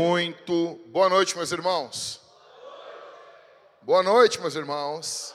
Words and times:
Muito 0.00 0.76
boa 0.86 1.08
noite, 1.08 1.36
meus 1.36 1.50
irmãos. 1.50 2.20
Boa 3.82 4.00
noite, 4.00 4.40
meus 4.40 4.54
irmãos. 4.54 5.34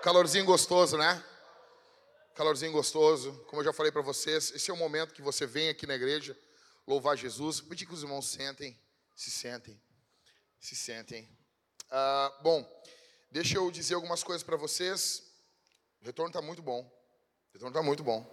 Calorzinho 0.00 0.44
gostoso, 0.44 0.96
né? 0.96 1.20
Calorzinho 2.36 2.70
gostoso. 2.70 3.32
Como 3.48 3.60
eu 3.60 3.64
já 3.64 3.72
falei 3.72 3.90
para 3.90 4.00
vocês, 4.00 4.52
esse 4.54 4.70
é 4.70 4.72
o 4.72 4.76
momento 4.76 5.12
que 5.12 5.20
você 5.20 5.46
vem 5.46 5.68
aqui 5.68 5.84
na 5.84 5.96
igreja 5.96 6.38
louvar 6.86 7.16
Jesus. 7.16 7.60
Pedir 7.60 7.84
que 7.86 7.92
os 7.92 8.04
irmãos 8.04 8.28
sentem, 8.28 8.78
se 9.16 9.32
sentem, 9.32 9.82
se 10.60 10.76
sentem. 10.76 11.28
Ah, 11.90 12.32
bom, 12.40 12.64
deixa 13.32 13.56
eu 13.56 13.68
dizer 13.68 13.94
algumas 13.94 14.22
coisas 14.22 14.44
para 14.44 14.56
vocês. 14.56 15.24
O 16.00 16.04
retorno 16.06 16.28
está 16.28 16.40
muito 16.40 16.62
bom. 16.62 16.82
O 16.82 17.52
retorno 17.52 17.76
está 17.76 17.82
muito 17.82 18.04
bom. 18.04 18.24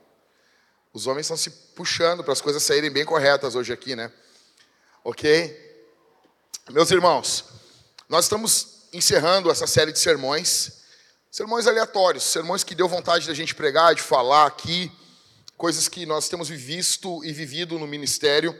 Os 0.93 1.07
homens 1.07 1.25
estão 1.25 1.37
se 1.37 1.49
puxando 1.73 2.23
para 2.23 2.33
as 2.33 2.41
coisas 2.41 2.61
saírem 2.61 2.91
bem 2.91 3.03
corretas 3.03 3.55
hoje 3.55 3.73
aqui, 3.73 3.95
né? 3.95 4.13
Ok? 5.03 5.57
Meus 6.71 6.91
irmãos, 6.91 7.45
nós 8.09 8.25
estamos 8.25 8.87
encerrando 8.91 9.49
essa 9.49 9.65
série 9.65 9.93
de 9.93 9.99
sermões, 9.99 10.81
sermões 11.31 11.67
aleatórios, 11.67 12.23
sermões 12.23 12.63
que 12.63 12.75
deu 12.75 12.87
vontade 12.87 13.25
da 13.25 13.33
gente 13.33 13.55
pregar, 13.55 13.95
de 13.95 14.01
falar 14.01 14.45
aqui, 14.45 14.91
coisas 15.55 15.87
que 15.87 16.05
nós 16.05 16.27
temos 16.27 16.49
visto 16.49 17.23
e 17.23 17.31
vivido 17.31 17.79
no 17.79 17.87
ministério, 17.87 18.57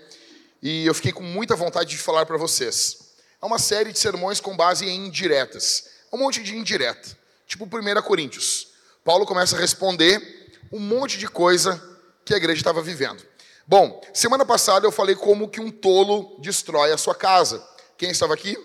e 0.61 0.85
eu 0.85 0.93
fiquei 0.93 1.11
com 1.11 1.23
muita 1.23 1.55
vontade 1.55 1.89
de 1.89 1.97
falar 1.97 2.25
para 2.25 2.37
vocês. 2.37 2.97
É 3.41 3.45
uma 3.45 3.59
série 3.59 3.91
de 3.91 3.99
sermões 3.99 4.39
com 4.39 4.55
base 4.55 4.85
em 4.85 5.07
indiretas, 5.07 5.89
um 6.11 6.17
monte 6.17 6.41
de 6.41 6.55
indireta, 6.55 7.17
tipo 7.47 7.65
1 7.65 8.01
Coríntios. 8.01 8.69
Paulo 9.03 9.25
começa 9.25 9.57
a 9.57 9.59
responder 9.59 10.51
um 10.71 10.79
monte 10.79 11.17
de 11.17 11.27
coisa 11.27 11.81
que 12.23 12.33
a 12.33 12.37
igreja 12.37 12.61
estava 12.61 12.81
vivendo. 12.81 13.28
Bom, 13.69 14.01
semana 14.11 14.43
passada 14.43 14.87
eu 14.87 14.91
falei 14.91 15.15
como 15.15 15.47
que 15.47 15.61
um 15.61 15.69
tolo 15.69 16.35
destrói 16.41 16.91
a 16.91 16.97
sua 16.97 17.13
casa. 17.13 17.63
Quem 17.99 18.09
estava 18.09 18.33
aqui? 18.33 18.57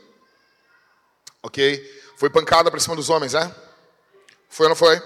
Ok. 1.42 2.02
Foi 2.16 2.30
pancada 2.30 2.70
para 2.70 2.80
cima 2.80 2.96
dos 2.96 3.10
homens, 3.10 3.34
né? 3.34 3.54
Foi 4.48 4.64
ou 4.64 4.70
não 4.70 4.76
foi? 4.76 4.98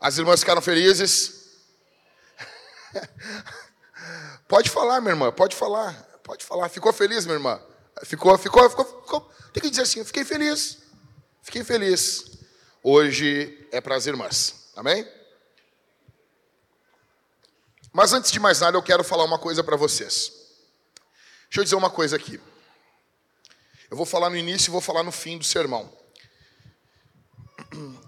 As 0.00 0.18
irmãs 0.18 0.38
ficaram 0.38 0.62
felizes? 0.62 1.48
pode 4.46 4.70
falar, 4.70 5.00
minha 5.00 5.14
irmã, 5.14 5.32
pode 5.32 5.56
falar. 5.56 5.94
Pode 6.22 6.44
falar. 6.44 6.68
Ficou 6.68 6.92
feliz, 6.92 7.24
minha 7.24 7.34
irmã? 7.34 7.60
Ficou, 8.04 8.38
ficou, 8.38 8.70
ficou, 8.70 8.84
ficou. 8.84 9.32
Tem 9.52 9.64
que 9.64 9.70
dizer 9.70 9.82
assim, 9.82 10.04
fiquei 10.04 10.24
feliz. 10.24 10.78
Fiquei 11.42 11.64
feliz. 11.64 12.38
Hoje 12.84 13.66
é 13.72 13.80
para 13.80 13.96
as 13.96 14.06
irmãs. 14.06 14.70
Amém? 14.76 15.04
Mas 17.92 18.12
antes 18.12 18.32
de 18.32 18.40
mais 18.40 18.60
nada, 18.60 18.76
eu 18.76 18.82
quero 18.82 19.04
falar 19.04 19.24
uma 19.24 19.38
coisa 19.38 19.62
para 19.62 19.76
vocês. 19.76 20.32
Deixa 21.44 21.60
eu 21.60 21.64
dizer 21.64 21.76
uma 21.76 21.90
coisa 21.90 22.16
aqui. 22.16 22.40
Eu 23.90 23.96
vou 23.96 24.06
falar 24.06 24.30
no 24.30 24.36
início 24.36 24.70
e 24.70 24.72
vou 24.72 24.80
falar 24.80 25.02
no 25.02 25.12
fim 25.12 25.36
do 25.36 25.44
sermão. 25.44 25.92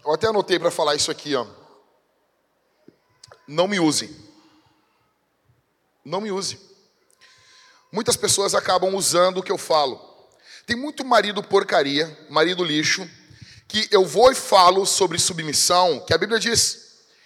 Eu 0.03 0.13
até 0.15 0.29
anotei 0.29 0.59
para 0.59 0.71
falar 0.71 0.95
isso 0.95 1.11
aqui, 1.11 1.35
ó. 1.35 1.47
Não 3.47 3.69
me 3.69 3.79
use. 3.79 4.25
Não 6.03 6.21
me 6.23 6.33
use. 6.33 6.59
Muitas 7.93 8.17
pessoas 8.17 8.55
acabam 8.55 8.95
usando 8.95 9.39
o 9.39 9.43
que 9.43 9.53
eu 9.53 9.59
falo. 9.59 10.01
Tem 10.67 10.75
muito 10.75 11.05
marido 11.05 11.43
porcaria, 11.43 12.27
marido 12.31 12.65
lixo, 12.65 13.09
que 13.69 13.87
eu 13.91 14.07
vou 14.07 14.33
e 14.33 14.35
falo 14.35 14.87
sobre 14.87 15.19
submissão, 15.19 16.01
que 16.07 16.15
a 16.15 16.19
Bíblia 16.19 16.41
diz. 16.41 16.84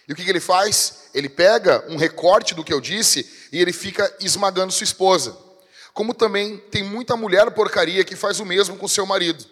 E 0.09 0.13
o 0.13 0.17
que, 0.17 0.25
que 0.25 0.31
ele 0.31 0.41
faz? 0.41 1.11
Ele 1.13 1.29
pega 1.29 1.85
um 1.87 1.97
recorte 1.97 2.55
do 2.55 2.65
que 2.65 2.73
eu 2.73 2.81
disse 2.81 3.31
e 3.53 3.61
ele 3.61 3.75
fica 3.75 4.11
esmagando 4.21 4.73
sua 4.73 4.85
esposa. 4.85 5.37
Como 5.93 6.15
também 6.15 6.57
tem 6.57 6.83
muita 6.83 7.15
mulher 7.15 7.51
porcaria 7.51 8.03
que 8.03 8.17
faz 8.17 8.41
o 8.41 8.47
mesmo 8.47 8.79
com 8.79 8.89
seu 8.89 9.05
marido. 9.05 9.45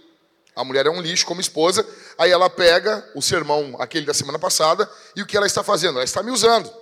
A 0.55 0.65
mulher 0.65 0.87
é 0.87 0.91
um 0.91 1.03
lixo 1.03 1.27
como 1.27 1.43
esposa, 1.43 1.87
aí 2.17 2.31
ela 2.31 2.49
pega 2.49 3.07
o 3.15 3.21
sermão, 3.21 3.77
aquele 3.79 4.07
da 4.07 4.15
semana 4.15 4.39
passada, 4.39 4.91
e 5.15 5.21
o 5.21 5.27
que 5.27 5.37
ela 5.37 5.47
está 5.47 5.63
fazendo? 5.63 5.97
Ela 5.97 6.05
está 6.05 6.23
me 6.23 6.31
usando. 6.31 6.73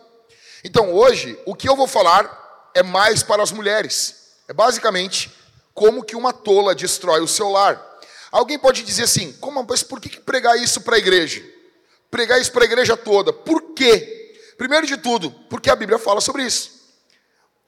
Então 0.62 0.94
hoje, 0.94 1.36
o 1.44 1.56
que 1.56 1.68
eu 1.68 1.74
vou 1.74 1.88
falar 1.88 2.70
é 2.72 2.82
mais 2.84 3.24
para 3.24 3.42
as 3.42 3.50
mulheres. 3.50 4.34
É 4.46 4.52
basicamente 4.52 5.34
como 5.72 6.04
que 6.04 6.14
uma 6.14 6.32
tola 6.32 6.76
destrói 6.76 7.20
o 7.20 7.26
seu 7.26 7.48
lar. 7.48 7.82
Alguém 8.30 8.58
pode 8.58 8.84
dizer 8.84 9.04
assim, 9.04 9.32
como, 9.40 9.66
mas 9.68 9.82
por 9.82 10.00
que 10.00 10.20
pregar 10.20 10.56
isso 10.56 10.80
para 10.82 10.94
a 10.94 10.98
igreja? 10.98 11.53
Pregar 12.14 12.40
isso 12.40 12.52
para 12.52 12.62
a 12.62 12.64
igreja 12.64 12.96
toda. 12.96 13.32
Por 13.32 13.74
quê? 13.74 14.38
Primeiro 14.56 14.86
de 14.86 14.96
tudo, 14.96 15.32
porque 15.50 15.68
a 15.68 15.74
Bíblia 15.74 15.98
fala 15.98 16.20
sobre 16.20 16.44
isso. 16.44 16.70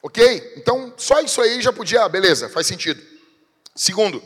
Ok? 0.00 0.54
Então, 0.56 0.94
só 0.96 1.18
isso 1.20 1.42
aí 1.42 1.60
já 1.60 1.72
podia, 1.72 2.04
ah, 2.04 2.08
beleza, 2.08 2.48
faz 2.48 2.64
sentido. 2.64 3.02
Segundo, 3.74 4.22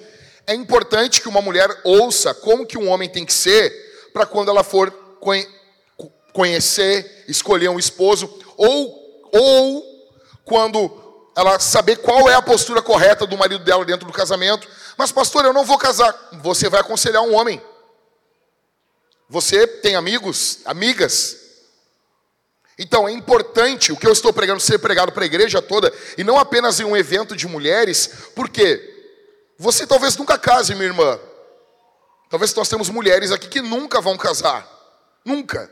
é 0.47 0.53
importante 0.53 1.23
que 1.23 1.29
uma 1.29 1.41
mulher 1.41 1.75
ouça 1.85 2.35
como 2.35 2.67
que 2.67 2.77
um 2.77 2.91
homem 2.91 3.09
tem 3.09 3.25
que 3.25 3.33
ser 3.33 3.73
para 4.13 4.27
quando 4.27 4.51
ela 4.51 4.63
for 4.63 4.93
conhecer, 6.35 7.25
escolher 7.27 7.71
um 7.71 7.79
esposo, 7.79 8.31
ou, 8.59 9.31
ou 9.33 10.11
quando 10.45 11.31
ela 11.35 11.59
saber 11.59 11.97
qual 11.97 12.29
é 12.29 12.35
a 12.35 12.43
postura 12.43 12.83
correta 12.83 13.27
do 13.27 13.39
marido 13.39 13.65
dela 13.65 13.87
dentro 13.87 14.07
do 14.07 14.13
casamento. 14.13 14.69
Mas, 14.99 15.11
pastor, 15.11 15.47
eu 15.47 15.55
não 15.55 15.65
vou 15.65 15.79
casar. 15.79 16.15
Você 16.43 16.69
vai 16.69 16.83
aconselhar 16.83 17.23
um 17.23 17.35
homem. 17.35 17.59
Você 19.31 19.65
tem 19.65 19.95
amigos, 19.95 20.59
amigas? 20.65 21.37
Então 22.77 23.09
é 23.09 23.13
importante 23.13 23.93
o 23.93 23.97
que 23.97 24.05
eu 24.05 24.13
estou 24.13 24.33
pregando 24.33 24.59
ser 24.59 24.81
pregado 24.81 25.13
para 25.13 25.23
a 25.23 25.27
igreja 25.27 25.63
toda 25.63 25.93
e 26.19 26.25
não 26.25 26.37
apenas 26.37 26.81
em 26.81 26.85
um 26.85 26.97
evento 26.97 27.37
de 27.37 27.47
mulheres, 27.47 28.11
porque 28.35 29.15
você 29.57 29.87
talvez 29.87 30.17
nunca 30.17 30.37
case, 30.37 30.75
minha 30.75 30.89
irmã. 30.89 31.17
Talvez 32.29 32.53
nós 32.57 32.69
temos 32.69 32.89
mulheres 32.89 33.31
aqui 33.31 33.47
que 33.47 33.63
nunca 33.63 34.01
vão 34.01 34.17
casar. 34.17 34.69
Nunca. 35.25 35.71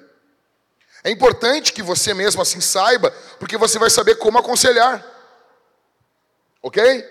É 1.02 1.10
importante 1.10 1.72
que 1.72 1.82
você 1.82 2.14
mesmo 2.14 2.40
assim 2.40 2.60
saiba, 2.60 3.10
porque 3.40 3.56
você 3.56 3.76
vai 3.76 3.90
saber 3.90 4.16
como 4.16 4.38
aconselhar. 4.38 5.04
Ok? 6.62 7.04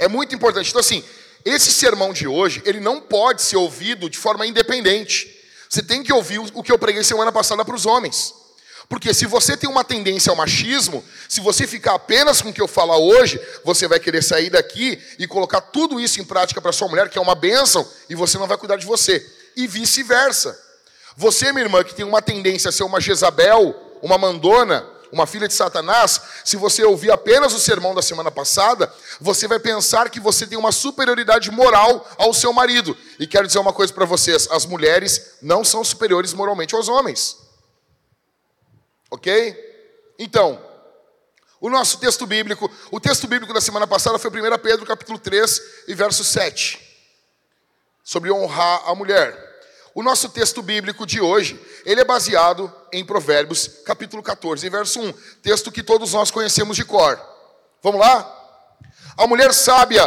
É 0.00 0.08
muito 0.08 0.34
importante. 0.34 0.70
Então, 0.70 0.80
assim, 0.80 1.04
esse 1.46 1.70
sermão 1.70 2.12
de 2.12 2.26
hoje, 2.26 2.60
ele 2.66 2.80
não 2.80 3.00
pode 3.00 3.40
ser 3.40 3.56
ouvido 3.56 4.10
de 4.10 4.18
forma 4.18 4.44
independente. 4.44 5.32
Você 5.70 5.80
tem 5.80 6.02
que 6.02 6.12
ouvir 6.12 6.40
o 6.40 6.60
que 6.60 6.72
eu 6.72 6.78
preguei 6.78 7.04
semana 7.04 7.30
passada 7.30 7.64
para 7.64 7.74
os 7.74 7.86
homens. 7.86 8.34
Porque 8.88 9.14
se 9.14 9.26
você 9.26 9.56
tem 9.56 9.70
uma 9.70 9.84
tendência 9.84 10.30
ao 10.30 10.36
machismo, 10.36 11.04
se 11.28 11.40
você 11.40 11.64
ficar 11.64 11.94
apenas 11.94 12.42
com 12.42 12.48
o 12.48 12.52
que 12.52 12.60
eu 12.60 12.66
falar 12.66 12.98
hoje, 12.98 13.40
você 13.64 13.86
vai 13.86 14.00
querer 14.00 14.22
sair 14.22 14.50
daqui 14.50 15.00
e 15.20 15.26
colocar 15.28 15.60
tudo 15.60 16.00
isso 16.00 16.20
em 16.20 16.24
prática 16.24 16.60
para 16.60 16.72
sua 16.72 16.88
mulher, 16.88 17.08
que 17.08 17.18
é 17.18 17.20
uma 17.20 17.36
bênção, 17.36 17.88
e 18.10 18.16
você 18.16 18.38
não 18.38 18.48
vai 18.48 18.58
cuidar 18.58 18.76
de 18.76 18.86
você. 18.86 19.24
E 19.56 19.68
vice-versa. 19.68 20.58
Você, 21.16 21.52
minha 21.52 21.64
irmã, 21.64 21.84
que 21.84 21.94
tem 21.94 22.04
uma 22.04 22.20
tendência 22.20 22.70
a 22.70 22.72
ser 22.72 22.82
uma 22.82 23.00
Jezabel, 23.00 23.74
uma 24.02 24.18
mandona, 24.18 24.84
uma 25.12 25.26
filha 25.26 25.48
de 25.48 25.54
Satanás, 25.54 26.20
se 26.44 26.56
você 26.56 26.84
ouvir 26.84 27.10
apenas 27.10 27.52
o 27.52 27.58
sermão 27.58 27.94
da 27.94 28.02
semana 28.02 28.30
passada, 28.30 28.92
você 29.20 29.46
vai 29.46 29.58
pensar 29.58 30.10
que 30.10 30.20
você 30.20 30.46
tem 30.46 30.58
uma 30.58 30.72
superioridade 30.72 31.50
moral 31.50 32.08
ao 32.18 32.34
seu 32.34 32.52
marido. 32.52 32.96
E 33.18 33.26
quero 33.26 33.46
dizer 33.46 33.58
uma 33.58 33.72
coisa 33.72 33.92
para 33.92 34.04
vocês: 34.04 34.48
as 34.50 34.66
mulheres 34.66 35.36
não 35.40 35.64
são 35.64 35.84
superiores 35.84 36.32
moralmente 36.32 36.74
aos 36.74 36.88
homens. 36.88 37.36
Ok? 39.10 39.56
Então, 40.18 40.60
o 41.60 41.70
nosso 41.70 41.98
texto 41.98 42.26
bíblico, 42.26 42.70
o 42.90 43.00
texto 43.00 43.26
bíblico 43.26 43.52
da 43.52 43.60
semana 43.60 43.86
passada 43.86 44.18
foi 44.18 44.30
1 44.30 44.58
Pedro 44.58 44.84
capítulo 44.84 45.18
3 45.18 45.60
e 45.88 45.94
verso 45.94 46.22
7. 46.24 46.80
Sobre 48.02 48.30
honrar 48.30 48.82
a 48.86 48.94
mulher. 48.94 49.45
O 49.96 50.02
nosso 50.02 50.28
texto 50.28 50.60
bíblico 50.60 51.06
de 51.06 51.22
hoje, 51.22 51.58
ele 51.86 52.02
é 52.02 52.04
baseado 52.04 52.70
em 52.92 53.02
Provérbios, 53.02 53.66
capítulo 53.82 54.22
14, 54.22 54.68
verso 54.68 55.00
1, 55.00 55.12
texto 55.40 55.72
que 55.72 55.82
todos 55.82 56.12
nós 56.12 56.30
conhecemos 56.30 56.76
de 56.76 56.84
cor. 56.84 57.18
Vamos 57.82 57.98
lá? 57.98 58.30
A 59.16 59.26
mulher 59.26 59.54
sábia 59.54 60.04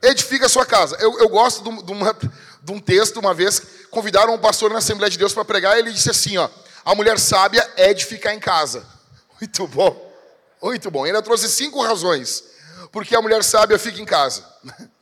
edifica 0.00 0.48
sua 0.48 0.64
casa. 0.64 0.96
Eu, 1.00 1.18
eu 1.18 1.28
gosto 1.28 1.64
de, 1.64 1.82
de, 1.82 1.90
uma, 1.90 2.16
de 2.62 2.72
um 2.72 2.78
texto, 2.78 3.18
uma 3.18 3.34
vez, 3.34 3.60
convidaram 3.90 4.34
um 4.34 4.38
pastor 4.38 4.70
na 4.70 4.78
Assembleia 4.78 5.10
de 5.10 5.18
Deus 5.18 5.34
para 5.34 5.44
pregar, 5.44 5.76
e 5.76 5.80
ele 5.80 5.90
disse 5.90 6.10
assim: 6.10 6.38
ó, 6.38 6.48
a 6.84 6.94
mulher 6.94 7.18
sábia 7.18 7.68
é 7.76 7.90
edificar 7.90 8.32
em 8.32 8.38
casa. 8.38 8.86
Muito 9.40 9.66
bom, 9.66 10.14
muito 10.62 10.90
bom. 10.92 11.06
Ele 11.06 11.20
trouxe 11.22 11.48
cinco 11.48 11.82
razões 11.82 12.44
porque 12.92 13.16
a 13.16 13.22
mulher 13.22 13.42
sábia 13.42 13.78
fica 13.78 14.00
em 14.00 14.04
casa. 14.04 14.44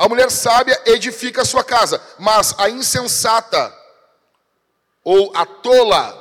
A 0.00 0.08
mulher 0.08 0.30
sábia 0.30 0.80
edifica 0.86 1.42
a 1.42 1.44
sua 1.44 1.62
casa, 1.62 2.02
mas 2.18 2.54
a 2.56 2.70
insensata 2.70 3.70
ou 5.04 5.30
a 5.36 5.44
tola, 5.44 6.14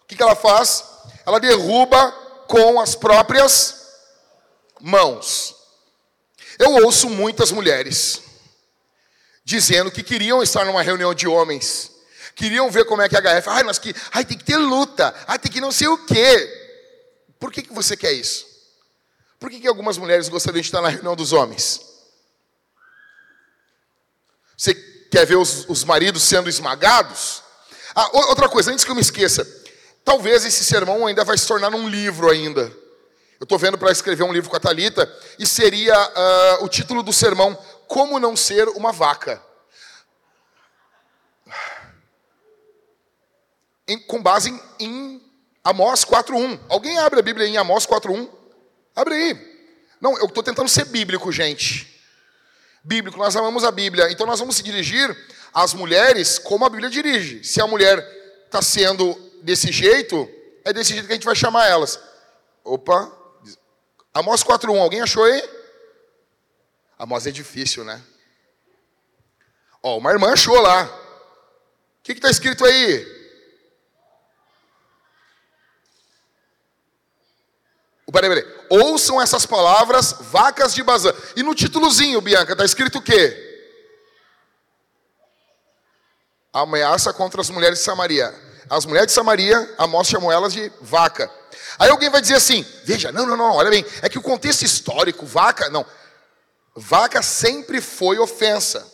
o 0.00 0.06
que, 0.06 0.16
que 0.16 0.22
ela 0.22 0.34
faz? 0.34 0.82
Ela 1.26 1.38
derruba 1.38 2.12
com 2.48 2.80
as 2.80 2.94
próprias 2.94 3.92
mãos. 4.80 5.54
Eu 6.58 6.82
ouço 6.82 7.10
muitas 7.10 7.52
mulheres 7.52 8.22
dizendo 9.44 9.90
que 9.90 10.02
queriam 10.02 10.42
estar 10.42 10.64
numa 10.64 10.80
reunião 10.80 11.12
de 11.12 11.28
homens, 11.28 11.92
queriam 12.34 12.70
ver 12.70 12.86
como 12.86 13.02
é 13.02 13.08
que 13.10 13.18
a 13.18 13.20
HF, 13.20 13.50
ai, 13.50 13.64
mas 13.64 13.78
que, 13.78 13.94
ai, 14.12 14.24
tem 14.24 14.38
que 14.38 14.44
ter 14.44 14.56
luta, 14.56 15.14
ai, 15.26 15.38
tem 15.38 15.52
que 15.52 15.60
não 15.60 15.70
sei 15.70 15.88
o 15.88 16.06
quê. 16.06 16.48
Por 17.38 17.52
que, 17.52 17.60
que 17.60 17.74
você 17.74 17.98
quer 17.98 18.12
isso? 18.12 18.46
Por 19.38 19.50
que, 19.50 19.60
que 19.60 19.68
algumas 19.68 19.98
mulheres 19.98 20.26
gostariam 20.30 20.62
de 20.62 20.68
estar 20.68 20.80
na 20.80 20.88
reunião 20.88 21.14
dos 21.14 21.34
homens? 21.34 21.92
Você 24.56 24.74
quer 24.74 25.26
ver 25.26 25.36
os, 25.36 25.68
os 25.68 25.84
maridos 25.84 26.22
sendo 26.22 26.48
esmagados? 26.48 27.42
Ah, 27.94 28.08
outra 28.12 28.48
coisa, 28.48 28.72
antes 28.72 28.84
que 28.84 28.90
eu 28.90 28.94
me 28.94 29.00
esqueça, 29.00 29.46
talvez 30.04 30.44
esse 30.44 30.64
sermão 30.64 31.06
ainda 31.06 31.24
vai 31.24 31.38
se 31.38 31.46
tornar 31.46 31.72
um 31.74 31.88
livro 31.88 32.30
ainda. 32.30 32.62
Eu 33.38 33.44
estou 33.44 33.58
vendo 33.58 33.76
para 33.76 33.92
escrever 33.92 34.22
um 34.22 34.32
livro 34.32 34.50
com 34.50 34.56
a 34.56 34.60
Talita 34.60 35.12
e 35.38 35.46
seria 35.46 35.94
uh, 35.94 36.64
o 36.64 36.68
título 36.68 37.02
do 37.02 37.12
sermão 37.12 37.54
Como 37.86 38.18
não 38.18 38.36
ser 38.36 38.68
uma 38.68 38.92
vaca. 38.92 39.42
Em, 43.86 43.98
com 43.98 44.22
base 44.22 44.50
em, 44.50 44.60
em 44.80 45.22
Amós 45.62 46.04
4.1. 46.04 46.58
Alguém 46.68 46.98
abre 46.98 47.20
a 47.20 47.22
Bíblia 47.22 47.46
em 47.46 47.56
Amós 47.56 47.86
4.1? 47.86 48.28
Abre 48.96 49.14
aí. 49.14 49.54
Não, 50.00 50.16
eu 50.18 50.26
estou 50.26 50.42
tentando 50.42 50.68
ser 50.68 50.86
bíblico, 50.86 51.30
gente. 51.30 51.93
Bíblico, 52.84 53.16
nós 53.16 53.34
amamos 53.34 53.64
a 53.64 53.70
Bíblia. 53.70 54.12
Então 54.12 54.26
nós 54.26 54.38
vamos 54.38 54.56
se 54.56 54.62
dirigir 54.62 55.16
às 55.54 55.72
mulheres 55.72 56.38
como 56.38 56.66
a 56.66 56.68
Bíblia 56.68 56.90
dirige. 56.90 57.42
Se 57.42 57.58
a 57.58 57.66
mulher 57.66 57.98
está 58.44 58.60
sendo 58.60 59.14
desse 59.42 59.72
jeito, 59.72 60.28
é 60.62 60.72
desse 60.72 60.92
jeito 60.92 61.06
que 61.06 61.12
a 61.12 61.16
gente 61.16 61.24
vai 61.24 61.34
chamar 61.34 61.66
elas. 61.66 61.98
Opa. 62.62 63.10
Amós 64.12 64.44
4.1, 64.44 64.78
alguém 64.78 65.00
achou 65.00 65.24
aí? 65.24 65.42
Amós 66.98 67.26
é 67.26 67.30
difícil, 67.30 67.84
né? 67.84 68.00
Ó, 69.82 69.98
uma 69.98 70.12
irmã 70.12 70.32
achou 70.32 70.60
lá. 70.60 70.84
O 70.84 72.02
que 72.02 72.12
está 72.12 72.30
escrito 72.30 72.64
aí? 72.64 73.13
Peraí, 78.14 78.30
peraí. 78.30 78.54
Ouçam 78.70 79.20
essas 79.20 79.44
palavras, 79.44 80.14
vacas 80.20 80.72
de 80.72 80.84
Bazã. 80.84 81.12
E 81.34 81.42
no 81.42 81.52
títulozinho, 81.52 82.20
Bianca, 82.20 82.52
está 82.52 82.64
escrito 82.64 82.98
o 82.98 83.02
quê? 83.02 83.40
Ameaça 86.52 87.12
contra 87.12 87.40
as 87.40 87.50
mulheres 87.50 87.80
de 87.80 87.84
Samaria. 87.84 88.32
As 88.70 88.86
mulheres 88.86 89.08
de 89.08 89.14
Samaria, 89.14 89.68
Amós 89.76 90.06
chamou 90.06 90.30
elas 90.30 90.52
de 90.52 90.70
vaca. 90.80 91.28
Aí 91.76 91.90
alguém 91.90 92.08
vai 92.08 92.20
dizer 92.20 92.36
assim: 92.36 92.64
veja, 92.84 93.10
não, 93.10 93.26
não, 93.26 93.36
não, 93.36 93.50
olha 93.50 93.68
bem, 93.68 93.84
é 94.00 94.08
que 94.08 94.18
o 94.18 94.22
contexto 94.22 94.62
histórico, 94.62 95.26
vaca, 95.26 95.68
não. 95.68 95.84
Vaca 96.76 97.20
sempre 97.20 97.80
foi 97.80 98.16
ofensa. 98.20 98.86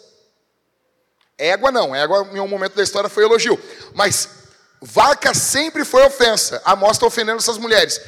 Égua 1.36 1.70
não, 1.70 1.94
égua 1.94 2.26
em 2.32 2.40
um 2.40 2.48
momento 2.48 2.74
da 2.74 2.82
história 2.82 3.10
foi 3.10 3.24
elogio. 3.24 3.62
Mas 3.92 4.39
Vaca 4.80 5.34
sempre 5.34 5.84
foi 5.84 6.02
ofensa. 6.04 6.62
Amós 6.64 6.92
está 6.92 7.06
ofendendo 7.06 7.38
essas 7.38 7.58
mulheres. 7.58 8.00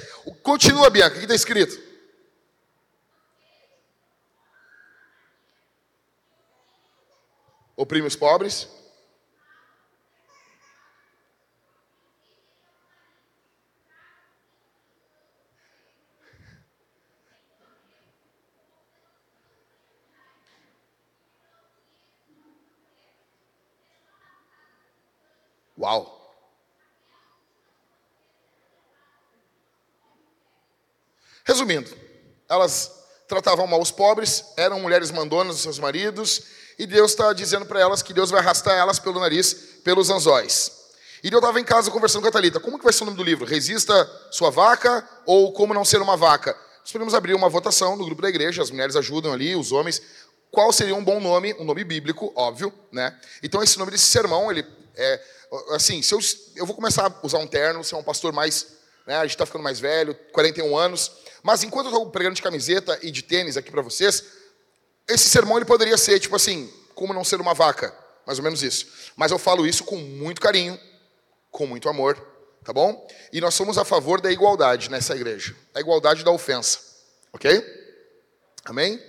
Continua, 0.42 0.88
Bianca, 0.88 1.16
o 1.16 1.18
que 1.18 1.24
está 1.24 1.34
escrito? 1.34 1.78
Oprime 7.76 8.06
os 8.06 8.16
pobres. 8.16 8.68
Uau! 25.76 26.21
Resumindo, 31.52 31.94
elas 32.48 32.90
tratavam 33.28 33.66
mal 33.66 33.78
os 33.78 33.90
pobres, 33.90 34.42
eram 34.56 34.80
mulheres 34.80 35.10
mandonas 35.10 35.56
dos 35.56 35.62
seus 35.62 35.78
maridos, 35.78 36.44
e 36.78 36.86
Deus 36.86 37.10
está 37.10 37.30
dizendo 37.34 37.66
para 37.66 37.78
elas 37.78 38.00
que 38.00 38.14
Deus 38.14 38.30
vai 38.30 38.40
arrastar 38.40 38.74
elas 38.74 38.98
pelo 38.98 39.20
nariz, 39.20 39.52
pelos 39.84 40.08
anzóis. 40.08 40.72
E 41.22 41.30
eu 41.30 41.40
estava 41.40 41.60
em 41.60 41.64
casa 41.64 41.90
conversando 41.90 42.22
com 42.22 42.28
a 42.28 42.30
Thalita, 42.30 42.58
como 42.58 42.78
que 42.78 42.84
vai 42.84 42.92
ser 42.94 43.02
o 43.02 43.04
nome 43.04 43.18
do 43.18 43.22
livro? 43.22 43.44
Resista 43.44 44.10
sua 44.30 44.48
vaca 44.48 45.06
ou 45.26 45.52
como 45.52 45.74
não 45.74 45.84
ser 45.84 46.00
uma 46.00 46.16
vaca? 46.16 46.56
Nós 46.80 46.90
podemos 46.90 47.12
abrir 47.12 47.34
uma 47.34 47.50
votação 47.50 47.96
no 47.96 48.06
grupo 48.06 48.22
da 48.22 48.30
igreja, 48.30 48.62
as 48.62 48.70
mulheres 48.70 48.96
ajudam 48.96 49.30
ali, 49.30 49.54
os 49.54 49.72
homens. 49.72 50.00
Qual 50.50 50.72
seria 50.72 50.94
um 50.94 51.04
bom 51.04 51.20
nome? 51.20 51.52
Um 51.60 51.64
nome 51.64 51.84
bíblico, 51.84 52.32
óbvio, 52.34 52.72
né? 52.90 53.14
Então 53.42 53.62
esse 53.62 53.78
nome 53.78 53.90
desse 53.90 54.06
sermão, 54.06 54.50
ele 54.50 54.66
é 54.96 55.20
assim, 55.72 56.00
se 56.00 56.14
eu, 56.14 56.18
eu 56.56 56.64
vou 56.64 56.74
começar 56.74 57.08
a 57.08 57.26
usar 57.26 57.36
um 57.36 57.46
terno, 57.46 57.84
ser 57.84 57.94
um 57.94 58.02
pastor 58.02 58.32
mais, 58.32 58.68
né, 59.06 59.16
a 59.16 59.22
gente 59.22 59.32
está 59.32 59.46
ficando 59.46 59.62
mais 59.62 59.80
velho, 59.80 60.14
41 60.32 60.76
anos, 60.76 61.12
mas 61.42 61.62
enquanto 61.62 61.86
eu 61.86 61.92
estou 61.92 62.10
pregando 62.10 62.36
de 62.36 62.42
camiseta 62.42 62.98
e 63.02 63.10
de 63.10 63.22
tênis 63.22 63.56
aqui 63.56 63.70
para 63.70 63.82
vocês, 63.82 64.24
esse 65.08 65.28
sermão 65.28 65.56
ele 65.56 65.64
poderia 65.64 65.96
ser 65.96 66.20
tipo 66.20 66.36
assim, 66.36 66.72
como 66.94 67.12
não 67.12 67.24
ser 67.24 67.40
uma 67.40 67.54
vaca, 67.54 67.94
mais 68.26 68.38
ou 68.38 68.44
menos 68.44 68.62
isso. 68.62 68.86
Mas 69.16 69.32
eu 69.32 69.38
falo 69.38 69.66
isso 69.66 69.84
com 69.84 69.96
muito 69.96 70.40
carinho, 70.40 70.78
com 71.50 71.66
muito 71.66 71.88
amor, 71.88 72.16
tá 72.64 72.72
bom? 72.72 73.06
E 73.32 73.40
nós 73.40 73.54
somos 73.54 73.76
a 73.76 73.84
favor 73.84 74.20
da 74.20 74.30
igualdade 74.30 74.90
nessa 74.90 75.14
igreja, 75.14 75.56
a 75.74 75.80
igualdade 75.80 76.24
da 76.24 76.30
ofensa, 76.30 76.78
ok? 77.32 77.62
Amém? 78.64 79.02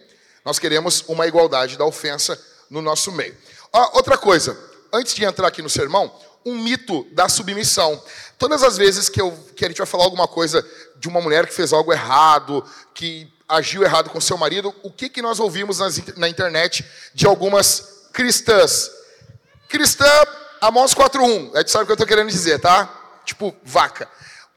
Nós 0.43 0.59
queremos 0.59 1.03
uma 1.07 1.27
igualdade 1.27 1.77
da 1.77 1.85
ofensa 1.85 2.39
no 2.69 2.81
nosso 2.81 3.11
meio. 3.11 3.37
Ah, 3.71 3.91
outra 3.93 4.17
coisa, 4.17 4.57
antes 4.91 5.13
de 5.13 5.23
entrar 5.23 5.47
aqui 5.47 5.61
no 5.61 5.69
sermão, 5.69 6.13
um 6.45 6.57
mito 6.57 7.07
da 7.11 7.29
submissão. 7.29 8.01
Todas 8.37 8.63
as 8.63 8.77
vezes 8.77 9.09
que, 9.09 9.21
eu, 9.21 9.31
que 9.55 9.65
a 9.65 9.67
gente 9.67 9.77
vai 9.77 9.87
falar 9.87 10.03
alguma 10.03 10.27
coisa 10.27 10.65
de 10.97 11.07
uma 11.07 11.21
mulher 11.21 11.47
que 11.47 11.53
fez 11.53 11.71
algo 11.71 11.93
errado, 11.93 12.63
que 12.93 13.31
agiu 13.47 13.83
errado 13.83 14.09
com 14.09 14.19
seu 14.19 14.37
marido, 14.37 14.73
o 14.83 14.91
que, 14.91 15.09
que 15.09 15.21
nós 15.21 15.39
ouvimos 15.39 15.79
nas, 15.79 16.01
na 16.17 16.27
internet 16.27 16.85
de 17.13 17.25
algumas 17.25 18.07
cristãs? 18.11 18.89
Cristã, 19.69 20.09
Amós 20.61 20.93
4.1, 20.93 21.55
a 21.55 21.59
gente 21.59 21.71
sabe 21.71 21.83
o 21.83 21.85
que 21.85 21.91
eu 21.91 21.95
estou 21.95 22.07
querendo 22.07 22.29
dizer, 22.29 22.59
tá? 22.59 22.89
Tipo, 23.25 23.55
vaca. 23.63 24.07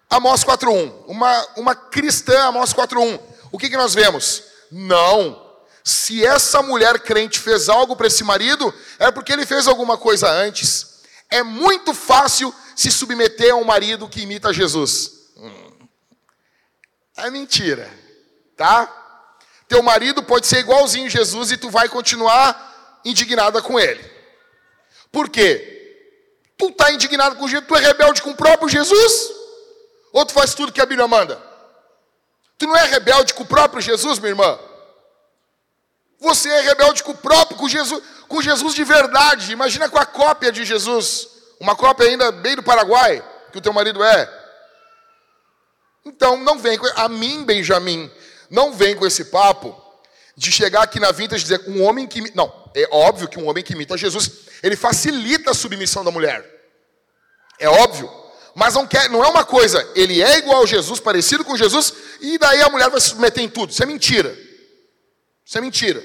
Amós 0.09 0.45
4.1, 0.45 1.05
uma, 1.07 1.47
uma 1.57 1.75
cristã, 1.75 2.45
Amós 2.45 2.73
4.1, 2.73 3.21
o 3.51 3.59
que, 3.59 3.69
que 3.69 3.77
nós 3.77 3.95
vemos? 3.95 4.43
Não. 4.71 5.45
Se 5.83 6.25
essa 6.25 6.63
mulher 6.63 6.99
crente 7.01 7.39
fez 7.39 7.69
algo 7.69 7.95
para 7.95 8.09
esse 8.09 8.25
marido, 8.25 8.73
é 8.99 9.11
porque 9.11 9.33
ele 9.33 9.47
fez 9.47 9.69
alguma 9.69 9.97
coisa 9.97 10.29
antes. 10.31 10.96
É 11.31 11.43
muito 11.43 11.93
fácil 11.93 12.55
se 12.75 12.91
submeter 12.91 13.53
a 13.53 13.57
um 13.57 13.65
marido 13.65 14.09
que 14.09 14.21
imita 14.21 14.53
Jesus. 14.53 15.33
Hum. 15.37 15.89
É 17.17 17.31
mentira, 17.31 17.91
tá? 18.57 19.05
Teu 19.69 19.83
marido 19.83 20.23
pode 20.23 20.47
ser 20.47 20.61
igualzinho 20.61 21.11
Jesus 21.11 21.51
e 21.51 21.57
tu 21.57 21.71
vai 21.71 21.89
continuar 21.89 23.01
indignada 23.05 23.61
com 23.61 23.79
ele. 23.79 24.05
Por 25.11 25.29
quê? 25.29 25.73
Tu 26.59 26.69
está 26.69 26.91
indignado 26.91 27.37
com 27.37 27.49
Jesus, 27.49 27.67
tu 27.67 27.77
é 27.77 27.81
rebelde 27.81 28.23
com 28.23 28.31
o 28.31 28.37
próprio 28.37 28.69
Jesus? 28.69 29.31
Ou 30.13 30.25
tu 30.25 30.33
faz 30.33 30.55
tudo 30.55 30.73
que 30.73 30.81
a 30.81 30.87
Bíblia 30.87 31.09
manda? 31.09 31.43
Tu 32.59 32.67
não 32.67 32.77
é 32.77 32.85
rebelde 32.85 33.35
com 33.35 33.43
o 33.43 33.47
próprio 33.47 33.83
Jesus, 33.83 34.19
minha 34.19 34.31
irmã? 34.31 34.59
Você 36.21 36.49
é 36.49 36.61
rebelde 36.63 37.03
com 37.03 37.13
o 37.13 37.17
próprio, 37.17 37.59
com 37.59 37.69
Jesus 37.69 38.03
com 38.29 38.43
Jesus 38.43 38.75
de 38.75 38.85
verdade. 38.85 39.53
Imagina 39.53 39.89
com 39.89 39.99
a 39.99 40.07
cópia 40.07 40.53
de 40.53 40.65
Jesus. 40.65 41.29
Uma 41.59 41.75
cópia 41.75 42.07
ainda 42.07 42.31
bem 42.31 42.57
do 42.57 42.63
Paraguai, 42.63 43.25
que 43.53 43.59
o 43.59 43.61
teu 43.61 43.73
marido 43.73 44.03
é. 44.03 44.31
Então, 46.05 46.37
não 46.37 46.59
vem 46.59 46.79
com, 46.79 46.87
a 46.97 47.09
mim, 47.09 47.45
Benjamin, 47.45 48.11
não 48.51 48.73
vem 48.73 48.95
com 48.95 49.07
esse 49.07 49.27
papo 49.27 49.75
de 50.37 50.53
chegar 50.53 50.83
aqui 50.83 51.01
na 51.01 51.11
vintage 51.11 51.43
e 51.43 51.49
dizer 51.49 51.65
um 51.69 51.83
homem 51.83 52.07
que 52.07 52.35
não, 52.35 52.53
é 52.75 52.87
óbvio 52.93 53.27
que 53.27 53.39
um 53.39 53.49
homem 53.49 53.65
que 53.65 53.73
imita 53.73 53.97
Jesus, 53.97 54.31
ele 54.63 54.77
facilita 54.77 55.51
a 55.51 55.55
submissão 55.55 56.05
da 56.05 56.11
mulher. 56.11 56.45
É 57.59 57.69
óbvio, 57.69 58.13
mas 58.55 58.75
não 58.75 58.87
quer, 58.87 59.09
não 59.09 59.25
é 59.25 59.29
uma 59.29 59.45
coisa, 59.45 59.89
ele 59.97 60.23
é 60.23 60.37
igual 60.37 60.63
a 60.63 60.67
Jesus, 60.67 61.01
parecido 61.01 61.45
com 61.45 61.57
Jesus, 61.57 61.93
e 62.21 62.37
daí 62.39 62.61
a 62.61 62.69
mulher 62.69 62.91
vai 62.91 63.01
se 63.01 63.09
submeter 63.09 63.43
em 63.43 63.49
tudo. 63.49 63.71
Isso 63.71 63.83
é 63.83 63.87
mentira. 63.87 64.46
Isso 65.47 65.57
é 65.57 65.61
mentira. 65.61 66.03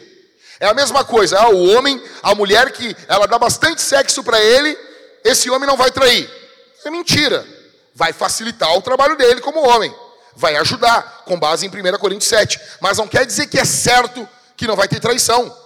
É 0.60 0.68
a 0.68 0.74
mesma 0.76 1.04
coisa, 1.04 1.40
ah, 1.40 1.50
o 1.50 1.76
homem, 1.76 2.00
a 2.22 2.36
mulher 2.36 2.72
que 2.72 2.96
ela 3.08 3.26
dá 3.26 3.40
bastante 3.40 3.82
sexo 3.82 4.24
para 4.24 4.40
ele, 4.40 4.78
esse 5.24 5.50
homem 5.50 5.68
não 5.68 5.76
vai 5.76 5.90
trair. 5.90 6.30
É 6.86 6.92
mentira. 6.92 7.44
Vai 7.96 8.14
facilitar 8.14 8.72
o 8.78 8.82
trabalho 8.82 9.18
dele 9.18 9.42
como 9.42 9.68
homem. 9.68 9.94
Vai 10.36 10.56
ajudar, 10.58 11.24
com 11.26 11.40
base 11.40 11.66
em 11.66 11.70
1 11.70 11.98
Coríntios 11.98 12.30
7. 12.30 12.60
Mas 12.80 13.00
não 13.00 13.08
quer 13.08 13.26
dizer 13.26 13.48
que 13.48 13.60
é 13.60 13.66
certo 13.66 14.30
que 14.56 14.68
não 14.68 14.76
vai 14.76 14.88
ter 14.88 15.00
traição. 15.00 15.58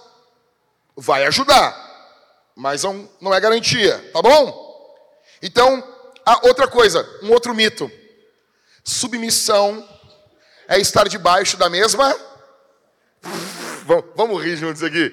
Vai 0.96 1.26
ajudar, 1.26 1.76
mas 2.56 2.82
não, 2.82 3.06
não 3.20 3.34
é 3.34 3.38
garantia, 3.38 4.02
tá 4.14 4.22
bom? 4.22 4.96
Então, 5.42 5.84
a 6.24 6.46
outra 6.46 6.66
coisa, 6.66 7.06
um 7.22 7.30
outro 7.30 7.54
mito. 7.54 7.90
Submissão 8.82 9.86
é 10.66 10.78
estar 10.80 11.06
debaixo 11.06 11.58
da 11.58 11.68
mesma 11.68 12.16
vamos, 13.86 14.04
vamos 14.14 14.42
rir 14.42 14.56
juntos 14.56 14.82
aqui. 14.82 15.10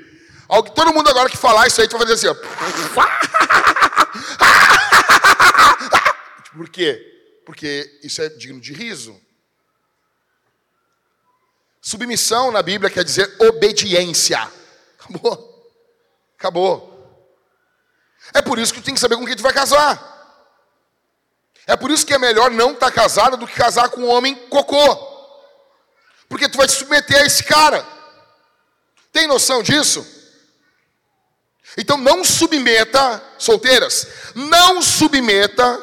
Todo 0.75 0.93
mundo 0.93 1.09
agora 1.09 1.29
que 1.29 1.37
falar 1.37 1.67
isso 1.67 1.81
aí, 1.81 1.87
tu 1.87 1.97
vai 1.97 2.07
fazer 2.07 2.13
assim, 2.13 2.27
ó. 2.27 2.35
Por 6.55 6.69
quê? 6.69 7.41
Porque 7.45 7.99
isso 8.03 8.21
é 8.21 8.29
digno 8.29 8.59
de 8.59 8.73
riso. 8.73 9.19
Submissão 11.81 12.51
na 12.51 12.61
Bíblia 12.61 12.89
quer 12.89 13.03
dizer 13.03 13.35
obediência. 13.39 14.49
Acabou. 14.99 15.73
Acabou. 16.37 16.93
É 18.33 18.41
por 18.41 18.59
isso 18.59 18.73
que 18.73 18.81
tu 18.81 18.85
tem 18.85 18.93
que 18.93 18.99
saber 18.99 19.17
com 19.17 19.25
quem 19.25 19.35
tu 19.35 19.43
vai 19.43 19.53
casar. 19.53 20.11
É 21.65 21.75
por 21.75 21.91
isso 21.91 22.05
que 22.05 22.13
é 22.13 22.17
melhor 22.17 22.51
não 22.51 22.71
estar 22.71 22.87
tá 22.87 22.91
casado 22.91 23.37
do 23.37 23.47
que 23.47 23.53
casar 23.53 23.89
com 23.89 24.01
um 24.01 24.09
homem 24.09 24.35
cocô. 24.47 25.11
Porque 26.29 26.47
tu 26.47 26.57
vai 26.57 26.67
te 26.67 26.73
submeter 26.73 27.21
a 27.21 27.25
esse 27.25 27.43
cara. 27.43 27.85
Tem 29.13 29.27
noção 29.27 29.63
disso? 29.63 30.05
Então 31.77 31.95
não 31.95 32.23
submeta, 32.23 33.23
solteiras, 33.37 34.07
não 34.35 34.81
submeta 34.81 35.81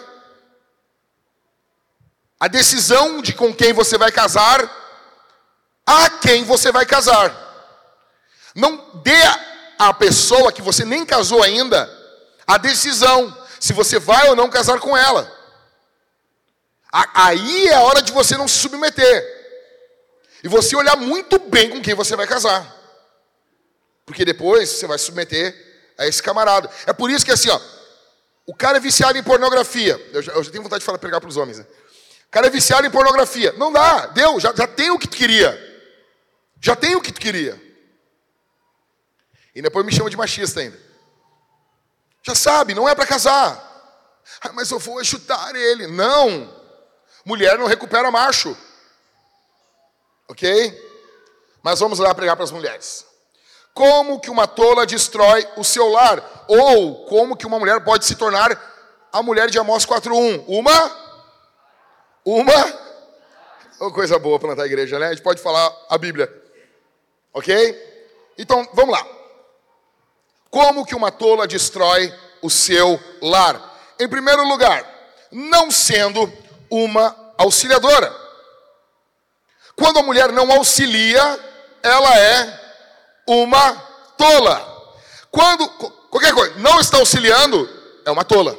a 2.38 2.49
decisão 2.49 3.22
de 3.22 3.32
com 3.32 3.54
quem 3.54 3.72
você 3.72 3.96
vai 3.96 4.12
casar 4.12 4.78
a 5.87 6.10
quem 6.10 6.44
você 6.44 6.70
vai 6.70 6.87
casar. 6.87 7.34
Não 8.54 9.00
dê 9.02 9.22
à 9.78 9.92
pessoa 9.92 10.52
que 10.52 10.62
você 10.62 10.84
nem 10.84 11.04
casou 11.06 11.42
ainda 11.42 11.88
a 12.46 12.58
decisão 12.58 13.37
se 13.58 13.72
você 13.72 13.99
vai 13.99 14.28
ou 14.28 14.37
não 14.37 14.50
casar 14.50 14.78
com 14.80 14.96
ela. 14.96 15.30
Aí 16.92 17.68
é 17.68 17.75
a 17.75 17.82
hora 17.82 18.02
de 18.02 18.12
você 18.12 18.37
não 18.37 18.49
se 18.49 18.58
submeter. 18.58 19.38
E 20.42 20.49
você 20.49 20.75
olhar 20.75 20.96
muito 20.96 21.38
bem 21.38 21.70
com 21.70 21.82
quem 21.82 21.94
você 21.94 22.16
vai 22.16 22.26
casar. 22.26 22.79
Porque 24.10 24.24
depois 24.24 24.68
você 24.68 24.88
vai 24.88 24.98
submeter 24.98 25.54
a 25.96 26.04
esse 26.04 26.20
camarada. 26.20 26.68
É 26.84 26.92
por 26.92 27.08
isso 27.08 27.24
que 27.24 27.30
assim, 27.30 27.48
ó, 27.48 27.60
o 28.44 28.52
cara 28.52 28.78
é 28.78 28.80
viciado 28.80 29.16
em 29.16 29.22
pornografia. 29.22 30.04
Eu 30.12 30.20
já, 30.20 30.32
eu 30.32 30.42
já 30.42 30.50
tenho 30.50 30.64
vontade 30.64 30.80
de 30.80 30.84
falar, 30.84 30.98
pregar 30.98 31.20
para 31.20 31.28
os 31.28 31.36
homens. 31.36 31.58
Né? 31.58 31.66
O 32.26 32.30
cara 32.32 32.48
é 32.48 32.50
viciado 32.50 32.84
em 32.84 32.90
pornografia. 32.90 33.52
Não 33.52 33.72
dá, 33.72 34.06
deu, 34.06 34.40
já, 34.40 34.52
já 34.52 34.66
tem 34.66 34.90
o 34.90 34.98
que 34.98 35.06
tu 35.06 35.16
queria. 35.16 35.56
Já 36.60 36.74
tem 36.74 36.96
o 36.96 37.00
que 37.00 37.12
tu 37.12 37.20
queria. 37.20 37.62
E 39.54 39.62
depois 39.62 39.86
me 39.86 39.92
chama 39.92 40.10
de 40.10 40.16
machista 40.16 40.58
ainda. 40.58 40.76
Já 42.24 42.34
sabe, 42.34 42.74
não 42.74 42.88
é 42.88 42.94
para 42.96 43.06
casar. 43.06 43.64
Ah, 44.40 44.52
mas 44.52 44.72
eu 44.72 44.80
vou 44.80 45.04
chutar 45.04 45.54
ele. 45.54 45.86
Não. 45.86 46.52
Mulher 47.24 47.56
não 47.56 47.66
recupera 47.68 48.10
macho. 48.10 48.58
Ok? 50.26 50.90
Mas 51.62 51.78
vamos 51.78 52.00
lá 52.00 52.12
pregar 52.12 52.34
para 52.34 52.44
as 52.44 52.50
mulheres. 52.50 53.08
Como 53.80 54.20
que 54.20 54.30
uma 54.30 54.46
tola 54.46 54.84
destrói 54.84 55.49
o 55.56 55.64
seu 55.64 55.88
lar? 55.88 56.44
Ou 56.46 57.06
como 57.06 57.34
que 57.34 57.46
uma 57.46 57.58
mulher 57.58 57.82
pode 57.82 58.04
se 58.04 58.14
tornar 58.14 58.52
a 59.10 59.22
mulher 59.22 59.49
de 59.49 59.58
Amós 59.58 59.87
4.1? 59.87 60.44
Uma? 60.46 60.96
Uma? 62.22 62.78
Oh, 63.80 63.90
coisa 63.90 64.18
boa 64.18 64.38
plantar 64.38 64.64
a 64.64 64.66
igreja, 64.66 64.99
né? 64.99 65.06
A 65.06 65.10
gente 65.14 65.22
pode 65.22 65.40
falar 65.40 65.75
a 65.88 65.96
Bíblia. 65.96 66.30
Ok? 67.32 67.54
Então, 68.37 68.68
vamos 68.75 68.92
lá. 68.92 69.06
Como 70.50 70.84
que 70.84 70.94
uma 70.94 71.10
tola 71.10 71.46
destrói 71.46 72.12
o 72.42 72.50
seu 72.50 73.00
lar? 73.22 73.80
Em 73.99 74.06
primeiro 74.06 74.46
lugar, 74.46 74.84
não 75.32 75.70
sendo 75.70 76.30
uma 76.68 77.16
auxiliadora. 77.38 78.14
Quando 79.75 80.00
a 80.00 80.02
mulher 80.02 80.30
não 80.32 80.52
auxilia, 80.52 81.22
ela 81.82 82.18
é 82.18 82.60
uma 83.30 83.72
tola. 84.16 84.66
Quando 85.30 85.68
qualquer 86.10 86.34
coisa 86.34 86.54
não 86.58 86.80
está 86.80 86.99
auxiliando, 86.99 87.68
é 88.04 88.10
uma 88.10 88.25
tola. 88.25 88.58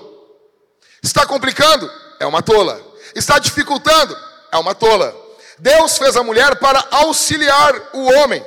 Está 1.03 1.25
complicando, 1.25 1.91
é 2.19 2.25
uma 2.25 2.41
tola. 2.41 2.81
Está 3.13 3.37
dificultando, 3.37 4.17
é 4.51 4.57
uma 4.57 4.73
tola. 4.73 5.15
Deus 5.59 5.97
fez 5.97 6.15
a 6.15 6.23
mulher 6.23 6.55
para 6.55 6.83
auxiliar 6.91 7.89
o 7.93 8.03
homem. 8.13 8.43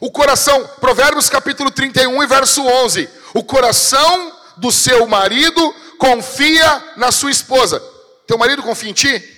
O 0.00 0.10
coração, 0.10 0.66
Provérbios 0.80 1.28
capítulo 1.28 1.70
31 1.70 2.22
e 2.22 2.26
verso 2.26 2.66
11. 2.66 3.08
O 3.34 3.44
coração 3.44 4.32
do 4.56 4.72
seu 4.72 5.06
marido 5.06 5.74
confia 5.98 6.92
na 6.96 7.12
sua 7.12 7.30
esposa. 7.30 7.82
Teu 8.26 8.38
marido 8.38 8.62
confia 8.62 8.90
em 8.90 8.94
ti? 8.94 9.30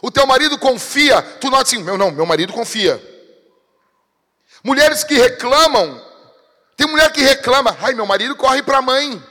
O 0.00 0.10
teu 0.10 0.26
marido 0.26 0.58
confia, 0.58 1.22
tu 1.40 1.50
nota 1.50 1.62
assim, 1.62 1.82
meu 1.82 1.96
não, 1.96 2.10
meu 2.10 2.26
marido 2.26 2.52
confia. 2.52 3.13
Mulheres 4.64 5.04
que 5.04 5.14
reclamam, 5.14 6.02
tem 6.76 6.88
mulher 6.88 7.12
que 7.12 7.20
reclama, 7.20 7.76
ai, 7.80 7.94
meu 7.94 8.06
marido 8.06 8.34
corre 8.34 8.62
para 8.62 8.78
a 8.78 8.82
mãe, 8.82 9.22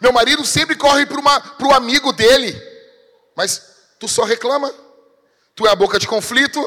meu 0.00 0.12
marido 0.12 0.44
sempre 0.44 0.76
corre 0.76 1.06
para 1.06 1.66
o 1.66 1.72
amigo 1.72 2.12
dele, 2.12 2.54
mas 3.34 3.60
tu 3.98 4.06
só 4.06 4.22
reclama, 4.22 4.72
tu 5.56 5.66
é 5.66 5.70
a 5.70 5.76
boca 5.76 5.98
de 5.98 6.06
conflito. 6.06 6.60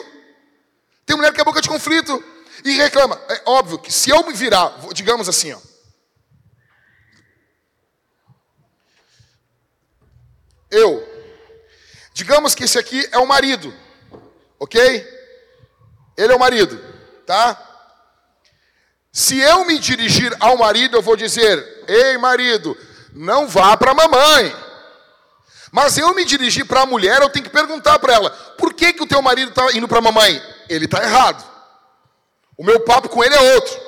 Tem 1.05 1.15
mulher 1.15 1.31
que 1.31 1.39
é 1.39 1.43
boca 1.43 1.61
de 1.61 1.69
conflito 1.69 2.23
e 2.63 2.77
reclama. 2.77 3.21
É 3.29 3.43
óbvio 3.45 3.77
que 3.77 3.93
se 3.93 4.09
eu 4.09 4.25
me 4.25 4.33
virar, 4.33 4.75
digamos 4.91 5.29
assim, 5.29 5.53
ó, 5.53 5.59
eu 10.71 11.15
Digamos 12.15 12.55
que 12.55 12.63
esse 12.63 12.79
aqui 12.79 13.05
é 13.11 13.17
o 13.17 13.27
marido, 13.27 13.73
ok? 14.57 15.05
Ele 16.15 16.31
é 16.31 16.35
o 16.35 16.39
marido, 16.39 16.79
tá? 17.25 17.61
Se 19.15 19.39
eu 19.39 19.63
me 19.63 19.79
dirigir 19.79 20.35
ao 20.41 20.57
marido, 20.57 20.97
eu 20.97 21.01
vou 21.01 21.15
dizer: 21.15 21.85
Ei, 21.87 22.17
marido, 22.17 22.77
não 23.13 23.47
vá 23.47 23.77
para 23.77 23.91
a 23.91 23.93
mamãe. 23.93 24.53
Mas 25.71 25.97
eu 25.97 26.13
me 26.13 26.25
dirigir 26.25 26.65
para 26.65 26.81
a 26.81 26.85
mulher, 26.85 27.21
eu 27.21 27.29
tenho 27.29 27.45
que 27.45 27.49
perguntar 27.49 27.97
para 27.97 28.13
ela: 28.13 28.29
Por 28.29 28.73
que, 28.73 28.91
que 28.91 29.03
o 29.03 29.07
teu 29.07 29.21
marido 29.21 29.51
está 29.51 29.71
indo 29.71 29.87
para 29.87 29.99
a 29.99 30.01
mamãe? 30.01 30.43
Ele 30.67 30.83
está 30.83 31.01
errado. 31.01 31.49
O 32.57 32.63
meu 32.65 32.81
papo 32.81 33.07
com 33.07 33.23
ele 33.23 33.33
é 33.33 33.55
outro. 33.55 33.79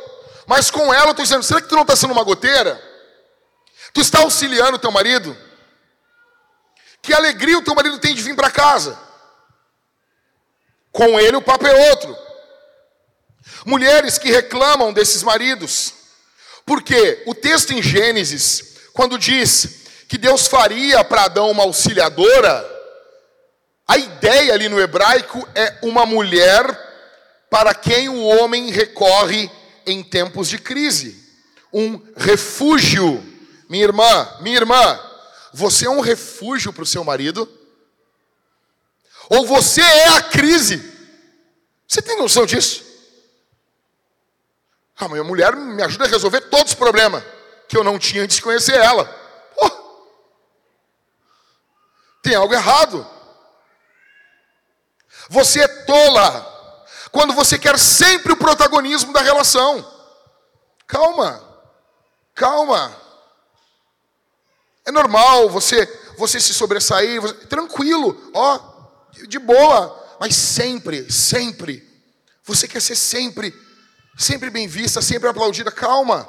Mas 0.46 0.72
com 0.72 0.94
ela 0.94 1.08
eu 1.08 1.12
estou 1.12 1.26
dizendo: 1.26 1.44
Será 1.44 1.60
que 1.60 1.68
tu 1.68 1.76
não 1.76 1.82
está 1.82 1.98
sendo 1.98 2.14
uma 2.14 2.24
goteira? 2.24 2.82
Tu 3.92 4.00
está 4.00 4.20
auxiliando 4.20 4.78
o 4.78 4.80
teu 4.80 4.92
marido? 4.92 5.36
Que 7.02 7.14
alegria 7.14 7.58
o 7.58 7.64
teu 7.64 7.76
marido 7.76 8.00
tem 8.00 8.16
de 8.16 8.22
vir 8.22 8.34
para 8.34 8.50
casa. 8.50 8.98
Com 10.90 11.20
ele 11.20 11.36
o 11.36 11.42
papo 11.42 11.68
é 11.68 11.90
outro. 11.90 12.27
Mulheres 13.68 14.18
que 14.18 14.32
reclamam 14.32 14.94
desses 14.94 15.22
maridos. 15.22 15.94
Porque 16.66 17.22
o 17.26 17.36
texto 17.36 17.74
em 17.74 17.84
Gênesis, 17.84 18.78
quando 18.94 19.20
diz 19.20 19.82
que 20.08 20.18
Deus 20.18 20.48
faria 20.48 21.04
para 21.04 21.26
Adão 21.26 21.52
uma 21.52 21.64
auxiliadora, 21.64 22.66
a 23.86 23.98
ideia 23.98 24.54
ali 24.54 24.70
no 24.70 24.80
hebraico 24.80 25.46
é 25.54 25.80
uma 25.82 26.06
mulher 26.06 26.64
para 27.50 27.76
quem 27.76 28.08
o 28.08 28.24
homem 28.24 28.72
recorre 28.72 29.52
em 29.86 30.02
tempos 30.02 30.48
de 30.48 30.58
crise. 30.58 31.22
Um 31.74 32.02
refúgio. 32.16 33.22
Minha 33.68 33.84
irmã, 33.84 34.38
minha 34.40 34.56
irmã, 34.56 34.98
você 35.54 35.88
é 35.88 35.90
um 35.90 36.00
refúgio 36.00 36.72
para 36.72 36.84
o 36.84 36.88
seu 36.88 37.04
marido? 37.04 37.52
Ou 39.30 39.46
você 39.46 39.82
é 39.82 40.08
a 40.16 40.22
crise? 40.22 40.82
Você 41.86 42.02
tem 42.02 42.18
noção 42.18 42.46
disso? 42.46 42.87
A 45.00 45.08
minha 45.08 45.24
mulher 45.24 45.56
me 45.56 45.84
ajuda 45.84 46.06
a 46.06 46.08
resolver 46.08 46.42
todos 46.42 46.72
os 46.72 46.78
problemas 46.78 47.24
que 47.68 47.78
eu 47.78 47.84
não 47.84 48.00
tinha 48.00 48.24
antes 48.24 48.38
de 48.38 48.42
conhecer 48.42 48.76
ela. 48.76 49.06
Pô, 49.56 49.70
tem 52.22 52.36
algo 52.36 52.54
errado. 52.54 53.06
Você 55.30 55.62
é 55.62 55.68
tola 55.68 56.88
quando 57.12 57.34
você 57.34 57.60
quer 57.60 57.78
sempre 57.78 58.34
o 58.34 58.38
protagonismo 58.38 59.14
da 59.14 59.22
relação. 59.22 59.86
Calma, 60.88 61.44
calma. 62.34 62.96
É 64.86 64.92
normal 64.92 65.50
você 65.50 65.86
você 66.18 66.40
se 66.40 66.54
sobressair, 66.54 67.22
você, 67.22 67.34
tranquilo, 67.46 68.32
ó, 68.34 68.60
de 69.28 69.38
boa, 69.38 70.18
mas 70.20 70.36
sempre, 70.36 71.10
sempre, 71.12 71.88
você 72.44 72.68
quer 72.68 72.82
ser 72.82 72.96
sempre, 72.96 73.54
sempre 74.18 74.50
bem 74.50 74.68
vista, 74.68 75.02
sempre 75.02 75.30
aplaudida. 75.30 75.72
Calma, 75.72 76.28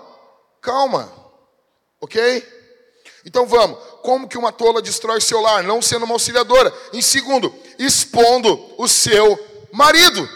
calma, 0.61 1.13
ok? 2.01 2.47
Então 3.25 3.47
vamos. 3.47 3.79
Como 4.03 4.29
que 4.29 4.39
uma 4.39 4.53
tola 4.53 4.83
destrói 4.83 5.21
seu 5.21 5.41
lar? 5.41 5.63
Não 5.63 5.83
sendo 5.83 6.05
uma 6.05 6.15
auxiliadora. 6.15 6.73
Em 6.93 7.03
segundo, 7.03 7.53
expondo 7.79 8.75
o 8.77 8.87
seu 8.87 9.67
marido. 9.73 10.29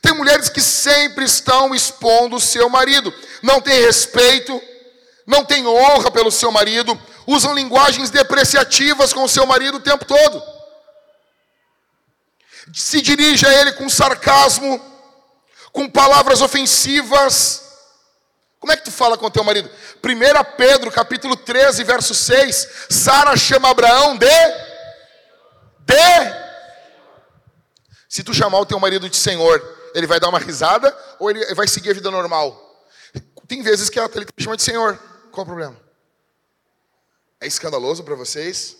Tem 0.00 0.12
mulheres 0.12 0.50
que 0.50 0.60
sempre 0.60 1.24
estão 1.24 1.74
expondo 1.74 2.36
o 2.36 2.40
seu 2.40 2.68
marido. 2.68 3.12
Não 3.42 3.60
tem 3.60 3.80
respeito, 3.80 4.60
não 5.26 5.44
tem 5.44 5.66
honra 5.66 6.10
pelo 6.10 6.30
seu 6.30 6.50
marido, 6.52 6.98
usam 7.26 7.54
linguagens 7.54 8.10
depreciativas 8.10 9.12
com 9.12 9.24
o 9.24 9.28
seu 9.28 9.46
marido 9.46 9.78
o 9.78 9.80
tempo 9.80 10.04
todo. 10.04 10.42
Se 12.72 13.00
dirige 13.00 13.46
a 13.46 13.60
ele 13.60 13.72
com 13.72 13.88
sarcasmo, 13.88 14.93
com 15.74 15.90
palavras 15.90 16.40
ofensivas. 16.40 17.62
Como 18.60 18.72
é 18.72 18.76
que 18.76 18.84
tu 18.84 18.92
fala 18.92 19.18
com 19.18 19.28
teu 19.28 19.42
marido? 19.42 19.68
1 19.68 20.56
Pedro, 20.56 20.90
capítulo 20.90 21.36
13, 21.36 21.82
verso 21.82 22.14
6, 22.14 22.86
Sara 22.88 23.36
chama 23.36 23.68
Abraão 23.68 24.16
de 24.16 24.26
de 25.80 25.94
Se 28.08 28.22
tu 28.22 28.32
chamar 28.32 28.60
o 28.60 28.64
teu 28.64 28.78
marido 28.78 29.10
de 29.10 29.16
Senhor, 29.16 29.60
ele 29.94 30.06
vai 30.06 30.20
dar 30.20 30.28
uma 30.28 30.38
risada 30.38 30.96
ou 31.18 31.28
ele 31.28 31.44
vai 31.54 31.66
seguir 31.66 31.90
a 31.90 31.94
vida 31.94 32.10
normal? 32.10 32.86
Tem 33.48 33.60
vezes 33.60 33.90
que 33.90 33.98
ele 33.98 34.24
te 34.24 34.44
chama 34.44 34.56
de 34.56 34.62
Senhor. 34.62 34.96
Qual 35.32 35.42
o 35.42 35.46
problema? 35.46 35.76
É 37.40 37.48
escandaloso 37.48 38.04
para 38.04 38.14
vocês? 38.14 38.76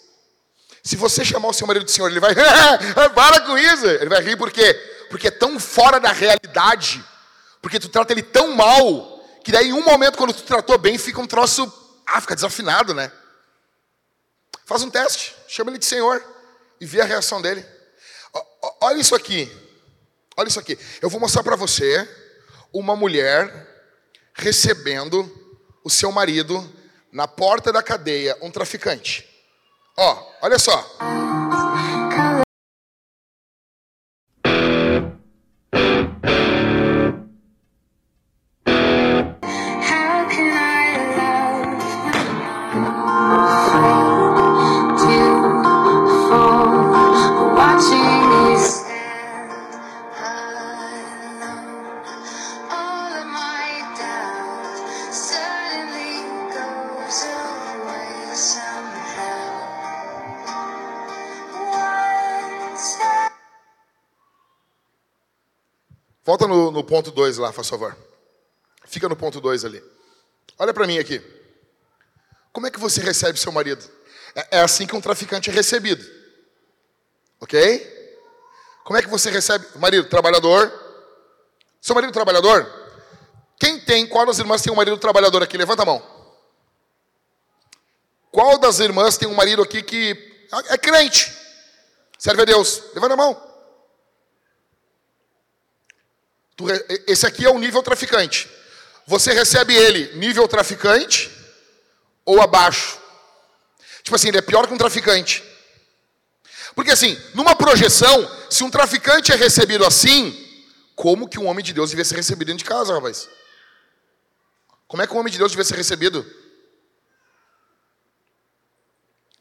Se 0.82 0.96
você 0.96 1.24
chamar 1.24 1.48
o 1.48 1.52
seu 1.52 1.66
marido 1.66 1.84
de 1.84 1.90
Senhor, 1.90 2.08
ele 2.08 2.20
vai, 2.20 2.34
para 3.14 3.40
com 3.40 3.58
isso. 3.58 3.86
Ele 3.86 4.08
vai 4.08 4.22
rir 4.22 4.36
por 4.36 4.52
quê? 4.52 4.93
Porque 5.14 5.28
é 5.28 5.30
tão 5.30 5.60
fora 5.60 6.00
da 6.00 6.10
realidade, 6.10 7.04
porque 7.62 7.78
tu 7.78 7.88
trata 7.88 8.12
ele 8.12 8.20
tão 8.20 8.52
mal, 8.52 9.24
que 9.44 9.52
daí 9.52 9.68
em 9.68 9.72
um 9.72 9.84
momento, 9.84 10.18
quando 10.18 10.34
tu 10.34 10.42
tratou 10.42 10.76
bem, 10.76 10.98
fica 10.98 11.20
um 11.20 11.26
troço, 11.26 11.72
ah, 12.04 12.20
fica 12.20 12.34
desafinado, 12.34 12.92
né? 12.92 13.12
Faz 14.66 14.82
um 14.82 14.90
teste, 14.90 15.32
chama 15.46 15.70
ele 15.70 15.78
de 15.78 15.84
Senhor 15.84 16.20
e 16.80 16.84
vê 16.84 17.00
a 17.00 17.04
reação 17.04 17.40
dele. 17.40 17.64
Olha 18.80 19.00
isso 19.00 19.14
aqui. 19.14 19.48
Olha 20.36 20.48
isso 20.48 20.58
aqui. 20.58 20.76
Eu 21.00 21.08
vou 21.08 21.20
mostrar 21.20 21.44
para 21.44 21.54
você 21.54 22.08
uma 22.72 22.96
mulher 22.96 23.68
recebendo 24.34 25.32
o 25.84 25.90
seu 25.90 26.10
marido 26.10 26.68
na 27.12 27.28
porta 27.28 27.72
da 27.72 27.84
cadeia, 27.84 28.36
um 28.42 28.50
traficante. 28.50 29.24
Ó, 29.96 30.32
olha 30.42 30.58
só. 30.58 31.43
2 67.14 67.38
lá, 67.38 67.52
faz 67.52 67.68
favor. 67.68 67.96
Fica 68.84 69.08
no 69.08 69.16
ponto 69.16 69.40
2 69.40 69.64
ali. 69.64 69.82
Olha 70.58 70.74
para 70.74 70.86
mim 70.86 70.98
aqui. 70.98 71.22
Como 72.52 72.66
é 72.66 72.70
que 72.70 72.78
você 72.78 73.00
recebe 73.00 73.38
seu 73.38 73.50
marido? 73.50 73.82
É, 74.34 74.58
é 74.58 74.60
assim 74.60 74.86
que 74.86 74.94
um 74.94 75.00
traficante 75.00 75.50
é 75.50 75.52
recebido. 75.52 76.04
Ok? 77.40 77.92
Como 78.84 78.98
é 78.98 79.02
que 79.02 79.08
você 79.08 79.30
recebe? 79.30 79.66
Marido, 79.76 80.08
trabalhador. 80.08 80.72
Seu 81.80 81.94
marido 81.94 82.12
trabalhador? 82.12 82.70
Quem 83.58 83.80
tem, 83.80 84.06
qual 84.06 84.26
das 84.26 84.38
irmãs 84.38 84.62
tem 84.62 84.72
um 84.72 84.76
marido 84.76 84.98
trabalhador 84.98 85.42
aqui? 85.42 85.56
Levanta 85.56 85.82
a 85.82 85.86
mão. 85.86 86.02
Qual 88.30 88.58
das 88.58 88.80
irmãs 88.80 89.16
tem 89.16 89.28
um 89.28 89.34
marido 89.34 89.62
aqui 89.62 89.82
que 89.82 90.46
é 90.68 90.76
crente? 90.76 91.32
Serve 92.18 92.42
a 92.42 92.44
Deus? 92.44 92.82
Levanta 92.94 93.14
a 93.14 93.16
mão. 93.16 93.53
Esse 97.06 97.26
aqui 97.26 97.44
é 97.44 97.50
o 97.50 97.58
nível 97.58 97.82
traficante. 97.82 98.48
Você 99.06 99.32
recebe 99.32 99.74
ele 99.74 100.14
nível 100.16 100.46
traficante 100.48 101.30
ou 102.24 102.40
abaixo? 102.40 102.98
Tipo 104.02 104.16
assim, 104.16 104.28
ele 104.28 104.38
é 104.38 104.42
pior 104.42 104.66
que 104.66 104.74
um 104.74 104.78
traficante. 104.78 105.42
Porque 106.74 106.90
assim, 106.90 107.20
numa 107.34 107.54
projeção, 107.54 108.30
se 108.50 108.64
um 108.64 108.70
traficante 108.70 109.32
é 109.32 109.36
recebido 109.36 109.84
assim, 109.84 110.32
como 110.94 111.28
que 111.28 111.38
um 111.38 111.46
homem 111.46 111.64
de 111.64 111.72
Deus 111.72 111.90
devia 111.90 112.04
ser 112.04 112.16
recebido 112.16 112.48
dentro 112.48 112.64
de 112.64 112.70
casa, 112.70 112.94
rapaz? 112.94 113.28
Como 114.86 115.02
é 115.02 115.06
que 115.06 115.12
um 115.12 115.18
homem 115.18 115.32
de 115.32 115.38
Deus 115.38 115.50
devia 115.50 115.64
ser 115.64 115.76
recebido? 115.76 116.24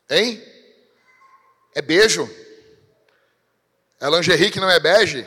Hein? 0.09 0.43
É 1.75 1.81
beijo? 1.81 2.29
É 3.99 4.09
lingerie 4.09 4.51
que 4.51 4.59
não 4.59 4.69
é 4.69 4.79
bege? 4.79 5.25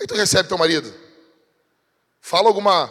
Aí 0.00 0.06
tu 0.06 0.14
recebe 0.14 0.48
teu 0.48 0.56
marido. 0.56 0.92
Fala 2.20 2.48
alguma, 2.48 2.90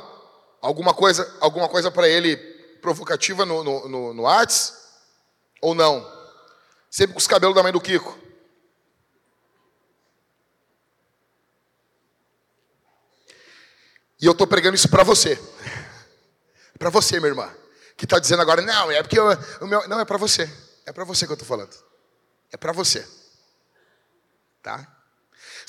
alguma 0.62 0.94
coisa, 0.94 1.36
alguma 1.40 1.68
coisa 1.68 1.90
para 1.90 2.08
ele 2.08 2.38
provocativa 2.82 3.46
no, 3.46 3.64
no, 3.64 3.90
no, 3.90 4.14
no? 4.14 4.24
Ou 5.62 5.74
não? 5.74 6.20
Sempre 6.90 7.14
com 7.14 7.20
os 7.20 7.28
cabelos 7.28 7.56
da 7.56 7.64
mãe 7.64 7.72
do 7.72 7.82
Kiko. 7.82 8.18
E 14.22 14.26
eu 14.26 14.34
estou 14.34 14.46
pregando 14.46 14.76
isso 14.76 14.90
para 14.90 15.04
você. 15.04 15.40
para 16.78 16.90
você, 16.90 17.20
minha 17.20 17.30
irmã. 17.30 17.56
Que 17.96 18.06
está 18.06 18.20
dizendo 18.20 18.42
agora, 18.42 18.62
não, 18.62 18.92
é 18.92 19.02
porque 19.02 19.20
eu, 19.20 19.26
o 19.62 19.68
meu. 19.68 19.88
Não, 19.88 20.00
é 20.00 20.06
para 20.06 20.18
você. 20.18 20.50
É 20.86 20.92
para 20.92 21.04
você 21.04 21.26
que 21.26 21.32
eu 21.32 21.36
estou 21.36 21.48
falando. 21.48 21.76
É 22.52 22.58
para 22.58 22.72
você. 22.72 23.08
Tá? 24.62 24.99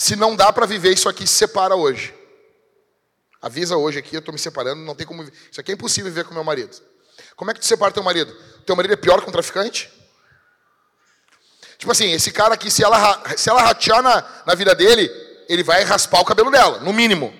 Se 0.01 0.17
não 0.17 0.35
dá 0.35 0.51
para 0.51 0.65
viver 0.65 0.95
isso 0.95 1.11
aqui, 1.11 1.27
se 1.27 1.35
separa 1.35 1.77
hoje. 1.77 2.15
Avisa 3.43 3.77
hoje 3.77 3.99
aqui, 3.99 4.17
eu 4.17 4.21
estou 4.21 4.33
me 4.33 4.39
separando, 4.39 4.81
não 4.81 4.95
tem 4.95 5.07
como. 5.07 5.23
Isso 5.23 5.61
aqui 5.61 5.73
é 5.73 5.75
impossível 5.75 6.11
viver 6.11 6.25
com 6.25 6.33
meu 6.33 6.43
marido. 6.43 6.75
Como 7.37 7.51
é 7.51 7.55
que 7.55 7.61
tu 7.61 7.67
separa 7.67 7.93
teu 7.93 8.03
marido? 8.03 8.35
Teu 8.65 8.75
marido 8.75 8.95
é 8.95 8.97
pior 8.97 9.21
que 9.21 9.29
um 9.29 9.33
traficante? 9.33 9.93
Tipo 11.77 11.93
assim, 11.93 12.13
esse 12.13 12.31
cara 12.31 12.55
aqui, 12.55 12.71
se 12.71 12.83
ela, 12.83 13.23
se 13.37 13.51
ela 13.51 13.61
ratear 13.61 14.01
na, 14.01 14.27
na 14.47 14.55
vida 14.55 14.75
dele, 14.75 15.07
ele 15.47 15.63
vai 15.63 15.85
raspar 15.85 16.21
o 16.21 16.25
cabelo 16.25 16.51
dela, 16.51 16.81
no 16.81 16.95
mínimo. 16.95 17.39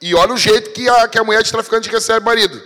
E 0.00 0.16
olha 0.16 0.32
o 0.32 0.36
jeito 0.36 0.72
que 0.72 0.88
a, 0.88 1.06
que 1.06 1.16
a 1.16 1.22
mulher 1.22 1.44
de 1.44 1.52
traficante 1.52 1.88
recebe 1.88 2.22
o 2.22 2.24
marido. 2.24 2.60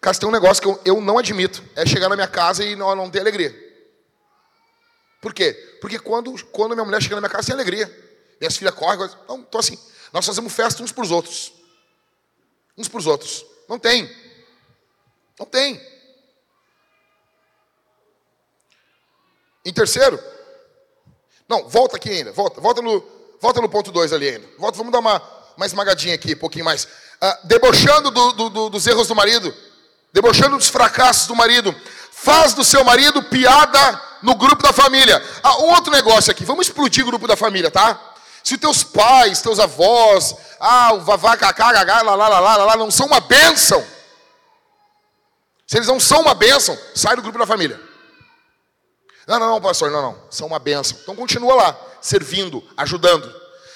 Cara, 0.00 0.18
tem 0.18 0.28
um 0.28 0.32
negócio 0.32 0.60
que 0.60 0.68
eu, 0.68 0.80
eu 0.84 1.00
não 1.00 1.18
admito. 1.18 1.62
É 1.76 1.86
chegar 1.86 2.08
na 2.08 2.16
minha 2.16 2.26
casa 2.26 2.64
e 2.64 2.74
não, 2.74 2.92
não 2.96 3.08
ter 3.08 3.20
alegria. 3.20 3.63
Por 5.24 5.32
quê? 5.32 5.54
Porque 5.80 5.98
quando, 5.98 6.30
quando 6.48 6.74
minha 6.74 6.84
mulher 6.84 7.00
chega 7.00 7.14
na 7.14 7.22
minha 7.22 7.30
casa, 7.30 7.46
tem 7.46 7.54
alegria. 7.54 7.86
Minhas 8.38 8.58
filhas 8.58 8.74
correm. 8.74 9.08
Não, 9.26 9.38
então 9.38 9.58
assim, 9.58 9.78
nós 10.12 10.26
fazemos 10.26 10.52
festa 10.52 10.82
uns 10.82 10.92
para 10.92 11.02
os 11.02 11.10
outros. 11.10 11.54
Uns 12.76 12.88
para 12.88 12.98
os 12.98 13.06
outros. 13.06 13.42
Não 13.66 13.78
tem. 13.78 14.14
Não 15.38 15.46
tem. 15.46 15.80
Em 19.64 19.72
terceiro, 19.72 20.22
não, 21.48 21.70
volta 21.70 21.96
aqui 21.96 22.10
ainda, 22.10 22.30
volta, 22.30 22.60
volta 22.60 22.82
no, 22.82 23.02
volta 23.40 23.62
no 23.62 23.68
ponto 23.70 23.90
2 23.90 24.12
ali 24.12 24.28
ainda. 24.28 24.46
Volta, 24.58 24.76
vamos 24.76 24.92
dar 24.92 24.98
uma, 24.98 25.22
uma 25.56 25.64
esmagadinha 25.64 26.14
aqui, 26.14 26.34
um 26.34 26.38
pouquinho 26.38 26.66
mais. 26.66 26.86
Ah, 27.18 27.40
debochando 27.44 28.10
do, 28.10 28.32
do, 28.32 28.50
do, 28.50 28.68
dos 28.68 28.86
erros 28.86 29.08
do 29.08 29.14
marido, 29.14 29.56
debochando 30.12 30.58
dos 30.58 30.68
fracassos 30.68 31.26
do 31.26 31.34
marido, 31.34 31.74
faz 32.12 32.52
do 32.52 32.62
seu 32.62 32.84
marido 32.84 33.22
piada 33.22 34.13
no 34.24 34.34
grupo 34.34 34.62
da 34.62 34.72
família. 34.72 35.22
Ah, 35.42 35.58
um 35.58 35.70
outro 35.74 35.92
negócio 35.92 36.30
aqui, 36.30 36.44
vamos 36.44 36.66
explodir 36.66 37.04
o 37.04 37.06
grupo 37.06 37.28
da 37.28 37.36
família, 37.36 37.70
tá? 37.70 38.00
Se 38.42 38.58
teus 38.58 38.82
pais, 38.82 39.40
teus 39.40 39.60
avós, 39.60 40.34
ah, 40.58 40.94
o 40.94 41.00
vavá, 41.02 41.36
cacá, 41.36 41.72
gagá, 41.72 42.02
lá, 42.02 42.14
lá, 42.14 42.28
lá, 42.28 42.40
lá, 42.40 42.64
lá, 42.64 42.76
não 42.76 42.90
são 42.90 43.06
uma 43.06 43.20
bênção, 43.20 43.84
se 45.66 45.76
eles 45.76 45.88
não 45.88 46.00
são 46.00 46.22
uma 46.22 46.34
bênção, 46.34 46.78
sai 46.94 47.16
do 47.16 47.22
grupo 47.22 47.38
da 47.38 47.46
família. 47.46 47.80
Não, 49.26 49.38
não, 49.38 49.48
não, 49.48 49.60
pastor, 49.60 49.90
não, 49.90 50.02
não, 50.02 50.22
são 50.30 50.46
uma 50.46 50.58
bênção. 50.58 50.98
Então 51.02 51.16
continua 51.16 51.54
lá, 51.54 51.78
servindo, 52.00 52.62
ajudando. 52.76 53.32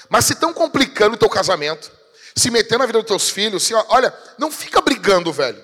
Mas 0.09 0.27
se 0.27 0.33
estão 0.33 0.53
complicando 0.53 1.15
o 1.15 1.19
teu 1.19 1.29
casamento, 1.29 1.91
se 2.37 2.51
metendo 2.51 2.81
na 2.81 2.87
vida 2.87 2.99
dos 2.99 3.09
teus 3.09 3.31
filhos, 3.31 3.63
se, 3.63 3.75
olha, 3.75 4.15
não 4.39 4.51
fica 4.51 4.81
brigando, 4.81 5.33
velho. 5.33 5.63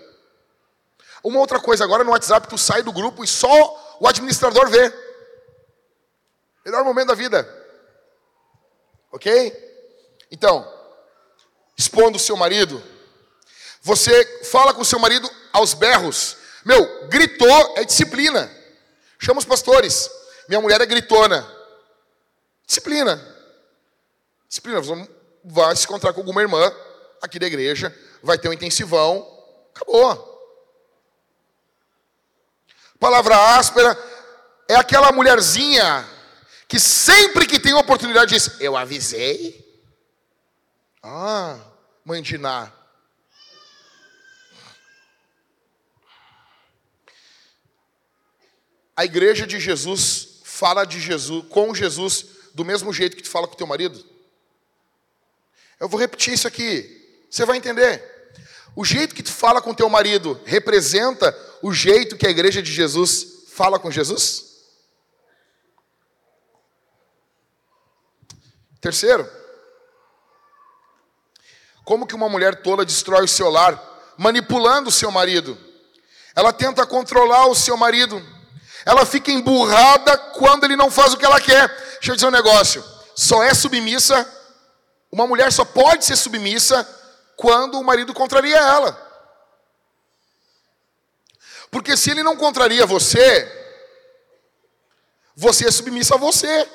Uma 1.22 1.40
outra 1.40 1.58
coisa, 1.58 1.84
agora 1.84 2.04
no 2.04 2.10
WhatsApp 2.10 2.48
tu 2.48 2.56
sai 2.58 2.82
do 2.82 2.92
grupo 2.92 3.22
e 3.22 3.26
só 3.26 3.83
o 4.00 4.08
administrador 4.08 4.68
vê. 4.68 4.92
Melhor 6.64 6.84
momento 6.84 7.08
da 7.08 7.14
vida. 7.14 7.46
Ok? 9.12 9.52
Então, 10.30 10.66
expondo 11.76 12.16
o 12.16 12.20
seu 12.20 12.36
marido. 12.36 12.82
Você 13.82 14.44
fala 14.44 14.72
com 14.72 14.80
o 14.80 14.84
seu 14.84 14.98
marido 14.98 15.30
aos 15.52 15.74
berros. 15.74 16.36
Meu, 16.64 17.08
gritou 17.08 17.74
é 17.76 17.84
disciplina. 17.84 18.50
Chama 19.18 19.38
os 19.38 19.44
pastores. 19.44 20.10
Minha 20.48 20.60
mulher 20.60 20.80
é 20.80 20.86
gritona. 20.86 21.46
Disciplina. 22.66 23.22
Disciplina. 24.48 24.80
Você 24.80 25.08
vai 25.44 25.76
se 25.76 25.84
encontrar 25.84 26.12
com 26.12 26.20
alguma 26.20 26.40
irmã 26.40 26.74
aqui 27.20 27.38
da 27.38 27.46
igreja. 27.46 27.94
Vai 28.22 28.38
ter 28.38 28.48
um 28.48 28.52
intensivão. 28.52 29.26
Acabou. 29.74 30.33
Palavra 32.98 33.56
áspera 33.56 33.98
é 34.68 34.74
aquela 34.74 35.12
mulherzinha 35.12 36.08
que 36.66 36.80
sempre 36.80 37.46
que 37.46 37.60
tem 37.60 37.74
oportunidade 37.74 38.34
diz: 38.34 38.60
Eu 38.60 38.76
avisei. 38.76 39.62
Ah, 41.02 41.58
mãe 42.04 42.22
de 42.22 42.38
Ná. 42.38 42.72
A 48.96 49.04
igreja 49.04 49.46
de 49.46 49.58
Jesus 49.58 50.40
fala 50.44 50.84
de 50.84 51.00
Jesus 51.00 51.44
com 51.48 51.74
Jesus 51.74 52.26
do 52.54 52.64
mesmo 52.64 52.92
jeito 52.92 53.16
que 53.16 53.22
tu 53.22 53.28
fala 53.28 53.48
com 53.48 53.56
teu 53.56 53.66
marido? 53.66 54.02
Eu 55.80 55.88
vou 55.88 55.98
repetir 55.98 56.32
isso 56.32 56.46
aqui. 56.46 57.26
Você 57.28 57.44
vai 57.44 57.56
entender. 57.56 58.13
O 58.76 58.84
jeito 58.84 59.14
que 59.14 59.22
tu 59.22 59.32
fala 59.32 59.62
com 59.62 59.72
teu 59.72 59.88
marido 59.88 60.40
representa 60.44 61.36
o 61.62 61.72
jeito 61.72 62.16
que 62.16 62.26
a 62.26 62.30
igreja 62.30 62.60
de 62.60 62.72
Jesus 62.72 63.44
fala 63.48 63.78
com 63.78 63.90
Jesus? 63.90 64.44
Terceiro, 68.80 69.30
como 71.84 72.06
que 72.06 72.14
uma 72.14 72.28
mulher 72.28 72.62
tola 72.62 72.84
destrói 72.84 73.24
o 73.24 73.28
seu 73.28 73.48
lar? 73.48 73.80
Manipulando 74.18 74.88
o 74.88 74.92
seu 74.92 75.10
marido. 75.10 75.56
Ela 76.34 76.52
tenta 76.52 76.84
controlar 76.84 77.46
o 77.46 77.54
seu 77.54 77.76
marido. 77.76 78.20
Ela 78.84 79.06
fica 79.06 79.30
emburrada 79.30 80.16
quando 80.18 80.64
ele 80.64 80.76
não 80.76 80.90
faz 80.90 81.14
o 81.14 81.16
que 81.16 81.24
ela 81.24 81.40
quer. 81.40 81.68
Deixa 81.94 82.10
eu 82.10 82.14
dizer 82.14 82.26
um 82.26 82.30
negócio. 82.30 82.84
Só 83.14 83.42
é 83.42 83.54
submissa, 83.54 84.28
uma 85.10 85.26
mulher 85.26 85.52
só 85.52 85.64
pode 85.64 86.04
ser 86.04 86.16
submissa 86.16 86.86
quando 87.36 87.78
o 87.78 87.84
marido 87.84 88.12
contraria 88.14 88.56
ela. 88.56 89.04
Porque 91.70 91.96
se 91.96 92.10
ele 92.10 92.22
não 92.22 92.36
contraria 92.36 92.86
você, 92.86 93.50
você 95.34 95.66
é 95.66 95.70
submissa 95.70 96.14
a 96.14 96.18
você. 96.18 96.68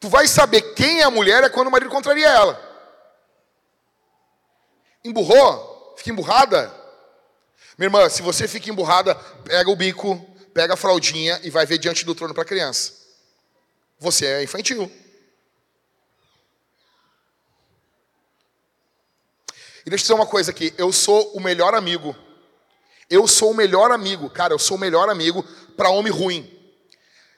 Tu 0.00 0.08
vai 0.08 0.26
saber 0.26 0.74
quem 0.74 1.00
é 1.00 1.04
a 1.04 1.10
mulher 1.10 1.44
é 1.44 1.48
quando 1.48 1.68
o 1.68 1.70
marido 1.70 1.90
contraria 1.90 2.26
ela. 2.26 2.58
Emburrou? 5.04 5.94
Fica 5.96 6.10
emburrada? 6.10 6.74
Minha 7.76 7.86
irmã, 7.86 8.08
se 8.08 8.22
você 8.22 8.48
fica 8.48 8.70
emburrada, 8.70 9.14
pega 9.44 9.70
o 9.70 9.76
bico, 9.76 10.16
pega 10.52 10.74
a 10.74 10.76
fraldinha 10.76 11.38
e 11.42 11.50
vai 11.50 11.64
ver 11.64 11.78
diante 11.78 12.04
do 12.04 12.14
trono 12.14 12.34
para 12.34 12.42
a 12.42 12.46
criança. 12.46 12.94
Você 13.98 14.26
é 14.26 14.42
infantil. 14.42 14.90
Deixa 19.90 20.04
eu 20.04 20.06
dizer 20.06 20.14
uma 20.14 20.26
coisa 20.26 20.52
aqui, 20.52 20.72
eu 20.78 20.92
sou 20.92 21.32
o 21.32 21.40
melhor 21.40 21.74
amigo. 21.74 22.14
Eu 23.10 23.26
sou 23.26 23.50
o 23.50 23.54
melhor 23.54 23.90
amigo, 23.90 24.30
cara, 24.30 24.54
eu 24.54 24.58
sou 24.58 24.76
o 24.76 24.80
melhor 24.80 25.10
amigo 25.10 25.44
para 25.76 25.90
homem 25.90 26.12
ruim. 26.12 26.48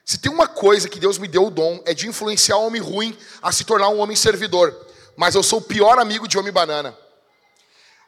Se 0.05 0.19
tem 0.19 0.31
uma 0.31 0.47
coisa 0.47 0.87
que 0.87 0.99
Deus 0.99 1.17
me 1.17 1.27
deu 1.27 1.47
o 1.47 1.49
dom, 1.49 1.81
é 1.83 1.95
de 1.95 2.07
influenciar 2.07 2.57
homem 2.57 2.79
ruim 2.79 3.17
a 3.41 3.51
se 3.51 3.63
tornar 3.63 3.89
um 3.89 3.97
homem 3.97 4.15
servidor. 4.15 4.71
Mas 5.15 5.33
eu 5.33 5.41
sou 5.41 5.57
o 5.57 5.63
pior 5.63 5.97
amigo 5.97 6.27
de 6.27 6.37
homem 6.37 6.53
banana. 6.53 6.95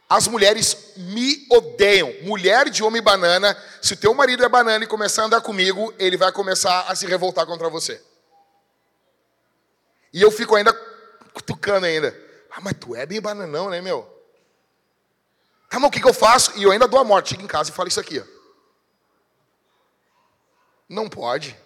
As 0.08 0.28
mulheres 0.28 0.94
me 0.96 1.48
odeiam. 1.50 2.14
Mulher 2.22 2.70
de 2.70 2.84
homem 2.84 3.02
banana, 3.02 3.58
se 3.82 3.96
o 3.96 3.98
teu 3.98 4.14
marido 4.14 4.46
é 4.46 4.50
banana 4.50 4.84
e 4.84 4.88
começar 4.88 5.24
a 5.24 5.26
andar 5.26 5.42
comigo, 5.42 5.92
ele 5.98 6.18
vai 6.18 6.32
começar 6.32 6.82
a 6.82 6.94
se 6.94 7.08
revoltar 7.08 7.48
contra 7.48 7.68
você. 7.68 8.00
E 10.14 10.22
eu 10.22 10.30
fico 10.30 10.56
ainda 10.56 10.72
cutucando 11.34 11.88
ainda. 11.88 12.16
Ah, 12.52 12.62
mas 12.62 12.76
tu 12.80 12.96
é 12.96 13.08
bem 13.08 13.20
bananão, 13.20 13.72
né, 13.72 13.82
meu? 13.82 14.15
Tá, 15.70 15.80
mas 15.80 15.90
o 15.90 15.92
que, 15.92 16.00
que 16.00 16.08
eu 16.08 16.14
faço? 16.14 16.58
E 16.58 16.64
eu 16.64 16.72
ainda 16.72 16.88
dou 16.88 17.00
a 17.00 17.04
morte. 17.04 17.30
Chego 17.30 17.44
em 17.44 17.48
casa 17.48 17.70
e 17.70 17.74
falo 17.74 17.88
isso 17.88 18.00
aqui. 18.00 18.20
Ó. 18.20 18.24
Não 20.88 21.10
pode. 21.10 21.58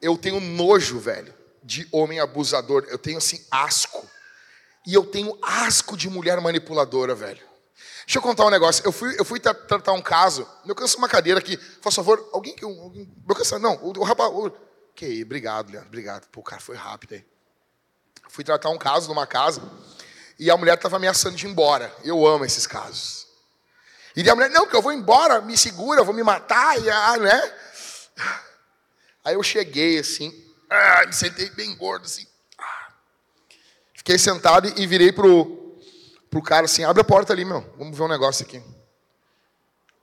Eu 0.00 0.16
tenho 0.16 0.40
nojo, 0.40 0.98
velho, 0.98 1.34
de 1.62 1.88
homem 1.90 2.20
abusador. 2.20 2.86
Eu 2.88 2.98
tenho 2.98 3.18
assim 3.18 3.44
asco. 3.50 4.08
E 4.86 4.94
eu 4.94 5.04
tenho 5.04 5.36
asco 5.42 5.96
de 5.96 6.08
mulher 6.08 6.40
manipuladora, 6.40 7.14
velho. 7.14 7.46
Deixa 8.06 8.18
eu 8.18 8.22
contar 8.22 8.46
um 8.46 8.50
negócio. 8.50 8.82
Eu 8.86 8.92
fui, 8.92 9.14
eu 9.18 9.24
fui 9.24 9.38
tratar 9.38 9.92
um 9.92 10.00
caso. 10.00 10.48
Eu 10.66 10.74
canso 10.74 10.96
uma 10.96 11.08
cadeira 11.08 11.38
aqui. 11.38 11.56
Por 11.56 11.92
favor, 11.92 12.26
alguém 12.32 12.54
que. 12.54 12.64
Alguém, 12.64 13.06
meu 13.26 13.36
canso, 13.36 13.58
não, 13.58 13.74
o, 13.82 13.98
o 13.98 14.02
rapaz. 14.02 14.30
O, 14.32 14.50
que 14.94 15.22
obrigado, 15.22 15.70
Leandro. 15.70 15.88
Obrigado. 15.88 16.26
Pô, 16.28 16.40
o 16.40 16.42
cara 16.42 16.60
foi 16.60 16.74
rápido 16.74 17.14
aí. 17.14 17.26
Fui 18.30 18.42
tratar 18.42 18.70
um 18.70 18.78
caso 18.78 19.08
numa 19.08 19.26
casa. 19.26 19.60
E 20.38 20.50
a 20.50 20.56
mulher 20.56 20.74
estava 20.74 20.96
ameaçando 20.96 21.36
de 21.36 21.46
ir 21.46 21.50
embora. 21.50 21.92
Eu 22.04 22.26
amo 22.26 22.44
esses 22.44 22.66
casos. 22.66 23.26
E 24.14 24.28
a 24.28 24.34
mulher, 24.34 24.50
não, 24.50 24.66
que 24.66 24.74
eu 24.74 24.82
vou 24.82 24.92
embora, 24.92 25.40
me 25.40 25.56
segura, 25.56 26.00
eu 26.00 26.04
vou 26.04 26.14
me 26.14 26.22
matar, 26.22 26.76
e, 26.80 26.90
ah, 26.90 27.16
né? 27.18 27.54
Aí 29.24 29.34
eu 29.34 29.42
cheguei 29.42 29.98
assim, 29.98 30.32
ah, 30.68 31.04
me 31.06 31.12
sentei 31.12 31.50
bem 31.50 31.76
gordo 31.76 32.04
assim. 32.04 32.26
Ah. 32.58 32.92
Fiquei 33.94 34.18
sentado 34.18 34.72
e 34.76 34.86
virei 34.86 35.12
pro, 35.12 35.78
pro 36.30 36.42
cara 36.42 36.64
assim, 36.64 36.82
abre 36.82 37.00
a 37.00 37.04
porta 37.04 37.32
ali, 37.32 37.44
meu. 37.44 37.60
Vamos 37.76 37.96
ver 37.96 38.04
um 38.04 38.08
negócio 38.08 38.44
aqui. 38.44 38.62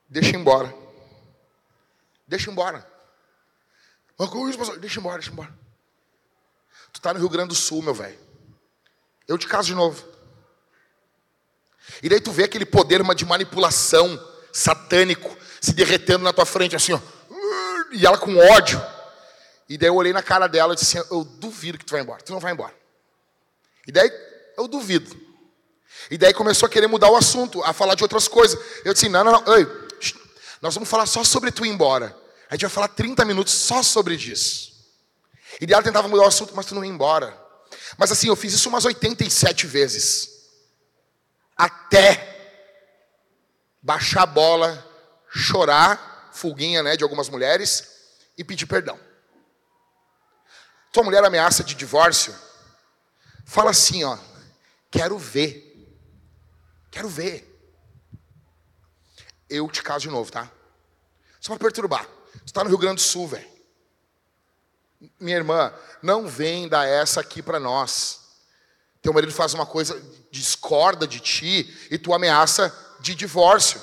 Deixa 0.07 0.35
embora. 0.35 0.73
Deixa 2.27 2.49
embora. 2.49 2.87
Deixa 4.79 4.99
embora, 4.99 5.17
deixa 5.17 5.31
embora. 5.31 5.53
Tu 6.93 7.01
tá 7.01 7.13
no 7.13 7.19
Rio 7.19 7.29
Grande 7.29 7.49
do 7.49 7.55
Sul, 7.55 7.81
meu 7.81 7.93
velho. 7.93 8.17
Eu 9.27 9.37
te 9.37 9.47
caso 9.47 9.67
de 9.67 9.75
novo. 9.75 10.14
E 12.01 12.09
daí 12.09 12.19
tu 12.19 12.31
vê 12.31 12.43
aquele 12.43 12.65
poder 12.65 13.03
de 13.15 13.25
manipulação 13.25 14.19
satânico 14.51 15.35
se 15.61 15.73
derretendo 15.73 16.23
na 16.23 16.33
tua 16.33 16.45
frente, 16.45 16.75
assim, 16.75 16.93
ó. 16.93 16.99
E 17.91 18.05
ela 18.05 18.17
com 18.17 18.35
ódio. 18.37 18.81
E 19.67 19.77
daí 19.77 19.89
eu 19.89 19.95
olhei 19.95 20.13
na 20.13 20.21
cara 20.21 20.47
dela 20.47 20.73
e 20.73 20.75
disse 20.75 20.97
assim: 20.97 21.07
Eu 21.11 21.23
duvido 21.23 21.77
que 21.77 21.85
tu 21.85 21.91
vai 21.91 22.01
embora. 22.01 22.21
Tu 22.21 22.31
não 22.31 22.39
vai 22.39 22.53
embora. 22.53 22.73
E 23.87 23.91
daí 23.91 24.11
eu 24.57 24.67
duvido. 24.67 25.15
E 26.11 26.17
daí 26.17 26.33
começou 26.33 26.67
a 26.67 26.69
querer 26.69 26.87
mudar 26.87 27.09
o 27.09 27.15
assunto, 27.15 27.63
a 27.63 27.73
falar 27.73 27.95
de 27.95 28.03
outras 28.03 28.27
coisas. 28.27 28.59
Eu 28.83 28.93
disse: 28.93 29.09
Não, 29.09 29.23
não, 29.23 29.31
não. 29.31 29.57
Ei, 29.57 29.65
nós 30.61 30.73
vamos 30.73 30.89
falar 30.89 31.05
só 31.05 31.23
sobre 31.23 31.51
tu 31.51 31.65
ir 31.65 31.69
embora. 31.69 32.15
A 32.49 32.55
gente 32.55 32.61
vai 32.61 32.69
falar 32.69 32.89
30 32.89 33.25
minutos 33.25 33.53
só 33.53 33.81
sobre 33.81 34.15
isso. 34.15 34.73
E 35.59 35.65
daí 35.65 35.73
ela 35.73 35.83
tentava 35.83 36.07
mudar 36.07 36.23
o 36.23 36.27
assunto, 36.27 36.53
mas 36.55 36.65
tu 36.65 36.75
não 36.75 36.83
ia 36.83 36.91
embora. 36.91 37.35
Mas 37.97 38.11
assim, 38.11 38.27
eu 38.27 38.35
fiz 38.35 38.53
isso 38.53 38.69
umas 38.69 38.85
87 38.85 39.65
vezes. 39.65 40.34
Até 41.55 42.33
baixar 43.81 44.23
a 44.23 44.25
bola, 44.25 44.85
chorar, 45.29 46.29
fulguinha 46.33 46.81
né, 46.83 46.97
de 46.97 47.03
algumas 47.03 47.29
mulheres, 47.29 47.93
e 48.37 48.43
pedir 48.43 48.65
perdão 48.65 48.99
tua 50.95 51.03
mulher 51.03 51.25
ameaça 51.25 51.61
de 51.61 51.75
divórcio, 51.75 52.33
fala 53.43 53.71
assim, 53.71 54.05
ó, 54.05 54.17
quero 54.89 55.17
ver. 55.17 55.73
Quero 56.89 57.09
ver. 57.09 57.51
Eu 59.49 59.69
te 59.69 59.83
caso 59.83 60.03
de 60.03 60.09
novo, 60.09 60.31
tá? 60.31 60.49
Só 61.41 61.51
para 61.51 61.65
perturbar. 61.65 62.07
Você 62.31 62.45
está 62.45 62.63
no 62.63 62.69
Rio 62.69 62.77
Grande 62.77 62.95
do 62.95 63.01
Sul, 63.01 63.27
velho. 63.27 63.49
Minha 65.19 65.35
irmã, 65.35 65.73
não 66.01 66.29
vem 66.29 66.69
dar 66.69 66.87
essa 66.87 67.19
aqui 67.19 67.41
para 67.41 67.59
nós. 67.59 68.24
Teu 69.05 69.13
marido 69.13 69.31
faz 69.31 69.53
uma 69.53 69.67
coisa, 69.67 70.01
discorda 70.31 71.05
de 71.05 71.19
ti 71.19 71.87
e 71.91 71.97
tu 71.99 72.11
ameaça 72.11 72.75
de 72.99 73.13
divórcio. 73.13 73.79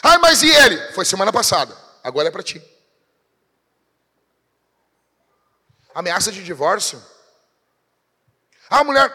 Ah, 0.00 0.20
mas 0.20 0.40
e 0.44 0.48
ele? 0.48 0.92
Foi 0.92 1.04
semana 1.04 1.32
passada. 1.32 1.76
Agora 2.00 2.28
é 2.28 2.30
para 2.30 2.44
ti. 2.44 2.62
Ameaça 5.92 6.30
de 6.30 6.44
divórcio. 6.44 7.02
Ah, 8.70 8.84
mulher, 8.84 9.12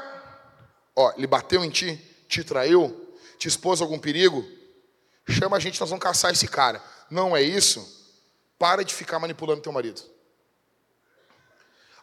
ó, 0.94 1.14
ele 1.16 1.28
bateu 1.28 1.64
em 1.64 1.70
ti, 1.70 1.96
te 2.28 2.44
traiu, 2.44 3.18
te 3.38 3.48
expôs 3.48 3.80
a 3.80 3.86
algum 3.86 3.98
perigo. 3.98 4.46
Chama 5.30 5.56
a 5.56 5.60
gente, 5.62 5.80
nós 5.80 5.90
vamos 5.90 6.04
caçar 6.04 6.34
esse 6.34 6.46
cara. 6.46 6.84
Não 7.10 7.38
é 7.38 7.42
isso? 7.42 7.88
Para 8.58 8.84
de 8.84 8.94
ficar 8.94 9.18
manipulando 9.18 9.62
teu 9.62 9.72
marido. 9.72 10.02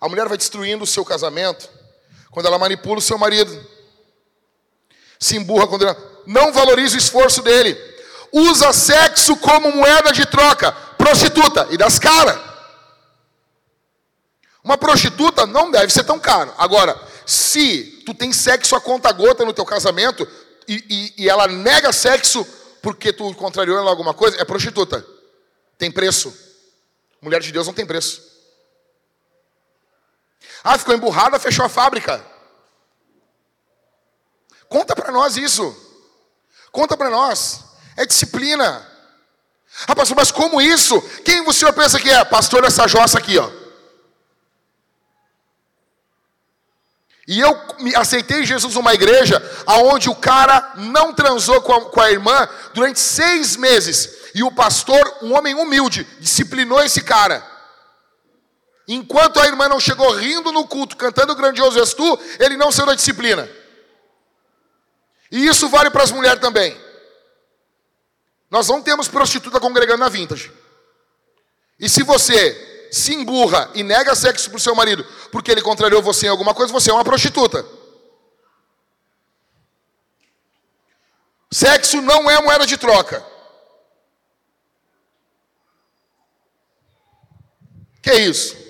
A 0.01 0.09
mulher 0.09 0.27
vai 0.29 0.39
destruindo 0.39 0.85
o 0.85 0.87
seu 0.87 1.05
casamento 1.05 1.69
quando 2.31 2.47
ela 2.47 2.59
manipula 2.59 2.99
o 2.99 3.03
seu 3.03 3.19
marido. 3.19 3.65
Se 5.19 5.37
emburra 5.37 5.67
quando 5.67 5.83
ela 5.83 5.97
não 6.27 6.53
valoriza 6.53 6.97
o 6.97 6.99
esforço 6.99 7.43
dele. 7.43 7.77
Usa 8.33 8.73
sexo 8.73 9.37
como 9.37 9.73
moeda 9.73 10.13
de 10.13 10.27
troca. 10.27 10.73
Prostituta 10.73 11.69
e 11.71 11.77
das 11.77 11.99
caras. 11.99 12.39
Uma 14.63 14.77
prostituta 14.77 15.47
não 15.47 15.71
deve 15.71 15.93
ser 15.93 16.05
tão 16.05 16.19
caro. 16.19 16.53
Agora, 16.59 17.01
se 17.25 18.03
tu 18.05 18.13
tem 18.13 18.33
sexo 18.33 18.75
a 18.75 18.81
conta 18.81 19.13
gota 19.13 19.45
no 19.45 19.53
teu 19.53 19.65
casamento 19.65 20.27
e, 20.67 21.13
e, 21.19 21.25
e 21.25 21.29
ela 21.29 21.47
nega 21.47 21.93
sexo 21.93 22.45
porque 22.83 23.13
tu 23.13 23.33
contrariou 23.35 23.79
ela 23.79 23.91
alguma 23.91 24.13
coisa, 24.13 24.41
é 24.41 24.45
prostituta. 24.45 25.05
Tem 25.79 25.91
preço. 25.91 26.35
Mulher 27.21 27.41
de 27.41 27.53
Deus 27.53 27.67
não 27.67 27.75
tem 27.75 27.87
preço. 27.87 28.36
Ah, 30.69 30.77
ficou 30.77 30.97
emburrada, 30.97 31.39
fechou 31.39 31.65
a 31.65 31.69
fábrica. 31.69 32.21
Conta 34.69 34.97
para 34.97 35.13
nós 35.13 35.37
isso. 35.37 35.65
Conta 36.73 36.97
para 36.97 37.09
nós. 37.09 37.61
É 37.97 38.05
disciplina. 38.05 38.85
Pastor, 39.87 40.17
mas 40.17 40.33
como 40.33 40.61
isso? 40.61 41.01
Quem 41.25 41.41
o 41.43 41.53
senhor 41.53 41.73
pensa 41.73 42.01
que 42.01 42.11
é? 42.11 42.25
Pastor 42.25 42.65
essa 42.65 42.89
jossa 42.89 43.17
aqui, 43.17 43.39
ó. 43.39 43.49
E 47.29 47.39
eu 47.39 47.57
aceitei 47.95 48.45
Jesus 48.45 48.75
numa 48.75 48.93
igreja 48.93 49.41
onde 49.69 50.11
o 50.11 50.17
cara 50.17 50.73
não 50.75 51.15
transou 51.15 51.63
com 51.63 51.75
a, 51.75 51.91
com 51.91 52.01
a 52.01 52.11
irmã 52.11 52.49
durante 52.75 52.99
seis 52.99 53.55
meses. 53.55 54.33
E 54.35 54.43
o 54.43 54.51
pastor, 54.51 55.19
um 55.23 55.33
homem 55.33 55.55
humilde, 55.55 56.03
disciplinou 56.19 56.83
esse 56.83 57.03
cara. 57.03 57.56
Enquanto 58.89 59.41
a 59.41 59.47
irmã 59.47 59.69
não 59.69 59.81
chegou 59.81 60.11
rindo 60.13 60.53
no 60.53 60.67
culto, 60.67 60.97
cantando 60.97 61.35
grandioso 61.35 61.79
és 61.79 61.93
tu, 61.93 62.19
ele 62.39 62.57
não 62.57 62.71
saiu 62.71 62.87
da 62.87 62.95
disciplina. 62.95 63.49
E 65.31 65.47
isso 65.47 65.69
vale 65.69 65.91
para 65.91 66.05
as 66.05 66.13
mulheres 66.13 66.41
também. 66.41 66.81
Nós 68.49 68.69
não 68.69 68.81
temos 68.81 69.09
prostituta 69.09 69.59
congregando 69.59 69.99
na 69.99 70.09
vintage. 70.09 70.53
E 71.81 71.89
se 71.89 72.05
você 72.05 72.89
se 72.93 73.13
emburra 73.13 73.71
e 73.75 73.83
nega 73.83 74.15
sexo 74.15 74.49
para 74.49 74.57
o 74.57 74.61
seu 74.61 74.75
marido 74.75 75.05
porque 75.33 75.51
ele 75.51 75.61
contrariou 75.61 76.01
você 76.01 76.27
em 76.27 76.31
alguma 76.31 76.55
coisa, 76.55 76.73
você 76.73 76.91
é 76.91 76.95
uma 76.95 77.05
prostituta. 77.05 77.67
Sexo 81.51 82.01
não 82.01 82.31
é 82.31 82.41
moeda 82.41 82.67
de 82.67 82.77
troca. 82.77 83.25
Que 88.01 88.11
é 88.11 88.19
isso? 88.21 88.66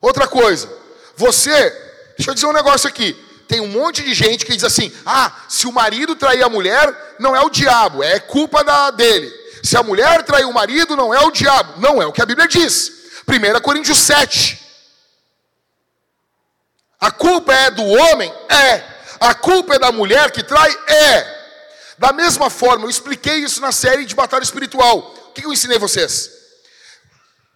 Outra 0.00 0.26
coisa, 0.26 0.70
você, 1.16 1.70
deixa 2.16 2.30
eu 2.30 2.34
dizer 2.34 2.46
um 2.46 2.52
negócio 2.52 2.88
aqui. 2.88 3.14
Tem 3.48 3.60
um 3.60 3.68
monte 3.68 4.02
de 4.02 4.12
gente 4.12 4.44
que 4.44 4.54
diz 4.54 4.64
assim: 4.64 4.92
ah, 5.04 5.32
se 5.48 5.66
o 5.66 5.72
marido 5.72 6.16
trair 6.16 6.42
a 6.42 6.48
mulher, 6.48 7.16
não 7.18 7.34
é 7.34 7.40
o 7.40 7.50
diabo, 7.50 8.02
é 8.02 8.18
culpa 8.18 8.64
da, 8.64 8.90
dele. 8.90 9.32
Se 9.62 9.76
a 9.76 9.82
mulher 9.82 10.22
trair 10.22 10.44
o 10.44 10.52
marido, 10.52 10.94
não 10.94 11.12
é 11.12 11.20
o 11.20 11.30
diabo. 11.30 11.80
Não 11.80 12.00
é 12.00 12.06
o 12.06 12.12
que 12.12 12.22
a 12.22 12.26
Bíblia 12.26 12.46
diz. 12.46 12.92
1 13.26 13.60
Coríntios 13.60 13.98
7. 13.98 14.64
A 17.00 17.10
culpa 17.10 17.52
é 17.52 17.70
do 17.70 17.84
homem? 17.84 18.32
É. 18.48 18.84
A 19.18 19.34
culpa 19.34 19.74
é 19.74 19.78
da 19.78 19.90
mulher 19.90 20.30
que 20.30 20.42
trai? 20.42 20.70
É. 20.86 21.36
Da 21.98 22.12
mesma 22.12 22.48
forma, 22.48 22.84
eu 22.84 22.90
expliquei 22.90 23.38
isso 23.38 23.60
na 23.60 23.72
série 23.72 24.04
de 24.04 24.14
batalha 24.14 24.42
espiritual. 24.42 24.98
O 25.28 25.32
que 25.32 25.44
eu 25.44 25.52
ensinei 25.52 25.78
vocês? 25.78 26.35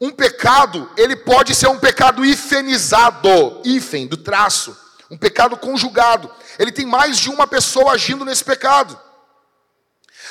Um 0.01 0.11
pecado, 0.11 0.91
ele 0.97 1.15
pode 1.15 1.55
ser 1.55 1.69
um 1.69 1.79
pecado 1.79 2.25
ifenizado, 2.25 3.61
ifen, 3.65 4.07
do 4.07 4.17
traço, 4.17 4.75
um 5.11 5.17
pecado 5.17 5.59
conjugado. 5.59 6.31
Ele 6.59 6.73
tem 6.73 6.87
mais 6.87 7.19
de 7.19 7.29
uma 7.29 7.47
pessoa 7.47 7.93
agindo 7.93 8.25
nesse 8.25 8.43
pecado. 8.43 8.99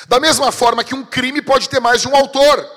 Da 0.08 0.18
mesma 0.18 0.50
forma 0.50 0.82
que 0.82 0.94
um 0.94 1.04
crime 1.04 1.40
pode 1.40 1.68
ter 1.68 1.78
mais 1.78 2.00
de 2.00 2.08
um 2.08 2.16
autor. 2.16 2.68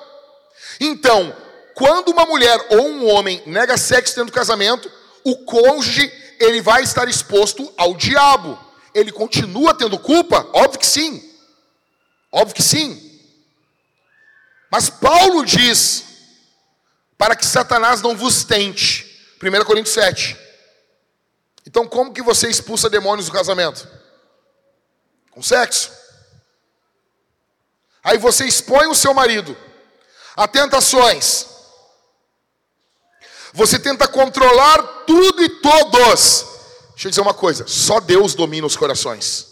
Então, 0.80 1.36
quando 1.74 2.10
uma 2.10 2.26
mulher 2.26 2.64
ou 2.70 2.88
um 2.88 3.10
homem 3.10 3.42
nega 3.48 3.76
sexo 3.76 4.16
dentro 4.16 4.32
do 4.32 4.36
casamento, 4.36 4.92
o 5.24 5.38
cônjuge 5.46 6.12
ele 6.40 6.62
vai 6.62 6.84
estar 6.84 7.08
exposto 7.08 7.74
ao 7.76 7.96
diabo. 7.96 8.60
Ele 8.94 9.12
continua 9.12 9.74
tendo 9.74 9.98
culpa? 9.98 10.48
Óbvio 10.54 10.80
que 10.80 10.86
sim. 10.86 11.24
Óbvio 12.32 12.56
que 12.56 12.62
sim. 12.62 13.20
Mas 14.70 14.90
Paulo 14.90 15.44
diz 15.44 16.12
para 17.24 17.38
que 17.38 17.46
Satanás 17.46 18.02
não 18.02 18.18
vos 18.18 18.44
tente. 18.44 19.18
1 19.42 19.64
Coríntios 19.64 19.94
7. 19.94 20.38
Então, 21.66 21.88
como 21.88 22.12
que 22.12 22.22
você 22.22 22.50
expulsa 22.50 22.90
demônios 22.90 23.28
do 23.28 23.32
casamento? 23.32 23.88
Com 25.32 25.42
sexo. 25.42 25.90
Aí 28.04 28.18
você 28.18 28.44
expõe 28.44 28.88
o 28.88 28.94
seu 28.94 29.14
marido 29.14 29.56
a 30.36 30.50
tentações. 30.50 31.46
Você 33.54 33.80
tenta 33.80 34.06
controlar 34.06 34.84
tudo 35.08 35.42
e 35.42 35.48
todos. 35.62 36.46
Deixa 36.90 37.08
eu 37.08 37.10
dizer 37.10 37.22
uma 37.22 37.34
coisa: 37.34 37.66
só 37.66 38.02
Deus 38.02 38.36
domina 38.36 38.68
os 38.68 38.76
corações. 38.76 39.48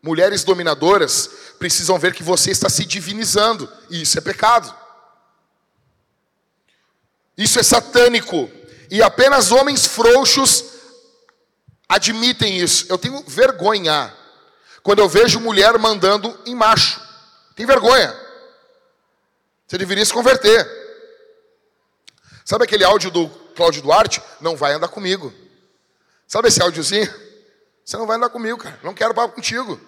Mulheres 0.00 0.44
dominadoras 0.44 1.30
precisam 1.58 1.98
ver 1.98 2.14
que 2.14 2.22
você 2.22 2.52
está 2.52 2.68
se 2.68 2.84
divinizando, 2.84 3.68
e 3.90 4.02
isso 4.02 4.16
é 4.16 4.20
pecado. 4.20 4.79
Isso 7.40 7.58
é 7.58 7.62
satânico, 7.62 8.50
e 8.90 9.02
apenas 9.02 9.50
homens 9.50 9.86
frouxos 9.86 10.62
admitem 11.88 12.58
isso. 12.58 12.84
Eu 12.90 12.98
tenho 12.98 13.24
vergonha 13.26 14.14
quando 14.82 14.98
eu 14.98 15.08
vejo 15.08 15.40
mulher 15.40 15.78
mandando 15.78 16.38
em 16.44 16.54
macho. 16.54 17.00
Tem 17.56 17.64
vergonha. 17.64 18.14
Você 19.66 19.78
deveria 19.78 20.04
se 20.04 20.12
converter. 20.12 20.68
Sabe 22.44 22.64
aquele 22.64 22.84
áudio 22.84 23.10
do 23.10 23.26
Cláudio 23.56 23.80
Duarte? 23.80 24.22
Não 24.38 24.54
vai 24.54 24.74
andar 24.74 24.88
comigo. 24.88 25.32
Sabe 26.26 26.48
esse 26.48 26.60
áudiozinho? 26.60 27.10
Você 27.82 27.96
não 27.96 28.06
vai 28.06 28.18
andar 28.18 28.28
comigo, 28.28 28.58
cara. 28.58 28.78
Não 28.82 28.92
quero 28.92 29.14
papo 29.14 29.34
contigo. 29.34 29.80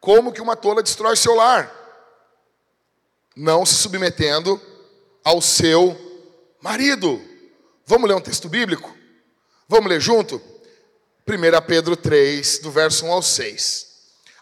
Como 0.00 0.32
que 0.32 0.40
uma 0.40 0.56
tola 0.56 0.82
destrói 0.82 1.14
seu 1.14 1.34
lar? 1.34 1.70
Não 3.36 3.66
se 3.66 3.74
submetendo 3.74 4.58
ao 5.22 5.42
seu 5.42 6.11
marido. 6.62 7.20
Vamos 7.84 8.08
ler 8.08 8.14
um 8.14 8.20
texto 8.20 8.48
bíblico? 8.48 8.96
Vamos 9.68 9.90
ler 9.90 10.00
junto? 10.00 10.40
1 11.28 11.66
Pedro 11.66 11.96
3, 11.96 12.60
do 12.60 12.70
verso 12.70 13.04
1 13.04 13.12
ao 13.12 13.22
6. 13.22 13.92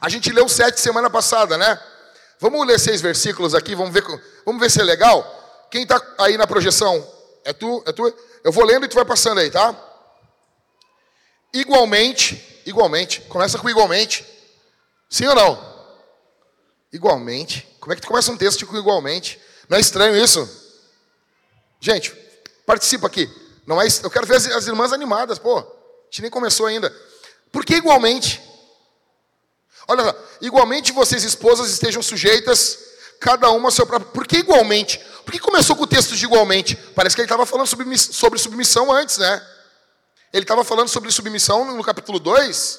A 0.00 0.08
gente 0.08 0.32
leu 0.32 0.48
sete 0.48 0.80
semana 0.80 1.10
passada, 1.10 1.58
né? 1.58 1.78
Vamos 2.38 2.66
ler 2.66 2.78
seis 2.78 3.02
versículos 3.02 3.54
aqui, 3.54 3.74
vamos 3.74 3.92
ver, 3.92 4.02
vamos 4.46 4.60
ver 4.60 4.70
se 4.70 4.80
é 4.80 4.84
legal. 4.84 5.68
Quem 5.70 5.82
está 5.82 6.00
aí 6.18 6.38
na 6.38 6.46
projeção? 6.46 7.06
É 7.44 7.52
tu? 7.52 7.82
É 7.86 7.92
tu? 7.92 8.06
Eu 8.42 8.50
vou 8.50 8.64
lendo 8.64 8.86
e 8.86 8.88
tu 8.88 8.94
vai 8.94 9.04
passando 9.04 9.40
aí, 9.40 9.50
tá? 9.50 9.76
Igualmente, 11.52 12.62
igualmente, 12.64 13.20
começa 13.22 13.58
com 13.58 13.68
igualmente. 13.68 14.24
Sim 15.10 15.26
ou 15.26 15.34
não? 15.34 15.70
Igualmente. 16.90 17.68
Como 17.78 17.92
é 17.92 17.96
que 17.96 18.02
tu 18.02 18.08
começa 18.08 18.32
um 18.32 18.38
texto 18.38 18.66
com 18.66 18.76
igualmente? 18.76 19.38
Não 19.68 19.76
é 19.76 19.80
estranho 19.80 20.16
isso? 20.16 20.59
Gente, 21.80 22.12
participa 22.66 23.06
aqui. 23.06 23.28
Não 23.66 23.80
é, 23.80 23.86
eu 24.02 24.10
quero 24.10 24.26
ver 24.26 24.36
as, 24.36 24.46
as 24.46 24.66
irmãs 24.66 24.92
animadas, 24.92 25.38
pô. 25.38 25.58
A 25.58 25.64
gente 26.10 26.22
nem 26.22 26.30
começou 26.30 26.66
ainda. 26.66 26.94
Por 27.50 27.64
que 27.64 27.74
igualmente? 27.74 28.40
Olha 29.88 30.04
só, 30.04 30.14
igualmente 30.40 30.92
vocês 30.92 31.24
esposas 31.24 31.70
estejam 31.70 32.02
sujeitas, 32.02 32.78
cada 33.18 33.50
uma 33.50 33.68
ao 33.68 33.72
seu 33.72 33.86
próprio. 33.86 34.12
Por 34.12 34.26
que 34.26 34.36
igualmente? 34.36 34.98
Por 35.24 35.32
que 35.32 35.38
começou 35.38 35.74
com 35.74 35.84
o 35.84 35.86
texto 35.86 36.14
de 36.14 36.24
igualmente? 36.24 36.76
Parece 36.94 37.16
que 37.16 37.22
ele 37.22 37.26
estava 37.26 37.46
falando 37.46 37.66
sobre 37.66 38.38
submissão 38.38 38.92
antes, 38.92 39.18
né? 39.18 39.46
Ele 40.32 40.44
estava 40.44 40.62
falando 40.62 40.88
sobre 40.88 41.10
submissão 41.10 41.64
no 41.64 41.82
capítulo 41.82 42.20
2. 42.20 42.78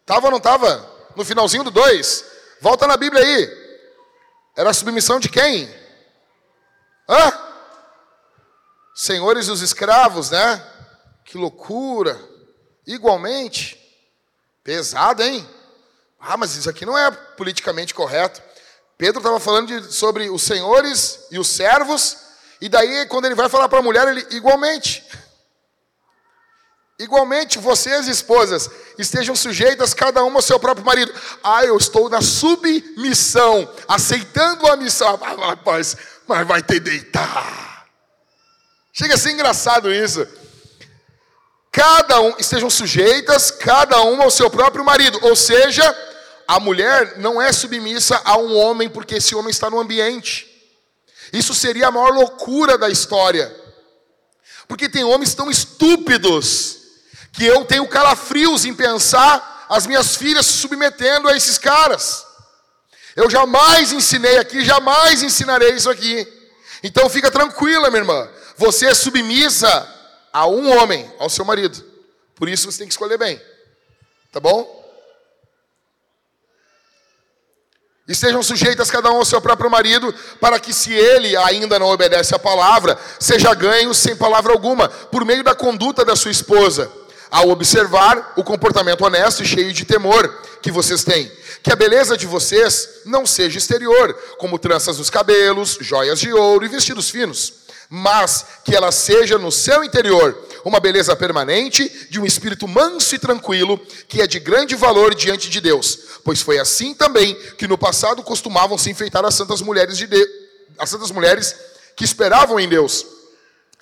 Estava 0.00 0.26
ou 0.26 0.30
não 0.30 0.38
estava? 0.38 0.90
No 1.16 1.24
finalzinho 1.24 1.64
do 1.64 1.70
2. 1.70 2.24
Volta 2.60 2.86
na 2.86 2.96
Bíblia 2.96 3.22
aí. 3.22 3.64
Era 4.56 4.70
a 4.70 4.74
submissão 4.74 5.18
de 5.18 5.28
quem? 5.28 5.68
Hã? 7.08 7.43
Senhores 8.94 9.48
dos 9.48 9.60
escravos, 9.60 10.30
né? 10.30 10.64
Que 11.24 11.36
loucura. 11.36 12.20
Igualmente. 12.86 13.80
Pesado, 14.62 15.22
hein? 15.22 15.46
Ah, 16.18 16.36
mas 16.36 16.54
isso 16.56 16.70
aqui 16.70 16.86
não 16.86 16.96
é 16.96 17.10
politicamente 17.10 17.92
correto. 17.92 18.40
Pedro 18.96 19.18
estava 19.18 19.40
falando 19.40 19.66
de, 19.66 19.92
sobre 19.92 20.30
os 20.30 20.42
senhores 20.42 21.26
e 21.30 21.38
os 21.38 21.48
servos, 21.48 22.16
e 22.60 22.68
daí, 22.68 23.06
quando 23.06 23.26
ele 23.26 23.34
vai 23.34 23.48
falar 23.48 23.68
para 23.68 23.80
a 23.80 23.82
mulher, 23.82 24.08
ele, 24.08 24.26
igualmente. 24.30 25.04
Igualmente, 26.98 27.58
vocês, 27.58 28.06
esposas, 28.06 28.70
estejam 28.96 29.34
sujeitas 29.34 29.92
cada 29.92 30.22
uma 30.24 30.36
ao 30.36 30.42
seu 30.42 30.58
próprio 30.60 30.86
marido. 30.86 31.12
Ah, 31.42 31.64
eu 31.64 31.76
estou 31.76 32.08
na 32.08 32.22
submissão, 32.22 33.70
aceitando 33.88 34.66
a 34.68 34.76
missão. 34.76 35.18
Ah, 35.20 35.48
rapaz, 35.48 35.96
mas 36.26 36.46
vai 36.46 36.62
ter 36.62 36.80
deitar. 36.80 37.73
Chega 38.96 39.14
a 39.14 39.18
ser 39.18 39.32
engraçado 39.32 39.92
isso. 39.92 40.24
Cada 41.72 42.20
um, 42.20 42.36
estejam 42.38 42.70
sujeitas, 42.70 43.50
cada 43.50 44.00
uma 44.02 44.22
ao 44.22 44.30
seu 44.30 44.48
próprio 44.48 44.84
marido. 44.84 45.18
Ou 45.22 45.34
seja, 45.34 45.84
a 46.46 46.60
mulher 46.60 47.18
não 47.18 47.42
é 47.42 47.52
submissa 47.52 48.22
a 48.24 48.38
um 48.38 48.56
homem 48.56 48.88
porque 48.88 49.16
esse 49.16 49.34
homem 49.34 49.50
está 49.50 49.68
no 49.68 49.80
ambiente. 49.80 50.48
Isso 51.32 51.52
seria 51.52 51.88
a 51.88 51.90
maior 51.90 52.14
loucura 52.14 52.78
da 52.78 52.88
história. 52.88 53.52
Porque 54.68 54.88
tem 54.88 55.02
homens 55.02 55.34
tão 55.34 55.50
estúpidos 55.50 56.78
que 57.32 57.44
eu 57.44 57.64
tenho 57.64 57.88
calafrios 57.88 58.64
em 58.64 58.72
pensar 58.72 59.66
as 59.68 59.88
minhas 59.88 60.14
filhas 60.14 60.46
se 60.46 60.52
submetendo 60.52 61.28
a 61.28 61.36
esses 61.36 61.58
caras. 61.58 62.24
Eu 63.16 63.28
jamais 63.28 63.90
ensinei 63.90 64.38
aqui, 64.38 64.64
jamais 64.64 65.20
ensinarei 65.20 65.72
isso 65.72 65.90
aqui. 65.90 66.28
Então 66.80 67.10
fica 67.10 67.28
tranquila, 67.28 67.90
minha 67.90 68.02
irmã. 68.02 68.30
Você 68.56 68.86
é 68.86 68.94
submissa 68.94 69.88
a 70.32 70.46
um 70.46 70.76
homem, 70.76 71.10
ao 71.18 71.28
seu 71.28 71.44
marido. 71.44 71.84
Por 72.34 72.48
isso 72.48 72.70
você 72.70 72.78
tem 72.78 72.88
que 72.88 72.94
escolher 72.94 73.18
bem. 73.18 73.40
Tá 74.32 74.40
bom? 74.40 74.82
Estejam 78.06 78.42
sujeitas 78.42 78.90
cada 78.90 79.10
um 79.10 79.16
ao 79.16 79.24
seu 79.24 79.40
próprio 79.40 79.70
marido, 79.70 80.14
para 80.38 80.60
que, 80.60 80.74
se 80.74 80.92
ele 80.92 81.34
ainda 81.36 81.78
não 81.78 81.86
obedece 81.86 82.34
à 82.34 82.38
palavra, 82.38 82.98
seja 83.18 83.54
ganho 83.54 83.94
sem 83.94 84.14
palavra 84.14 84.52
alguma, 84.52 84.88
por 84.88 85.24
meio 85.24 85.42
da 85.42 85.54
conduta 85.54 86.04
da 86.04 86.14
sua 86.14 86.30
esposa, 86.30 86.92
ao 87.30 87.48
observar 87.48 88.34
o 88.36 88.44
comportamento 88.44 89.02
honesto 89.02 89.42
e 89.42 89.46
cheio 89.46 89.72
de 89.72 89.86
temor 89.86 90.28
que 90.60 90.70
vocês 90.70 91.02
têm. 91.02 91.32
que 91.62 91.72
a 91.72 91.76
beleza 91.76 92.14
de 92.14 92.26
vocês 92.26 93.00
não 93.06 93.24
seja 93.24 93.56
exterior, 93.56 94.12
como 94.36 94.58
tranças 94.58 94.98
nos 94.98 95.08
cabelos, 95.08 95.78
joias 95.80 96.20
de 96.20 96.30
ouro 96.30 96.66
e 96.66 96.68
vestidos 96.68 97.08
finos, 97.08 97.63
mas 97.88 98.46
que 98.64 98.74
ela 98.74 98.90
seja 98.90 99.38
no 99.38 99.52
seu 99.52 99.84
interior 99.84 100.36
uma 100.64 100.80
beleza 100.80 101.14
permanente, 101.14 102.08
de 102.08 102.18
um 102.18 102.24
espírito 102.24 102.66
manso 102.66 103.14
e 103.14 103.18
tranquilo, 103.18 103.78
que 104.08 104.22
é 104.22 104.26
de 104.26 104.40
grande 104.40 104.74
valor 104.74 105.14
diante 105.14 105.50
de 105.50 105.60
Deus. 105.60 105.98
Pois 106.24 106.40
foi 106.40 106.58
assim 106.58 106.94
também 106.94 107.34
que 107.58 107.68
no 107.68 107.76
passado 107.76 108.22
costumavam 108.22 108.78
se 108.78 108.90
enfeitar 108.90 109.24
as 109.24 109.34
santas 109.34 109.60
mulheres 109.60 109.98
de 109.98 110.06
Deus, 110.06 110.28
as 110.78 110.88
santas 110.88 111.10
mulheres 111.10 111.54
que 111.94 112.04
esperavam 112.04 112.58
em 112.58 112.68
Deus 112.68 113.06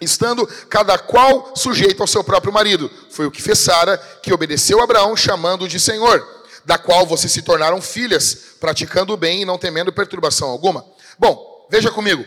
estando 0.01 0.47
cada 0.69 0.99
qual 0.99 1.53
sujeito 1.55 2.01
ao 2.01 2.07
seu 2.07 2.25
próprio 2.25 2.53
marido. 2.53 2.91
Foi 3.11 3.27
o 3.27 3.31
que 3.31 3.41
fez 3.41 3.59
Sara, 3.59 3.97
que 4.21 4.33
obedeceu 4.33 4.81
a 4.81 4.85
Abraão, 4.85 5.17
chamando-o 5.17 5.69
de 5.69 5.79
Senhor, 5.79 6.27
da 6.65 6.77
qual 6.77 7.07
vocês 7.07 7.33
se 7.33 7.43
tornaram 7.43 7.81
filhas, 7.81 8.37
praticando 8.61 9.13
o 9.13 9.17
bem 9.17 9.43
e 9.43 9.45
não 9.45 9.59
temendo 9.59 9.93
perturbação 9.93 10.49
alguma. 10.49 10.85
Bom, 11.19 11.69
veja 11.71 11.91
comigo. 11.91 12.25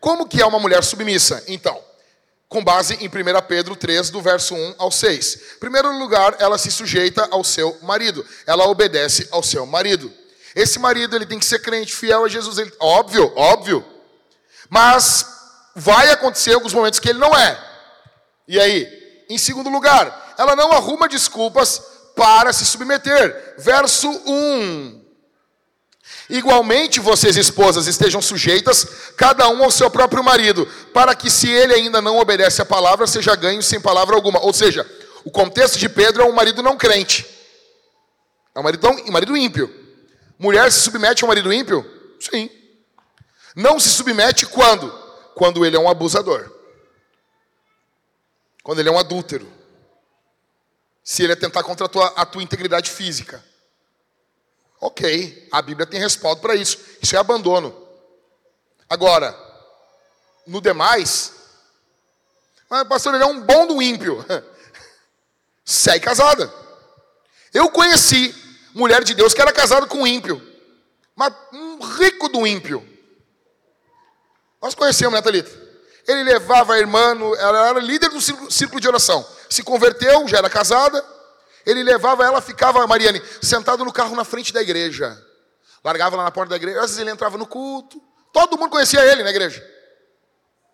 Como 0.00 0.28
que 0.28 0.40
é 0.40 0.46
uma 0.46 0.58
mulher 0.58 0.82
submissa? 0.84 1.42
Então, 1.46 1.78
com 2.48 2.64
base 2.64 2.94
em 2.94 3.08
1 3.08 3.10
Pedro 3.46 3.76
3, 3.76 4.10
do 4.10 4.22
verso 4.22 4.54
1 4.54 4.74
ao 4.78 4.90
6. 4.90 5.40
Em 5.56 5.58
primeiro 5.58 5.96
lugar, 5.98 6.36
ela 6.38 6.56
se 6.56 6.70
sujeita 6.70 7.28
ao 7.30 7.44
seu 7.44 7.76
marido. 7.82 8.24
Ela 8.46 8.66
obedece 8.68 9.28
ao 9.30 9.42
seu 9.42 9.66
marido. 9.66 10.12
Esse 10.54 10.78
marido, 10.78 11.14
ele 11.14 11.26
tem 11.26 11.38
que 11.38 11.44
ser 11.44 11.60
crente, 11.60 11.94
fiel 11.94 12.24
a 12.24 12.28
Jesus. 12.28 12.56
Ele, 12.58 12.72
óbvio, 12.80 13.32
óbvio. 13.36 13.84
Mas 14.70 15.26
vai 15.76 16.10
acontecer 16.10 16.54
alguns 16.54 16.72
momentos 16.72 16.98
que 16.98 17.10
ele 17.10 17.18
não 17.18 17.36
é. 17.36 17.58
E 18.46 18.58
aí? 18.58 19.24
Em 19.28 19.36
segundo 19.36 19.68
lugar, 19.68 20.34
ela 20.38 20.56
não 20.56 20.72
arruma 20.72 21.06
desculpas 21.06 21.82
para 22.16 22.52
se 22.52 22.64
submeter. 22.64 23.56
Verso 23.58 24.08
1. 24.08 24.97
Igualmente, 26.28 27.00
vocês, 27.00 27.36
esposas, 27.36 27.86
estejam 27.86 28.20
sujeitas, 28.20 28.86
cada 29.16 29.48
um 29.48 29.64
ao 29.64 29.70
seu 29.70 29.90
próprio 29.90 30.22
marido, 30.22 30.66
para 30.92 31.14
que, 31.14 31.30
se 31.30 31.48
ele 31.48 31.72
ainda 31.72 32.02
não 32.02 32.18
obedece 32.18 32.60
a 32.60 32.66
palavra, 32.66 33.06
seja 33.06 33.34
ganho 33.34 33.62
sem 33.62 33.80
palavra 33.80 34.14
alguma. 34.14 34.38
Ou 34.40 34.52
seja, 34.52 34.86
o 35.24 35.30
contexto 35.30 35.78
de 35.78 35.88
Pedro 35.88 36.22
é 36.22 36.26
um 36.26 36.32
marido 36.32 36.62
não 36.62 36.76
crente, 36.76 37.26
é 38.54 38.60
um 38.60 38.62
marido, 38.62 38.88
um 38.88 39.10
marido 39.10 39.36
ímpio. 39.36 39.74
Mulher 40.38 40.70
se 40.70 40.80
submete 40.80 41.24
a 41.24 41.26
um 41.26 41.28
marido 41.28 41.52
ímpio? 41.52 41.84
Sim. 42.20 42.50
Não 43.56 43.80
se 43.80 43.88
submete 43.88 44.46
quando? 44.46 44.90
Quando 45.34 45.64
ele 45.64 45.76
é 45.76 45.80
um 45.80 45.88
abusador, 45.88 46.52
quando 48.62 48.80
ele 48.80 48.88
é 48.88 48.92
um 48.92 48.98
adúltero, 48.98 49.50
se 51.02 51.22
ele 51.22 51.32
atentar 51.32 51.64
contra 51.64 51.86
a 51.86 51.88
tua, 51.88 52.06
a 52.08 52.26
tua 52.26 52.42
integridade 52.42 52.90
física. 52.90 53.42
Ok, 54.80 55.48
a 55.50 55.60
Bíblia 55.60 55.86
tem 55.86 56.00
respaldo 56.00 56.40
para 56.40 56.54
isso. 56.54 56.78
Isso 57.02 57.16
é 57.16 57.18
abandono. 57.18 57.74
Agora, 58.88 59.36
no 60.46 60.60
demais, 60.60 61.32
mas 62.68 62.86
pastor, 62.86 63.14
ele 63.14 63.24
é 63.24 63.26
um 63.26 63.40
bom 63.40 63.66
do 63.66 63.80
ímpio. 63.80 64.24
Segue 65.64 66.04
casada. 66.04 66.52
Eu 67.52 67.70
conheci 67.70 68.34
mulher 68.74 69.02
de 69.02 69.14
Deus 69.14 69.32
que 69.32 69.40
era 69.40 69.52
casada 69.52 69.86
com 69.86 69.98
um 69.98 70.06
ímpio. 70.06 70.40
Mas 71.16 71.32
um 71.52 71.80
rico 71.80 72.28
do 72.28 72.46
ímpio. 72.46 72.86
Nós 74.60 74.74
conhecemos, 74.74 75.14
né, 75.14 75.22
Thalita? 75.22 75.50
Ele 76.06 76.22
levava 76.24 76.74
a 76.74 76.78
irmã, 76.78 77.14
ela 77.38 77.68
era 77.68 77.80
líder 77.80 78.08
do 78.10 78.20
círculo 78.50 78.80
de 78.80 78.88
oração. 78.88 79.26
Se 79.50 79.62
converteu, 79.62 80.26
já 80.28 80.38
era 80.38 80.48
casada. 80.48 81.04
Ele 81.66 81.82
levava 81.82 82.24
ela, 82.24 82.40
ficava, 82.40 82.86
Mariane, 82.86 83.22
sentado 83.42 83.84
no 83.84 83.92
carro 83.92 84.16
na 84.16 84.24
frente 84.24 84.52
da 84.52 84.62
igreja. 84.62 85.22
Largava 85.84 86.16
lá 86.16 86.24
na 86.24 86.30
porta 86.30 86.50
da 86.50 86.56
igreja. 86.56 86.78
Às 86.78 86.86
vezes 86.86 86.98
ele 86.98 87.10
entrava 87.10 87.36
no 87.38 87.46
culto. 87.46 88.02
Todo 88.32 88.58
mundo 88.58 88.70
conhecia 88.70 89.04
ele 89.04 89.22
na 89.22 89.30
igreja. 89.30 89.64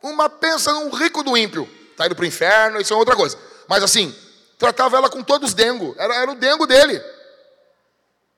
Uma 0.03 0.29
pensa 0.29 0.73
num 0.73 0.91
rico 0.91 1.23
do 1.23 1.37
ímpio. 1.37 1.69
Está 1.91 2.07
indo 2.07 2.15
para 2.15 2.25
o 2.25 2.27
inferno, 2.27 2.81
isso 2.81 2.93
é 2.93 2.97
outra 2.97 3.17
coisa. 3.17 3.39
Mas 3.69 3.83
assim, 3.83 4.15
tratava 4.59 4.97
ela 4.97 5.09
com 5.09 5.23
todos 5.23 5.51
os 5.51 5.55
dengo. 5.55 5.95
Era, 5.99 6.15
era 6.17 6.31
o 6.31 6.35
dengo 6.35 6.67
dele. 6.67 7.03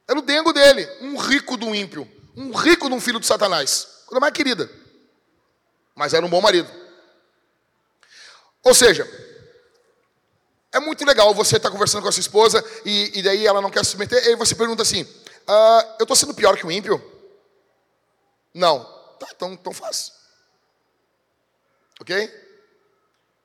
Era 0.08 0.18
o 0.18 0.22
dengo 0.22 0.52
dele. 0.52 0.88
Um 1.00 1.16
rico 1.16 1.56
do 1.56 1.74
ímpio. 1.74 2.10
Um 2.36 2.52
rico 2.52 2.88
de 2.88 2.94
um 2.94 3.00
filho 3.00 3.18
de 3.18 3.26
Satanás. 3.26 4.02
Coisa 4.06 4.20
mais 4.20 4.32
querida. 4.32 4.70
Mas 5.94 6.14
era 6.14 6.24
um 6.24 6.28
bom 6.28 6.40
marido. 6.40 6.70
Ou 8.62 8.74
seja, 8.74 9.08
é 10.76 10.80
muito 10.80 11.04
legal 11.04 11.32
você 11.34 11.56
estar 11.56 11.68
tá 11.68 11.72
conversando 11.72 12.02
com 12.02 12.08
a 12.08 12.12
sua 12.12 12.20
esposa 12.20 12.64
e, 12.84 13.18
e, 13.18 13.22
daí 13.22 13.46
ela 13.46 13.60
não 13.60 13.70
quer 13.70 13.84
se 13.84 13.92
submeter, 13.92 14.22
e 14.24 14.28
aí 14.28 14.36
você 14.36 14.54
pergunta 14.54 14.82
assim: 14.82 15.06
ah, 15.46 15.96
Eu 15.98 16.04
estou 16.04 16.16
sendo 16.16 16.34
pior 16.34 16.56
que 16.56 16.66
o 16.66 16.70
ímpio? 16.70 17.02
Não. 18.54 18.84
Tá, 19.18 19.28
então, 19.34 19.52
então 19.52 19.72
faz. 19.72 20.12
Ok? 22.00 22.30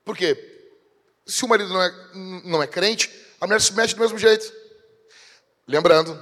Por 0.04 0.17
quê? 0.17 0.38
Se 1.26 1.46
o 1.46 1.48
marido 1.48 1.70
não 1.70 1.82
é, 1.82 1.91
não 2.44 2.63
é 2.63 2.67
crente, 2.67 3.10
a 3.39 3.48
mulher 3.48 3.62
se 3.62 3.67
submete 3.67 3.96
do 3.96 4.02
mesmo 4.02 4.17
jeito. 4.17 4.52
Lembrando, 5.67 6.22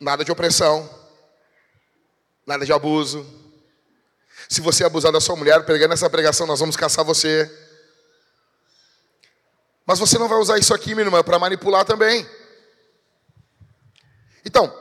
nada 0.00 0.24
de 0.24 0.32
opressão, 0.32 0.88
nada 2.46 2.64
de 2.64 2.72
abuso. 2.72 3.26
Se 4.48 4.60
você 4.60 4.84
abusar 4.84 5.12
da 5.12 5.20
sua 5.20 5.36
mulher, 5.36 5.64
pregando 5.64 5.92
essa 5.92 6.08
pregação, 6.08 6.46
nós 6.46 6.60
vamos 6.60 6.76
caçar 6.76 7.04
você. 7.04 7.50
Mas 9.86 9.98
você 9.98 10.18
não 10.18 10.28
vai 10.28 10.38
usar 10.38 10.58
isso 10.58 10.72
aqui, 10.72 10.94
minha 10.94 11.06
irmã, 11.06 11.22
para 11.22 11.38
manipular 11.38 11.84
também. 11.84 12.26
Então, 14.44 14.72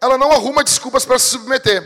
ela 0.00 0.18
não 0.18 0.32
arruma 0.32 0.64
desculpas 0.64 1.04
para 1.04 1.18
se 1.18 1.30
submeter. 1.30 1.82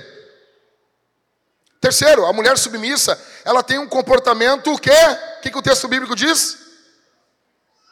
Terceiro, 1.81 2.27
a 2.27 2.33
mulher 2.33 2.59
submissa, 2.59 3.21
ela 3.45 3.63
tem 3.63 3.79
um 3.79 3.89
comportamento 3.89 4.73
o 4.73 4.79
quê? 4.79 4.91
O 5.39 5.41
que, 5.41 5.51
que 5.51 5.59
o 5.59 5.63
texto 5.63 5.87
bíblico 5.87 6.17
diz? 6.17 6.59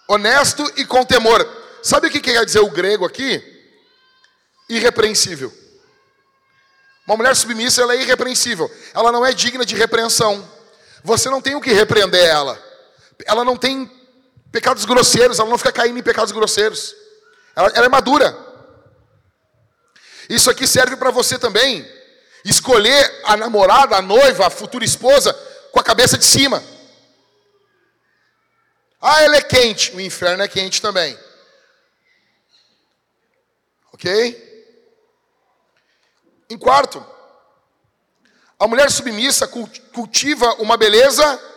Honesto 0.08 0.64
e 0.76 0.84
com 0.84 1.04
temor. 1.04 1.46
Sabe 1.82 2.08
o 2.08 2.10
que 2.10 2.20
quer 2.20 2.44
dizer 2.44 2.60
o 2.60 2.70
grego 2.70 3.06
aqui? 3.06 3.42
Irrepreensível. 4.68 5.52
Uma 7.06 7.16
mulher 7.16 7.36
submissa, 7.36 7.82
ela 7.82 7.94
é 7.94 8.02
irrepreensível. 8.02 8.68
Ela 8.92 9.12
não 9.12 9.24
é 9.24 9.32
digna 9.32 9.64
de 9.64 9.76
repreensão. 9.76 10.46
Você 11.04 11.30
não 11.30 11.40
tem 11.40 11.54
o 11.54 11.60
que 11.60 11.72
repreender 11.72 12.24
ela. 12.24 12.60
Ela 13.24 13.44
não 13.44 13.56
tem 13.56 13.86
pecados 14.56 14.86
grosseiros, 14.86 15.38
ela 15.38 15.50
não 15.50 15.58
fica 15.58 15.70
caindo 15.70 15.98
em 15.98 16.02
pecados 16.02 16.32
grosseiros. 16.32 16.96
Ela, 17.54 17.68
ela 17.74 17.84
é 17.84 17.88
madura. 17.90 18.34
Isso 20.30 20.50
aqui 20.50 20.66
serve 20.66 20.96
para 20.96 21.10
você 21.10 21.38
também 21.38 21.86
escolher 22.42 23.20
a 23.24 23.36
namorada, 23.36 23.96
a 23.96 24.00
noiva, 24.00 24.46
a 24.46 24.50
futura 24.50 24.82
esposa 24.82 25.34
com 25.72 25.78
a 25.78 25.84
cabeça 25.84 26.16
de 26.16 26.24
cima. 26.24 26.64
Ah, 28.98 29.22
ela 29.24 29.36
é 29.36 29.42
quente, 29.42 29.94
o 29.94 30.00
inferno 30.00 30.42
é 30.42 30.48
quente 30.48 30.80
também. 30.80 31.18
Ok? 33.92 34.42
Em 36.48 36.56
quarto, 36.56 37.04
a 38.58 38.66
mulher 38.66 38.90
submissa 38.90 39.46
cultiva 39.92 40.54
uma 40.54 40.78
beleza. 40.78 41.55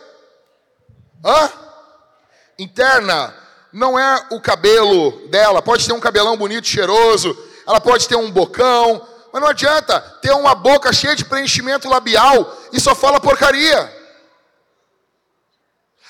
Interna 2.60 3.34
não 3.72 3.98
é 3.98 4.26
o 4.30 4.40
cabelo 4.40 5.28
dela, 5.28 5.62
pode 5.62 5.86
ter 5.86 5.94
um 5.94 6.00
cabelão 6.00 6.36
bonito, 6.36 6.66
cheiroso, 6.66 7.36
ela 7.66 7.80
pode 7.80 8.06
ter 8.06 8.16
um 8.16 8.30
bocão, 8.30 9.08
mas 9.32 9.40
não 9.40 9.48
adianta 9.48 9.98
ter 10.20 10.32
uma 10.32 10.54
boca 10.54 10.92
cheia 10.92 11.16
de 11.16 11.24
preenchimento 11.24 11.88
labial 11.88 12.54
e 12.70 12.78
só 12.78 12.94
fala 12.94 13.18
porcaria. 13.18 13.98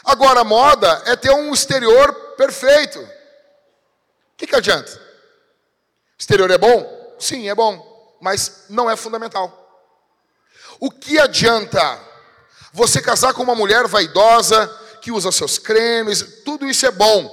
Agora, 0.04 0.40
a 0.40 0.44
moda 0.44 1.02
é 1.06 1.14
ter 1.14 1.30
um 1.30 1.52
exterior 1.52 2.12
perfeito. 2.36 2.98
O 2.98 3.08
que, 4.36 4.46
que 4.46 4.56
adianta? 4.56 5.00
Exterior 6.18 6.50
é 6.50 6.58
bom? 6.58 7.14
Sim, 7.18 7.48
é 7.48 7.54
bom, 7.54 8.16
mas 8.20 8.64
não 8.68 8.90
é 8.90 8.96
fundamental. 8.96 9.56
O 10.80 10.90
que 10.90 11.20
adianta 11.20 12.00
você 12.72 13.02
casar 13.02 13.34
com 13.34 13.42
uma 13.42 13.54
mulher 13.54 13.86
vaidosa, 13.86 14.79
que 15.00 15.10
usa 15.10 15.32
seus 15.32 15.58
cremes, 15.58 16.42
tudo 16.44 16.66
isso 16.66 16.86
é 16.86 16.90
bom, 16.90 17.28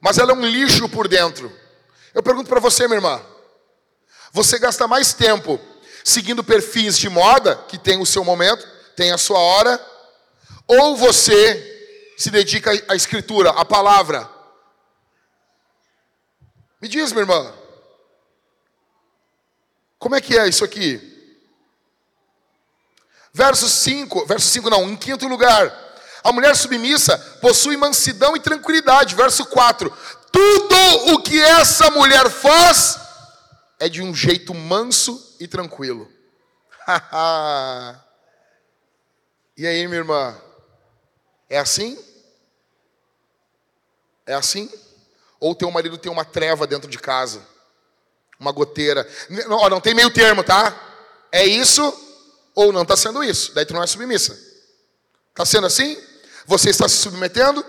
mas 0.00 0.18
ela 0.18 0.32
é 0.32 0.34
um 0.34 0.44
lixo 0.44 0.88
por 0.88 1.08
dentro. 1.08 1.52
Eu 2.14 2.22
pergunto 2.22 2.48
para 2.48 2.60
você, 2.60 2.86
minha 2.86 2.96
irmã, 2.96 3.20
você 4.32 4.58
gasta 4.58 4.88
mais 4.88 5.12
tempo 5.12 5.60
seguindo 6.04 6.44
perfis 6.44 6.98
de 6.98 7.08
moda, 7.08 7.56
que 7.68 7.76
tem 7.78 8.00
o 8.00 8.06
seu 8.06 8.24
momento, 8.24 8.66
tem 8.94 9.12
a 9.12 9.18
sua 9.18 9.38
hora, 9.38 9.84
ou 10.66 10.96
você 10.96 12.14
se 12.16 12.30
dedica 12.30 12.70
à 12.88 12.94
escritura, 12.94 13.50
à 13.50 13.64
palavra? 13.64 14.30
Me 16.80 16.88
diz, 16.88 17.12
minha 17.12 17.22
irmã, 17.22 17.52
como 19.98 20.14
é 20.14 20.20
que 20.20 20.38
é 20.38 20.46
isso 20.46 20.64
aqui? 20.64 21.14
Verso 23.32 23.68
5, 23.68 24.26
verso 24.26 24.46
5 24.48 24.70
não, 24.70 24.88
em 24.88 24.96
quinto 24.96 25.26
lugar, 25.26 25.70
a 26.26 26.32
mulher 26.32 26.56
submissa 26.56 27.16
possui 27.40 27.76
mansidão 27.76 28.36
e 28.36 28.40
tranquilidade. 28.40 29.14
Verso 29.14 29.46
4: 29.46 29.96
Tudo 30.32 31.14
o 31.14 31.22
que 31.22 31.40
essa 31.40 31.88
mulher 31.90 32.28
faz 32.28 32.98
é 33.78 33.88
de 33.88 34.02
um 34.02 34.12
jeito 34.12 34.52
manso 34.52 35.36
e 35.38 35.46
tranquilo. 35.46 36.10
e 39.56 39.66
aí, 39.66 39.86
minha 39.86 40.00
irmã? 40.00 40.36
É 41.48 41.58
assim? 41.58 41.96
É 44.26 44.34
assim? 44.34 44.68
Ou 45.38 45.54
teu 45.54 45.70
marido 45.70 45.96
tem 45.96 46.10
uma 46.10 46.24
treva 46.24 46.66
dentro 46.66 46.90
de 46.90 46.98
casa? 46.98 47.40
Uma 48.40 48.50
goteira? 48.50 49.08
Não, 49.48 49.68
não 49.68 49.80
tem 49.80 49.94
meio 49.94 50.10
termo, 50.10 50.42
tá? 50.42 50.76
É 51.30 51.46
isso 51.46 51.82
ou 52.52 52.72
não 52.72 52.82
está 52.82 52.96
sendo 52.96 53.22
isso. 53.22 53.54
Daí 53.54 53.64
tu 53.64 53.74
não 53.74 53.82
é 53.82 53.86
submissa. 53.86 54.36
Está 55.30 55.44
sendo 55.44 55.66
assim? 55.66 55.96
Você 56.46 56.70
está 56.70 56.88
se 56.88 56.96
submetendo? 56.96 57.64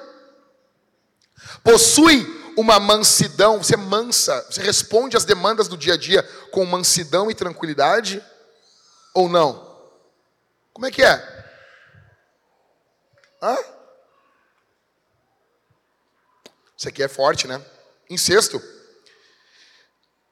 Possui 1.63 2.25
uma 2.57 2.79
mansidão, 2.79 3.61
você 3.61 3.75
é 3.75 3.77
mansa, 3.77 4.45
você 4.49 4.61
responde 4.61 5.15
às 5.15 5.25
demandas 5.25 5.67
do 5.67 5.77
dia 5.77 5.93
a 5.93 5.97
dia 5.97 6.23
com 6.51 6.65
mansidão 6.65 7.29
e 7.29 7.35
tranquilidade? 7.35 8.23
Ou 9.13 9.29
não? 9.29 9.65
Como 10.73 10.85
é 10.85 10.91
que 10.91 11.03
é? 11.03 11.37
Hã? 13.41 13.57
Isso 16.75 16.87
aqui 16.87 17.01
é 17.01 17.07
forte, 17.07 17.47
né? 17.47 17.63
Sexto, 18.17 18.61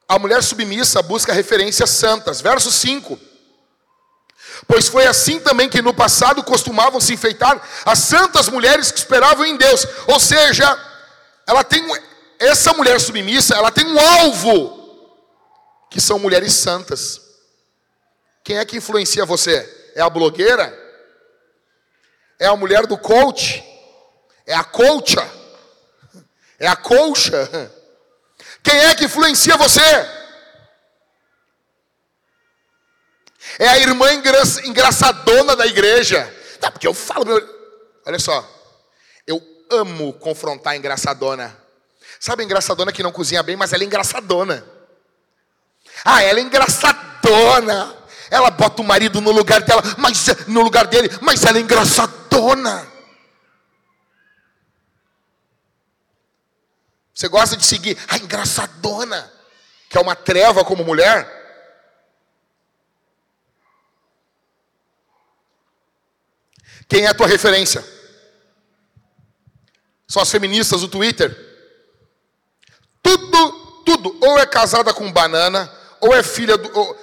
a 0.08 0.20
mulher 0.20 0.42
submissa 0.44 1.02
busca 1.02 1.34
referências 1.34 1.90
santas. 1.90 2.40
Verso 2.42 2.72
5. 2.72 3.20
Pois 4.68 4.88
foi 4.88 5.06
assim 5.06 5.40
também 5.40 5.70
que 5.70 5.82
no 5.82 5.94
passado 5.94 6.44
costumavam 6.44 7.00
se 7.00 7.14
enfeitar 7.14 7.62
as 7.86 8.00
santas 8.00 8.50
mulheres 8.50 8.92
que 8.92 9.00
esperavam 9.00 9.46
em 9.46 9.58
Deus. 9.58 9.86
Ou 10.08 10.20
seja, 10.20 10.66
ela 11.48 11.64
tem 11.64 11.86
essa 12.40 12.74
mulher 12.74 13.00
submissa, 13.00 13.56
ela 13.56 13.72
tem 13.72 13.86
um 13.86 14.00
alvo 14.00 14.76
que 15.90 16.02
são 16.02 16.20
mulheres 16.20 16.54
santas. 16.54 17.22
Quem 18.44 18.58
é 18.58 18.66
que 18.66 18.78
influencia 18.78 19.26
você? 19.26 19.92
É 19.96 20.02
a 20.02 20.10
blogueira? 20.10 20.74
É 22.40 22.48
a 22.48 22.56
mulher 22.56 22.86
do 22.86 22.98
coach? 22.98 23.64
É 24.46 24.54
a 24.54 24.64
coacha? 24.64 25.26
É 26.60 26.68
a 26.68 26.76
colcha? 26.76 27.72
Quem 28.64 28.78
é 28.78 28.96
que 28.96 29.06
influencia 29.06 29.58
você? 29.58 29.82
É 33.58 33.68
a 33.68 33.78
irmã 33.78 34.08
engraçadona 34.14 35.56
da 35.56 35.66
igreja. 35.66 36.32
Tá, 36.60 36.72
porque 36.72 36.88
eu 36.88 36.94
falo, 36.94 37.26
meu... 37.26 37.42
olha 38.06 38.20
só, 38.20 38.48
eu 39.26 39.42
amo 39.70 40.14
confrontar 40.14 40.74
a 40.74 40.78
engraçadona. 40.78 41.56
Sabe 42.20 42.44
a 42.44 42.46
engraçadona 42.46 42.92
que 42.92 43.04
não 43.04 43.12
cozinha 43.12 43.44
bem, 43.44 43.56
mas 43.56 43.74
ela 43.74 43.84
é 43.84 43.86
engraçadona. 43.86 44.66
Ah, 46.04 46.22
ela 46.22 46.40
é 46.40 46.42
engraçadona. 46.42 47.96
Ela 48.30 48.50
bota 48.50 48.82
o 48.82 48.86
marido 48.86 49.22
no 49.22 49.32
lugar 49.32 49.62
dela, 49.62 49.82
mas 49.98 50.26
no 50.48 50.62
lugar 50.62 50.88
dele, 50.88 51.10
mas 51.22 51.44
ela 51.44 51.58
é 51.58 51.62
engraçadona. 51.62 52.88
Você 57.14 57.30
gosta 57.30 57.56
de 57.56 57.66
seguir 57.66 57.98
a 58.10 58.18
engraçadona, 58.18 59.32
que 59.90 59.98
é 59.98 60.02
uma 60.02 60.16
treva 60.16 60.66
como 60.66 60.84
mulher? 60.84 61.45
Quem 66.88 67.06
é 67.06 67.08
a 67.08 67.14
tua 67.14 67.28
referência? 67.28 67.84
São 70.08 70.22
as 70.22 70.30
feministas 70.30 70.82
do 70.82 70.88
Twitter? 70.88 71.36
Tudo, 73.02 73.52
tudo, 73.86 74.18
ou 74.22 74.40
é 74.40 74.46
casada 74.46 74.94
com 74.94 75.12
banana, 75.12 75.72
ou 76.00 76.14
é 76.14 76.24
filha 76.24 76.58
do. 76.58 76.78
Ou, 76.78 76.96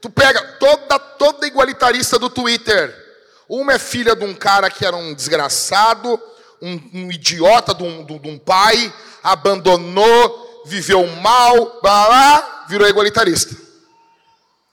tu 0.00 0.10
pega 0.10 0.42
toda, 0.58 0.98
toda 0.98 1.46
igualitarista 1.46 2.18
do 2.18 2.30
Twitter. 2.30 3.08
Uma 3.48 3.74
é 3.74 3.78
filha 3.78 4.14
de 4.14 4.24
um 4.24 4.34
cara 4.34 4.70
que 4.70 4.86
era 4.86 4.96
um 4.96 5.12
desgraçado, 5.12 6.20
um, 6.62 6.80
um 6.94 7.10
idiota 7.10 7.74
de 7.74 7.82
um, 7.82 8.04
de 8.04 8.28
um 8.28 8.38
pai, 8.38 8.92
abandonou, 9.22 10.62
viveu 10.66 11.06
mal, 11.06 11.80
blá, 11.82 12.06
blá, 12.06 12.66
virou 12.68 12.88
igualitarista. 12.88 13.56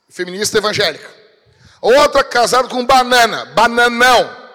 Feminista 0.09 0.57
evangélica. 0.57 1.09
Outra 1.82 2.24
casada 2.24 2.68
com 2.68 2.86
banana, 2.86 3.45
bananão. 3.45 4.46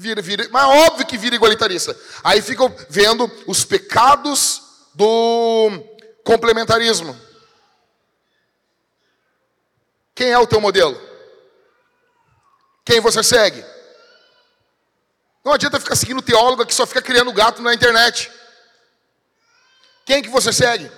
Vira, 0.00 0.22
vira, 0.22 0.48
mas 0.52 0.64
óbvio 0.64 1.04
que 1.04 1.18
vira 1.18 1.34
igualitarista. 1.34 1.98
Aí 2.22 2.40
ficam 2.40 2.72
vendo 2.88 3.28
os 3.48 3.64
pecados 3.64 4.62
do 4.94 5.70
complementarismo. 6.22 7.20
Quem 10.14 10.30
é 10.30 10.38
o 10.38 10.46
teu 10.46 10.60
modelo? 10.60 10.96
Quem 12.84 13.00
você 13.00 13.24
segue? 13.24 13.64
Não 15.44 15.52
adianta 15.52 15.80
ficar 15.80 15.96
seguindo 15.96 16.22
teólogo 16.22 16.64
que 16.64 16.74
só 16.74 16.86
fica 16.86 17.02
criando 17.02 17.32
gato 17.32 17.60
na 17.60 17.74
internet. 17.74 18.30
Quem 20.06 20.22
que 20.22 20.28
você 20.28 20.52
segue? 20.52 20.88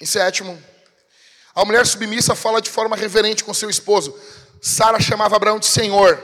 Em 0.00 0.06
sétimo, 0.06 0.62
a 1.54 1.62
mulher 1.62 1.86
submissa 1.86 2.34
fala 2.34 2.62
de 2.62 2.70
forma 2.70 2.96
reverente 2.96 3.44
com 3.44 3.52
seu 3.52 3.68
esposo. 3.68 4.18
Sara 4.62 5.00
chamava 5.00 5.34
Abraão 5.34 5.58
de 5.58 5.66
Senhor. 5.66 6.22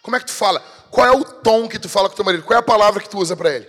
Como 0.00 0.14
é 0.14 0.20
que 0.20 0.26
tu 0.26 0.32
fala? 0.32 0.60
Qual 0.92 1.04
é 1.04 1.10
o 1.10 1.24
tom 1.24 1.68
que 1.68 1.76
tu 1.76 1.88
fala 1.88 2.08
com 2.08 2.14
teu 2.14 2.24
marido? 2.24 2.44
Qual 2.44 2.56
é 2.56 2.60
a 2.60 2.62
palavra 2.62 3.02
que 3.02 3.08
tu 3.08 3.18
usa 3.18 3.36
para 3.36 3.50
ele? 3.50 3.68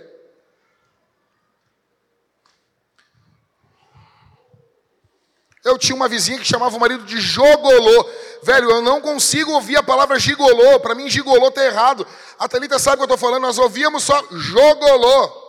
Eu 5.64 5.76
tinha 5.76 5.94
uma 5.94 6.08
vizinha 6.08 6.38
que 6.38 6.44
chamava 6.44 6.76
o 6.76 6.80
marido 6.80 7.04
de 7.04 7.20
jogolô. 7.20 8.08
Velho, 8.44 8.70
eu 8.70 8.82
não 8.82 9.00
consigo 9.00 9.52
ouvir 9.52 9.76
a 9.76 9.82
palavra 9.82 10.18
gigolô. 10.20 10.78
Para 10.78 10.94
mim, 10.94 11.08
gigolô 11.08 11.50
tá 11.50 11.64
errado. 11.64 12.06
A 12.38 12.48
Thalita 12.48 12.78
sabe 12.78 12.94
o 12.94 12.98
que 12.98 13.02
eu 13.12 13.14
estou 13.14 13.28
falando. 13.28 13.42
Nós 13.42 13.58
ouvíamos 13.58 14.04
só 14.04 14.24
jogolô. 14.30 15.42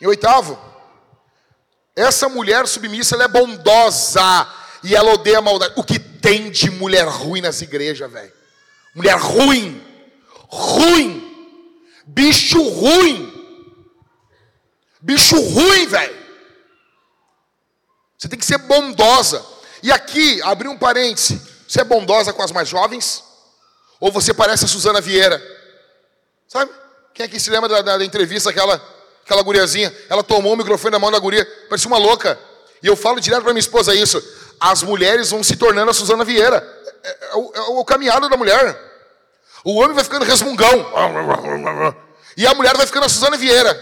Em 0.00 0.06
oitavo, 0.06 0.58
essa 1.96 2.28
mulher 2.28 2.66
submissa, 2.66 3.14
ela 3.14 3.24
é 3.24 3.28
bondosa. 3.28 4.48
E 4.82 4.94
ela 4.94 5.12
odeia 5.12 5.38
a 5.38 5.42
maldade. 5.42 5.74
O 5.76 5.84
que 5.84 5.98
tem 5.98 6.50
de 6.50 6.70
mulher 6.70 7.06
ruim 7.06 7.40
nas 7.40 7.60
igrejas, 7.62 8.10
velho? 8.10 8.32
Mulher 8.94 9.16
ruim. 9.16 9.82
Ruim. 10.48 11.56
Bicho 12.06 12.62
ruim. 12.62 13.32
Bicho 15.00 15.40
ruim, 15.40 15.86
velho. 15.86 16.24
Você 18.18 18.28
tem 18.28 18.38
que 18.38 18.44
ser 18.44 18.58
bondosa. 18.58 19.44
E 19.82 19.92
aqui, 19.92 20.40
abri 20.42 20.68
um 20.68 20.78
parêntese. 20.78 21.40
Você 21.68 21.80
é 21.80 21.84
bondosa 21.84 22.32
com 22.32 22.42
as 22.42 22.52
mais 22.52 22.68
jovens? 22.68 23.22
Ou 24.00 24.10
você 24.10 24.34
parece 24.34 24.64
a 24.64 24.68
Suzana 24.68 25.00
Vieira? 25.00 25.42
Sabe? 26.48 26.70
Quem 27.12 27.26
aqui 27.26 27.38
se 27.38 27.50
lembra 27.50 27.68
da, 27.68 27.82
da, 27.82 27.98
da 27.98 28.04
entrevista 28.04 28.50
aquela, 28.50 28.82
aquela 29.24 29.42
guriazinha? 29.42 29.94
Ela 30.08 30.22
tomou 30.22 30.52
o 30.52 30.56
microfone 30.56 30.92
na 30.92 30.98
mão 30.98 31.10
da 31.10 31.18
guria, 31.18 31.44
parecia 31.68 31.88
uma 31.88 31.98
louca. 31.98 32.38
E 32.82 32.86
eu 32.86 32.94
falo 32.94 33.18
direto 33.20 33.42
para 33.42 33.52
minha 33.52 33.60
esposa 33.60 33.94
isso. 33.94 34.22
As 34.60 34.82
mulheres 34.82 35.30
vão 35.30 35.42
se 35.42 35.56
tornando 35.56 35.90
a 35.90 35.94
Suzana 35.94 36.24
Vieira. 36.24 36.56
É, 37.02 37.08
é, 37.08 37.18
é, 37.30 37.34
o, 37.34 37.52
é 37.54 37.60
o 37.80 37.84
caminhado 37.84 38.28
da 38.28 38.36
mulher. 38.36 38.78
O 39.64 39.76
homem 39.76 39.94
vai 39.94 40.04
ficando 40.04 40.24
resmungão. 40.24 40.90
E 42.36 42.46
a 42.46 42.54
mulher 42.54 42.76
vai 42.76 42.86
ficando 42.86 43.06
a 43.06 43.08
Suzana 43.08 43.36
Vieira. 43.36 43.74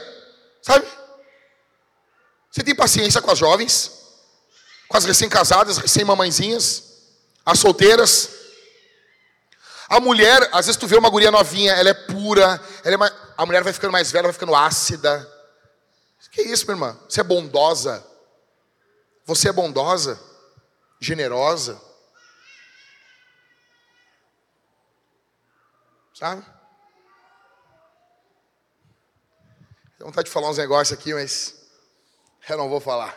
Sabe? 0.62 0.86
Você 2.50 2.62
tem 2.62 2.74
paciência 2.74 3.20
com 3.20 3.30
as 3.30 3.38
jovens? 3.38 3.90
Com 4.88 4.96
as 4.96 5.04
recém-casadas, 5.04 5.78
recém-mamãezinhas? 5.78 6.84
As 7.44 7.58
solteiras? 7.58 8.30
A 9.88 9.98
mulher, 9.98 10.48
às 10.52 10.66
vezes 10.66 10.78
tu 10.78 10.86
vê 10.86 10.96
uma 10.96 11.10
guria 11.10 11.30
novinha, 11.30 11.72
ela 11.72 11.90
é 11.90 11.94
pura, 11.94 12.60
ela 12.84 12.94
é 12.94 12.96
mais... 12.96 13.12
a 13.36 13.44
mulher 13.44 13.62
vai 13.62 13.72
ficando 13.72 13.90
mais 13.90 14.10
velha, 14.10 14.24
vai 14.24 14.32
ficando 14.32 14.54
ácida. 14.54 15.28
Que 16.32 16.40
isso, 16.40 16.64
minha 16.64 16.74
irmã? 16.74 16.98
Você 17.06 17.20
é 17.20 17.24
bondosa? 17.24 18.04
Você 19.26 19.50
é 19.50 19.52
bondosa? 19.52 20.18
Generosa? 20.98 21.78
Sabe? 26.14 26.42
Tenho 29.98 30.08
vontade 30.08 30.24
de 30.24 30.32
falar 30.32 30.48
uns 30.48 30.56
negócios 30.56 30.98
aqui, 30.98 31.12
mas 31.12 31.54
eu 32.48 32.56
não 32.56 32.70
vou 32.70 32.80
falar. 32.80 33.16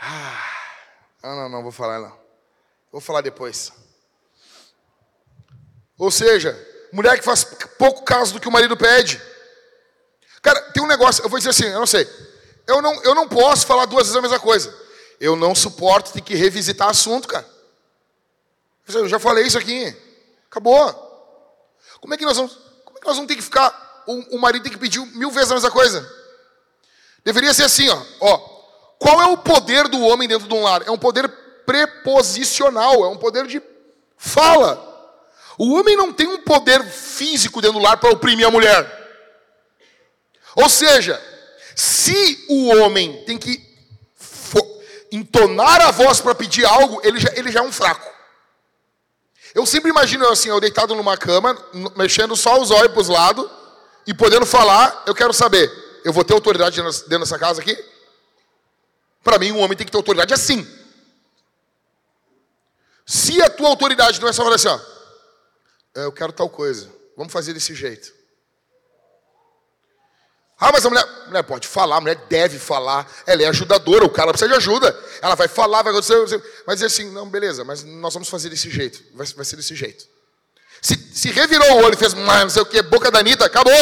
Ah, 0.00 0.50
não, 1.22 1.36
não, 1.36 1.48
não 1.50 1.62
vou 1.62 1.70
falar 1.70 2.00
não. 2.00 2.18
Vou 2.90 3.00
falar 3.00 3.20
depois. 3.20 3.70
Ou 5.98 6.10
seja, 6.10 6.56
mulher 6.92 7.18
que 7.18 7.24
faz 7.24 7.44
pouco 7.44 8.02
caso 8.04 8.32
do 8.32 8.40
que 8.40 8.48
o 8.48 8.52
marido 8.52 8.76
pede. 8.76 9.20
Cara, 10.42 10.60
tem 10.72 10.82
um 10.82 10.88
negócio, 10.88 11.24
eu 11.24 11.28
vou 11.28 11.38
dizer 11.38 11.50
assim, 11.50 11.66
eu 11.66 11.78
não 11.78 11.86
sei. 11.86 12.06
Eu 12.66 12.82
não, 12.82 13.02
eu 13.04 13.14
não 13.14 13.28
posso 13.28 13.64
falar 13.64 13.86
duas 13.86 14.02
vezes 14.02 14.16
a 14.16 14.20
mesma 14.20 14.40
coisa. 14.40 14.76
Eu 15.20 15.36
não 15.36 15.54
suporto 15.54 16.12
ter 16.12 16.20
que 16.20 16.34
revisitar 16.34 16.88
assunto, 16.88 17.28
cara. 17.28 17.46
Eu 18.92 19.08
já 19.08 19.20
falei 19.20 19.46
isso 19.46 19.56
aqui. 19.56 19.96
Acabou. 20.50 21.10
Como 22.00 22.12
é 22.12 22.16
que 22.16 22.24
nós 22.24 22.36
vamos, 22.36 22.58
como 22.84 22.98
é 22.98 23.06
nós 23.06 23.14
vamos 23.16 23.28
ter 23.28 23.36
que 23.36 23.42
ficar, 23.42 24.02
o, 24.06 24.36
o 24.36 24.40
marido 24.40 24.64
tem 24.64 24.72
que 24.72 24.78
pedir 24.78 25.00
mil 25.14 25.30
vezes 25.30 25.52
a 25.52 25.54
mesma 25.54 25.70
coisa. 25.70 26.08
Deveria 27.24 27.54
ser 27.54 27.64
assim, 27.64 27.88
ó, 27.88 28.02
ó. 28.20 28.38
Qual 28.98 29.22
é 29.22 29.26
o 29.26 29.38
poder 29.38 29.88
do 29.88 30.00
homem 30.00 30.28
dentro 30.28 30.48
de 30.48 30.54
um 30.54 30.62
lar? 30.62 30.82
É 30.86 30.90
um 30.90 30.98
poder 30.98 31.28
preposicional, 31.64 33.04
é 33.04 33.08
um 33.08 33.16
poder 33.16 33.46
de 33.46 33.62
fala. 34.16 34.90
O 35.58 35.74
homem 35.74 35.96
não 35.96 36.12
tem 36.12 36.26
um 36.26 36.42
poder 36.42 36.84
físico 36.84 37.60
dentro 37.60 37.78
do 37.78 37.84
lar 37.84 37.96
para 37.96 38.10
oprimir 38.10 38.46
a 38.46 38.50
mulher. 38.50 39.01
Ou 40.54 40.68
seja, 40.68 41.20
se 41.74 42.44
o 42.48 42.68
homem 42.76 43.24
tem 43.24 43.38
que 43.38 43.72
entonar 45.12 45.82
a 45.82 45.90
voz 45.90 46.20
para 46.20 46.34
pedir 46.34 46.64
algo, 46.64 47.00
ele 47.04 47.20
já, 47.20 47.30
ele 47.34 47.52
já 47.52 47.60
é 47.60 47.62
um 47.62 47.70
fraco. 47.70 48.10
Eu 49.54 49.66
sempre 49.66 49.90
imagino 49.90 50.26
assim, 50.28 50.48
eu 50.48 50.58
deitado 50.58 50.94
numa 50.94 51.16
cama, 51.18 51.56
mexendo 51.94 52.34
só 52.34 52.58
os 52.58 52.70
olhos 52.70 52.92
para 52.92 53.00
os 53.00 53.08
lados 53.08 53.48
e 54.06 54.14
podendo 54.14 54.46
falar, 54.46 55.04
eu 55.06 55.14
quero 55.14 55.34
saber, 55.34 55.70
eu 56.02 56.12
vou 56.12 56.24
ter 56.24 56.32
autoridade 56.32 56.80
dentro 56.80 57.18
dessa 57.18 57.38
casa 57.38 57.60
aqui? 57.60 57.76
Para 59.22 59.38
mim, 59.38 59.52
um 59.52 59.60
homem 59.60 59.76
tem 59.76 59.84
que 59.84 59.92
ter 59.92 59.98
autoridade 59.98 60.32
assim. 60.32 60.66
Se 63.04 63.42
a 63.42 63.50
tua 63.50 63.68
autoridade 63.68 64.18
não 64.18 64.28
é 64.28 64.32
só 64.32 64.42
falar 64.42 64.56
assim, 64.56 64.68
ó, 64.68 64.80
é, 65.94 66.04
eu 66.04 66.12
quero 66.12 66.32
tal 66.32 66.48
coisa, 66.48 66.90
vamos 67.16 67.32
fazer 67.32 67.52
desse 67.52 67.74
jeito. 67.74 68.12
Ah, 70.64 70.70
mas 70.72 70.86
a 70.86 70.88
mulher, 70.88 71.02
a 71.02 71.26
mulher 71.26 71.42
pode 71.42 71.66
falar, 71.66 71.96
a 71.96 72.00
mulher 72.00 72.14
deve 72.28 72.56
falar, 72.56 73.04
ela 73.26 73.42
é 73.42 73.46
ajudadora, 73.46 74.04
o 74.04 74.08
cara 74.08 74.30
precisa 74.30 74.48
de 74.48 74.54
ajuda. 74.54 74.96
Ela 75.20 75.34
vai 75.34 75.48
falar, 75.48 75.82
vai 75.82 75.92
acontecer, 75.92 76.40
vai 76.64 76.76
dizer 76.76 76.86
assim, 76.86 77.10
não, 77.10 77.28
beleza, 77.28 77.64
mas 77.64 77.82
nós 77.82 78.14
vamos 78.14 78.28
fazer 78.28 78.48
desse 78.48 78.70
jeito, 78.70 79.02
vai, 79.12 79.26
vai 79.26 79.44
ser 79.44 79.56
desse 79.56 79.74
jeito. 79.74 80.06
Se, 80.80 80.96
se 81.12 81.32
revirou 81.32 81.68
o 81.72 81.84
olho 81.84 81.94
e 81.94 81.96
fez, 81.96 82.14
não 82.14 82.48
sei 82.48 82.62
o 82.62 82.66
que, 82.66 82.80
boca 82.80 83.10
da 83.10 83.18
Anitta, 83.18 83.44
acabou, 83.44 83.74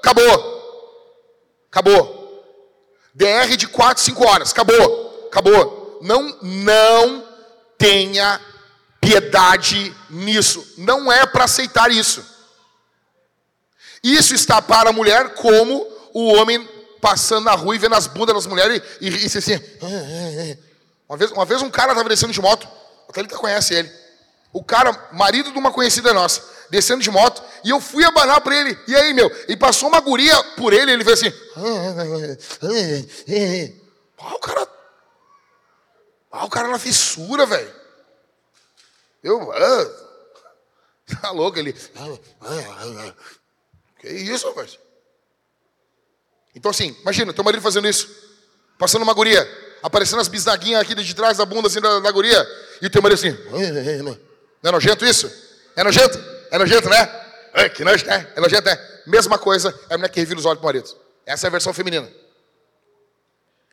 acabou, 0.00 1.00
acabou. 1.70 2.44
DR 3.14 3.56
de 3.56 3.66
4, 3.66 4.04
5 4.04 4.28
horas, 4.28 4.50
acabou, 4.50 5.28
acabou. 5.28 5.98
Não, 6.02 6.38
não 6.42 7.26
tenha 7.78 8.38
piedade 9.00 9.96
nisso, 10.10 10.74
não 10.76 11.10
é 11.10 11.24
para 11.24 11.44
aceitar 11.44 11.90
isso. 11.90 12.22
Isso 14.02 14.34
está 14.34 14.60
para 14.60 14.90
a 14.90 14.92
mulher 14.92 15.32
como 15.34 15.91
o 16.14 16.32
homem 16.34 16.68
passando 17.00 17.44
na 17.44 17.52
rua 17.52 17.74
e 17.74 17.78
vendo 17.78 17.94
as 17.94 18.06
bundas 18.06 18.34
das 18.34 18.46
mulheres 18.46 18.80
e, 19.00 19.08
e, 19.08 19.22
e 19.22 19.26
assim. 19.26 19.60
Uma 21.08 21.16
vez, 21.16 21.30
uma 21.32 21.44
vez 21.44 21.60
um 21.62 21.70
cara 21.70 21.92
estava 21.92 22.08
descendo 22.08 22.32
de 22.32 22.40
moto, 22.40 22.66
até 23.08 23.20
ele 23.20 23.28
conhece 23.28 23.74
ele. 23.74 23.90
O 24.52 24.62
cara, 24.62 25.08
marido 25.12 25.50
de 25.50 25.58
uma 25.58 25.72
conhecida 25.72 26.12
nossa, 26.12 26.42
descendo 26.70 27.02
de 27.02 27.10
moto, 27.10 27.42
e 27.64 27.70
eu 27.70 27.80
fui 27.80 28.04
abanar 28.04 28.40
para 28.40 28.54
ele. 28.54 28.78
E 28.86 28.94
aí, 28.94 29.12
meu? 29.12 29.30
E 29.48 29.56
passou 29.56 29.88
uma 29.88 30.00
guria 30.00 30.42
por 30.56 30.72
ele, 30.72 30.92
ele 30.92 31.04
fez 31.04 31.20
assim. 31.20 31.32
Ah, 34.18 34.34
o 34.34 34.38
cara. 34.38 34.68
Ah, 36.30 36.44
o 36.44 36.50
cara 36.50 36.68
na 36.68 36.78
fissura, 36.78 37.44
velho. 37.44 37.74
Eu. 39.22 39.52
Ah, 39.52 39.90
tá 41.20 41.30
louco, 41.30 41.58
ele. 41.58 41.74
Que 43.98 44.08
isso, 44.08 44.48
rapaz? 44.48 44.78
Então, 46.54 46.70
assim, 46.70 46.96
imagina, 47.00 47.32
teu 47.32 47.44
marido 47.44 47.62
fazendo 47.62 47.88
isso, 47.88 48.08
passando 48.78 49.02
uma 49.02 49.14
guria, 49.14 49.48
aparecendo 49.82 50.20
as 50.20 50.28
bisnaguinhas 50.28 50.80
aqui 50.80 50.94
de 50.94 51.14
trás 51.14 51.38
da 51.38 51.44
bunda, 51.46 51.68
assim, 51.68 51.80
da, 51.80 52.00
da 52.00 52.10
guria, 52.10 52.46
e 52.80 52.86
o 52.86 52.90
teu 52.90 53.00
marido 53.00 53.18
assim, 53.18 53.36
não 54.62 54.68
é 54.68 54.72
nojento 54.72 55.04
isso? 55.04 55.30
É 55.74 55.82
nojento? 55.82 56.18
É 56.50 56.58
nojento, 56.58 56.88
né? 56.88 57.20
É, 57.54 57.68
que 57.68 57.84
nojento, 57.84 58.08
né? 58.08 58.28
É 58.36 58.40
nojento, 58.40 58.64
né? 58.64 58.78
Mesma 59.06 59.38
coisa, 59.38 59.74
é 59.88 59.94
a 59.94 59.98
mulher 59.98 60.10
que 60.10 60.20
revira 60.20 60.38
os 60.38 60.46
olhos 60.46 60.58
pro 60.58 60.66
marido. 60.66 60.88
Essa 61.26 61.46
é 61.46 61.48
a 61.48 61.50
versão 61.50 61.72
feminina. 61.72 62.08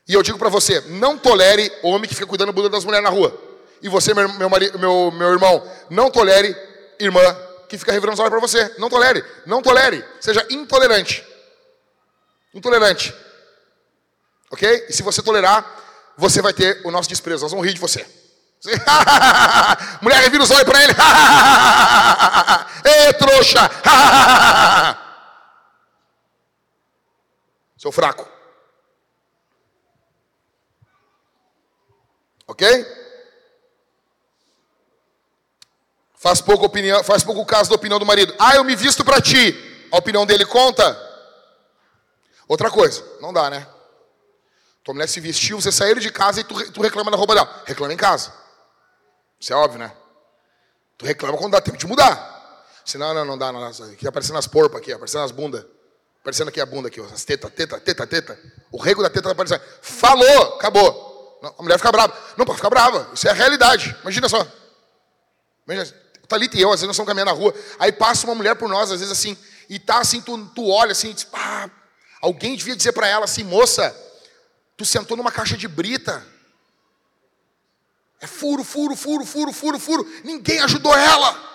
E 0.07 0.13
eu 0.13 0.23
digo 0.23 0.39
para 0.39 0.49
você, 0.49 0.81
não 0.87 1.17
tolere 1.17 1.71
homem 1.83 2.07
que 2.07 2.15
fica 2.15 2.25
cuidando 2.25 2.47
da 2.47 2.53
bunda 2.53 2.69
das 2.69 2.83
mulheres 2.83 3.03
na 3.03 3.11
rua. 3.11 3.37
E 3.81 3.87
você, 3.87 4.13
meu, 4.13 4.27
meu, 4.33 4.49
marido, 4.49 4.79
meu, 4.79 5.11
meu 5.11 5.29
irmão, 5.29 5.63
não 5.89 6.09
tolere 6.09 6.55
irmã 6.99 7.21
que 7.67 7.77
fica 7.77 7.91
revirando 7.91 8.15
os 8.15 8.19
olhos 8.19 8.31
para 8.31 8.39
você. 8.39 8.73
Não 8.79 8.89
tolere, 8.89 9.23
não 9.45 9.61
tolere. 9.61 10.03
Seja 10.19 10.45
intolerante. 10.49 11.23
Intolerante. 12.53 13.13
Ok? 14.51 14.87
E 14.89 14.93
se 14.93 15.03
você 15.03 15.21
tolerar, 15.21 15.65
você 16.17 16.41
vai 16.41 16.53
ter 16.53 16.81
o 16.85 16.91
nosso 16.91 17.07
desprezo. 17.07 17.43
Nós 17.43 17.51
vamos 17.51 17.65
rir 17.65 17.73
de 17.73 17.79
você. 17.79 18.05
Mulher 20.01 20.21
revira 20.21 20.43
os 20.43 20.51
olhos 20.51 20.65
para 20.65 20.83
ele. 20.83 20.93
Ê, 22.83 23.13
trouxa! 23.13 23.59
Seu 27.77 27.91
fraco. 27.91 28.27
Ok? 32.45 32.85
Faz 36.15 36.41
pouco, 36.41 36.65
opinião, 36.65 37.01
faz 37.01 37.23
pouco 37.23 37.45
caso 37.45 37.69
da 37.69 37.77
opinião 37.77 37.97
do 37.97 38.05
marido. 38.05 38.35
Ah, 38.37 38.55
eu 38.55 38.63
me 38.65 38.75
visto 38.75 39.05
para 39.05 39.21
ti. 39.21 39.87
A 39.89 39.97
opinião 39.97 40.25
dele 40.25 40.45
conta? 40.45 41.08
Outra 42.49 42.71
coisa, 42.71 43.05
não 43.21 43.31
dá, 43.31 43.47
né? 43.47 43.67
Tua 44.83 44.95
mulher 44.95 45.07
se 45.07 45.19
vestiu, 45.19 45.61
você 45.61 45.71
saiu 45.71 45.95
de 45.99 46.11
casa 46.11 46.41
e 46.41 46.43
tu, 46.43 46.71
tu 46.71 46.81
reclama 46.81 47.11
da 47.11 47.15
roupa 47.15 47.35
dela. 47.35 47.63
Reclama 47.63 47.93
em 47.93 47.97
casa. 47.97 48.33
Isso 49.39 49.53
é 49.53 49.55
óbvio, 49.55 49.77
né? 49.77 49.95
Tu 50.97 51.05
reclama 51.05 51.37
quando 51.37 51.51
dá 51.51 51.61
tempo 51.61 51.77
de 51.77 51.85
mudar. 51.85 52.65
Senão, 52.83 53.13
não, 53.13 53.23
não 53.23 53.37
dá, 53.37 53.51
não 53.51 53.61
dá. 53.61 53.85
Aqui 53.85 54.07
aparecendo 54.07 54.39
as 54.39 54.47
porpas 54.47 54.81
aqui, 54.81 54.91
aparecendo 54.91 55.25
as 55.25 55.31
bundas. 55.31 55.63
Aparecendo 56.21 56.47
aqui 56.47 56.59
a 56.59 56.65
bunda 56.65 56.87
aqui, 56.87 56.99
as 56.99 57.23
tetas, 57.23 57.51
teta, 57.53 57.79
teta, 57.79 58.07
teta. 58.07 58.39
O 58.71 58.81
rego 58.81 59.03
da 59.03 59.09
teta 59.09 59.23
tá 59.23 59.31
aparecendo. 59.31 59.61
Falou, 59.83 60.55
acabou. 60.55 61.39
Não, 61.43 61.53
a 61.59 61.61
mulher 61.61 61.77
fica 61.77 61.91
brava. 61.91 62.17
Não 62.35 62.45
pode 62.45 62.57
ficar 62.57 62.71
brava. 62.71 63.11
Isso 63.13 63.27
é 63.27 63.31
a 63.31 63.35
realidade. 63.35 63.95
Imagina 64.01 64.27
só. 64.27 64.45
Imagina, 65.67 65.95
Thalita 66.27 66.57
e 66.57 66.61
eu, 66.61 66.69
às 66.69 66.81
vezes 66.81 66.87
nós 66.87 66.95
estamos 66.95 67.07
caminhando 67.07 67.31
na 67.31 67.37
rua, 67.37 67.53
aí 67.79 67.91
passa 67.91 68.25
uma 68.25 68.35
mulher 68.35 68.55
por 68.55 68.69
nós, 68.69 68.91
às 68.91 68.99
vezes 68.99 69.11
assim, 69.11 69.35
e 69.67 69.79
tá 69.79 69.99
assim, 69.99 70.21
tu, 70.21 70.45
tu 70.47 70.69
olha 70.69 70.91
assim, 70.91 71.11
diz, 71.11 71.23
pá, 71.23 71.69
Alguém 72.21 72.55
devia 72.55 72.75
dizer 72.75 72.91
para 72.91 73.07
ela 73.07 73.25
assim, 73.25 73.43
moça, 73.43 73.95
tu 74.75 74.85
sentou 74.85 75.15
numa 75.15 75.31
caixa 75.31 75.55
de 75.55 75.67
brita. 75.67 76.25
É 78.19 78.27
furo, 78.27 78.63
furo, 78.63 78.95
furo, 78.95 79.25
furo, 79.25 79.53
furo, 79.53 79.79
furo. 79.79 80.21
Ninguém 80.23 80.59
ajudou 80.59 80.95
ela. 80.95 81.49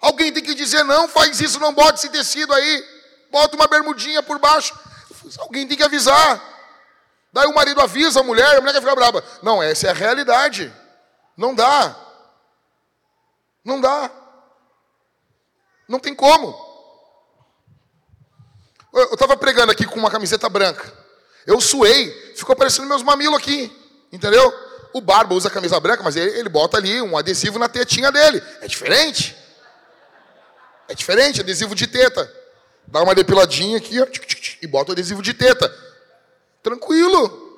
Alguém 0.00 0.32
tem 0.32 0.42
que 0.42 0.54
dizer, 0.54 0.84
não, 0.84 1.08
faz 1.08 1.40
isso, 1.40 1.58
não 1.58 1.72
bota 1.72 1.94
esse 1.94 2.08
tecido 2.08 2.52
aí. 2.52 2.84
Bota 3.30 3.56
uma 3.56 3.66
bermudinha 3.66 4.22
por 4.22 4.38
baixo. 4.38 4.78
Alguém 5.38 5.66
tem 5.66 5.76
que 5.76 5.82
avisar. 5.82 6.40
Daí 7.32 7.46
o 7.46 7.54
marido 7.54 7.80
avisa 7.80 8.20
a 8.20 8.22
mulher, 8.22 8.56
a 8.56 8.60
mulher 8.60 8.74
quer 8.74 8.80
ficar 8.80 8.94
brava. 8.94 9.24
Não, 9.42 9.62
essa 9.62 9.86
é 9.86 9.90
a 9.90 9.94
realidade. 9.94 10.72
Não 11.36 11.54
dá. 11.54 11.96
Não 13.64 13.80
dá. 13.80 14.10
Não 15.88 15.98
tem 15.98 16.14
como. 16.14 16.71
Eu 18.92 19.14
estava 19.14 19.36
pregando 19.36 19.72
aqui 19.72 19.86
com 19.86 19.98
uma 19.98 20.10
camiseta 20.10 20.48
branca. 20.48 20.92
Eu 21.46 21.60
suei, 21.60 22.10
ficou 22.36 22.52
aparecendo 22.52 22.86
meus 22.86 23.02
mamilos 23.02 23.38
aqui. 23.38 23.72
Entendeu? 24.12 24.52
O 24.92 25.00
Barba 25.00 25.34
usa 25.34 25.48
camisa 25.48 25.80
branca, 25.80 26.02
mas 26.02 26.16
ele, 26.16 26.38
ele 26.38 26.48
bota 26.48 26.76
ali 26.76 27.00
um 27.00 27.16
adesivo 27.16 27.58
na 27.58 27.68
tetinha 27.68 28.12
dele. 28.12 28.42
É 28.60 28.66
diferente. 28.66 29.34
É 30.88 30.94
diferente, 30.94 31.40
adesivo 31.40 31.74
de 31.74 31.86
teta. 31.86 32.30
Dá 32.86 33.02
uma 33.02 33.14
depiladinha 33.14 33.78
aqui 33.78 34.00
ó, 34.00 34.06
e 34.60 34.66
bota 34.66 34.90
o 34.90 34.92
adesivo 34.92 35.22
de 35.22 35.32
teta. 35.32 35.74
Tranquilo. 36.62 37.50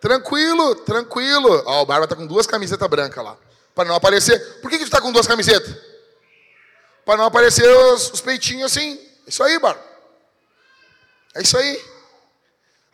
Tranquilo, 0.00 0.74
tranquilo. 0.76 1.62
Ó, 1.66 1.82
o 1.82 1.86
Barba 1.86 2.06
tá 2.06 2.16
com 2.16 2.26
duas 2.26 2.46
camisetas 2.46 2.88
brancas 2.88 3.22
lá. 3.22 3.36
Para 3.74 3.88
não 3.88 3.94
aparecer. 3.94 4.38
Por 4.62 4.70
que, 4.70 4.78
que 4.78 4.84
tu 4.84 4.90
tá 4.90 5.00
com 5.00 5.12
duas 5.12 5.26
camisetas? 5.26 5.74
Para 7.04 7.18
não 7.18 7.26
aparecer 7.26 7.68
os, 7.68 8.10
os 8.12 8.20
peitinhos 8.22 8.72
assim. 8.72 8.98
Isso 9.26 9.42
aí, 9.42 9.58
Barba. 9.58 9.93
É 11.34 11.42
isso 11.42 11.56
aí. 11.56 11.84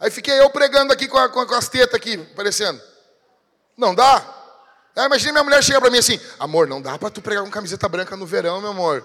Aí 0.00 0.10
fiquei 0.10 0.40
eu 0.40 0.48
pregando 0.48 0.92
aqui 0.92 1.06
com, 1.06 1.18
a, 1.18 1.28
com, 1.28 1.40
as 1.54 1.68
tetas 1.68 1.94
aqui, 1.94 2.14
aparecendo. 2.32 2.80
Não 3.76 3.94
dá? 3.94 4.24
Aí 4.96 5.04
imagina 5.04 5.32
minha 5.32 5.44
mulher 5.44 5.62
chega 5.62 5.80
para 5.80 5.90
mim 5.90 5.98
assim, 5.98 6.18
amor, 6.38 6.66
não 6.66 6.80
dá 6.80 6.98
para 6.98 7.10
tu 7.10 7.20
pregar 7.20 7.44
com 7.44 7.50
camiseta 7.50 7.88
branca 7.88 8.16
no 8.16 8.26
verão, 8.26 8.60
meu 8.60 8.70
amor. 8.70 9.04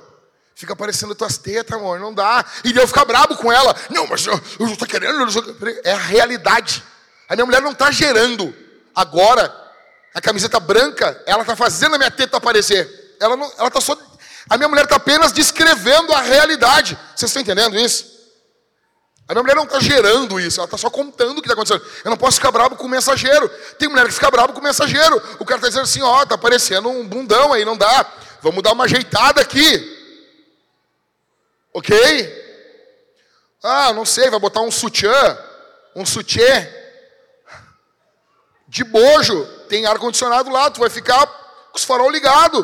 Fica 0.55 0.71
aparecendo 0.71 1.13
tuas 1.13 1.37
tetas, 1.37 1.77
amor, 1.77 1.99
não 1.99 2.13
dá. 2.13 2.45
E 2.63 2.75
eu 2.75 2.87
ficar 2.87 3.03
brabo 3.03 3.35
com 3.35 3.51
ela. 3.51 3.75
Não, 3.89 4.07
mas 4.07 4.25
eu, 4.25 4.39
eu 4.57 4.67
estou 4.67 4.87
querendo. 4.87 5.19
Eu 5.19 5.81
É 5.83 5.91
a 5.91 5.97
realidade. 5.97 6.81
A 7.27 7.35
minha 7.35 7.45
mulher 7.45 7.61
não 7.61 7.71
está 7.71 7.91
gerando 7.91 8.55
agora 8.95 9.53
a 10.13 10.21
camiseta 10.21 10.61
branca, 10.61 11.21
ela 11.25 11.41
está 11.41 11.57
fazendo 11.57 11.95
a 11.95 11.97
minha 11.97 12.09
teta 12.09 12.37
aparecer. 12.37 13.17
Ela 13.19 13.35
não, 13.35 13.51
ela 13.57 13.67
está 13.67 13.81
só. 13.81 13.97
A 14.49 14.57
minha 14.57 14.69
mulher 14.69 14.85
está 14.85 14.95
apenas 14.95 15.33
descrevendo 15.33 16.13
a 16.13 16.21
realidade. 16.21 16.97
Vocês 17.13 17.29
estão 17.29 17.41
entendendo 17.41 17.77
isso? 17.77 18.14
A 19.27 19.33
minha 19.33 19.41
mulher 19.41 19.55
não 19.55 19.63
está 19.63 19.79
gerando 19.79 20.39
isso, 20.39 20.59
ela 20.59 20.65
está 20.65 20.77
só 20.77 20.89
contando 20.89 21.39
o 21.39 21.41
que 21.41 21.49
está 21.49 21.53
acontecendo. 21.53 21.83
Eu 22.03 22.11
não 22.11 22.17
posso 22.17 22.37
ficar 22.37 22.51
bravo 22.51 22.75
com 22.75 22.85
o 22.85 22.89
mensageiro. 22.89 23.49
Tem 23.79 23.89
mulher 23.89 24.05
que 24.05 24.13
fica 24.13 24.29
bravo 24.29 24.53
com 24.53 24.59
o 24.59 24.63
mensageiro. 24.63 25.15
O 25.39 25.45
cara 25.45 25.57
está 25.57 25.67
dizendo 25.67 25.83
assim, 25.83 26.01
ó, 26.01 26.21
está 26.21 26.35
aparecendo 26.35 26.89
um 26.89 27.07
bundão 27.07 27.51
aí, 27.51 27.65
não 27.65 27.75
dá. 27.75 28.05
Vamos 28.41 28.61
dar 28.61 28.73
uma 28.73 28.83
ajeitada 28.83 29.41
aqui. 29.41 29.93
Ok? 31.73 32.43
Ah, 33.63 33.91
não 33.93 34.05
sei, 34.05 34.29
vai 34.29 34.39
botar 34.39 34.61
um 34.61 34.69
sutiã, 34.69 35.37
um 35.95 36.05
sutiã 36.05 36.67
de 38.67 38.83
bojo, 38.83 39.45
tem 39.67 39.87
ar-condicionado 39.87 40.51
lá, 40.51 40.69
tu 40.69 40.79
vai 40.81 40.89
ficar 40.89 41.25
com 41.25 41.77
os 41.77 41.83
farol 41.83 42.11
ligado. 42.11 42.63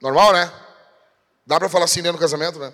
Normal, 0.00 0.32
né? 0.32 0.52
Dá 1.44 1.58
para 1.58 1.68
falar 1.68 1.86
assim 1.86 2.00
dentro 2.00 2.18
do 2.18 2.20
casamento, 2.20 2.60
né? 2.60 2.72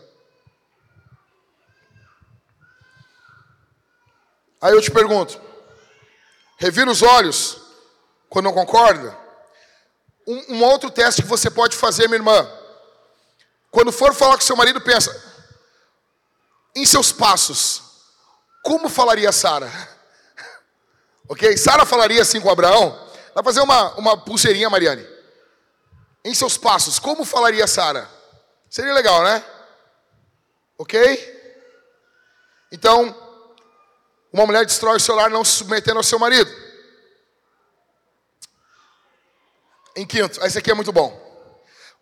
Aí 4.65 4.73
eu 4.73 4.81
te 4.81 4.91
pergunto, 4.91 5.39
revira 6.57 6.91
os 6.91 7.03
olhos 7.03 7.59
quando 8.31 8.47
não 8.47 8.53
concorda? 8.55 9.15
Um, 10.27 10.55
um 10.55 10.65
outro 10.65 10.91
teste 10.91 11.21
que 11.21 11.29
você 11.29 11.51
pode 11.51 11.77
fazer, 11.77 12.09
minha 12.09 12.17
irmã, 12.17 12.51
quando 13.71 13.93
for 13.93 14.15
falar 14.15 14.37
com 14.37 14.41
seu 14.41 14.57
marido, 14.57 14.81
pensa, 14.81 15.15
em 16.75 16.87
seus 16.87 17.13
passos, 17.13 17.83
como 18.63 18.89
falaria 18.89 19.31
Sara? 19.33 19.71
ok? 21.29 21.59
Sara 21.59 21.85
falaria 21.85 22.23
assim 22.23 22.41
com 22.41 22.49
Abraão? 22.49 22.99
Vai 23.35 23.45
fazer 23.45 23.61
uma, 23.61 23.95
uma 23.97 24.17
pulseirinha, 24.17 24.71
Mariane. 24.71 25.07
Em 26.25 26.33
seus 26.33 26.57
passos, 26.57 26.99
como 26.99 27.27
falaria 27.27 27.67
Sara? 27.67 28.09
Seria 28.71 28.95
legal, 28.95 29.23
né? 29.25 29.45
Ok? 30.79 30.97
Então, 32.73 33.24
uma 34.35 34.47
mulher 34.47 34.67
destrói 34.67 34.97
o 34.97 35.01
seu 35.01 35.15
lar 35.15 35.31
não 35.31 35.45
se 35.45 35.53
submetendo 35.53 35.97
ao 35.97 36.03
seu 36.03 36.19
marido. 36.19 36.51
Em 39.95 40.05
quinto, 40.05 40.45
esse 40.45 40.59
aqui 40.59 40.73
é 40.73 40.75
muito 40.75 40.91
bom. 40.91 41.23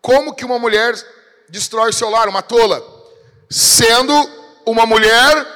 Como 0.00 0.34
que 0.34 0.42
uma 0.42 0.58
mulher 0.58 0.94
destrói 1.50 1.90
o 1.90 1.92
seu 1.92 2.08
lar, 2.08 2.26
uma 2.28 2.40
tola? 2.40 2.82
Sendo 3.50 4.14
uma 4.64 4.86
mulher 4.86 5.46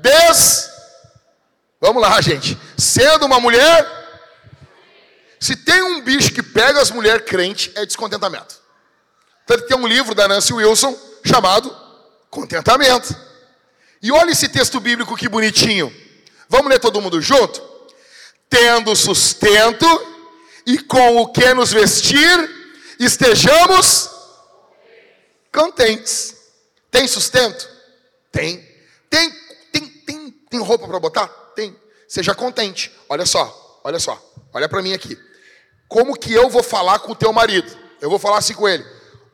des. 0.00 0.70
Vamos 1.78 2.00
lá, 2.00 2.18
gente. 2.22 2.58
Sendo 2.78 3.26
uma 3.26 3.38
mulher. 3.38 3.86
Se 5.38 5.54
tem 5.54 5.82
um 5.82 6.00
bicho 6.00 6.32
que 6.32 6.42
pega 6.42 6.80
as 6.80 6.90
mulheres 6.90 7.26
crentes, 7.26 7.76
é 7.76 7.84
descontentamento. 7.84 8.58
Tanto 9.44 9.64
que 9.64 9.68
tem 9.68 9.76
um 9.76 9.86
livro 9.86 10.14
da 10.14 10.26
Nancy 10.26 10.54
Wilson 10.54 10.98
chamado 11.26 11.76
Contentamento. 12.30 13.14
E 14.00 14.10
olha 14.10 14.30
esse 14.30 14.48
texto 14.48 14.80
bíblico 14.80 15.14
que 15.14 15.28
bonitinho. 15.28 15.94
Vamos 16.52 16.68
ler 16.68 16.78
todo 16.78 17.00
mundo 17.00 17.18
junto? 17.18 17.62
Tendo 18.50 18.94
sustento 18.94 19.86
e 20.66 20.78
com 20.80 21.16
o 21.16 21.32
que 21.32 21.54
nos 21.54 21.72
vestir, 21.72 22.28
estejamos 23.00 24.10
contentes. 25.50 26.36
Tem 26.90 27.08
sustento? 27.08 27.66
Tem. 28.30 28.62
Tem, 29.08 29.32
tem, 29.72 29.88
tem, 29.88 30.30
tem 30.30 30.60
roupa 30.60 30.86
para 30.86 31.00
botar? 31.00 31.26
Tem. 31.56 31.74
Seja 32.06 32.34
contente. 32.34 32.92
Olha 33.08 33.24
só, 33.24 33.80
olha 33.82 33.98
só. 33.98 34.22
Olha 34.52 34.68
para 34.68 34.82
mim 34.82 34.92
aqui. 34.92 35.18
Como 35.88 36.18
que 36.18 36.34
eu 36.34 36.50
vou 36.50 36.62
falar 36.62 36.98
com 36.98 37.12
o 37.12 37.16
teu 37.16 37.32
marido? 37.32 37.74
Eu 37.98 38.10
vou 38.10 38.18
falar 38.18 38.36
assim 38.36 38.52
com 38.52 38.68
ele: 38.68 38.84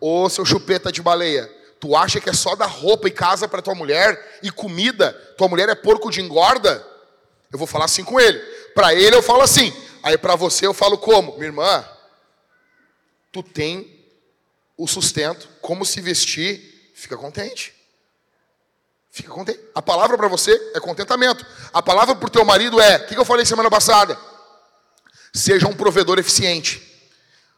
Ô 0.01 0.31
seu 0.31 0.45
chupeta 0.45 0.93
de 0.93 1.03
baleia, 1.03 1.53
tu 1.81 1.97
acha 1.97 2.21
que 2.21 2.31
é 2.31 2.33
só 2.33 2.55
dar 2.55 2.67
roupa 2.67 3.09
e 3.09 3.11
casa 3.11 3.49
para 3.49 3.61
tua 3.61 3.75
mulher 3.75 4.39
e 4.41 4.53
comida? 4.53 5.13
Tua 5.37 5.49
mulher 5.49 5.69
é 5.69 5.75
porco 5.75 6.13
de 6.13 6.21
engorda? 6.21 6.87
Eu 7.51 7.59
vou 7.59 7.67
falar 7.67 7.87
assim 7.87 8.05
com 8.05 8.21
ele. 8.21 8.39
Para 8.75 8.95
ele 8.95 9.17
eu 9.17 9.23
falo 9.23 9.43
assim. 9.43 9.73
Aí 10.03 10.17
para 10.17 10.37
você 10.37 10.67
eu 10.67 10.75
falo 10.75 10.99
como? 10.99 11.33
Minha 11.35 11.47
irmã, 11.47 11.89
tu 13.33 13.43
tem 13.43 13.99
o 14.77 14.87
sustento, 14.87 15.49
como 15.61 15.85
se 15.85 16.01
vestir, 16.01 16.93
fica 16.95 17.17
contente. 17.17 17.75
Fica 19.11 19.31
contente. 19.31 19.61
A 19.75 19.83
palavra 19.83 20.17
para 20.17 20.29
você 20.29 20.53
é 20.75 20.81
contentamento. 20.81 21.45
A 21.73 21.83
palavra 21.83 22.15
para 22.15 22.27
o 22.27 22.31
teu 22.31 22.45
marido 22.45 22.81
é, 22.81 22.97
o 22.97 23.07
que, 23.07 23.15
que 23.15 23.21
eu 23.21 23.25
falei 23.25 23.45
semana 23.45 23.71
passada? 23.71 24.19
Seja 25.35 25.67
um 25.67 25.75
provedor 25.75 26.19
eficiente. 26.19 26.83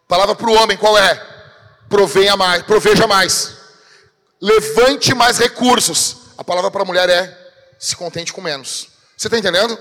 A 0.05 0.09
palavra 0.09 0.35
para 0.35 0.49
o 0.49 0.55
homem 0.55 0.77
qual 0.77 0.97
é? 0.97 1.15
Provenha 1.89 2.37
mais, 2.37 2.63
proveja 2.63 3.07
mais. 3.07 3.57
Levante 4.41 5.15
mais 5.15 5.39
recursos. 5.39 6.17
A 6.39 6.45
palavra 6.45 6.71
para 6.71 6.83
a 6.83 6.87
mulher 6.87 7.09
é 7.11 7.53
se 7.79 7.95
contente 7.95 8.33
com 8.33 8.41
menos. 8.41 8.90
Você 9.21 9.27
está 9.27 9.37
entendendo? 9.37 9.79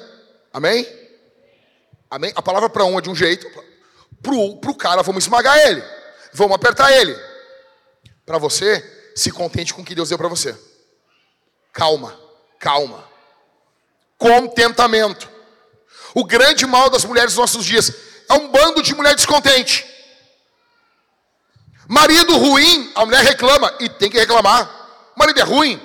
Amém? 0.52 0.86
Amém? 2.12 2.34
A 2.36 2.42
palavra 2.42 2.70
para 2.70 2.84
um 2.84 3.00
é 3.00 3.02
de 3.02 3.10
um 3.10 3.16
jeito, 3.16 3.50
para 4.22 4.34
o 4.70 4.76
cara 4.76 5.02
vamos 5.02 5.24
esmagar 5.24 5.58
ele, 5.60 5.82
vamos 6.34 6.54
apertar 6.54 6.92
ele. 6.92 7.16
Para 8.26 8.38
você, 8.38 8.84
se 9.16 9.32
contente 9.32 9.74
com 9.74 9.82
o 9.82 9.86
que 9.86 9.96
Deus 9.96 10.10
deu 10.10 10.18
para 10.18 10.28
você. 10.28 10.54
Calma, 11.72 12.20
calma. 12.60 13.08
Contentamento. 14.18 15.30
O 16.14 16.26
grande 16.26 16.66
mal 16.66 16.90
das 16.90 17.06
mulheres 17.06 17.32
dos 17.32 17.40
nossos 17.40 17.64
dias 17.64 17.94
é 18.28 18.34
um 18.34 18.50
bando 18.50 18.84
de 18.84 18.94
mulher 18.94 19.16
descontente. 19.16 19.86
Marido 21.88 22.38
ruim, 22.38 22.92
a 22.94 23.06
mulher 23.06 23.24
reclama 23.24 23.74
e 23.80 23.88
tem 23.88 24.10
que 24.10 24.20
reclamar. 24.20 24.70
Marido 25.16 25.40
é 25.40 25.44
ruim. 25.44 25.82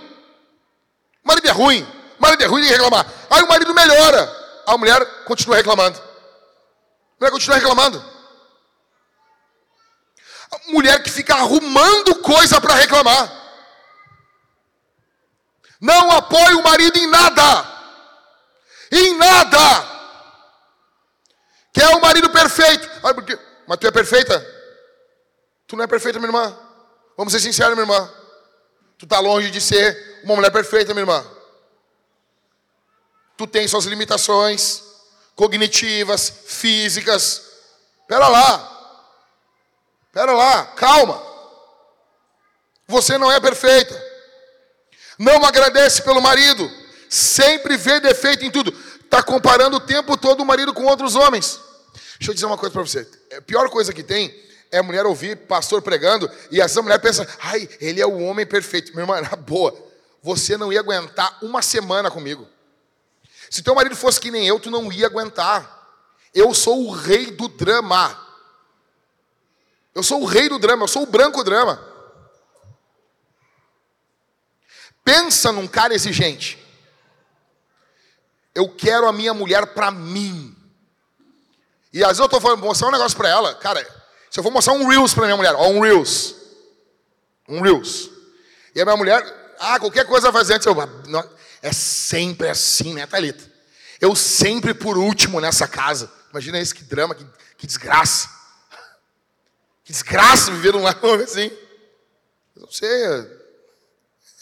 Marido 1.23 1.47
é 1.47 1.53
ruim. 1.53 2.04
Marido 2.25 2.43
é 2.43 2.47
ruim, 2.47 2.63
tem 2.63 2.71
que 2.71 2.77
reclamar. 2.77 3.07
Aí 3.29 3.43
o 3.43 3.49
marido 3.49 3.75
melhora, 3.75 4.63
a 4.67 4.79
mulher 4.79 5.05
continua 5.25 5.57
reclamando. 5.57 5.99
A 5.99 7.21
mulher 7.21 7.31
continua 7.31 7.57
reclamando. 7.57 8.15
A 10.51 10.71
mulher 10.73 11.03
que 11.03 11.11
fica 11.11 11.35
arrumando 11.35 12.15
coisa 12.23 12.59
para 12.63 12.77
reclamar. 12.77 13.31
Não 15.79 16.11
apoia 16.13 16.57
o 16.57 16.63
marido 16.63 16.97
em 16.97 17.07
nada. 17.09 17.67
Em 18.91 19.19
nada. 19.19 19.95
Quer 21.75 21.89
o 21.89 22.01
marido 22.01 22.31
perfeito. 22.31 22.89
Mas 23.67 23.79
tu 23.79 23.87
é 23.87 23.91
perfeita? 23.91 24.41
Tu 25.67 25.77
não 25.77 25.85
é 25.85 25.87
perfeita, 25.87 26.19
minha 26.19 26.29
irmã. 26.29 26.59
Vamos 27.19 27.35
ser 27.35 27.41
sinceros, 27.41 27.75
minha 27.75 27.83
irmã. 27.83 28.11
Tu 28.97 29.05
está 29.05 29.19
longe 29.21 29.51
de 29.51 29.61
ser 29.61 30.23
uma 30.25 30.37
mulher 30.37 30.51
perfeita, 30.51 30.95
minha 30.95 31.03
irmã. 31.03 31.34
Tu 33.37 33.47
tem 33.47 33.67
suas 33.67 33.85
limitações 33.85 34.83
cognitivas, 35.35 36.33
físicas. 36.47 37.43
Pera 38.07 38.29
lá. 38.29 38.71
Pera 40.13 40.33
lá, 40.33 40.67
calma. 40.77 41.21
Você 42.87 43.19
não 43.19 43.31
é 43.31 43.41
perfeita. 43.41 44.01
Não 45.19 45.45
agradece 45.45 46.03
pelo 46.03 46.21
marido. 46.21 46.71
Sempre 47.09 47.77
vê 47.77 48.01
defeito 48.01 48.45
em 48.45 48.51
tudo. 48.51 48.73
Está 49.01 49.23
comparando 49.23 49.77
o 49.77 49.81
tempo 49.81 50.17
todo 50.17 50.41
o 50.41 50.47
marido 50.47 50.73
com 50.73 50.85
outros 50.85 51.15
homens. 51.15 51.61
Deixa 52.19 52.31
eu 52.31 52.35
dizer 52.35 52.47
uma 52.47 52.59
coisa 52.59 52.73
para 52.73 52.83
você. 52.83 53.09
A 53.37 53.43
pior 53.43 53.69
coisa 53.71 53.93
que 53.93 54.03
tem 54.03 54.35
é 54.71 54.79
a 54.79 54.83
mulher 54.83 55.07
ouvir 55.07 55.37
pastor 55.37 55.83
pregando 55.83 56.31
e 56.51 56.61
essa 56.61 56.83
mulher 56.83 56.99
pensa, 56.99 57.27
ai, 57.41 57.69
ele 57.81 58.01
é 58.01 58.07
o 58.07 58.19
homem 58.23 58.47
perfeito. 58.47 58.93
Minha 58.93 59.03
irmã, 59.03 59.21
na 59.21 59.37
boa, 59.37 59.77
você 60.23 60.57
não 60.57 60.73
ia 60.73 60.81
aguentar 60.81 61.39
uma 61.43 61.63
semana 61.63 62.11
comigo. 62.11 62.49
Se 63.51 63.63
teu 63.63 63.75
marido 63.75 63.97
fosse 63.97 64.21
que 64.21 64.31
nem 64.31 64.47
eu, 64.47 64.59
tu 64.59 64.71
não 64.71 64.93
ia 64.93 65.07
aguentar. 65.07 65.75
Eu 66.35 66.53
sou 66.53 66.87
o 66.87 66.91
rei 66.91 67.31
do 67.31 67.49
drama. 67.49 68.21
Eu 69.95 70.03
sou 70.03 70.23
o 70.23 70.25
rei 70.25 70.49
do 70.49 70.59
drama, 70.59 70.85
eu 70.85 70.89
sou 70.89 71.05
o 71.05 71.07
branco 71.07 71.45
drama. 71.45 71.81
Pensa 75.05 75.53
num 75.53 75.69
cara 75.69 75.95
exigente. 75.95 76.59
Eu 78.55 78.69
quero 78.69 79.07
a 79.07 79.13
minha 79.13 79.35
mulher 79.35 79.67
para 79.67 79.91
mim. 79.91 80.57
E 81.93 82.03
às 82.03 82.09
vezes 82.09 82.21
eu 82.21 82.25
estou 82.25 82.41
falando, 82.41 82.61
mostrar 82.61 82.89
um 82.89 82.93
negócio 82.93 83.17
para 83.17 83.29
ela. 83.29 83.55
Cara, 83.55 83.81
se 84.31 84.41
eu 84.41 84.43
vou 84.43 84.51
mostrar 84.51 84.73
um 84.73 84.89
Reels 84.89 85.15
para 85.15 85.27
minha 85.27 85.37
mulher, 85.37 85.55
ó, 85.55 85.69
um 85.69 85.81
Reels. 85.81 86.35
Um 87.49 87.61
Reels. 87.61 88.11
E 88.75 88.81
a 88.81 88.85
minha 88.85 88.97
mulher, 88.97 89.23
ah, 89.61 89.79
qualquer 89.79 90.07
coisa 90.07 90.31
vai 90.33 90.41
fazer 90.41 90.55
antes. 90.55 90.67
Eu, 90.67 90.75
é 91.65 91.73
sempre 91.73 92.47
assim, 92.51 92.93
né, 92.93 93.07
Thalita? 93.07 93.51
Eu 93.99 94.15
sempre 94.15 94.75
por 94.75 94.99
último 94.99 95.41
nessa 95.41 95.67
casa. 95.67 96.13
Imagina 96.31 96.61
isso, 96.61 96.75
que 96.75 96.85
drama, 96.85 97.15
que, 97.15 97.27
que 97.57 97.67
desgraça. 97.67 98.29
Que 99.83 99.91
desgraça 99.91 100.51
viver 100.51 100.75
num 100.75 100.83
lar 100.83 100.95
assim. 101.25 101.51
Não 102.55 102.71
sei, 102.71 102.87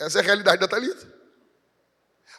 essa 0.01 0.19
é 0.19 0.21
a 0.21 0.25
realidade 0.25 0.61
da 0.61 0.67
Thalita. 0.67 1.07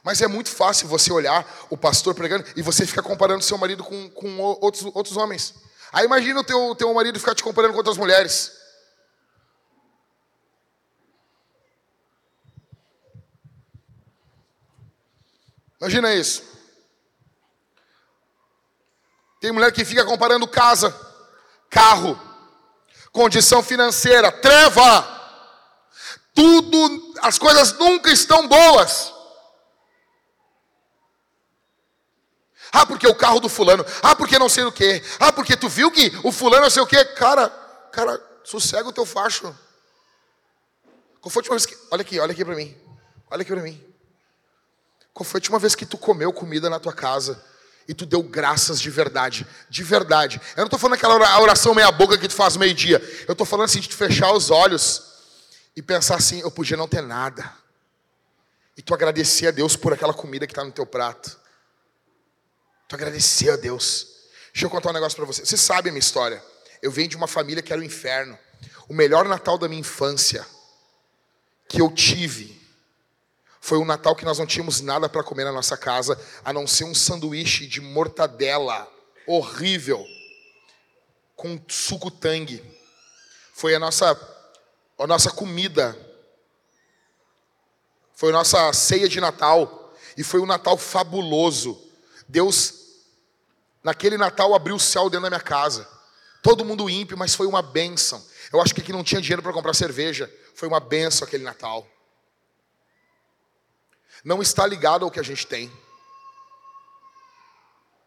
Mas 0.03 0.21
é 0.21 0.27
muito 0.27 0.49
fácil 0.49 0.85
você 0.89 1.13
olhar 1.13 1.47
o 1.69 1.77
pastor 1.77 2.13
pregando 2.13 2.45
e 2.53 2.61
você 2.61 2.85
ficar 2.85 3.03
comparando 3.03 3.41
seu 3.41 3.57
marido 3.57 3.85
com, 3.85 4.09
com 4.09 4.37
outros, 4.39 4.83
outros 4.93 5.15
homens. 5.15 5.55
Aí 5.93 6.03
imagina 6.03 6.41
o 6.41 6.43
teu, 6.43 6.75
teu 6.75 6.93
marido 6.93 7.17
ficar 7.21 7.33
te 7.33 7.41
comparando 7.41 7.71
com 7.71 7.79
outras 7.79 7.97
mulheres. 7.97 8.51
Imagina 15.83 16.13
isso. 16.13 16.41
Tem 19.41 19.51
mulher 19.51 19.69
que 19.73 19.83
fica 19.83 20.05
comparando 20.05 20.47
casa, 20.47 20.95
carro, 21.69 22.17
condição 23.11 23.61
financeira, 23.61 24.31
treva. 24.31 25.11
tudo, 26.33 27.13
as 27.21 27.37
coisas 27.37 27.73
nunca 27.73 28.09
estão 28.13 28.47
boas. 28.47 29.13
Ah, 32.71 32.85
porque 32.85 33.05
o 33.05 33.13
carro 33.13 33.41
do 33.41 33.49
fulano. 33.49 33.85
Ah, 34.01 34.15
porque 34.15 34.39
não 34.39 34.47
sei 34.47 34.63
o 34.63 34.71
quê. 34.71 35.03
Ah, 35.19 35.33
porque 35.33 35.57
tu 35.57 35.67
viu 35.67 35.91
que 35.91 36.17
o 36.23 36.31
fulano 36.31 36.63
não 36.63 36.69
sei 36.69 36.81
o 36.81 36.87
quê. 36.87 37.03
Cara, 37.03 37.49
cara, 37.91 38.25
sossega 38.45 38.87
o 38.87 38.93
teu 38.93 39.05
facho. 39.05 39.53
Qual 41.19 41.29
foi 41.29 41.41
a 41.41 41.41
última 41.41 41.57
vez 41.57 41.65
que. 41.65 41.77
Olha 41.91 42.01
aqui, 42.03 42.17
olha 42.21 42.31
aqui 42.31 42.45
para 42.45 42.55
mim. 42.55 42.73
Olha 43.29 43.41
aqui 43.41 43.51
para 43.51 43.61
mim. 43.61 43.92
Qual 45.13 45.23
foi 45.23 45.37
a 45.37 45.41
última 45.41 45.59
vez 45.59 45.75
que 45.75 45.85
tu 45.85 45.97
comeu 45.97 46.33
comida 46.33 46.69
na 46.69 46.79
tua 46.79 46.93
casa 46.93 47.43
e 47.87 47.93
tu 47.93 48.05
deu 48.05 48.23
graças 48.23 48.81
de 48.81 48.89
verdade? 48.89 49.45
De 49.69 49.83
verdade. 49.83 50.41
Eu 50.55 50.61
não 50.61 50.65
estou 50.65 50.79
falando 50.79 50.95
aquela 50.95 51.39
oração 51.39 51.75
meia-boca 51.75 52.17
que 52.17 52.27
tu 52.27 52.33
faz 52.33 52.57
meio-dia. 52.57 52.99
Eu 53.27 53.33
estou 53.33 53.45
falando 53.45 53.65
assim 53.65 53.79
de 53.79 53.89
tu 53.89 53.95
fechar 53.95 54.33
os 54.33 54.49
olhos 54.49 55.03
e 55.75 55.81
pensar 55.81 56.15
assim: 56.15 56.39
eu 56.39 56.49
podia 56.49 56.75
não 56.75 56.87
ter 56.87 57.01
nada. 57.01 57.53
E 58.75 58.81
tu 58.81 58.93
agradecer 58.93 59.47
a 59.47 59.51
Deus 59.51 59.75
por 59.75 59.93
aquela 59.93 60.13
comida 60.13 60.47
que 60.47 60.51
está 60.51 60.63
no 60.63 60.71
teu 60.71 60.85
prato. 60.85 61.39
Tu 62.87 62.95
agradecer 62.95 63.51
a 63.51 63.55
Deus. 63.55 64.07
Deixa 64.51 64.65
eu 64.65 64.69
contar 64.69 64.89
um 64.89 64.93
negócio 64.93 65.15
para 65.15 65.25
você. 65.25 65.45
Você 65.45 65.57
sabe 65.57 65.89
a 65.89 65.91
minha 65.91 65.99
história. 65.99 66.43
Eu 66.81 66.91
venho 66.91 67.07
de 67.07 67.15
uma 67.15 67.27
família 67.27 67.61
que 67.61 67.71
era 67.71 67.81
o 67.81 67.85
inferno. 67.85 68.37
O 68.89 68.93
melhor 68.93 69.25
Natal 69.25 69.59
da 69.59 69.69
minha 69.69 69.79
infância 69.79 70.45
que 71.69 71.79
eu 71.79 71.91
tive 71.91 72.62
foi 73.65 73.77
um 73.77 73.85
Natal 73.85 74.13
que 74.13 74.25
nós 74.25 74.37
não 74.37 74.45
tínhamos 74.45 74.81
nada 74.81 75.07
para 75.07 75.23
comer 75.23 75.45
na 75.45 75.51
nossa 75.53 75.77
casa, 75.77 76.19
a 76.43 76.51
não 76.51 76.67
ser 76.67 76.83
um 76.83 76.93
sanduíche 76.93 77.65
de 77.65 77.79
mortadela 77.79 78.91
horrível 79.25 80.05
com 81.33 81.57
suco 81.69 82.11
tangue. 82.11 82.61
Foi 83.53 83.73
a 83.73 83.79
nossa 83.79 84.19
a 84.99 85.07
nossa 85.07 85.31
comida. 85.31 85.97
Foi 88.13 88.31
a 88.31 88.33
nossa 88.33 88.73
ceia 88.73 89.07
de 89.07 89.21
Natal. 89.21 89.95
E 90.17 90.25
foi 90.25 90.41
um 90.41 90.45
Natal 90.45 90.77
fabuloso. 90.77 91.81
Deus, 92.27 92.73
naquele 93.81 94.17
Natal, 94.17 94.53
abriu 94.53 94.75
o 94.75 94.79
céu 94.79 95.03
dentro 95.03 95.21
da 95.21 95.29
minha 95.29 95.39
casa. 95.39 95.87
Todo 96.41 96.65
mundo 96.65 96.89
ímpio, 96.89 97.17
mas 97.17 97.33
foi 97.33 97.47
uma 97.47 97.61
bênção. 97.61 98.21
Eu 98.51 98.61
acho 98.61 98.75
que 98.75 98.81
aqui 98.81 98.91
não 98.91 99.05
tinha 99.05 99.21
dinheiro 99.21 99.41
para 99.41 99.53
comprar 99.53 99.73
cerveja. 99.73 100.29
Foi 100.53 100.67
uma 100.67 100.81
benção 100.81 101.25
aquele 101.25 101.45
Natal. 101.45 101.87
Não 104.23 104.41
está 104.41 104.65
ligado 104.65 105.03
ao 105.03 105.11
que 105.11 105.19
a 105.19 105.23
gente 105.23 105.45
tem. 105.45 105.71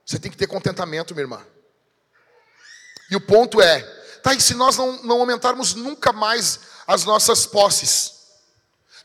Você 0.05 0.19
tem 0.19 0.31
que 0.31 0.37
ter 0.37 0.47
contentamento, 0.47 1.15
minha 1.15 1.25
irmã. 1.25 1.47
E 3.11 3.17
o 3.17 3.21
ponto 3.21 3.61
é, 3.61 3.81
tá, 4.23 4.35
e 4.35 4.41
se 4.41 4.55
nós 4.55 4.77
não, 4.77 5.03
não 5.03 5.21
aumentarmos 5.21 5.75
nunca 5.75 6.13
mais 6.13 6.61
as 6.87 7.05
nossas 7.05 7.45
posses. 7.45 8.15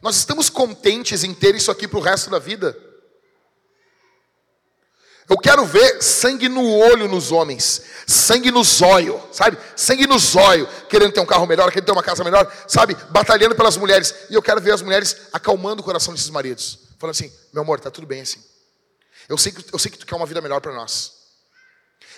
Nós 0.01 0.16
estamos 0.16 0.49
contentes 0.49 1.24
em 1.24 1.34
ter 1.34 1.55
isso 1.55 1.72
aqui 1.72 1.88
para 1.88 1.99
o 1.99 2.01
resto 2.01 2.30
da 2.30 2.39
vida? 2.39 2.78
Eu 5.30 5.38
quero 5.38 5.66
ver 5.66 6.01
sangue 6.01 6.49
no 6.49 6.78
olho 6.78 7.07
nos 7.07 7.32
homens, 7.32 7.82
sangue 8.05 8.51
no 8.51 8.64
zóio, 8.64 9.22
sabe? 9.32 9.57
Sangue 9.76 10.05
no 10.05 10.20
zóio, 10.20 10.68
querendo 10.89 11.14
ter 11.14 11.22
um 11.22 11.26
carro 11.26 11.47
melhor, 11.47 11.72
querendo 11.72 11.86
ter 11.86 11.91
uma 11.91 12.03
casa 12.03 12.24
melhor, 12.24 12.51
sabe? 12.68 12.95
Batalhando 13.09 13.55
pelas 13.55 13.78
mulheres. 13.78 14.14
E 14.30 14.34
eu 14.34 14.41
quero 14.41 14.59
ver 14.59 14.74
as 14.74 14.82
mulheres 14.82 15.16
acalmando 15.32 15.82
o 15.82 15.86
coração 15.86 16.14
desses 16.14 16.30
maridos, 16.30 16.80
falando 17.01 17.15
assim: 17.15 17.33
meu 17.51 17.63
amor, 17.63 17.79
tá 17.79 17.89
tudo 17.89 18.07
bem 18.07 18.21
assim. 18.21 18.41
Eu 19.27 19.37
sei 19.37 19.51
que, 19.51 19.73
eu 19.73 19.79
sei 19.79 19.91
que 19.91 19.97
tu 19.97 20.05
quer 20.05 20.15
uma 20.15 20.25
vida 20.25 20.39
melhor 20.39 20.61
para 20.61 20.71
nós. 20.71 21.19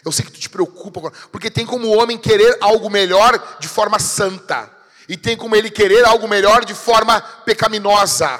Eu 0.05 0.11
sei 0.11 0.25
que 0.25 0.31
tu 0.31 0.39
te 0.39 0.49
preocupa, 0.49 1.11
porque 1.31 1.49
tem 1.49 1.65
como 1.65 1.87
o 1.87 1.97
homem 1.97 2.17
querer 2.17 2.57
algo 2.59 2.89
melhor 2.89 3.57
de 3.59 3.67
forma 3.67 3.97
santa. 3.99 4.69
E 5.07 5.15
tem 5.17 5.35
como 5.35 5.55
ele 5.55 5.69
querer 5.69 6.05
algo 6.05 6.27
melhor 6.27 6.65
de 6.65 6.73
forma 6.73 7.21
pecaminosa. 7.45 8.39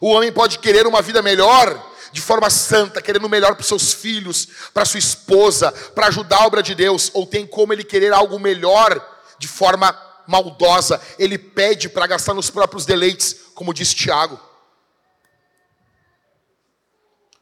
O 0.00 0.10
homem 0.10 0.32
pode 0.32 0.58
querer 0.58 0.86
uma 0.86 1.02
vida 1.02 1.20
melhor 1.22 1.86
de 2.12 2.20
forma 2.20 2.48
santa, 2.48 3.02
querendo 3.02 3.26
o 3.26 3.28
melhor 3.28 3.54
para 3.54 3.64
seus 3.64 3.92
filhos, 3.92 4.48
para 4.72 4.84
sua 4.84 4.98
esposa, 4.98 5.70
para 5.94 6.06
ajudar 6.06 6.38
a 6.38 6.46
obra 6.46 6.62
de 6.62 6.74
Deus, 6.74 7.10
ou 7.12 7.26
tem 7.26 7.46
como 7.46 7.72
ele 7.72 7.84
querer 7.84 8.12
algo 8.12 8.38
melhor 8.38 9.04
de 9.38 9.48
forma 9.48 9.96
maldosa. 10.26 11.00
Ele 11.18 11.36
pede 11.36 11.88
para 11.88 12.06
gastar 12.06 12.34
nos 12.34 12.50
próprios 12.50 12.86
deleites, 12.86 13.36
como 13.54 13.74
diz 13.74 13.92
Tiago. 13.92 14.47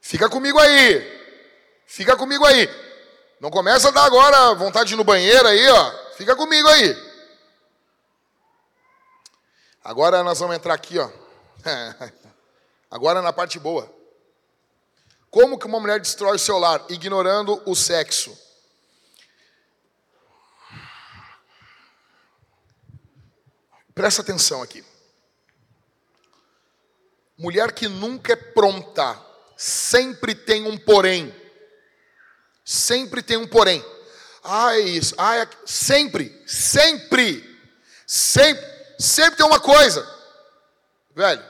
Fica 0.07 0.29
comigo 0.29 0.57
aí. 0.61 1.03
Fica 1.85 2.17
comigo 2.17 2.47
aí. 2.47 2.69
Não 3.41 3.51
começa 3.51 3.89
a 3.89 3.91
dar 3.91 4.05
agora 4.05 4.55
vontade 4.55 4.87
de 4.87 4.95
ir 4.95 4.97
no 4.97 5.03
banheiro 5.03 5.49
aí, 5.49 5.69
ó. 5.69 6.13
Fica 6.13 6.37
comigo 6.37 6.69
aí. 6.69 6.95
Agora 9.83 10.23
nós 10.23 10.39
vamos 10.39 10.55
entrar 10.55 10.75
aqui, 10.75 10.97
ó. 10.97 11.11
Agora 12.89 13.21
na 13.21 13.33
parte 13.33 13.59
boa. 13.59 13.93
Como 15.29 15.59
que 15.59 15.67
uma 15.67 15.81
mulher 15.81 15.99
destrói 15.99 16.37
o 16.37 16.39
seu 16.39 16.57
lar? 16.57 16.85
Ignorando 16.89 17.61
o 17.67 17.75
sexo. 17.75 18.39
Presta 23.93 24.23
atenção 24.23 24.63
aqui. 24.63 24.85
Mulher 27.37 27.73
que 27.73 27.89
nunca 27.89 28.35
é 28.35 28.37
pronta, 28.37 29.26
sempre 29.57 30.35
tem 30.35 30.67
um 30.67 30.77
porém. 30.77 31.35
Sempre 32.65 33.23
tem 33.23 33.37
um 33.37 33.47
porém. 33.47 33.85
Ah, 34.45 34.77
é 34.77 34.81
isso. 34.81 35.15
Ah, 35.19 35.37
é... 35.37 35.49
Sempre, 35.65 36.43
sempre, 36.47 37.59
sempre 38.07 38.77
sempre 38.99 39.37
tem 39.37 39.47
uma 39.47 39.61
coisa, 39.61 40.07
velho. 41.15 41.43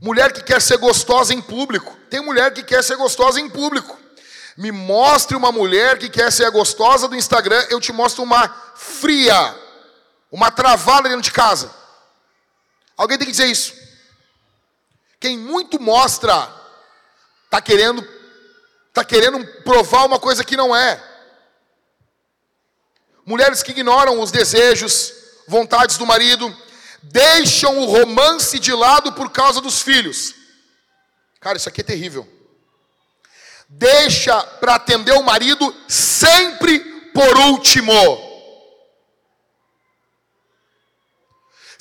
Mulher 0.00 0.32
que 0.32 0.42
quer 0.42 0.60
ser 0.60 0.78
gostosa 0.78 1.32
em 1.32 1.40
público. 1.40 1.96
Tem 2.10 2.20
mulher 2.20 2.52
que 2.52 2.62
quer 2.62 2.82
ser 2.82 2.96
gostosa 2.96 3.40
em 3.40 3.48
público. 3.48 3.96
Me 4.56 4.72
mostre 4.72 5.36
uma 5.36 5.52
mulher 5.52 5.96
que 5.96 6.10
quer 6.10 6.30
ser 6.32 6.50
gostosa 6.50 7.08
do 7.08 7.14
Instagram, 7.14 7.64
eu 7.70 7.80
te 7.80 7.92
mostro 7.92 8.22
uma 8.22 8.48
fria, 8.74 9.54
uma 10.32 10.50
travada 10.50 11.08
dentro 11.08 11.22
de 11.22 11.30
casa. 11.30 11.72
Alguém 12.96 13.16
tem 13.16 13.26
que 13.26 13.32
dizer 13.32 13.46
isso. 13.46 13.74
Quem 15.20 15.38
muito 15.38 15.80
mostra, 15.80 16.52
está 17.44 17.60
querendo 17.60 18.02
Está 18.92 19.02
querendo 19.02 19.42
provar 19.62 20.04
uma 20.04 20.20
coisa 20.20 20.44
que 20.44 20.54
não 20.54 20.76
é. 20.76 21.02
Mulheres 23.24 23.62
que 23.62 23.70
ignoram 23.70 24.20
os 24.20 24.30
desejos, 24.30 25.14
vontades 25.48 25.96
do 25.96 26.04
marido, 26.04 26.54
deixam 27.02 27.78
o 27.78 27.86
romance 27.86 28.58
de 28.58 28.70
lado 28.70 29.14
por 29.14 29.30
causa 29.30 29.62
dos 29.62 29.80
filhos. 29.80 30.34
Cara, 31.40 31.56
isso 31.56 31.70
aqui 31.70 31.80
é 31.80 31.84
terrível. 31.84 32.28
Deixa 33.66 34.38
para 34.60 34.74
atender 34.74 35.12
o 35.12 35.22
marido 35.22 35.74
sempre 35.88 36.78
por 37.14 37.34
último. 37.38 37.94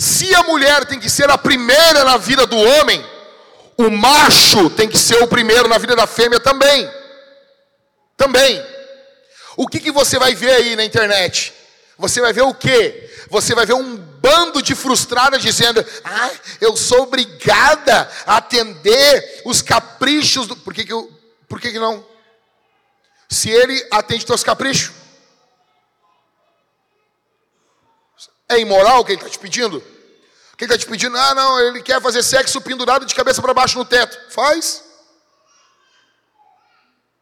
Se 0.02 0.34
a 0.34 0.42
mulher 0.42 0.84
tem 0.86 1.00
que 1.00 1.08
ser 1.08 1.30
a 1.30 1.38
primeira 1.38 2.04
na 2.04 2.18
vida 2.18 2.48
do 2.48 2.58
homem, 2.58 3.06
o 3.78 3.92
macho 3.92 4.68
tem 4.72 4.90
que 4.90 4.98
ser 4.98 5.22
o 5.22 5.28
primeiro 5.28 5.68
na 5.68 5.78
vida 5.78 5.96
da 5.96 6.08
fêmea 6.08 6.40
também. 6.40 6.92
Também. 8.18 8.66
O 9.56 9.68
que, 9.68 9.80
que 9.80 9.92
você 9.92 10.18
vai 10.18 10.34
ver 10.34 10.54
aí 10.54 10.76
na 10.76 10.84
internet? 10.84 11.54
Você 12.00 12.20
vai 12.20 12.34
ver 12.34 12.42
o 12.42 12.52
quê? 12.52 13.12
Você 13.30 13.54
vai 13.54 13.64
ver 13.64 13.76
um 13.76 13.96
bando 13.96 14.60
de 14.60 14.74
frustradas 14.74 15.40
dizendo: 15.40 15.86
Ah, 16.04 16.32
eu 16.60 16.76
sou 16.76 17.04
obrigada 17.04 18.10
a 18.26 18.38
atender 18.38 19.44
os 19.46 19.62
caprichos 19.62 20.48
do. 20.48 20.56
Por 20.56 20.74
que, 20.74 20.84
que, 20.84 20.94
eu... 20.94 21.12
Por 21.48 21.62
que, 21.62 21.72
que 21.72 21.80
não? 21.80 22.04
Se 23.30 23.52
ele 23.52 23.88
atende 23.92 24.26
teus 24.26 24.44
caprichos, 24.44 25.01
é 28.54 28.60
imoral 28.60 29.02
o 29.02 29.06
que 29.06 29.12
ele 29.14 29.22
está 29.22 29.30
te 29.30 29.40
pedindo? 29.40 29.78
O 29.78 30.58
que 30.58 30.66
ele 30.66 30.74
está 30.74 30.78
te 30.78 30.90
pedindo? 30.90 31.18
Ah, 31.18 31.36
não, 31.36 31.60
ele 31.60 31.82
quer 31.82 32.02
fazer 32.02 32.24
sexo 32.24 32.62
pendurado 32.62 33.06
de 33.06 33.16
cabeça 33.16 33.42
para 33.42 33.54
baixo 33.54 33.78
no 33.78 33.86
teto. 33.86 34.32
Faz. 34.32 34.84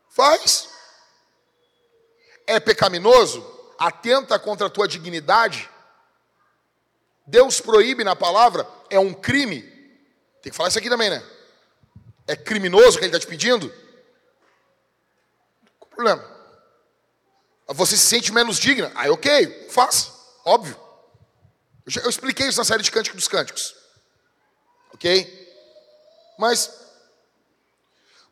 Faz 0.10 0.70
é 2.50 2.60
pecaminoso, 2.60 3.46
atenta 3.78 4.40
contra 4.40 4.66
a 4.66 4.70
tua 4.72 4.88
dignidade, 4.88 5.70
Deus 7.28 7.62
proíbe 7.62 8.04
na 8.04 8.16
palavra, 8.16 8.68
é 8.90 9.00
um 9.00 9.14
crime. 9.14 9.62
Tem 10.42 10.52
que 10.52 10.58
falar 10.58 10.70
isso 10.70 10.80
aqui 10.80 10.90
também, 10.90 11.12
né? 11.12 11.24
É 12.26 12.36
criminoso 12.36 12.98
o 12.98 13.00
que 13.00 13.06
ele 13.06 13.16
está 13.16 13.20
te 13.20 13.28
pedindo? 13.28 13.72
Qual 15.80 15.92
problema? 15.92 16.26
Você 17.68 17.96
se 17.96 18.08
sente 18.08 18.34
menos 18.34 18.58
digna? 18.58 18.92
Aí, 18.96 19.12
ok, 19.12 19.68
faça, 19.70 20.12
óbvio. 20.44 20.76
Eu, 21.96 22.10
expliquei 22.10 22.48
isso 22.48 22.58
na 22.58 22.66
série 22.66 22.84
de 22.84 22.92
Cânticos 22.92 23.18
dos 23.18 23.28
Cânticos. 23.28 23.76
Ok? 24.94 25.38
Mas, 26.38 26.70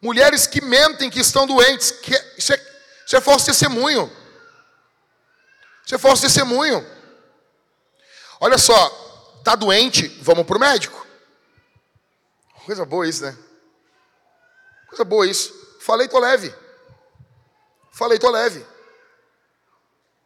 mulheres 0.01 0.45
que 0.47 0.61
mentem 0.61 1.09
que 1.09 1.19
estão 1.19 1.47
doentes, 1.47 1.91
que, 1.91 2.13
isso 2.37 2.53
é 2.53 2.77
isso 3.07 3.15
é 3.15 3.21
falso 3.21 3.45
testemunho. 3.45 4.11
Isso 5.85 5.95
é 5.95 5.97
falso 5.97 6.21
testemunho. 6.21 6.85
Olha 8.37 8.57
só, 8.57 8.89
tá 9.45 9.55
doente, 9.55 10.09
vamos 10.21 10.45
pro 10.45 10.59
médico. 10.59 11.07
Coisa 12.65 12.85
boa 12.85 13.07
isso, 13.07 13.23
né? 13.23 13.37
Coisa 14.89 15.05
boa 15.05 15.25
isso. 15.25 15.53
Falei, 15.79 16.09
tô 16.09 16.19
leve. 16.19 16.53
Falei, 17.93 18.19
tô 18.19 18.29
leve. 18.29 18.65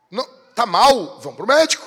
Não, 0.09 0.25
tá 0.55 0.65
mal, 0.65 1.19
vamos 1.19 1.37
pro 1.37 1.45
médico. 1.45 1.85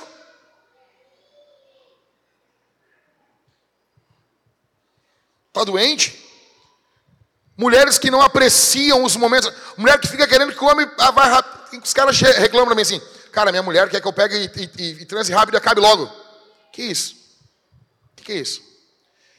Tá 5.54 5.62
doente? 5.62 6.20
Mulheres 7.56 7.96
que 7.96 8.10
não 8.10 8.20
apreciam 8.20 9.04
os 9.04 9.14
momentos. 9.14 9.52
Mulher 9.76 10.00
que 10.00 10.08
fica 10.08 10.26
querendo 10.26 10.52
que 10.52 10.62
o 10.62 10.66
homem 10.66 10.90
ah, 10.98 11.12
vai 11.12 11.30
rápido. 11.30 11.80
Os 11.82 11.94
caras 11.94 12.20
reclamam 12.20 12.66
pra 12.66 12.74
mim 12.74 12.82
assim: 12.82 13.00
Cara, 13.30 13.52
minha 13.52 13.62
mulher 13.62 13.88
quer 13.88 14.00
que 14.00 14.06
eu 14.06 14.12
pegue 14.12 14.36
e, 14.36 14.82
e, 14.82 14.90
e 15.02 15.04
transe 15.06 15.32
rápido 15.32 15.54
e 15.54 15.58
acabe 15.58 15.80
logo. 15.80 16.10
Que 16.72 16.82
isso? 16.82 17.14
Que 18.16 18.24
que 18.24 18.32
é 18.32 18.36
isso? 18.36 18.60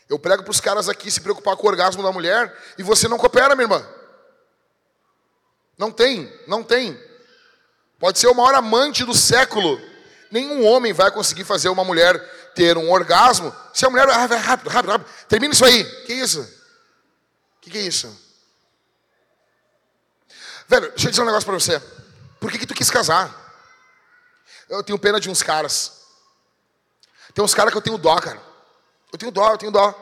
Eu 0.07 0.17
prego 0.17 0.41
para 0.41 0.51
os 0.51 0.61
caras 0.61 0.87
aqui 0.87 1.11
se 1.11 1.19
preocupar 1.19 1.57
com 1.57 1.67
o 1.67 1.69
orgasmo 1.69 2.01
da 2.01 2.11
mulher 2.13 2.55
e 2.77 2.83
você 2.83 3.09
não 3.09 3.17
coopera, 3.17 3.53
minha 3.53 3.65
irmã. 3.65 3.85
Não 5.77 5.91
tem, 5.91 6.31
não 6.47 6.63
tem. 6.63 6.97
Pode 7.99 8.19
ser 8.19 8.27
o 8.27 8.33
maior 8.33 8.55
amante 8.55 9.03
do 9.03 9.13
século. 9.13 9.81
Nenhum 10.31 10.65
homem 10.65 10.93
vai 10.93 11.11
conseguir 11.11 11.43
fazer 11.43 11.67
uma 11.67 11.83
mulher 11.83 12.21
ter 12.55 12.77
um 12.77 12.89
orgasmo 12.89 13.53
se 13.73 13.85
a 13.85 13.89
mulher. 13.89 14.09
Ah, 14.09 14.25
rápido, 14.25 14.69
rápido, 14.69 14.91
rápido. 14.91 15.09
Termina 15.27 15.53
isso 15.53 15.65
aí. 15.65 15.83
Que 16.05 16.13
isso? 16.13 16.47
Que 17.61 17.69
que 17.69 17.77
é 17.77 17.81
isso? 17.81 18.07
Velho, 20.67 20.89
deixa 20.89 21.07
eu 21.07 21.11
dizer 21.11 21.21
um 21.21 21.25
negócio 21.25 21.45
para 21.45 21.59
você. 21.59 21.79
Por 22.39 22.51
que, 22.51 22.59
que 22.59 22.65
tu 22.65 22.73
quis 22.73 22.89
casar? 22.89 23.43
Eu 24.69 24.83
tenho 24.83 24.97
pena 24.97 25.19
de 25.19 25.29
uns 25.29 25.43
caras. 25.43 26.01
Tem 27.33 27.43
uns 27.43 27.53
caras 27.53 27.71
que 27.71 27.77
eu 27.77 27.81
tenho 27.81 27.97
dó, 27.97 28.15
cara. 28.19 28.41
Eu 29.11 29.19
tenho 29.19 29.31
dó, 29.31 29.51
eu 29.51 29.57
tenho 29.57 29.71
dó. 29.71 29.93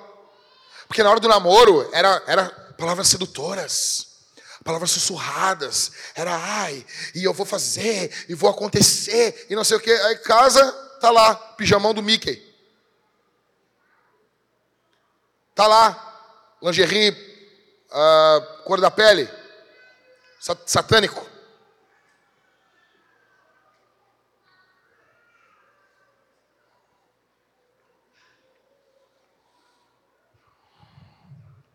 Porque 0.87 1.03
na 1.03 1.09
hora 1.09 1.19
do 1.19 1.27
namoro 1.27 1.89
era, 1.91 2.23
era 2.27 2.49
palavras 2.77 3.07
sedutoras 3.07 4.13
palavras 4.63 4.91
sussurradas. 4.91 5.91
Era 6.15 6.35
ai, 6.35 6.85
e 7.13 7.23
eu 7.23 7.33
vou 7.33 7.45
fazer, 7.45 8.25
e 8.29 8.33
vou 8.33 8.49
acontecer, 8.49 9.47
e 9.49 9.55
não 9.55 9.63
sei 9.63 9.77
o 9.77 9.79
que. 9.79 9.91
Aí 9.91 10.17
casa, 10.19 10.82
tá 11.03 11.11
lá, 11.11 11.35
pijamão 11.35 11.93
do 11.93 12.01
Mickey. 12.01 12.41
Tá 15.53 15.67
lá, 15.67 16.57
lingerie, 16.61 17.09
uh, 17.91 18.63
cor 18.63 18.79
da 18.79 18.89
pele, 18.89 19.29
satânico. 20.65 21.29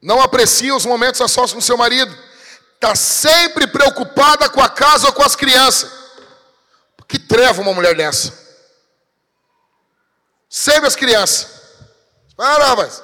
Não 0.00 0.22
aprecia 0.22 0.74
os 0.74 0.86
momentos 0.86 1.20
a 1.20 1.28
sós 1.28 1.52
com 1.52 1.60
seu 1.60 1.76
marido 1.76 2.16
está 2.76 2.94
sempre 2.94 3.66
preocupada 3.66 4.48
com 4.48 4.62
a 4.62 4.70
casa 4.70 5.08
ou 5.08 5.12
com 5.12 5.22
as 5.22 5.36
crianças. 5.36 5.92
Que 7.06 7.18
treva 7.18 7.60
uma 7.60 7.74
mulher 7.74 7.94
dessa. 7.94 8.47
Sempre 10.48 10.86
as 10.86 10.96
crianças. 10.96 11.46
Para, 12.36 12.64
rapaz. 12.64 13.02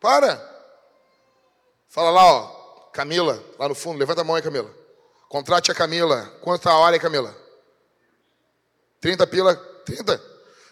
Para. 0.00 0.40
Fala 1.88 2.10
lá, 2.10 2.24
ó. 2.24 2.58
Camila, 2.92 3.42
lá 3.58 3.68
no 3.68 3.74
fundo. 3.74 3.98
Levanta 3.98 4.20
a 4.20 4.24
mão 4.24 4.36
aí, 4.36 4.42
Camila. 4.42 4.70
Contrate 5.28 5.70
a 5.70 5.74
Camila. 5.74 6.26
Quanto 6.40 6.68
a 6.68 6.78
hora 6.78 6.96
aí, 6.96 7.00
Camila? 7.00 7.36
30 9.00 9.26
pila. 9.26 9.56
30? 9.84 10.22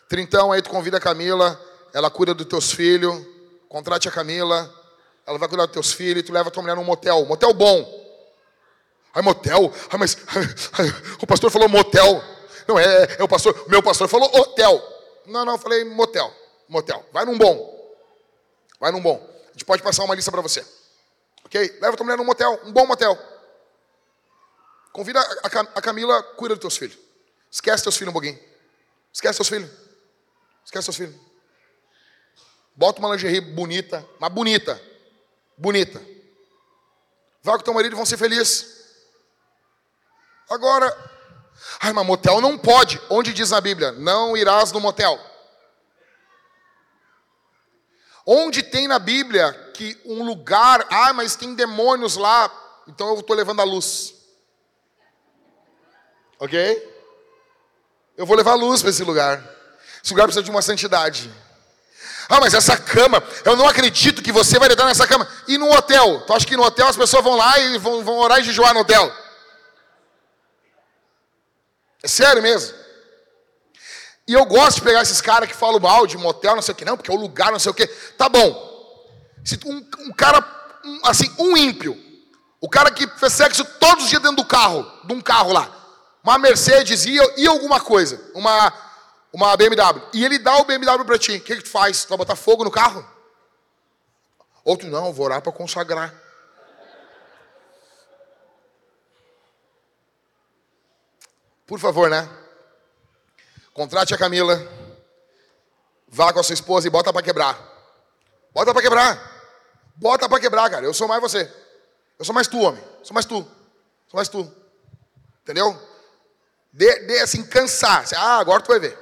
Trintão 0.08 0.52
aí, 0.52 0.62
tu 0.62 0.70
convida 0.70 0.96
a 0.96 1.00
Camila. 1.00 1.60
Ela 1.92 2.10
cuida 2.10 2.34
dos 2.34 2.46
teus 2.46 2.72
filhos. 2.72 3.24
Contrate 3.68 4.08
a 4.08 4.12
Camila 4.12 4.72
ela 5.26 5.38
vai 5.38 5.48
cuidar 5.48 5.66
dos 5.66 5.72
teus 5.72 5.92
filhos, 5.92 6.22
tu 6.22 6.32
leva 6.32 6.48
a 6.48 6.52
tua 6.52 6.62
mulher 6.62 6.76
num 6.76 6.84
motel, 6.84 7.24
motel 7.26 7.52
bom. 7.52 8.06
Ai, 9.12 9.22
motel? 9.22 9.72
Ai, 9.90 9.98
mas 9.98 10.16
ai, 10.78 10.86
o 11.20 11.26
pastor 11.26 11.50
falou 11.50 11.68
motel. 11.68 12.22
Não, 12.66 12.78
é, 12.78 13.16
é 13.18 13.22
o 13.22 13.28
pastor, 13.28 13.68
meu 13.68 13.82
pastor 13.82 14.08
falou 14.08 14.28
hotel. 14.36 14.82
Não, 15.26 15.44
não, 15.44 15.54
eu 15.54 15.58
falei 15.58 15.84
motel, 15.84 16.32
motel. 16.68 17.04
Vai 17.12 17.24
num 17.24 17.36
bom. 17.36 17.94
Vai 18.78 18.92
num 18.92 19.00
bom. 19.00 19.16
A 19.48 19.52
gente 19.52 19.64
pode 19.64 19.82
passar 19.82 20.04
uma 20.04 20.14
lista 20.14 20.30
para 20.30 20.40
você. 20.40 20.64
Ok? 21.44 21.78
Leva 21.80 21.96
tua 21.96 22.04
mulher 22.04 22.18
num 22.18 22.24
motel, 22.24 22.60
um 22.64 22.72
bom 22.72 22.86
motel. 22.86 23.18
Convida 24.92 25.20
a, 25.20 25.46
a, 25.46 25.60
a 25.76 25.82
Camila, 25.82 26.22
cuida 26.22 26.54
dos 26.54 26.62
teus 26.62 26.76
filhos. 26.76 26.98
Esquece 27.50 27.82
teus 27.82 27.96
filhos 27.96 28.10
um 28.10 28.12
pouquinho. 28.12 28.38
Esquece 29.12 29.36
teus 29.36 29.48
filhos. 29.48 29.70
Esquece 30.64 30.86
teus 30.86 30.96
filhos. 30.96 31.14
Bota 32.74 32.98
uma 32.98 33.14
lingerie 33.14 33.40
bonita, 33.40 34.06
mas 34.18 34.32
bonita 34.32 34.80
bonita. 35.56 36.00
Vai 37.42 37.56
com 37.56 37.64
teu 37.64 37.74
marido 37.74 37.92
e 37.92 37.96
vão 37.96 38.04
ser 38.04 38.16
felizes. 38.16 38.74
Agora, 40.50 40.86
ai, 41.80 41.92
mas 41.92 42.06
motel 42.06 42.40
não 42.40 42.58
pode. 42.58 43.00
Onde 43.08 43.32
diz 43.32 43.50
na 43.50 43.60
Bíblia? 43.60 43.92
Não 43.92 44.36
irás 44.36 44.72
no 44.72 44.80
motel. 44.80 45.18
Onde 48.24 48.62
tem 48.62 48.88
na 48.88 48.98
Bíblia 48.98 49.52
que 49.72 50.00
um 50.04 50.24
lugar, 50.24 50.84
ah, 50.90 51.12
mas 51.12 51.36
tem 51.36 51.54
demônios 51.54 52.16
lá, 52.16 52.50
então 52.88 53.08
eu 53.10 53.20
estou 53.20 53.36
levando 53.36 53.60
a 53.60 53.64
luz. 53.64 54.14
Ok? 56.38 56.94
Eu 58.16 58.26
vou 58.26 58.36
levar 58.36 58.52
a 58.52 58.56
luz 58.56 58.80
para 58.80 58.90
esse 58.90 59.04
lugar. 59.04 59.42
Esse 60.02 60.12
lugar 60.12 60.24
precisa 60.24 60.42
de 60.42 60.50
uma 60.50 60.62
santidade. 60.62 61.32
Ah, 62.28 62.40
mas 62.40 62.54
essa 62.54 62.76
cama, 62.76 63.22
eu 63.44 63.54
não 63.54 63.68
acredito 63.68 64.22
que 64.22 64.32
você 64.32 64.58
vai 64.58 64.68
deitar 64.68 64.86
nessa 64.86 65.06
cama. 65.06 65.28
E 65.46 65.56
no 65.56 65.70
hotel? 65.70 66.22
Tu 66.26 66.32
acha 66.32 66.46
que 66.46 66.56
no 66.56 66.64
hotel 66.64 66.88
as 66.88 66.96
pessoas 66.96 67.22
vão 67.22 67.36
lá 67.36 67.58
e 67.60 67.78
vão, 67.78 68.02
vão 68.02 68.18
orar 68.18 68.40
e 68.40 68.44
jejuar 68.44 68.74
no 68.74 68.80
hotel? 68.80 69.12
É 72.06 72.08
sério 72.08 72.40
mesmo. 72.40 72.72
E 74.28 74.32
eu 74.32 74.44
gosto 74.44 74.76
de 74.76 74.82
pegar 74.82 75.02
esses 75.02 75.20
caras 75.20 75.48
que 75.48 75.56
falam 75.56 75.80
mal 75.80 76.06
de 76.06 76.16
motel, 76.16 76.54
não 76.54 76.62
sei 76.62 76.70
o 76.70 76.76
que, 76.76 76.84
não, 76.84 76.96
porque 76.96 77.10
é 77.10 77.14
o 77.14 77.18
lugar, 77.18 77.50
não 77.50 77.58
sei 77.58 77.72
o 77.72 77.74
que. 77.74 77.84
Tá 78.16 78.28
bom. 78.28 78.48
Se 79.44 79.58
um, 79.66 79.84
um 80.06 80.12
cara, 80.12 80.38
um, 80.84 81.00
assim, 81.02 81.34
um 81.36 81.56
ímpio, 81.56 82.00
o 82.60 82.68
cara 82.68 82.92
que 82.92 83.08
fez 83.18 83.32
sexo 83.32 83.64
todos 83.80 84.04
os 84.04 84.10
dias 84.10 84.22
dentro 84.22 84.36
do 84.36 84.44
carro, 84.44 84.88
de 85.04 85.12
um 85.12 85.20
carro 85.20 85.52
lá, 85.52 85.68
uma 86.22 86.38
Mercedes 86.38 87.04
e, 87.06 87.18
e 87.38 87.46
alguma 87.48 87.80
coisa, 87.80 88.20
uma 88.34 88.72
uma 89.32 89.56
BMW, 89.56 90.00
e 90.14 90.24
ele 90.24 90.38
dá 90.38 90.56
o 90.58 90.64
BMW 90.64 91.04
para 91.04 91.18
ti, 91.18 91.32
o 91.32 91.40
que, 91.40 91.56
que 91.56 91.64
tu 91.64 91.68
faz? 91.68 92.04
Tu 92.04 92.08
vai 92.08 92.18
botar 92.18 92.36
fogo 92.36 92.62
no 92.62 92.70
carro? 92.70 93.04
Outro, 94.64 94.88
não, 94.88 95.12
vou 95.12 95.26
orar 95.26 95.42
para 95.42 95.52
consagrar. 95.52 96.14
Por 101.66 101.80
favor, 101.80 102.08
né? 102.08 102.28
Contrate 103.72 104.14
a 104.14 104.18
Camila, 104.18 104.56
vá 106.08 106.32
com 106.32 106.40
a 106.40 106.42
sua 106.42 106.54
esposa 106.54 106.86
e 106.86 106.90
bota 106.90 107.12
para 107.12 107.22
quebrar. 107.22 107.58
Bota 108.54 108.72
para 108.72 108.82
quebrar. 108.82 109.36
Bota 109.96 110.28
para 110.28 110.40
quebrar, 110.40 110.70
cara. 110.70 110.86
Eu 110.86 110.94
sou 110.94 111.08
mais 111.08 111.20
você. 111.20 111.52
Eu 112.18 112.24
sou 112.24 112.34
mais 112.34 112.46
tu, 112.46 112.58
homem. 112.58 112.82
Sou 113.02 113.12
mais 113.12 113.26
tu. 113.26 113.42
Sou 114.06 114.16
mais 114.16 114.28
tu. 114.28 114.50
Entendeu? 115.42 115.78
Dê, 116.72 117.00
dê 117.00 117.20
assim, 117.20 117.44
cansar. 117.44 118.04
Ah, 118.14 118.38
agora 118.38 118.62
tu 118.62 118.68
vai 118.68 118.78
ver. 118.78 118.98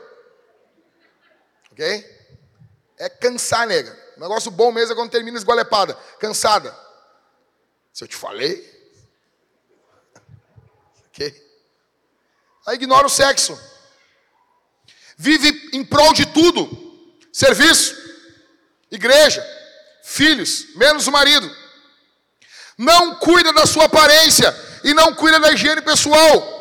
Ok? 1.70 2.14
É 2.98 3.08
cansar, 3.08 3.66
nega. 3.66 3.96
O 4.16 4.20
negócio 4.20 4.50
bom 4.50 4.72
mesmo 4.72 4.92
é 4.92 4.96
quando 4.96 5.10
termina 5.10 5.36
esgualepada, 5.36 5.94
cansada. 6.18 6.76
Se 7.92 8.04
eu 8.04 8.08
te 8.08 8.16
falei. 8.16 8.72
Ok? 11.14 11.43
Aí 12.66 12.76
ignora 12.76 13.06
o 13.06 13.10
sexo. 13.10 13.58
Vive 15.16 15.70
em 15.72 15.84
prol 15.84 16.12
de 16.12 16.26
tudo: 16.26 16.68
serviço, 17.32 17.94
igreja, 18.90 19.44
filhos, 20.02 20.74
menos 20.76 21.06
o 21.06 21.12
marido. 21.12 21.50
Não 22.76 23.16
cuida 23.16 23.52
da 23.52 23.66
sua 23.66 23.84
aparência 23.84 24.54
e 24.82 24.92
não 24.92 25.14
cuida 25.14 25.38
da 25.38 25.52
higiene 25.52 25.80
pessoal. 25.80 26.52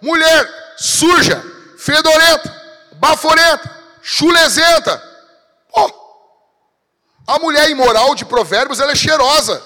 Mulher 0.00 0.74
suja, 0.76 1.42
fedorenta, 1.78 2.54
baforenta, 2.94 3.70
chulezenta. 4.02 5.02
Pô, 5.70 6.04
a 7.26 7.38
mulher 7.38 7.70
imoral 7.70 8.14
de 8.14 8.24
provérbios, 8.24 8.80
ela 8.80 8.92
é 8.92 8.96
cheirosa. 8.96 9.62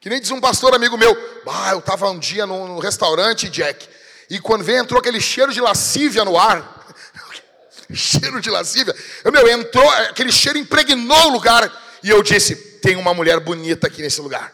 Que 0.00 0.10
nem 0.10 0.20
diz 0.20 0.30
um 0.30 0.40
pastor 0.40 0.74
amigo 0.74 0.98
meu, 0.98 1.16
ah, 1.48 1.70
eu 1.72 1.78
estava 1.78 2.10
um 2.10 2.18
dia 2.18 2.44
no, 2.44 2.78
restaurante, 2.80 3.48
Jack, 3.48 3.88
e 4.32 4.40
quando 4.40 4.64
veio, 4.64 4.78
entrou 4.78 4.98
aquele 4.98 5.20
cheiro 5.20 5.52
de 5.52 5.60
lascívia 5.60 6.24
no 6.24 6.38
ar. 6.38 6.86
cheiro 7.92 8.40
de 8.40 8.48
lascívia. 8.48 8.96
Eu, 9.22 9.30
meu, 9.30 9.46
entrou, 9.46 9.86
aquele 9.90 10.32
cheiro 10.32 10.56
impregnou 10.56 11.26
o 11.26 11.28
lugar. 11.28 11.70
E 12.02 12.08
eu 12.08 12.22
disse, 12.22 12.56
tem 12.56 12.96
uma 12.96 13.12
mulher 13.12 13.38
bonita 13.40 13.88
aqui 13.88 14.00
nesse 14.00 14.22
lugar. 14.22 14.50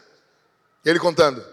Ele 0.85 0.99
contando. 0.99 1.47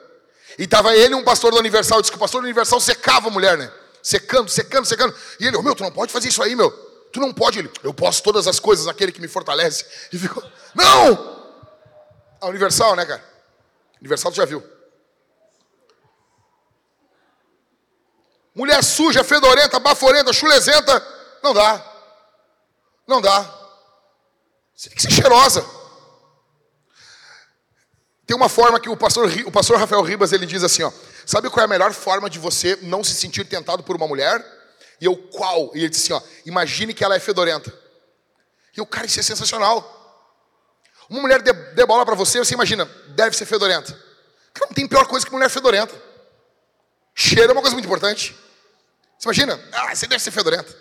E 0.58 0.66
tava 0.66 0.96
ele 0.96 1.14
e 1.14 1.16
um 1.16 1.24
pastor 1.24 1.54
da 1.54 1.60
Universal, 1.60 2.02
disse 2.02 2.12
que 2.12 2.18
o 2.18 2.20
pastor 2.20 2.42
da 2.42 2.46
Universal 2.46 2.80
secava 2.80 3.28
a 3.28 3.32
mulher, 3.32 3.60
né? 3.60 3.72
Secando, 4.02 4.50
secando, 4.50 4.86
secando. 4.86 5.16
E 5.40 5.46
ele, 5.46 5.58
oh, 5.58 5.62
meu, 5.62 5.76
tu 5.76 5.84
não 5.84 5.92
pode 5.92 6.12
fazer 6.12 6.30
isso 6.30 6.42
aí, 6.42 6.56
meu. 6.56 6.72
Tu 7.14 7.20
não 7.20 7.32
pode. 7.32 7.60
Ele, 7.60 7.70
eu 7.84 7.94
posso 7.94 8.24
todas 8.24 8.48
as 8.48 8.60
coisas 8.60 8.88
naquele 8.88 9.12
que 9.12 9.22
me 9.22 9.28
fortalece. 9.28 9.86
E 10.12 10.18
ficou, 10.18 10.44
não! 10.74 11.46
A 12.42 12.48
Universal, 12.48 12.96
né, 12.96 13.06
cara? 13.06 13.24
Universal 14.02 14.32
tu 14.32 14.38
já 14.38 14.46
viu. 14.46 14.64
Mulher 18.56 18.82
suja, 18.84 19.24
fedorenta, 19.24 19.78
baforenta, 19.80 20.32
chulezenta, 20.32 21.06
não 21.44 21.54
dá. 21.54 21.94
Não 23.06 23.22
dá. 23.22 23.44
Você 24.74 24.90
tem 24.90 24.96
que 24.96 25.02
ser 25.02 25.12
cheirosa. 25.12 25.66
Tem 28.26 28.36
uma 28.36 28.50
forma 28.50 28.80
que 28.80 28.90
o 28.90 28.98
pastor, 28.98 29.30
o 29.46 29.52
pastor 29.52 29.78
Rafael 29.78 30.02
Ribas 30.02 30.32
ele 30.32 30.46
diz 30.46 30.64
assim, 30.64 30.84
ó, 30.84 30.92
sabe 31.26 31.50
qual 31.50 31.62
é 31.62 31.66
a 31.66 31.68
melhor 31.68 31.94
forma 31.94 32.30
de 32.30 32.40
você 32.40 32.80
não 32.82 33.04
se 33.04 33.14
sentir 33.14 33.46
tentado 33.46 33.84
por 33.84 33.96
uma 33.96 34.08
mulher? 34.08 34.44
E 35.00 35.06
eu, 35.06 35.16
qual? 35.16 35.72
E 35.76 35.80
ele 35.80 35.90
disse 35.90 36.12
assim, 36.12 36.24
ó, 36.24 36.28
imagine 36.46 36.94
que 36.94 37.04
ela 37.04 37.16
é 37.16 37.20
fedorenta. 37.20 37.72
E 38.76 38.82
o 38.82 38.86
cara, 38.86 39.06
isso 39.06 39.20
é 39.20 39.24
sensacional. 39.24 39.92
Uma 41.10 41.22
mulher 41.22 41.42
dê 41.42 41.86
bola 41.86 42.06
para 42.06 42.16
você, 42.16 42.40
você 42.40 42.54
imagina, 42.54 42.86
deve 43.10 43.36
ser 43.36 43.46
fedorenta. 43.46 43.92
Cara, 44.54 44.68
não 44.68 44.74
tem 44.74 44.88
pior 44.88 45.06
coisa 45.06 45.26
que 45.26 45.32
mulher 45.32 45.50
fedorenta. 45.50 45.94
Cheiro 47.14 47.52
é 47.52 47.54
uma 47.54 47.62
coisa 47.62 47.76
muito 47.76 47.86
importante. 47.86 48.36
Você 49.18 49.28
imagina? 49.28 49.60
Ah, 49.72 49.96
você 49.96 50.08
deve 50.08 50.24
ser 50.24 50.32
fedorenta. 50.32 50.76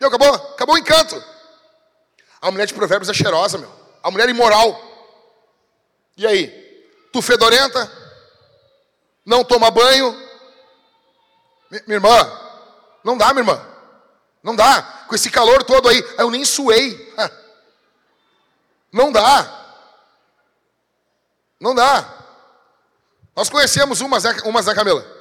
E 0.00 0.04
acabou, 0.04 0.34
acabou 0.34 0.74
o 0.74 0.78
encanto. 0.78 1.22
A 2.40 2.50
mulher 2.50 2.66
de 2.66 2.74
provérbios 2.74 3.08
é 3.08 3.14
cheirosa, 3.14 3.58
meu. 3.58 3.70
A 4.02 4.10
mulher 4.10 4.28
é 4.28 4.30
imoral. 4.30 4.80
E 6.16 6.26
aí? 6.26 6.48
Tu 7.12 7.20
fedorenta? 7.20 7.90
Não 9.24 9.44
toma 9.44 9.70
banho? 9.70 10.12
Minha 11.70 11.96
irmã, 11.96 12.40
não 13.04 13.16
dá, 13.16 13.32
minha 13.32 13.42
irmã. 13.42 13.66
Não 14.42 14.56
dá. 14.56 14.82
Com 15.06 15.14
esse 15.14 15.30
calor 15.30 15.62
todo 15.62 15.88
aí, 15.88 16.02
eu 16.18 16.30
nem 16.30 16.44
suei. 16.44 17.14
Não 18.92 19.12
dá. 19.12 19.76
Não 21.60 21.74
dá. 21.74 22.12
Nós 23.36 23.48
conhecemos 23.48 24.00
umas, 24.00 24.24
né, 24.24 24.36
umas, 24.44 24.66
né, 24.66 24.74
Camila? 24.74 25.19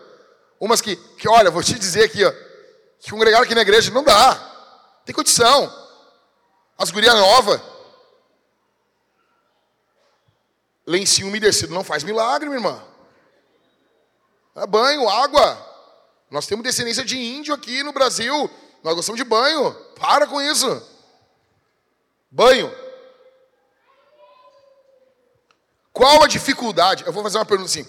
Umas 0.60 0.82
que, 0.82 0.95
que, 0.95 1.28
olha, 1.30 1.49
vou 1.49 1.64
te 1.64 1.74
dizer 1.80 2.03
aqui, 2.03 2.24
ó, 2.24 2.32
que 2.99 3.10
congregaram 3.12 3.45
aqui 3.45 3.55
na 3.55 3.62
igreja, 3.62 3.91
não 3.91 4.03
dá. 4.03 4.36
Tem 5.05 5.16
condição. 5.16 5.74
As 6.78 6.91
gurias 6.91 7.16
novas. 7.16 7.62
Lencinho 10.86 11.28
umedecido 11.28 11.74
não 11.74 11.84
faz 11.84 12.03
milagre, 12.03 12.49
minha 12.49 12.57
irmã. 12.60 12.84
É 14.55 14.68
banho, 14.68 15.07
água. 15.07 15.66
Nós 16.30 16.45
temos 16.45 16.64
descendência 16.64 17.05
de 17.05 17.18
índio 17.18 17.53
aqui 17.53 17.82
no 17.84 17.93
Brasil. 17.93 18.49
Nós 18.84 18.95
gostamos 18.95 19.18
de 19.18 19.24
banho. 19.24 19.72
Para 19.95 20.28
com 20.28 20.41
isso. 20.41 20.82
Banho. 22.30 22.74
Qual 25.93 26.24
a 26.24 26.28
dificuldade? 26.28 27.05
Eu 27.05 27.14
vou 27.14 27.24
fazer 27.24 27.38
uma 27.38 27.45
pergunta 27.45 27.70
assim. 27.70 27.86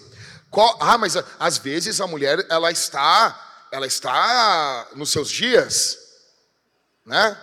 Qual, 0.51 0.77
ah, 0.81 0.99
mas 0.99 1.17
às 1.39 1.59
vezes 1.59 2.01
a 2.01 2.07
mulher 2.07 2.45
ela 2.51 2.71
está, 2.71 3.67
ela 3.71 3.87
está 3.87 4.89
nos 4.97 5.11
seus 5.11 5.31
dias, 5.31 5.99
né? 7.07 7.41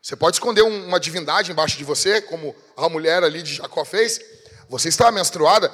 Você 0.00 0.16
pode 0.16 0.36
esconder 0.36 0.62
uma 0.62 0.98
divindade 0.98 1.52
embaixo 1.52 1.76
de 1.76 1.84
você, 1.84 2.20
como 2.20 2.54
a 2.76 2.88
mulher 2.88 3.22
ali 3.22 3.42
de 3.42 3.54
Jacó 3.54 3.84
fez. 3.84 4.20
Você 4.68 4.88
está 4.88 5.12
menstruada, 5.12 5.72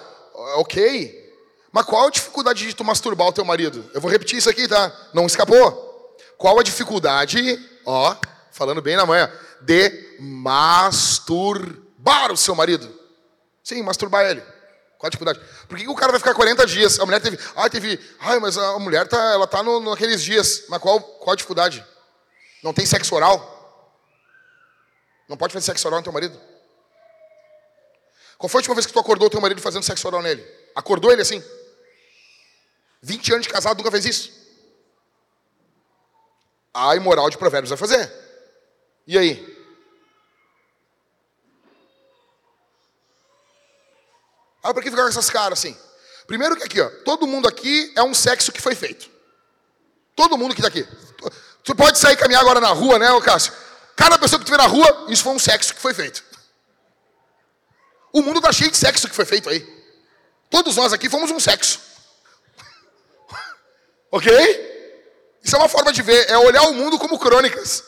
ok? 0.57 1.27
Mas 1.73 1.87
qual 1.87 2.09
a 2.09 2.11
dificuldade 2.11 2.67
de 2.67 2.75
tu 2.75 2.85
masturbar 2.85 3.29
o 3.29 3.33
teu 3.33 3.45
marido? 3.45 3.91
Eu 3.95 4.01
vou 4.01 4.11
repetir 4.11 4.39
isso 4.39 4.51
aqui, 4.51 4.69
tá? 4.69 4.95
Não 5.15 5.27
escapou. 5.27 6.17
Qual 6.37 6.59
a 6.59 6.63
dificuldade, 6.63 7.59
ó, 7.87 8.17
falando 8.53 8.83
bem 8.83 8.97
na 8.97 9.07
manhã, 9.07 9.33
de 9.63 10.17
masturbar 10.21 12.33
o 12.33 12.37
seu 12.37 12.55
marido? 12.55 12.89
Sim, 13.63 13.83
masturbar 13.83 14.27
ele. 14.27 14.43
Qual 14.99 15.07
a 15.07 15.11
dificuldade? 15.11 15.41
Por 15.69 15.79
que, 15.79 15.89
o 15.89 15.95
cara 15.95 16.11
vai 16.11 16.19
ficar 16.19 16.35
40 16.35 16.67
dias? 16.67 16.99
A 16.99 17.07
mulher 17.07 17.21
teve. 17.21 17.39
Ai, 17.55 17.71
teve. 17.71 18.01
Ai, 18.19 18.41
mas 18.41 18.59
a 18.59 18.79
mulher 18.81 19.07
tá, 19.07 19.17
ela 19.33 19.47
tá 19.47 19.63
no, 19.63 19.79
naqueles 19.79 20.21
dias. 20.21 20.65
Mas 20.69 20.83
qual, 20.83 21.01
qual 21.01 21.33
a 21.33 21.37
dificuldade? 21.37 21.87
Não 22.65 22.75
tem 22.75 22.85
sexo 22.85 23.15
oral? 23.15 23.55
Não 25.29 25.37
pode 25.37 25.53
fazer 25.53 25.67
sexo 25.67 25.87
oral 25.87 26.01
no 26.01 26.05
teu 26.05 26.13
marido? 26.13 26.39
Qual 28.37 28.49
foi 28.49 28.59
a 28.59 28.61
última 28.61 28.75
vez 28.75 28.87
que 28.87 28.93
tu 28.93 28.99
acordou 28.99 29.29
o 29.29 29.31
teu 29.31 29.41
marido 29.41 29.61
fazendo 29.61 29.85
sexo 29.85 30.07
oral 30.09 30.21
nele? 30.21 30.45
Acordou 30.75 31.13
ele 31.13 31.23
assim? 31.23 31.43
20 33.01 33.33
anos 33.35 33.47
de 33.47 33.53
casado 33.53 33.79
nunca 33.79 33.91
fez 33.93 34.05
isso? 34.05 34.33
A 36.75 36.97
imoral 36.97 37.31
de 37.31 37.39
provérbios 37.39 37.71
vai 37.71 37.79
fazer. 37.79 38.13
E 39.07 39.17
aí? 39.17 39.58
Ah, 44.63 44.75
por 44.75 44.83
que 44.83 44.91
ficar 44.91 45.03
com 45.03 45.09
essas 45.09 45.31
caras 45.31 45.59
assim? 45.59 45.77
Primeiro 46.27 46.57
que 46.57 46.65
aqui, 46.65 46.81
ó, 46.81 46.91
todo 47.05 47.27
mundo 47.27 47.49
aqui 47.49 47.93
é 47.97 48.03
um 48.03 48.13
sexo 48.13 48.53
que 48.53 48.61
foi 48.61 48.75
feito. 48.75 49.09
Todo 50.15 50.37
mundo 50.37 50.55
que 50.55 50.61
está 50.61 50.69
aqui. 50.69 50.87
Tu 51.65 51.75
pode 51.75 51.99
sair 51.99 52.17
caminhar 52.17 52.43
agora 52.43 52.61
na 52.61 52.69
rua, 52.69 52.99
né, 52.99 53.09
Cássio? 53.21 53.53
Cada 53.97 54.19
pessoa 54.19 54.39
que 54.39 54.45
tu 54.45 54.51
vê 54.51 54.57
na 54.57 54.67
rua, 54.67 55.07
isso 55.09 55.23
foi 55.23 55.33
um 55.33 55.39
sexo 55.39 55.75
que 55.75 55.81
foi 55.81 55.95
feito. 55.95 56.23
O 58.13 58.23
mundo 58.23 58.39
está 58.39 58.53
cheio 58.53 58.71
de 58.71 58.77
sexo 58.77 59.09
que 59.09 59.15
foi 59.15 59.25
feito 59.25 59.49
aí. 59.49 59.67
Todos 60.51 60.77
nós 60.77 60.93
aqui 60.93 61.09
fomos 61.09 61.31
um 61.31 61.41
sexo. 61.41 61.81
ok? 64.11 64.31
Isso 65.43 65.57
é 65.57 65.59
uma 65.59 65.69
forma 65.69 65.93
de 65.93 66.03
ver, 66.03 66.29
é 66.29 66.37
olhar 66.39 66.63
o 66.63 66.75
mundo 66.75 66.99
como 66.99 67.19
crônicas. 67.19 67.85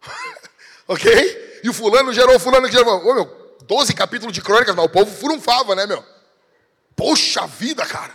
ok? 0.88 1.60
E 1.62 1.68
o 1.68 1.72
fulano 1.72 2.12
gerou 2.12 2.36
o 2.36 2.40
fulano 2.40 2.66
que 2.66 2.72
gerou. 2.72 3.06
Ô 3.06 3.14
meu, 3.14 3.43
12 3.66 3.94
capítulos 3.94 4.32
de 4.32 4.40
crônicas, 4.40 4.74
mas 4.74 4.84
o 4.84 4.88
povo 4.88 5.14
furunfava, 5.14 5.74
né, 5.74 5.86
meu? 5.86 6.04
Poxa 6.96 7.46
vida, 7.46 7.84
cara. 7.86 8.12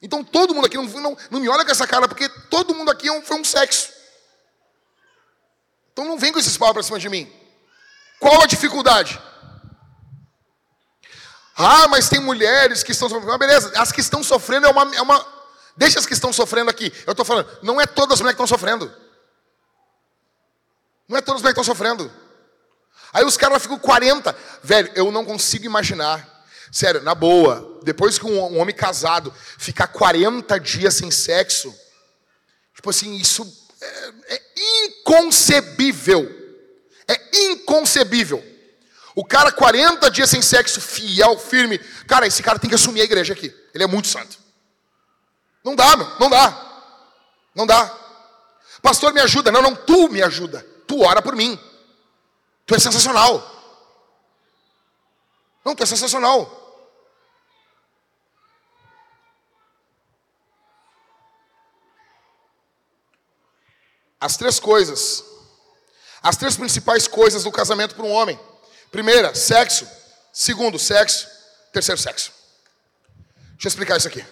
Então 0.00 0.22
todo 0.22 0.54
mundo 0.54 0.66
aqui, 0.66 0.76
não, 0.76 0.84
não, 0.84 1.16
não 1.30 1.40
me 1.40 1.48
olha 1.48 1.64
com 1.64 1.70
essa 1.70 1.86
cara, 1.86 2.06
porque 2.06 2.28
todo 2.50 2.74
mundo 2.74 2.90
aqui 2.90 3.08
é 3.08 3.22
foi 3.22 3.36
um 3.38 3.44
sexo. 3.44 3.90
Então 5.92 6.04
não 6.04 6.18
vem 6.18 6.32
com 6.32 6.38
esses 6.38 6.56
papos 6.56 6.74
para 6.74 6.82
cima 6.82 6.98
de 6.98 7.08
mim. 7.08 7.32
Qual 8.20 8.42
a 8.42 8.46
dificuldade? 8.46 9.20
Ah, 11.56 11.88
mas 11.88 12.08
tem 12.08 12.20
mulheres 12.20 12.82
que 12.82 12.92
estão 12.92 13.08
sofrendo. 13.08 13.32
Ah, 13.32 13.38
beleza, 13.38 13.72
as 13.80 13.90
que 13.90 14.00
estão 14.00 14.22
sofrendo 14.22 14.66
é 14.66 14.70
uma, 14.70 14.94
é 14.94 15.00
uma. 15.00 15.26
Deixa 15.74 15.98
as 15.98 16.06
que 16.06 16.12
estão 16.12 16.32
sofrendo 16.32 16.70
aqui. 16.70 16.92
Eu 17.06 17.12
estou 17.12 17.24
falando, 17.24 17.48
não 17.62 17.80
é 17.80 17.86
todas 17.86 18.14
as 18.14 18.20
mulheres 18.20 18.36
que 18.36 18.42
estão 18.42 18.58
sofrendo. 18.58 18.94
Não 21.08 21.16
é 21.16 21.20
todas 21.22 21.36
as 21.36 21.42
mulheres 21.42 21.54
que 21.54 21.60
estão 21.60 21.74
sofrendo. 21.74 22.25
Aí 23.16 23.24
os 23.24 23.34
caras 23.34 23.62
ficam 23.62 23.78
40. 23.78 24.36
Velho, 24.62 24.92
eu 24.94 25.10
não 25.10 25.24
consigo 25.24 25.64
imaginar. 25.64 26.44
Sério, 26.70 27.02
na 27.02 27.14
boa. 27.14 27.80
Depois 27.82 28.18
que 28.18 28.26
um, 28.26 28.58
homem 28.58 28.76
casado 28.76 29.32
ficar 29.56 29.86
40 29.86 30.60
dias 30.60 30.92
sem 30.92 31.10
sexo. 31.10 31.74
Tipo 32.74 32.90
assim, 32.90 33.16
isso 33.16 33.50
é, 33.80 34.34
é 34.34 34.42
inconcebível. 34.84 36.30
É 37.08 37.46
inconcebível. 37.46 38.44
O 39.14 39.24
cara 39.24 39.50
40 39.50 40.10
dias 40.10 40.28
sem 40.28 40.42
sexo, 40.42 40.78
fiel, 40.78 41.38
firme. 41.38 41.78
Cara, 42.06 42.26
esse 42.26 42.42
cara 42.42 42.58
tem 42.58 42.68
que 42.68 42.76
assumir 42.76 43.00
a 43.00 43.04
igreja 43.04 43.32
aqui. 43.32 43.50
Ele 43.72 43.84
é 43.84 43.86
muito 43.86 44.08
santo. 44.08 44.36
Não 45.64 45.74
dá, 45.74 45.96
meu. 45.96 46.06
Não 46.20 46.28
dá. 46.28 46.82
Não 47.54 47.66
dá. 47.66 47.98
Pastor, 48.82 49.14
me 49.14 49.22
ajuda. 49.22 49.50
Não, 49.50 49.62
não, 49.62 49.74
tu 49.74 50.06
me 50.10 50.22
ajuda. 50.22 50.66
Tu 50.86 51.00
ora 51.00 51.22
por 51.22 51.34
mim. 51.34 51.58
Tu 52.66 52.74
é 52.74 52.78
sensacional. 52.80 53.52
Não, 55.64 55.74
tu 55.74 55.84
é 55.84 55.86
sensacional. 55.86 56.64
As 64.20 64.36
três 64.36 64.58
coisas. 64.58 65.24
As 66.20 66.36
três 66.36 66.56
principais 66.56 67.06
coisas 67.06 67.44
do 67.44 67.52
casamento 67.52 67.94
para 67.94 68.04
um 68.04 68.10
homem. 68.10 68.38
Primeira, 68.90 69.32
sexo. 69.34 69.88
Segundo, 70.32 70.76
sexo. 70.78 71.28
Terceiro, 71.72 72.00
sexo. 72.00 72.32
Deixa 73.52 73.66
eu 73.66 73.68
explicar 73.68 73.96
isso 73.96 74.08
aqui. 74.08 74.26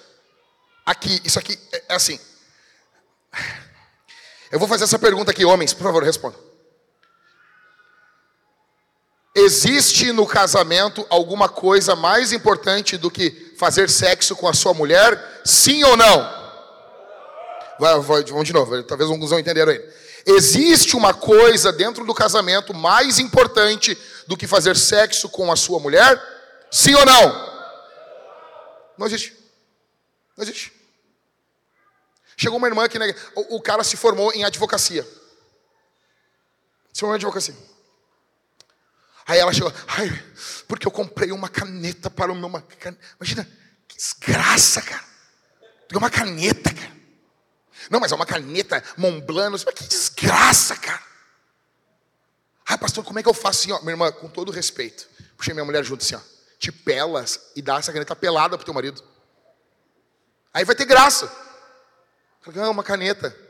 Aqui, 0.84 1.20
isso 1.24 1.38
aqui 1.38 1.58
é, 1.72 1.84
é 1.90 1.94
assim. 1.94 2.18
Eu 4.50 4.58
vou 4.58 4.68
fazer 4.68 4.84
essa 4.84 4.98
pergunta 4.98 5.30
aqui, 5.30 5.44
homens, 5.44 5.72
por 5.72 5.84
favor, 5.84 6.02
respondam. 6.02 6.53
Existe 9.34 10.12
no 10.12 10.26
casamento 10.26 11.04
alguma 11.10 11.48
coisa 11.48 11.96
mais 11.96 12.32
importante 12.32 12.96
do 12.96 13.10
que 13.10 13.54
fazer 13.58 13.90
sexo 13.90 14.36
com 14.36 14.46
a 14.46 14.54
sua 14.54 14.72
mulher? 14.72 15.42
Sim 15.44 15.82
ou 15.82 15.96
não? 15.96 16.44
Vai, 17.80 18.00
vamos 18.00 18.46
de 18.46 18.52
novo, 18.52 18.80
talvez 18.84 19.10
alguns 19.10 19.32
não 19.32 19.40
entenderam 19.40 19.72
aí. 19.72 19.82
Existe 20.24 20.96
uma 20.96 21.12
coisa 21.12 21.72
dentro 21.72 22.06
do 22.06 22.14
casamento 22.14 22.72
mais 22.72 23.18
importante 23.18 23.98
do 24.26 24.36
que 24.36 24.46
fazer 24.46 24.76
sexo 24.76 25.28
com 25.28 25.50
a 25.50 25.56
sua 25.56 25.80
mulher? 25.80 26.20
Sim 26.70 26.94
ou 26.94 27.04
não? 27.04 27.54
Não 28.96 29.06
existe. 29.06 29.36
Não 30.36 30.44
existe. 30.44 30.72
Chegou 32.36 32.58
uma 32.58 32.68
irmã 32.68 32.88
que 32.88 32.98
o, 33.34 33.56
o, 33.56 33.60
cara 33.60 33.84
se 33.84 33.96
formou 33.96 34.32
em 34.32 34.44
advocacia. 34.44 35.02
Se 36.92 37.00
formou 37.00 37.14
em 37.14 37.18
advocacia. 37.18 37.54
Aí 39.26 39.38
ela 39.38 39.52
chegou, 39.52 39.72
ai, 39.88 40.10
porque 40.68 40.86
eu 40.86 40.90
comprei 40.90 41.32
uma 41.32 41.48
caneta 41.48 42.10
para 42.10 42.30
o 42.30 42.34
meu. 42.34 42.50
Imagina, 43.18 43.48
que 43.88 43.96
desgraça, 43.96 44.82
cara. 44.82 45.04
Uma 45.94 46.10
caneta, 46.10 46.74
cara. 46.74 46.92
Não, 47.90 48.00
mas 48.00 48.12
é 48.12 48.14
uma 48.14 48.26
caneta 48.26 48.82
Montblanc. 48.96 49.50
Mas 49.52 49.64
que 49.64 49.84
desgraça, 49.84 50.76
cara. 50.76 51.02
Ai, 52.66 52.78
pastor, 52.78 53.04
como 53.04 53.18
é 53.18 53.22
que 53.22 53.28
eu 53.28 53.34
faço 53.34 53.60
assim, 53.60 53.72
ó? 53.72 53.80
Minha 53.80 53.92
irmã, 53.92 54.12
com 54.12 54.28
todo 54.28 54.50
respeito. 54.50 55.08
Puxei 55.36 55.54
minha 55.54 55.64
mulher 55.64 55.84
junto 55.84 56.02
assim, 56.02 56.14
ó. 56.14 56.20
Te 56.58 56.72
pelas 56.72 57.52
e 57.54 57.62
dá 57.62 57.76
essa 57.76 57.92
caneta 57.92 58.16
pelada 58.16 58.56
pro 58.56 58.64
teu 58.64 58.74
marido. 58.74 59.02
Aí 60.52 60.64
vai 60.64 60.74
ter 60.74 60.84
graça. 60.84 61.30
Ah, 62.56 62.70
uma 62.70 62.84
caneta. 62.84 63.34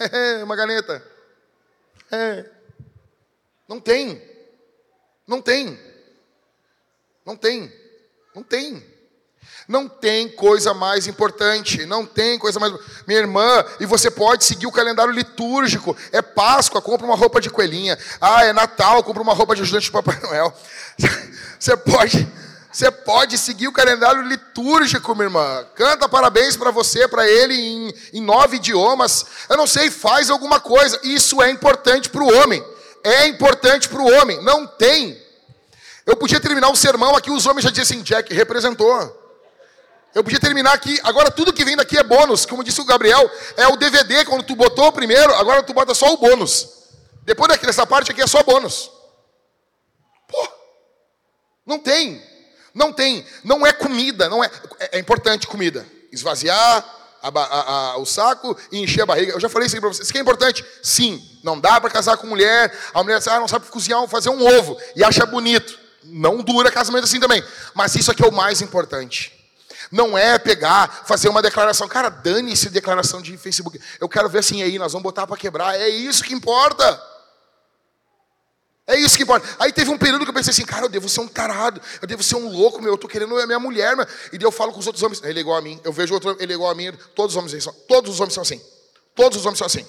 É, 0.00 0.42
uma 0.42 0.56
caneta. 0.56 1.06
É. 2.10 2.50
Não 3.68 3.78
tem. 3.78 4.33
Não 5.26 5.40
tem. 5.40 5.78
Não 7.24 7.36
tem. 7.36 7.72
Não 8.34 8.42
tem. 8.42 8.94
Não 9.66 9.88
tem 9.88 10.28
coisa 10.28 10.74
mais 10.74 11.06
importante, 11.06 11.86
não 11.86 12.04
tem 12.04 12.38
coisa 12.38 12.60
mais. 12.60 12.74
Minha 13.06 13.20
irmã, 13.20 13.64
e 13.80 13.86
você 13.86 14.10
pode 14.10 14.44
seguir 14.44 14.66
o 14.66 14.72
calendário 14.72 15.12
litúrgico. 15.12 15.96
É 16.12 16.20
Páscoa, 16.20 16.82
compra 16.82 17.06
uma 17.06 17.16
roupa 17.16 17.40
de 17.40 17.48
coelhinha. 17.48 17.98
Ah, 18.20 18.44
é 18.44 18.52
Natal, 18.52 19.02
compra 19.02 19.22
uma 19.22 19.32
roupa 19.32 19.54
de 19.54 19.62
ajudante 19.62 19.86
de 19.86 19.90
Papai 19.90 20.18
Noel. 20.20 20.52
Você 21.58 21.76
pode, 21.78 22.28
você 22.70 22.90
pode 22.90 23.38
seguir 23.38 23.68
o 23.68 23.72
calendário 23.72 24.20
litúrgico, 24.20 25.14
minha 25.14 25.24
irmã. 25.24 25.64
Canta 25.74 26.06
parabéns 26.06 26.58
para 26.58 26.70
você, 26.70 27.08
para 27.08 27.26
ele, 27.26 27.54
em, 27.54 27.94
em 28.12 28.20
nove 28.20 28.56
idiomas. 28.56 29.24
Eu 29.48 29.56
não 29.56 29.66
sei, 29.66 29.90
faz 29.90 30.28
alguma 30.28 30.60
coisa. 30.60 31.00
Isso 31.02 31.40
é 31.40 31.50
importante 31.50 32.10
para 32.10 32.22
o 32.22 32.42
homem. 32.42 32.62
É 33.04 33.26
importante 33.26 33.88
para 33.88 34.00
o 34.00 34.10
homem. 34.18 34.42
Não 34.42 34.66
tem. 34.66 35.22
Eu 36.06 36.16
podia 36.16 36.40
terminar 36.40 36.70
o 36.70 36.76
sermão 36.76 37.14
aqui, 37.14 37.30
os 37.30 37.46
homens 37.46 37.64
já 37.64 37.70
diziam 37.70 37.84
assim, 37.84 38.02
Jack 38.02 38.32
representou. 38.32 39.22
Eu 40.14 40.22
podia 40.22 40.40
terminar 40.40 40.72
aqui. 40.72 40.98
Agora 41.02 41.30
tudo 41.30 41.52
que 41.52 41.64
vem 41.64 41.76
daqui 41.76 41.98
é 41.98 42.02
bônus. 42.02 42.46
Como 42.46 42.64
disse 42.64 42.80
o 42.80 42.84
Gabriel, 42.84 43.30
é 43.56 43.66
o 43.68 43.76
DVD. 43.76 44.24
Quando 44.24 44.44
tu 44.44 44.54
botou 44.56 44.90
primeiro, 44.92 45.34
agora 45.34 45.62
tu 45.62 45.74
bota 45.74 45.92
só 45.92 46.12
o 46.14 46.16
bônus. 46.16 46.68
Depois 47.22 47.48
daqui, 47.48 47.66
dessa 47.66 47.86
parte 47.86 48.10
aqui 48.10 48.22
é 48.22 48.26
só 48.26 48.42
bônus. 48.42 48.90
Pô, 50.28 50.48
não 51.66 51.78
tem. 51.78 52.22
Não 52.72 52.92
tem. 52.92 53.26
Não 53.42 53.66
é 53.66 53.72
comida. 53.72 54.28
Não 54.28 54.42
é, 54.42 54.50
é, 54.78 54.96
é 54.96 54.98
importante 55.00 55.46
comida. 55.46 55.86
Esvaziar 56.12 56.84
a, 57.24 57.40
a, 57.40 57.90
a, 57.92 57.96
o 57.98 58.04
saco 58.04 58.56
e 58.70 58.80
encher 58.80 59.02
a 59.02 59.06
barriga. 59.06 59.32
Eu 59.32 59.40
já 59.40 59.48
falei 59.48 59.66
isso 59.66 59.80
para 59.80 59.88
vocês. 59.88 60.04
Isso 60.04 60.12
que 60.12 60.18
é 60.18 60.20
importante. 60.20 60.64
Sim, 60.82 61.22
não 61.42 61.58
dá 61.58 61.80
para 61.80 61.88
casar 61.88 62.16
com 62.16 62.26
mulher. 62.26 62.72
A 62.92 63.02
mulher 63.02 63.18
diz, 63.18 63.28
ah, 63.28 63.40
não 63.40 63.48
sabe 63.48 63.66
cozinhar, 63.66 64.06
fazer 64.08 64.28
um 64.28 64.46
ovo. 64.58 64.76
E 64.94 65.02
acha 65.02 65.24
bonito. 65.24 65.78
Não 66.04 66.42
dura 66.42 66.70
casamento 66.70 67.04
assim 67.04 67.18
também. 67.18 67.42
Mas 67.72 67.94
isso 67.94 68.10
aqui 68.10 68.22
é 68.22 68.28
o 68.28 68.32
mais 68.32 68.60
importante. 68.60 69.32
Não 69.90 70.16
é 70.18 70.38
pegar, 70.38 71.04
fazer 71.06 71.28
uma 71.28 71.40
declaração. 71.40 71.88
Cara, 71.88 72.08
dane-se 72.08 72.68
declaração 72.68 73.22
de 73.22 73.36
Facebook. 73.38 73.80
Eu 74.00 74.08
quero 74.08 74.28
ver 74.28 74.40
assim 74.40 74.62
aí, 74.62 74.78
nós 74.78 74.92
vamos 74.92 75.04
botar 75.04 75.26
para 75.26 75.36
quebrar. 75.36 75.80
É 75.80 75.88
isso 75.88 76.22
que 76.22 76.34
importa. 76.34 77.00
É 78.86 78.98
isso 78.98 79.16
que 79.16 79.22
importa. 79.22 79.46
Aí 79.58 79.72
teve 79.72 79.90
um 79.90 79.96
período 79.96 80.24
que 80.24 80.30
eu 80.30 80.34
pensei 80.34 80.50
assim, 80.50 80.64
cara, 80.64 80.84
eu 80.84 80.88
devo 80.90 81.08
ser 81.08 81.20
um 81.20 81.28
tarado, 81.28 81.80
eu 82.02 82.06
devo 82.06 82.22
ser 82.22 82.36
um 82.36 82.48
louco, 82.48 82.82
meu, 82.82 82.92
eu 82.92 82.98
tô 82.98 83.08
querendo 83.08 83.38
a 83.38 83.46
minha 83.46 83.58
mulher, 83.58 83.96
meu. 83.96 84.06
e 84.30 84.38
daí 84.38 84.46
eu 84.46 84.52
falo 84.52 84.72
com 84.72 84.78
os 84.78 84.86
outros 84.86 85.02
homens, 85.02 85.22
ele 85.24 85.38
é 85.38 85.40
igual 85.40 85.56
a 85.56 85.62
mim, 85.62 85.80
eu 85.82 85.92
vejo 85.92 86.12
outro, 86.12 86.36
ele 86.38 86.52
é 86.52 86.54
igual 86.54 86.70
a 86.70 86.74
mim, 86.74 86.92
todos 87.14 87.34
os 87.34 87.38
homens 87.38 87.64
são, 87.64 87.72
todos 87.88 88.12
os 88.12 88.20
homens 88.20 88.34
são 88.34 88.42
assim. 88.42 88.60
Todos 89.14 89.38
os 89.38 89.46
homens 89.46 89.58
são 89.58 89.66
assim. 89.66 89.86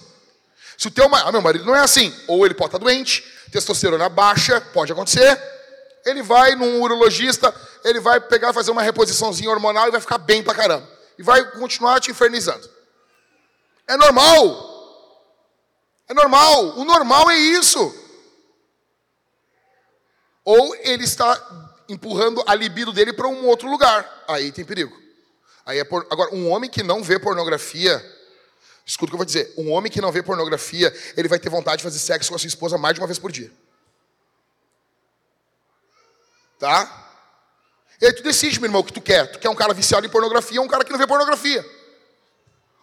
Se 0.78 0.88
o 0.88 0.92
teu 0.92 1.10
ah, 1.14 1.32
meu 1.32 1.42
marido 1.42 1.66
não 1.66 1.76
é 1.76 1.80
assim, 1.80 2.14
ou 2.28 2.46
ele 2.46 2.54
pode 2.54 2.70
estar 2.70 2.78
doente, 2.78 3.24
testosterona 3.52 4.08
baixa, 4.08 4.62
pode 4.74 4.92
acontecer, 4.92 5.42
ele 6.06 6.22
vai 6.22 6.56
num 6.56 6.82
urologista, 6.82 7.54
ele 7.84 8.00
vai 8.00 8.22
pegar, 8.22 8.54
fazer 8.54 8.72
uma 8.72 8.82
reposiçãozinha 8.82 9.50
hormonal 9.50 9.88
e 9.88 9.92
vai 9.92 10.00
ficar 10.00 10.20
bem 10.20 10.44
pra 10.44 10.54
caramba. 10.54 10.88
E 11.18 11.24
vai 11.24 11.44
continuar 11.52 12.00
te 12.00 12.12
infernizando. 12.12 12.70
É 13.88 13.98
normal. 13.98 14.74
É 16.08 16.14
normal. 16.14 16.78
O 16.78 16.86
normal 16.86 17.30
é 17.32 17.38
isso. 17.38 18.05
Ou 20.46 20.76
ele 20.76 21.04
está 21.04 21.74
empurrando 21.90 22.44
a 22.46 22.54
libido 22.54 22.94
dele 22.94 23.12
para 23.12 23.28
um 23.28 23.48
outro 23.48 23.70
lugar. 23.70 24.24
Aí 24.28 24.52
tem 24.52 24.64
perigo. 24.64 24.96
Aí 25.66 25.80
é 25.80 25.84
por... 25.84 26.06
Agora, 26.12 26.34
um 26.34 26.50
homem 26.50 26.70
que 26.70 26.84
não 26.84 27.04
vê 27.04 27.18
pornografia, 27.18 28.04
escuta 28.86 29.10
o 29.10 29.10
que 29.10 29.16
eu 29.16 29.18
vou 29.18 29.26
dizer. 29.26 29.52
Um 29.58 29.72
homem 29.72 29.92
que 29.92 30.00
não 30.00 30.12
vê 30.12 30.22
pornografia, 30.22 30.96
ele 31.18 31.28
vai 31.28 31.40
ter 31.40 31.50
vontade 31.50 31.78
de 31.78 31.84
fazer 31.84 31.98
sexo 31.98 32.30
com 32.30 32.36
a 32.36 32.40
sua 32.40 32.48
esposa 32.48 32.78
mais 32.78 32.94
de 32.94 33.02
uma 33.02 33.08
vez 33.08 33.18
por 33.18 33.32
dia. 33.32 33.52
Tá? 36.60 37.02
E 38.00 38.06
aí 38.06 38.14
tu 38.14 38.22
decide, 38.22 38.60
meu 38.60 38.68
irmão, 38.68 38.82
o 38.82 38.84
que 38.84 38.94
tu 38.94 39.02
quer. 39.02 39.32
Tu 39.32 39.40
quer 39.40 39.50
um 39.50 39.56
cara 39.56 39.74
viciado 39.74 40.06
em 40.06 40.10
pornografia 40.10 40.60
ou 40.60 40.66
um 40.66 40.70
cara 40.70 40.84
que 40.84 40.92
não 40.92 41.00
vê 41.00 41.08
pornografia? 41.08 41.66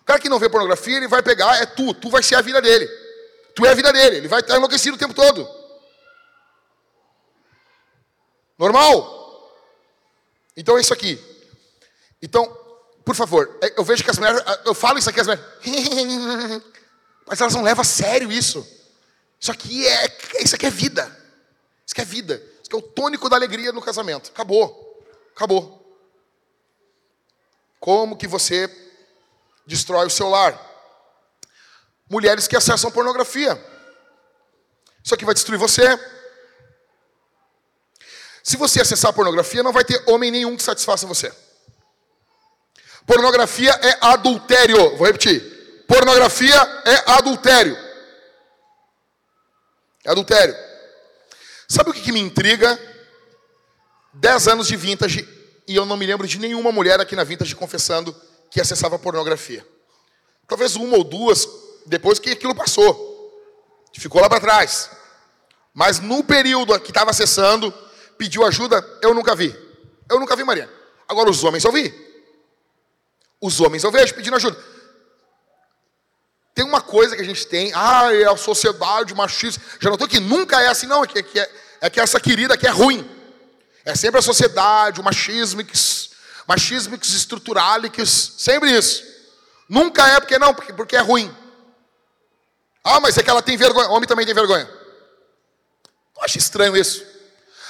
O 0.00 0.04
cara 0.04 0.18
que 0.18 0.28
não 0.28 0.40
vê 0.40 0.48
pornografia, 0.48 0.96
ele 0.96 1.06
vai 1.06 1.22
pegar, 1.22 1.62
é 1.62 1.66
tu, 1.66 1.94
tu 1.94 2.10
vai 2.10 2.24
ser 2.24 2.34
a 2.34 2.40
vida 2.40 2.60
dele. 2.60 2.88
Tu 3.54 3.64
é 3.64 3.70
a 3.70 3.74
vida 3.74 3.92
dele, 3.92 4.16
ele 4.16 4.28
vai 4.28 4.40
estar 4.40 4.56
enlouquecido 4.56 4.96
o 4.96 4.98
tempo 4.98 5.14
todo. 5.14 5.61
Normal? 8.58 9.56
Então 10.56 10.76
é 10.76 10.80
isso 10.80 10.92
aqui. 10.92 11.20
Então, 12.20 12.46
por 13.04 13.14
favor, 13.16 13.58
é, 13.62 13.74
eu 13.78 13.84
vejo 13.84 14.04
que 14.04 14.10
as 14.10 14.18
mulheres, 14.18 14.42
eu 14.64 14.74
falo 14.74 14.98
isso 14.98 15.10
aqui, 15.10 15.20
as 15.20 15.26
mulheres, 15.26 15.44
mas 17.26 17.40
elas 17.40 17.54
não 17.54 17.62
levam 17.62 17.82
a 17.82 17.84
sério 17.84 18.30
isso. 18.30 18.66
Isso 19.40 19.50
aqui 19.50 19.86
é, 19.86 20.18
isso 20.40 20.54
aqui 20.54 20.66
é 20.66 20.70
vida. 20.70 21.04
Isso 21.84 21.94
aqui 21.94 22.00
é 22.00 22.04
vida 22.04 22.52
que 22.72 22.76
é 22.76 22.78
o 22.78 22.82
tônico 22.82 23.28
da 23.28 23.36
alegria 23.36 23.70
no 23.70 23.82
casamento. 23.82 24.30
Acabou. 24.30 25.04
Acabou. 25.36 25.78
Como 27.78 28.16
que 28.16 28.26
você 28.26 28.66
destrói 29.66 30.06
o 30.06 30.10
seu 30.10 30.30
lar? 30.30 30.58
Mulheres 32.08 32.48
que 32.48 32.56
acessam 32.56 32.90
pornografia. 32.90 33.62
Isso 35.04 35.14
aqui 35.14 35.24
vai 35.24 35.34
destruir 35.34 35.58
você. 35.58 35.82
Se 38.42 38.56
você 38.56 38.80
acessar 38.80 39.10
a 39.10 39.14
pornografia, 39.14 39.62
não 39.62 39.72
vai 39.72 39.84
ter 39.84 40.02
homem 40.08 40.30
nenhum 40.30 40.56
que 40.56 40.62
satisfaça 40.62 41.06
você. 41.06 41.32
Pornografia 43.06 43.70
é 43.70 43.98
adultério. 44.00 44.96
Vou 44.96 45.06
repetir. 45.06 45.84
Pornografia 45.86 46.56
é 46.84 47.10
adultério. 47.12 47.76
É 50.04 50.10
adultério. 50.10 50.54
Sabe 51.68 51.90
o 51.90 51.92
que, 51.92 52.00
que 52.00 52.12
me 52.12 52.20
intriga? 52.20 52.78
Dez 54.14 54.46
anos 54.48 54.66
de 54.66 54.76
vintage 54.76 55.26
e 55.66 55.76
eu 55.76 55.86
não 55.86 55.96
me 55.96 56.04
lembro 56.06 56.26
de 56.26 56.38
nenhuma 56.38 56.72
mulher 56.72 57.00
aqui 57.00 57.16
na 57.16 57.24
vintage 57.24 57.54
confessando 57.54 58.14
que 58.50 58.60
acessava 58.60 58.98
pornografia. 58.98 59.66
Talvez 60.46 60.76
uma 60.76 60.96
ou 60.96 61.04
duas 61.04 61.48
depois 61.86 62.18
que 62.18 62.30
aquilo 62.30 62.54
passou. 62.54 63.10
Ficou 63.94 64.20
lá 64.20 64.28
para 64.28 64.40
trás. 64.40 64.90
Mas 65.72 65.98
no 65.98 66.22
período 66.22 66.78
que 66.80 66.90
estava 66.90 67.10
acessando, 67.10 67.72
pediu 68.22 68.46
ajuda, 68.46 68.80
eu 69.02 69.12
nunca 69.12 69.34
vi. 69.34 69.52
Eu 70.08 70.20
nunca 70.20 70.36
vi, 70.36 70.44
Maria. 70.44 70.70
Agora 71.08 71.28
os 71.28 71.42
homens 71.42 71.64
eu 71.64 71.72
vi. 71.72 71.92
Os 73.40 73.60
homens 73.60 73.82
eu 73.82 73.90
vejo 73.90 74.14
pedindo 74.14 74.36
ajuda. 74.36 74.56
Tem 76.54 76.64
uma 76.64 76.80
coisa 76.80 77.16
que 77.16 77.22
a 77.22 77.24
gente 77.24 77.44
tem, 77.48 77.72
ah, 77.74 78.14
é 78.14 78.24
a 78.24 78.36
sociedade 78.36 79.12
machista. 79.12 79.60
Já 79.80 79.90
notou 79.90 80.06
que 80.06 80.20
nunca 80.20 80.60
é 80.60 80.68
assim, 80.68 80.86
não, 80.86 81.02
é 81.02 81.06
que, 81.08 81.18
é, 81.18 81.22
que 81.24 81.40
é, 81.40 81.50
é 81.80 81.90
que 81.90 81.98
essa 81.98 82.20
querida 82.20 82.56
que 82.56 82.64
é 82.64 82.70
ruim. 82.70 83.04
É 83.84 83.96
sempre 83.96 84.20
a 84.20 84.22
sociedade, 84.22 85.00
o 85.00 85.04
machismo, 85.04 85.60
machismo 86.46 86.94
estruturalics, 86.94 88.34
sempre 88.38 88.70
isso. 88.70 89.02
Nunca 89.68 90.06
é 90.06 90.20
porque 90.20 90.38
não, 90.38 90.54
porque, 90.54 90.72
porque 90.72 90.94
é 90.94 91.00
ruim. 91.00 91.34
Ah, 92.84 93.00
mas 93.00 93.18
é 93.18 93.22
que 93.24 93.30
ela 93.30 93.42
tem 93.42 93.56
vergonha. 93.56 93.88
Homem 93.88 94.06
também 94.06 94.24
tem 94.24 94.34
vergonha. 94.34 94.70
Eu 96.16 96.22
acho 96.22 96.38
estranho 96.38 96.76
isso. 96.76 97.11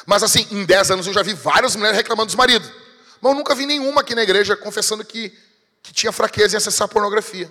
Mas 0.06 0.22
assim, 0.22 0.46
em 0.50 0.64
10 0.64 0.90
anos 0.90 1.06
eu 1.06 1.12
já 1.12 1.22
vi 1.22 1.34
várias 1.34 1.76
mulheres 1.76 1.96
reclamando 1.96 2.26
dos 2.26 2.34
maridos. 2.34 2.70
Mas 3.20 3.32
eu 3.32 3.36
nunca 3.36 3.54
vi 3.54 3.66
nenhuma 3.66 4.00
aqui 4.00 4.14
na 4.14 4.22
igreja 4.22 4.56
confessando 4.56 5.04
que, 5.04 5.32
que 5.82 5.92
tinha 5.92 6.10
fraqueza 6.10 6.56
em 6.56 6.58
acessar 6.58 6.88
pornografia. 6.88 7.50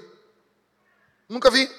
Nunca 1.29 1.49
vi. 1.49 1.69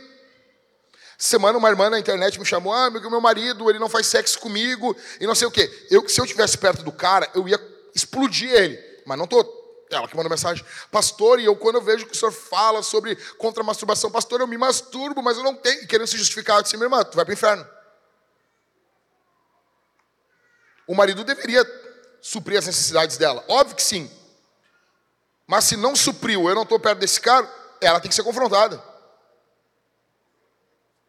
Semana 1.18 1.56
uma 1.56 1.68
irmã 1.68 1.90
na 1.90 1.98
internet 1.98 2.38
me 2.40 2.44
chamou, 2.44 2.72
ah, 2.72 2.90
meu 2.90 3.20
marido, 3.20 3.70
ele 3.70 3.78
não 3.78 3.88
faz 3.88 4.06
sexo 4.06 4.40
comigo, 4.40 4.96
e 5.20 5.26
não 5.26 5.34
sei 5.34 5.46
o 5.46 5.50
quê. 5.50 5.70
Eu, 5.90 6.08
se 6.08 6.20
eu 6.20 6.24
estivesse 6.24 6.58
perto 6.58 6.82
do 6.82 6.90
cara, 6.90 7.30
eu 7.34 7.46
ia 7.46 7.60
explodir 7.94 8.50
ele. 8.50 8.76
Mas 9.06 9.18
não 9.18 9.24
estou. 9.24 9.60
Ela 9.90 10.08
que 10.08 10.16
mandou 10.16 10.30
mensagem, 10.30 10.64
pastor, 10.90 11.38
e 11.38 11.44
eu 11.44 11.54
quando 11.54 11.76
eu 11.76 11.82
vejo 11.82 12.06
que 12.06 12.12
o 12.12 12.18
senhor 12.18 12.32
fala 12.32 12.82
sobre 12.82 13.14
contra 13.36 13.62
masturbação, 13.62 14.10
pastor, 14.10 14.40
eu 14.40 14.46
me 14.46 14.56
masturbo, 14.56 15.22
mas 15.22 15.36
eu 15.36 15.44
não 15.44 15.54
tenho. 15.54 15.86
Querendo 15.86 16.06
se 16.06 16.16
justificar, 16.16 16.56
eu 16.56 16.62
disse, 16.62 16.76
minha 16.76 16.86
irmã, 16.86 17.04
tu 17.04 17.14
vai 17.14 17.24
para 17.24 17.32
o 17.32 17.34
inferno. 17.34 17.66
O 20.86 20.94
marido 20.94 21.24
deveria 21.24 21.64
suprir 22.20 22.58
as 22.58 22.66
necessidades 22.66 23.16
dela. 23.16 23.44
Óbvio 23.48 23.76
que 23.76 23.82
sim. 23.82 24.10
Mas 25.46 25.64
se 25.64 25.76
não 25.76 25.94
supriu, 25.94 26.48
eu 26.48 26.54
não 26.54 26.62
estou 26.62 26.78
perto 26.78 26.98
desse 26.98 27.20
cara, 27.20 27.48
ela 27.80 28.00
tem 28.00 28.08
que 28.08 28.14
ser 28.14 28.22
confrontada. 28.22 28.82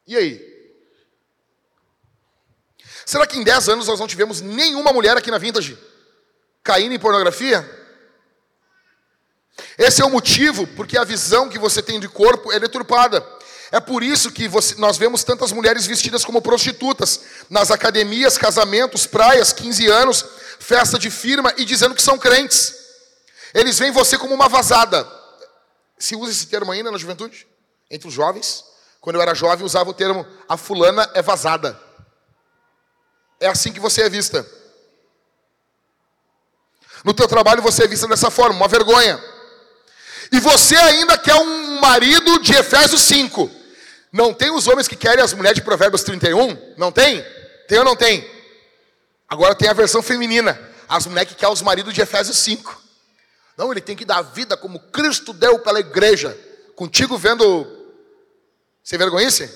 E 0.06 0.18
aí? 0.18 0.54
Será 3.06 3.28
que 3.28 3.38
em 3.38 3.44
10 3.44 3.70
anos 3.70 3.88
nós 3.88 4.00
não 4.00 4.08
tivemos 4.08 4.42
nenhuma 4.42 4.92
mulher 4.92 5.16
aqui 5.18 5.30
na 5.30 5.38
Vintage 5.38 5.78
caindo 6.64 6.94
em 6.94 7.00
pornografia? 7.00 7.82
Esse 9.78 10.02
é 10.02 10.06
o 10.06 10.10
motivo 10.10 10.66
porque 10.68 10.98
a 10.98 11.04
visão 11.04 11.50
que 11.50 11.60
você 11.60 11.82
tem 11.82 12.00
de 12.00 12.08
corpo 12.08 12.52
é 12.52 12.60
deturpada. 12.60 13.22
É 13.74 13.80
por 13.80 14.04
isso 14.04 14.32
que 14.32 14.48
você, 14.48 14.76
nós 14.76 14.98
vemos 14.98 15.24
tantas 15.24 15.52
mulheres 15.52 15.88
vestidas 15.88 16.24
como 16.24 16.44
prostitutas 16.44 17.22
nas 17.50 17.72
academias, 17.72 18.38
casamentos, 18.38 19.08
praias, 19.08 19.52
15 19.52 19.88
anos, 19.88 20.24
festa 20.60 21.00
de 21.00 21.10
firma 21.10 21.52
e 21.58 21.66
dizendo 21.66 21.96
que 21.96 22.02
são 22.04 22.20
crentes. 22.20 22.72
Eles 23.52 23.80
veem 23.80 23.92
você 23.92 24.16
como 24.16 24.36
uma 24.36 24.48
vazada. 24.48 25.12
Se 25.98 26.16
usa 26.16 26.32
esse 26.32 26.46
termo 26.46 26.72
ainda 26.72 26.92
na 26.92 27.00
juventude? 27.00 27.48
Entre 27.90 28.08
os 28.08 28.14
jovens? 28.14 28.64
Quando 29.02 29.16
eu 29.16 29.24
era 29.24 29.34
jovem, 29.34 29.66
usava 29.66 29.90
o 29.90 29.94
termo 29.96 30.24
a 30.48 30.56
fulana 30.56 31.10
é 31.16 31.24
vazada. 31.24 31.76
É 33.40 33.48
assim 33.48 33.74
que 33.74 33.80
você 33.80 34.04
é 34.04 34.10
vista. 34.10 34.48
No 37.04 37.12
teu 37.12 37.28
trabalho 37.28 37.64
você 37.64 37.86
é 37.86 37.88
vista 37.88 38.08
dessa 38.08 38.30
forma, 38.30 38.56
uma 38.56 38.68
vergonha. 38.68 39.20
E 40.32 40.40
você 40.40 40.76
ainda 40.76 41.18
quer 41.18 41.34
um 41.34 41.80
marido 41.80 42.40
de 42.40 42.54
Efésios 42.54 43.02
5. 43.02 43.63
Não 44.14 44.32
tem 44.32 44.52
os 44.52 44.68
homens 44.68 44.88
que 44.88 44.96
querem 44.96 45.24
as 45.24 45.34
mulheres 45.34 45.56
de 45.56 45.64
Provérbios 45.64 46.04
31? 46.04 46.76
Não 46.78 46.92
tem? 46.92 47.26
Tem 47.68 47.80
ou 47.80 47.84
não 47.84 47.96
tem? 47.96 48.24
Agora 49.28 49.56
tem 49.56 49.68
a 49.68 49.74
versão 49.74 50.04
feminina. 50.04 50.60
As 50.88 51.08
mulheres 51.08 51.32
que 51.32 51.36
querem 51.36 51.52
os 51.52 51.64
maridos 51.64 51.96
de 51.96 52.02
Efésios 52.02 52.38
5. 52.38 52.80
Não, 53.58 53.72
ele 53.72 53.82
tem 53.82 53.96
que 53.96 54.06
dar 54.06 54.22
vida 54.22 54.56
como 54.56 54.80
Cristo 54.80 55.34
deu 55.34 55.58
pela 55.58 55.80
igreja. 55.80 56.38
Contigo 56.76 57.18
vendo. 57.18 57.66
Sem 58.84 59.00
vergonhice? 59.00 59.52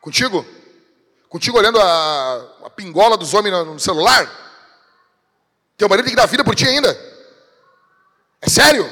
Contigo? 0.00 0.46
Contigo 1.28 1.58
olhando 1.58 1.78
a, 1.78 2.56
a 2.64 2.70
pingola 2.70 3.18
dos 3.18 3.34
homens 3.34 3.52
no, 3.52 3.74
no 3.74 3.80
celular? 3.80 4.26
Teu 5.76 5.86
marido 5.86 6.06
tem 6.06 6.14
que 6.14 6.20
dar 6.20 6.26
vida 6.26 6.42
por 6.42 6.54
ti 6.54 6.66
ainda. 6.66 6.98
É 8.40 8.48
sério? 8.48 8.90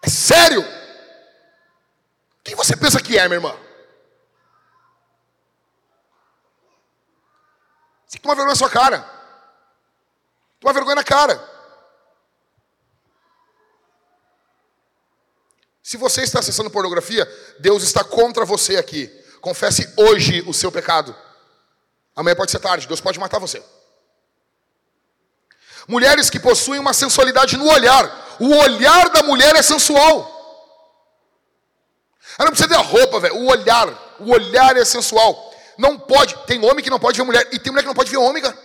É 0.00 0.08
sério? 0.08 0.73
Quem 2.44 2.54
você 2.54 2.76
pensa 2.76 3.02
que 3.02 3.18
é, 3.18 3.26
minha 3.26 3.38
irmã? 3.38 3.56
Você 8.06 8.18
toma 8.18 8.34
vergonha 8.34 8.52
na 8.52 8.56
sua 8.56 8.70
cara. 8.70 9.00
Toma 10.60 10.74
vergonha 10.74 10.96
na 10.96 11.04
cara. 11.04 11.52
Se 15.82 15.96
você 15.96 16.22
está 16.22 16.40
acessando 16.40 16.70
pornografia, 16.70 17.26
Deus 17.58 17.82
está 17.82 18.04
contra 18.04 18.44
você 18.44 18.76
aqui. 18.76 19.08
Confesse 19.40 19.92
hoje 19.96 20.42
o 20.46 20.52
seu 20.52 20.70
pecado. 20.70 21.16
Amanhã 22.14 22.36
pode 22.36 22.50
ser 22.50 22.58
tarde, 22.58 22.86
Deus 22.86 23.00
pode 23.00 23.18
matar 23.18 23.38
você. 23.38 23.62
Mulheres 25.88 26.30
que 26.30 26.40
possuem 26.40 26.80
uma 26.80 26.92
sensualidade 26.92 27.56
no 27.56 27.66
olhar. 27.66 28.36
O 28.38 28.54
olhar 28.54 29.10
da 29.10 29.22
mulher 29.22 29.54
é 29.56 29.62
sensual. 29.62 30.33
Ela 32.38 32.46
não 32.46 32.52
precisa 32.52 32.68
ter 32.68 32.74
a 32.74 32.82
roupa, 32.82 33.20
velho. 33.20 33.36
O 33.36 33.46
olhar. 33.46 34.16
O 34.18 34.30
olhar 34.32 34.76
é 34.76 34.84
sensual. 34.84 35.52
Não 35.78 35.98
pode. 35.98 36.36
Tem 36.46 36.64
homem 36.64 36.82
que 36.82 36.90
não 36.90 36.98
pode 36.98 37.16
ver 37.16 37.24
mulher. 37.24 37.48
E 37.52 37.58
tem 37.58 37.72
mulher 37.72 37.82
que 37.82 37.88
não 37.88 37.94
pode 37.94 38.10
ver 38.10 38.16
homem, 38.16 38.42
cara. 38.42 38.56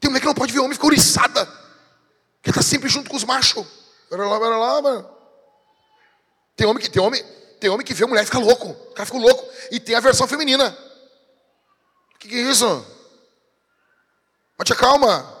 Tem 0.00 0.10
mulher 0.10 0.20
que 0.20 0.26
não 0.26 0.34
pode 0.34 0.52
ver 0.52 0.60
homem, 0.60 0.74
fica 0.74 0.86
oriçada. 0.86 1.48
Que 2.42 2.50
está 2.50 2.62
sempre 2.62 2.88
junto 2.88 3.10
com 3.10 3.16
os 3.16 3.24
machos. 3.24 3.66
Bora 4.10 4.26
lá, 4.26 4.38
bora 4.38 4.56
lá, 4.56 4.82
mano. 4.82 5.10
Tem 6.56 6.66
homem 6.66 6.82
que, 6.82 6.90
tem 6.90 7.02
homem, 7.02 7.22
tem 7.60 7.70
homem 7.70 7.86
que 7.86 7.94
vê 7.94 8.04
mulher 8.06 8.22
e 8.22 8.26
fica 8.26 8.38
louco. 8.38 8.68
O 8.68 8.94
cara 8.94 9.06
fica 9.06 9.18
louco. 9.18 9.44
E 9.70 9.80
tem 9.80 9.94
a 9.94 10.00
versão 10.00 10.26
feminina. 10.26 10.76
O 12.14 12.18
que, 12.18 12.28
que 12.28 12.34
é 12.36 12.50
isso? 12.50 12.86
Mas 14.56 14.66
te 14.66 14.74
calma. 14.74 15.36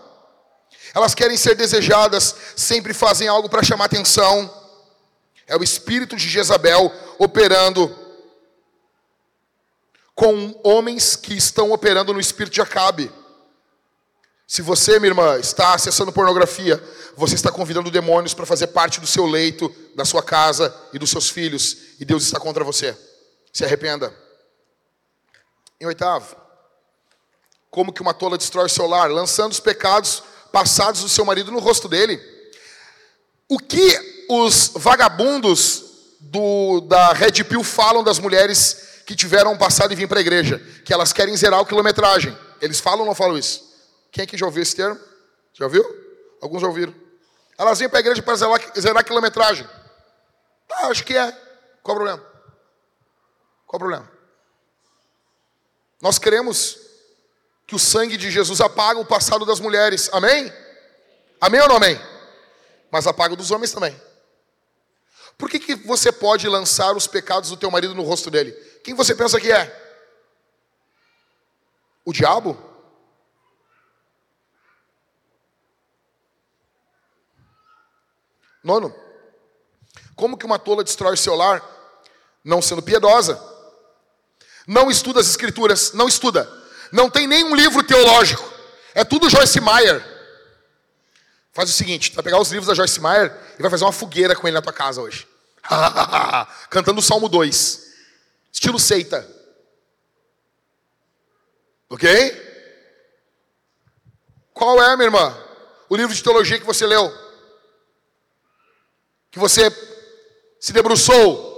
Elas 0.94 1.14
querem 1.14 1.36
ser 1.36 1.54
desejadas, 1.54 2.34
sempre 2.56 2.94
fazem 2.94 3.28
algo 3.28 3.48
para 3.48 3.62
chamar 3.62 3.86
atenção. 3.86 4.48
É 5.48 5.56
o 5.56 5.62
espírito 5.62 6.14
de 6.14 6.28
Jezabel 6.28 6.92
operando 7.18 7.96
com 10.14 10.60
homens 10.62 11.16
que 11.16 11.34
estão 11.34 11.72
operando 11.72 12.12
no 12.12 12.20
espírito 12.20 12.52
de 12.52 12.60
Acabe. 12.60 13.10
Se 14.46 14.62
você, 14.62 14.98
minha 14.98 15.10
irmã, 15.10 15.38
está 15.38 15.74
acessando 15.74 16.12
pornografia, 16.12 16.82
você 17.16 17.34
está 17.34 17.50
convidando 17.50 17.90
demônios 17.90 18.34
para 18.34 18.46
fazer 18.46 18.68
parte 18.68 19.00
do 19.00 19.06
seu 19.06 19.26
leito, 19.26 19.74
da 19.94 20.04
sua 20.04 20.22
casa 20.22 20.74
e 20.92 20.98
dos 20.98 21.10
seus 21.10 21.30
filhos, 21.30 21.76
e 22.00 22.04
Deus 22.04 22.24
está 22.24 22.38
contra 22.38 22.64
você. 22.64 22.96
Se 23.52 23.64
arrependa. 23.64 24.14
Em 25.80 25.86
oitavo, 25.86 26.36
como 27.70 27.92
que 27.92 28.02
uma 28.02 28.12
tola 28.12 28.36
destrói 28.36 28.66
o 28.66 28.70
seu 28.70 28.86
lar? 28.86 29.10
Lançando 29.10 29.52
os 29.52 29.60
pecados 29.60 30.22
passados 30.52 31.02
do 31.02 31.08
seu 31.08 31.24
marido 31.24 31.52
no 31.52 31.58
rosto 31.58 31.88
dele. 31.88 32.20
O 33.48 33.58
que 33.58 34.17
os 34.28 34.72
vagabundos 34.74 35.84
do, 36.20 36.80
da 36.82 37.12
Red 37.12 37.44
Pill 37.44 37.64
falam 37.64 38.04
das 38.04 38.18
mulheres 38.18 39.02
que 39.06 39.16
tiveram 39.16 39.56
passado 39.56 39.92
e 39.92 39.96
vêm 39.96 40.06
para 40.06 40.18
a 40.18 40.20
igreja? 40.20 40.58
Que 40.84 40.92
elas 40.92 41.12
querem 41.12 41.36
zerar 41.36 41.60
o 41.60 41.66
quilometragem. 41.66 42.36
Eles 42.60 42.80
falam 42.80 43.00
ou 43.00 43.06
não 43.06 43.14
falam 43.14 43.38
isso? 43.38 43.66
Quem 44.12 44.24
aqui 44.24 44.36
já 44.36 44.46
ouviu 44.46 44.62
esse 44.62 44.76
termo? 44.76 44.98
Já 45.54 45.64
ouviu? 45.64 45.84
Alguns 46.40 46.60
já 46.60 46.68
ouviram. 46.68 46.94
Elas 47.56 47.78
vêm 47.78 47.88
para 47.88 47.98
a 47.98 48.00
igreja 48.00 48.22
para 48.22 48.36
zerar, 48.36 48.60
zerar 48.78 48.98
a 48.98 49.04
quilometragem. 49.04 49.68
Ah, 50.70 50.88
acho 50.88 51.04
que 51.04 51.16
é. 51.16 51.32
Qual 51.82 51.96
o 51.96 52.00
problema? 52.00 52.22
Qual 53.66 53.76
o 53.76 53.78
problema? 53.78 54.10
Nós 56.00 56.18
queremos 56.18 56.78
que 57.66 57.74
o 57.74 57.78
sangue 57.78 58.16
de 58.16 58.30
Jesus 58.30 58.60
apaga 58.60 59.00
o 59.00 59.04
passado 59.04 59.44
das 59.44 59.60
mulheres. 59.60 60.08
Amém? 60.12 60.52
Amém 61.40 61.60
ou 61.60 61.68
não 61.68 61.76
amém? 61.76 62.00
Mas 62.90 63.06
apaga 63.06 63.34
o 63.34 63.36
dos 63.36 63.50
homens 63.50 63.72
também. 63.72 64.07
Por 65.38 65.48
que, 65.48 65.60
que 65.60 65.76
você 65.76 66.10
pode 66.10 66.48
lançar 66.48 66.96
os 66.96 67.06
pecados 67.06 67.48
do 67.48 67.56
teu 67.56 67.70
marido 67.70 67.94
no 67.94 68.02
rosto 68.02 68.28
dele? 68.28 68.50
Quem 68.82 68.92
você 68.92 69.14
pensa 69.14 69.40
que 69.40 69.52
é? 69.52 69.72
O 72.04 72.12
diabo? 72.12 72.58
Nono, 78.64 78.92
como 80.16 80.36
que 80.36 80.44
uma 80.44 80.58
tola 80.58 80.82
destrói 80.82 81.14
o 81.14 81.16
seu 81.16 81.36
lar? 81.36 81.62
Não 82.44 82.60
sendo 82.60 82.82
piedosa. 82.82 83.40
Não 84.66 84.90
estuda 84.90 85.20
as 85.20 85.28
escrituras, 85.28 85.92
não 85.92 86.08
estuda. 86.08 86.50
Não 86.90 87.08
tem 87.08 87.28
nenhum 87.28 87.54
livro 87.54 87.84
teológico. 87.84 88.52
É 88.92 89.04
tudo 89.04 89.30
Joyce 89.30 89.60
Meyer. 89.60 90.04
Faz 91.52 91.70
o 91.70 91.72
seguinte, 91.72 92.12
vai 92.12 92.24
pegar 92.24 92.40
os 92.40 92.50
livros 92.50 92.66
da 92.66 92.74
Joyce 92.74 93.00
Meyer 93.00 93.32
e 93.58 93.62
vai 93.62 93.70
fazer 93.70 93.84
uma 93.84 93.92
fogueira 93.92 94.34
com 94.34 94.48
ele 94.48 94.54
na 94.54 94.62
tua 94.62 94.72
casa 94.72 95.00
hoje. 95.00 95.27
Cantando 96.70 97.00
o 97.00 97.02
Salmo 97.02 97.28
2. 97.28 97.94
Estilo 98.52 98.78
seita. 98.78 99.28
Ok? 101.90 102.46
Qual 104.52 104.82
é, 104.82 104.96
minha 104.96 105.06
irmã? 105.06 105.36
O 105.88 105.96
livro 105.96 106.14
de 106.14 106.22
teologia 106.22 106.58
que 106.58 106.66
você 106.66 106.86
leu? 106.86 107.12
Que 109.30 109.38
você 109.38 109.70
se 110.60 110.72
debruçou? 110.72 111.48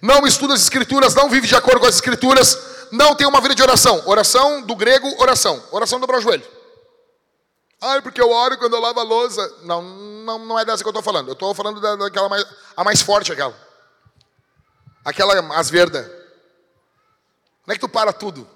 não 0.00 0.26
estuda 0.26 0.54
as 0.54 0.62
escrituras, 0.62 1.14
não 1.14 1.28
vive 1.28 1.46
de 1.46 1.54
acordo 1.54 1.80
com 1.80 1.86
as 1.86 1.94
escrituras, 1.96 2.58
não 2.92 3.14
tem 3.14 3.26
uma 3.26 3.40
vida 3.40 3.54
de 3.54 3.62
oração. 3.62 4.02
Oração 4.06 4.62
do 4.62 4.76
grego, 4.76 5.08
oração. 5.18 5.62
Oração 5.70 6.00
dobrar 6.00 6.18
o 6.18 6.20
joelho. 6.20 6.46
Ai, 7.80 8.00
porque 8.00 8.20
eu 8.20 8.30
oro 8.30 8.56
quando 8.58 8.74
eu 8.74 8.80
lavo 8.80 9.00
a 9.00 9.02
louça. 9.02 9.56
Não, 9.62 9.82
não, 9.82 10.38
não 10.38 10.58
é 10.58 10.64
dessa 10.64 10.82
que 10.82 10.88
eu 10.88 10.90
estou 10.90 11.02
falando. 11.02 11.28
Eu 11.28 11.34
estou 11.34 11.54
falando 11.54 11.80
da, 11.80 11.96
daquela 11.96 12.28
mais, 12.28 12.44
a 12.76 12.84
mais 12.84 13.00
forte, 13.00 13.32
aquela. 13.32 13.56
Aquela, 15.04 15.56
as 15.56 15.70
verdas. 15.70 16.06
Não 17.66 17.72
é 17.72 17.74
que 17.74 17.80
tu 17.80 17.88
para 17.88 18.12
tudo. 18.12 18.48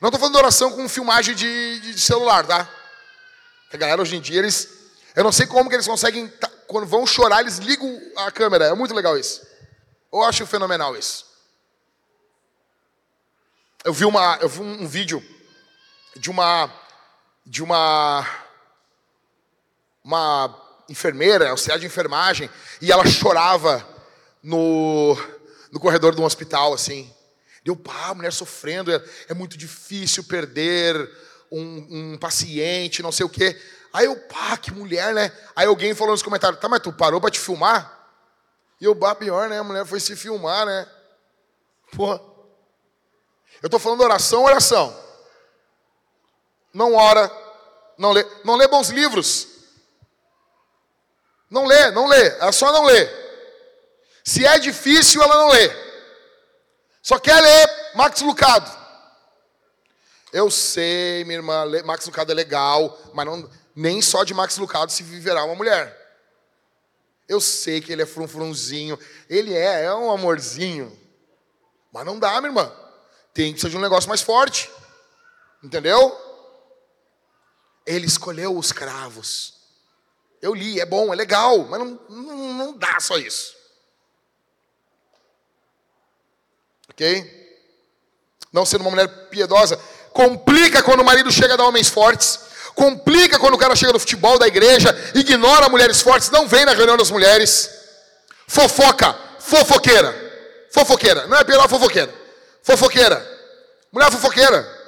Não 0.00 0.08
estou 0.08 0.18
falando 0.18 0.34
de 0.34 0.40
oração 0.40 0.72
com 0.72 0.88
filmagem 0.88 1.34
de, 1.34 1.80
de 1.80 2.00
celular, 2.00 2.46
tá? 2.46 2.68
a 3.72 3.76
galera 3.76 4.00
hoje 4.00 4.16
em 4.16 4.20
dia, 4.20 4.38
eles. 4.38 4.68
Eu 5.14 5.24
não 5.24 5.32
sei 5.32 5.46
como 5.46 5.68
que 5.68 5.76
eles 5.76 5.86
conseguem. 5.86 6.32
Quando 6.66 6.86
vão 6.86 7.06
chorar, 7.06 7.40
eles 7.40 7.58
ligam 7.58 8.00
a 8.16 8.30
câmera. 8.30 8.66
É 8.66 8.74
muito 8.74 8.94
legal 8.94 9.18
isso. 9.18 9.46
Eu 10.12 10.22
acho 10.22 10.46
fenomenal 10.46 10.96
isso. 10.96 11.26
Eu 13.84 13.92
vi, 13.92 14.04
uma, 14.04 14.38
eu 14.40 14.48
vi 14.48 14.60
um, 14.60 14.86
vídeo 14.86 15.24
de 16.16 16.30
uma 16.30 16.70
de 17.48 17.62
uma 17.62 18.26
uma 20.04 20.66
enfermeira, 20.88 21.50
auxiliar 21.50 21.78
de 21.78 21.86
enfermagem, 21.86 22.48
e 22.80 22.90
ela 22.90 23.06
chorava 23.06 23.86
no, 24.42 25.16
no 25.70 25.80
corredor 25.80 26.14
de 26.14 26.20
um 26.20 26.24
hospital, 26.24 26.72
assim. 26.72 27.12
Deu, 27.64 27.76
pá, 27.76 28.06
a 28.06 28.14
mulher 28.14 28.32
sofrendo, 28.32 28.92
é, 28.92 29.04
é 29.28 29.34
muito 29.34 29.58
difícil 29.58 30.24
perder 30.24 30.96
um, 31.50 32.12
um 32.14 32.18
paciente, 32.18 33.02
não 33.02 33.12
sei 33.12 33.26
o 33.26 33.28
quê. 33.28 33.60
Aí 33.92 34.06
eu, 34.06 34.16
pá, 34.16 34.56
que 34.56 34.70
mulher, 34.70 35.14
né? 35.14 35.32
Aí 35.54 35.66
alguém 35.66 35.94
falou 35.94 36.12
nos 36.12 36.22
comentários, 36.22 36.60
tá, 36.60 36.68
mas 36.68 36.80
tu 36.80 36.92
parou 36.92 37.20
para 37.20 37.30
te 37.30 37.38
filmar? 37.38 37.98
E 38.80 38.84
eu, 38.84 38.94
bah, 38.94 39.14
pior, 39.14 39.48
né? 39.48 39.58
A 39.58 39.64
mulher 39.64 39.84
foi 39.84 40.00
se 40.00 40.14
filmar, 40.14 40.64
né? 40.64 40.86
Porra. 41.92 42.20
Eu 43.62 43.68
tô 43.68 43.78
falando 43.78 44.02
oração, 44.02 44.44
oração. 44.44 45.07
Não 46.72 46.94
ora, 46.94 47.30
não 47.96 48.12
lê, 48.12 48.26
não 48.44 48.56
lê 48.56 48.68
bons 48.68 48.88
livros. 48.90 49.48
Não 51.50 51.64
lê, 51.64 51.90
não 51.90 52.06
lê, 52.06 52.28
ela 52.36 52.52
só 52.52 52.70
não 52.72 52.84
lê. 52.84 53.08
Se 54.22 54.44
é 54.44 54.58
difícil, 54.58 55.22
ela 55.22 55.36
não 55.36 55.48
lê. 55.48 55.70
Só 57.02 57.18
quer 57.18 57.40
ler 57.40 57.92
Max 57.94 58.20
Lucado. 58.20 58.70
Eu 60.30 60.50
sei, 60.50 61.24
minha 61.24 61.38
irmã, 61.38 61.64
Max 61.84 62.04
Lucado 62.04 62.30
é 62.30 62.34
legal, 62.34 62.98
mas 63.14 63.24
não, 63.24 63.50
nem 63.74 64.02
só 64.02 64.24
de 64.24 64.34
Max 64.34 64.58
Lucado 64.58 64.92
se 64.92 65.02
viverá 65.02 65.44
uma 65.44 65.54
mulher. 65.54 65.96
Eu 67.26 67.40
sei 67.40 67.80
que 67.80 67.92
ele 67.92 68.02
é 68.02 68.06
frunfrunzinho, 68.06 68.98
ele 69.28 69.54
é, 69.54 69.84
é 69.84 69.94
um 69.94 70.10
amorzinho. 70.10 70.96
Mas 71.92 72.04
não 72.04 72.18
dá, 72.18 72.40
minha 72.40 72.48
irmã. 72.48 72.70
Tem 73.32 73.54
que 73.54 73.60
ser 73.60 73.70
de 73.70 73.76
um 73.76 73.80
negócio 73.80 74.08
mais 74.08 74.20
forte. 74.20 74.70
Entendeu? 75.62 76.27
Ele 77.88 78.06
escolheu 78.06 78.54
os 78.54 78.70
cravos. 78.70 79.54
Eu 80.42 80.54
li, 80.54 80.78
é 80.78 80.84
bom, 80.84 81.10
é 81.10 81.16
legal, 81.16 81.64
mas 81.64 81.80
não, 81.80 81.98
não, 82.10 82.54
não 82.54 82.76
dá 82.76 83.00
só 83.00 83.16
isso. 83.16 83.56
Ok? 86.90 87.58
Não 88.52 88.66
sendo 88.66 88.82
uma 88.82 88.90
mulher 88.90 89.08
piedosa. 89.30 89.80
Complica 90.12 90.82
quando 90.82 91.00
o 91.00 91.04
marido 91.04 91.32
chega 91.32 91.54
a 91.54 91.56
dar 91.56 91.64
homens 91.64 91.88
fortes. 91.88 92.38
Complica 92.74 93.38
quando 93.38 93.54
o 93.54 93.58
cara 93.58 93.74
chega 93.74 93.94
no 93.94 93.98
futebol 93.98 94.38
da 94.38 94.46
igreja, 94.46 94.94
ignora 95.14 95.70
mulheres 95.70 96.02
fortes, 96.02 96.30
não 96.30 96.46
vem 96.46 96.66
na 96.66 96.74
reunião 96.74 96.96
das 96.96 97.10
mulheres. 97.10 97.70
Fofoca, 98.46 99.18
fofoqueira. 99.40 100.14
Fofoqueira, 100.70 101.26
não 101.26 101.38
é 101.38 101.42
pior 101.42 101.66
fofoqueira. 101.70 102.14
Fofoqueira. 102.62 103.26
Mulher 103.90 104.12
fofoqueira. 104.12 104.78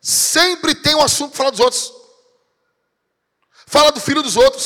Sempre 0.00 0.74
tem 0.74 0.96
um 0.96 1.02
assunto 1.02 1.30
para 1.30 1.38
falar 1.38 1.50
dos 1.50 1.60
outros. 1.60 2.01
Fala 3.72 3.90
do 3.90 4.00
filho 4.00 4.22
dos 4.22 4.36
outros. 4.36 4.64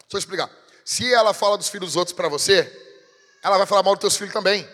Deixa 0.00 0.14
eu 0.14 0.18
explicar. 0.18 0.50
Se 0.84 1.14
ela 1.14 1.32
fala 1.32 1.56
dos 1.56 1.68
filhos 1.68 1.90
dos 1.90 1.96
outros 1.96 2.14
para 2.14 2.28
você, 2.28 2.60
ela 3.42 3.56
vai 3.56 3.66
falar 3.66 3.82
mal 3.84 3.94
dos 3.94 4.00
teus 4.00 4.16
filhos 4.16 4.34
também. 4.34 4.68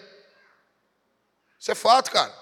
Isso 1.60 1.70
é 1.70 1.74
fato, 1.74 2.10
cara. 2.10 2.34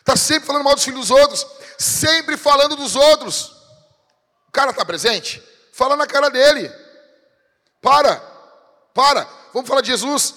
Está 0.00 0.16
sempre 0.16 0.46
falando 0.46 0.64
mal 0.64 0.74
dos 0.74 0.84
filhos 0.84 1.08
dos 1.08 1.10
outros 1.10 1.46
sempre 1.78 2.36
falando 2.36 2.76
dos 2.76 2.96
outros. 2.96 3.52
O 4.48 4.52
cara 4.52 4.70
está 4.70 4.84
presente? 4.84 5.42
Fala 5.72 5.96
na 5.96 6.06
cara 6.06 6.30
dele. 6.30 6.72
Para, 7.80 8.16
para. 8.94 9.28
Vamos 9.52 9.68
falar 9.68 9.82
de 9.82 9.88
Jesus. 9.88 10.34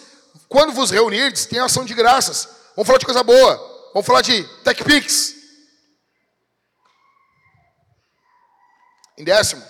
Quando 0.47 0.73
vos 0.73 0.91
reunirdes, 0.91 1.45
tem 1.45 1.59
ação 1.59 1.85
de 1.85 1.93
graças. 1.93 2.47
Vamos 2.75 2.87
falar 2.87 2.99
de 2.99 3.05
coisa 3.05 3.23
boa. 3.23 3.89
Vamos 3.93 4.05
falar 4.05 4.21
de 4.21 4.43
TechPix. 4.63 5.38
Em 9.19 9.23
décimo, 9.25 9.61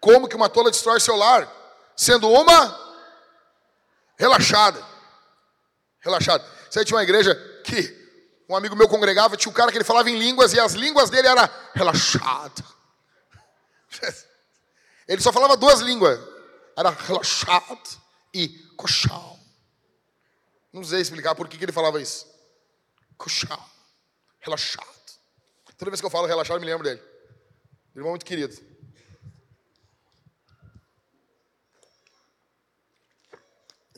como 0.00 0.26
que 0.26 0.34
uma 0.34 0.48
tola 0.48 0.70
destrói 0.70 0.98
seu 0.98 1.14
lar? 1.14 1.46
Sendo 1.94 2.30
uma 2.30 2.86
relaxada. 4.18 4.82
Relaxada. 6.00 6.42
Você 6.70 6.82
tinha 6.82 6.96
uma 6.96 7.02
igreja 7.02 7.34
que 7.64 7.94
um 8.48 8.56
amigo 8.56 8.74
meu 8.74 8.88
congregava, 8.88 9.36
tinha 9.36 9.50
um 9.50 9.54
cara 9.54 9.70
que 9.70 9.76
ele 9.76 9.84
falava 9.84 10.08
em 10.08 10.18
línguas 10.18 10.54
e 10.54 10.60
as 10.60 10.72
línguas 10.72 11.10
dele 11.10 11.28
era 11.28 11.50
relaxado. 11.74 12.64
Ele 15.08 15.22
só 15.22 15.32
falava 15.32 15.56
duas 15.56 15.78
línguas. 15.80 16.18
Era 16.76 16.90
relaxado 16.90 18.00
e 18.34 18.48
coxal. 18.76 19.38
Não 20.72 20.82
sei 20.82 21.00
explicar 21.00 21.32
por 21.36 21.46
que, 21.46 21.56
que 21.56 21.64
ele 21.64 21.70
falava 21.70 22.02
isso. 22.02 22.26
Coxal. 23.16 23.70
Relaxado. 24.40 24.84
Toda 25.78 25.92
vez 25.92 26.00
que 26.00 26.06
eu 26.06 26.10
falo 26.10 26.26
relaxado, 26.26 26.56
eu 26.56 26.60
me 26.60 26.66
lembro 26.66 26.82
dele. 26.82 27.00
Irmão 27.96 28.10
muito 28.10 28.26
querido. 28.26 28.54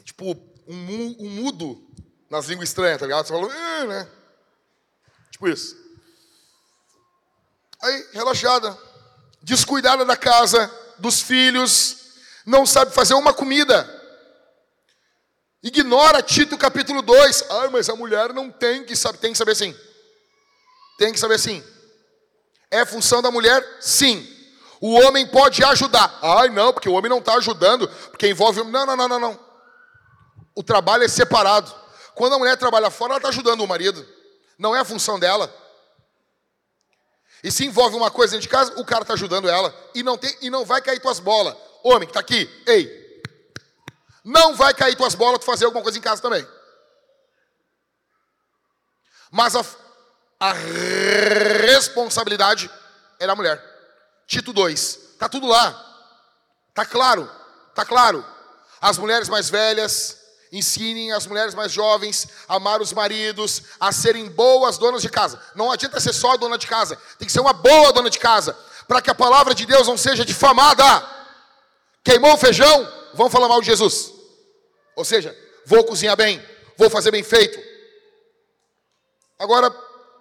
Tipo, 0.05 0.37
um, 0.69 1.17
um 1.19 1.31
mudo 1.31 1.85
nas 2.31 2.47
línguas 2.47 2.69
estranhas, 2.69 3.01
tá 3.01 3.07
ligado? 3.07 3.27
Você 3.27 3.33
fala, 3.33 3.85
né? 3.87 4.09
Tipo 5.33 5.49
isso. 5.49 5.77
Aí, 7.83 8.09
relaxada, 8.13 8.79
descuidada 9.43 10.05
da 10.05 10.17
casa, 10.17 10.73
dos 10.99 11.21
filhos, 11.21 12.13
não 12.47 12.65
sabe 12.65 12.95
fazer 12.95 13.15
uma 13.15 13.35
comida. 13.35 13.97
Ignora 15.61 16.23
Tito 16.23 16.57
capítulo 16.57 17.03
2. 17.03 17.51
Ai, 17.51 17.69
mas 17.69 17.89
a 17.89 17.97
mulher 17.97 18.33
não 18.33 18.49
tem 18.49 18.85
que 18.85 18.95
saber, 18.95 19.19
tem 19.19 19.33
que 19.33 19.39
saber 19.39 19.57
sim. 19.57 19.77
Tem 20.99 21.13
que 21.13 21.19
saber 21.19 21.39
sim. 21.41 21.65
É 22.71 22.85
função 22.85 23.23
da 23.23 23.31
mulher? 23.31 23.65
Sim. 23.81 24.27
O 24.81 24.95
homem 24.95 25.27
pode 25.27 25.65
ajudar. 25.65 26.19
Ai, 26.23 26.49
não, 26.51 26.73
porque 26.73 26.89
o 26.89 26.93
homem 26.93 27.09
não 27.09 27.19
está 27.19 27.35
ajudando, 27.35 27.89
porque 28.11 28.29
envolve. 28.29 28.63
Não, 28.65 28.87
não, 28.87 28.97
não, 28.97 29.09
não, 29.09 29.19
não. 29.19 29.41
O 30.55 30.63
trabalho 30.63 31.05
é 31.05 31.09
separado. 31.09 31.75
Quando 32.15 32.35
a 32.35 32.39
mulher 32.39 32.57
trabalha 32.57 32.91
fora, 32.91 33.13
ela 33.13 33.19
está 33.19 33.29
ajudando 33.29 33.61
o 33.61 33.69
marido. 33.69 34.07
Não 34.59 34.75
é 34.75 34.81
a 34.81 34.85
função 34.85 35.19
dela. 35.19 35.53
E 37.43 37.51
se 37.51 37.65
envolve 37.65 37.97
uma 37.97 38.11
coisa 38.11 38.33
dentro 38.33 38.43
de 38.43 38.49
casa, 38.49 38.73
o 38.81 38.85
cara 38.85 39.03
está 39.03 39.15
ajudando 39.15 39.49
ela. 39.49 39.75
E 39.95 40.03
não, 40.03 40.19
tem, 40.19 40.37
e 40.41 40.51
não 40.51 40.65
vai 40.65 40.83
cair 40.83 41.01
tuas 41.01 41.21
bolas. 41.21 41.57
Homem 41.85 42.09
que 42.09 42.11
está 42.11 42.21
aqui, 42.21 42.51
ei. 42.67 43.23
Não 44.25 44.55
vai 44.55 44.75
cair 44.75 44.97
tuas 44.97 45.15
bolas 45.15 45.39
tu 45.39 45.47
fazer 45.47 45.65
alguma 45.65 45.83
coisa 45.83 45.97
em 45.97 46.03
casa 46.03 46.21
também. 46.21 46.47
Mas 49.31 49.55
a, 49.55 49.65
a 50.41 50.53
responsabilidade 50.53 52.71
é 53.19 53.27
da 53.27 53.35
mulher. 53.35 53.63
Tito 54.27 54.53
2. 54.53 54.99
Está 55.13 55.29
tudo 55.29 55.47
lá. 55.47 55.85
Está 56.69 56.85
claro. 56.85 57.31
Está 57.71 57.85
claro. 57.85 58.25
As 58.81 58.99
mulheres 58.99 59.29
mais 59.29 59.51
velhas, 59.51 60.19
Ensinem 60.51 61.13
as 61.13 61.27
mulheres 61.27 61.55
mais 61.55 61.73
jovens 61.73 62.27
a 62.49 62.57
amar 62.57 62.81
os 62.81 62.93
maridos, 62.93 63.63
a 63.79 63.93
serem 63.93 64.31
boas 64.31 64.79
donas 64.79 65.03
de 65.03 65.09
casa. 65.09 65.41
Não 65.55 65.71
adianta 65.71 66.01
ser 66.01 66.15
só 66.15 66.37
dona 66.37 66.57
de 66.57 66.67
casa, 66.67 66.97
tem 67.19 67.27
que 67.27 67.33
ser 67.33 67.41
uma 67.41 67.53
boa 67.53 67.93
dona 67.93 68.09
de 68.09 68.19
casa, 68.19 68.57
para 68.87 69.03
que 69.03 69.11
a 69.11 69.15
palavra 69.15 69.55
de 69.55 69.67
Deus 69.67 69.87
não 69.87 69.99
seja 69.99 70.25
difamada. 70.25 70.85
Queimou 72.03 72.33
o 72.33 72.39
feijão, 72.39 72.91
vão 73.13 73.29
falar 73.29 73.49
mal 73.49 73.61
de 73.61 73.67
Jesus. 73.67 74.11
Ou 74.97 75.05
seja, 75.05 75.37
vou 75.67 75.85
cozinhar 75.85 76.17
bem, 76.17 76.43
vou 76.79 76.89
fazer 76.89 77.11
bem 77.11 77.23
feito. 77.23 77.59
Agora, 79.39 79.71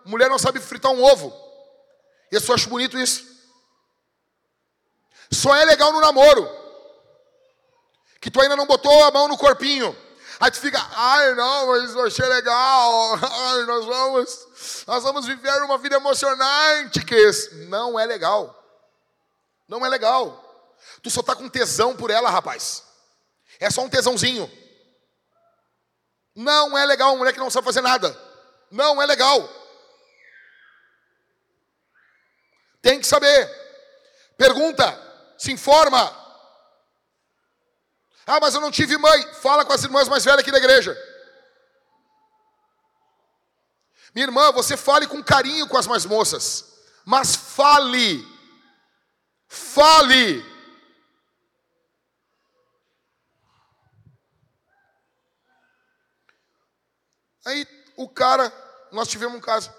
mulher 0.08 0.30
não 0.30 0.40
sabe 0.40 0.60
fritar 0.60 0.92
um 0.92 1.04
ovo. 1.04 1.34
E 2.32 2.36
eu 2.36 2.42
só 2.42 2.54
acho 2.54 2.70
bonito 2.70 2.98
isso. 2.98 3.26
Só 5.32 5.56
é 5.56 5.66
legal 5.66 5.92
no 5.92 6.02
namoro. 6.02 6.50
Que 8.20 8.32
tu 8.32 8.42
ainda 8.42 8.56
não 8.56 8.66
botou 8.66 9.04
a 9.04 9.12
mão 9.12 9.28
no 9.28 9.38
corpinho. 9.38 9.96
Aí 10.40 10.52
tu 10.52 10.60
fica, 10.60 10.80
ai 10.96 11.34
não, 11.34 11.68
mas 11.68 11.96
eu 11.96 12.06
achei 12.06 12.26
legal, 12.26 13.16
ai, 13.26 13.64
nós 13.64 13.86
vamos, 13.86 14.84
nós 14.86 15.04
vamos 15.04 15.26
viver 15.26 15.64
uma 15.64 15.80
vida 15.80 15.96
emocionante, 15.96 17.04
que 17.04 17.16
não 17.68 18.00
é 18.00 18.06
legal. 18.06 18.54
Não 19.68 19.84
é 19.84 19.90
legal. 19.90 20.44
Tu 21.02 21.10
só 21.10 21.24
tá 21.24 21.36
com 21.36 21.50
tesão 21.50 21.96
por 21.96 22.12
ela, 22.12 22.30
rapaz. 22.30 22.84
É 23.60 23.70
só 23.72 23.82
um 23.82 23.90
tesãozinho. 23.90 24.50
Não 26.36 26.78
é 26.78 26.86
legal 26.86 27.18
mulher 27.18 27.34
que 27.34 27.40
não 27.40 27.50
sabe 27.50 27.66
fazer 27.66 27.82
nada. 27.82 28.16
Não 28.70 29.02
é 29.02 29.06
legal. 29.08 29.50
Tem 32.88 33.02
que 33.02 33.06
saber. 33.06 33.50
Pergunta, 34.38 34.86
se 35.38 35.52
informa. 35.52 36.10
Ah, 38.26 38.40
mas 38.40 38.56
eu 38.56 38.62
não 38.62 38.72
tive 38.72 38.98
mãe. 38.98 39.34
Fala 39.42 39.66
com 39.66 39.74
as 39.74 39.84
irmãs 39.84 40.08
mais 40.08 40.24
velhas 40.24 40.40
aqui 40.40 40.54
da 40.54 40.58
igreja. 40.58 40.98
Minha 44.16 44.28
irmã, 44.28 44.54
você 44.54 44.78
fale 44.78 45.06
com 45.06 45.22
carinho 45.22 45.68
com 45.68 45.78
as 45.78 45.86
mais 45.86 46.06
moças. 46.06 46.64
Mas 47.04 47.36
fale. 47.36 48.26
Fale. 49.50 50.46
Aí 57.46 57.68
o 57.98 58.08
cara, 58.08 58.50
nós 58.94 59.10
tivemos 59.10 59.38
um 59.38 59.42
caso. 59.42 59.70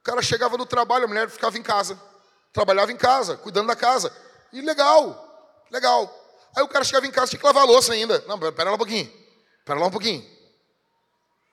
O 0.00 0.02
cara 0.02 0.20
chegava 0.20 0.58
do 0.58 0.66
trabalho, 0.66 1.04
a 1.04 1.08
mulher 1.08 1.30
ficava 1.30 1.56
em 1.56 1.62
casa. 1.62 2.10
Trabalhava 2.52 2.92
em 2.92 2.96
casa, 2.96 3.36
cuidando 3.36 3.68
da 3.68 3.76
casa. 3.76 4.14
E 4.52 4.60
legal, 4.60 5.64
legal. 5.70 6.18
Aí 6.54 6.62
o 6.62 6.68
cara 6.68 6.84
chegava 6.84 7.06
em 7.06 7.10
casa, 7.10 7.30
tinha 7.30 7.40
que 7.40 7.46
lavar 7.46 7.62
a 7.62 7.66
louça 7.66 7.92
ainda. 7.92 8.22
Não, 8.26 8.38
pera 8.38 8.70
lá 8.70 8.74
um 8.74 8.78
pouquinho. 8.78 9.10
Pera 9.64 9.80
lá 9.80 9.86
um 9.86 9.90
pouquinho. 9.90 10.24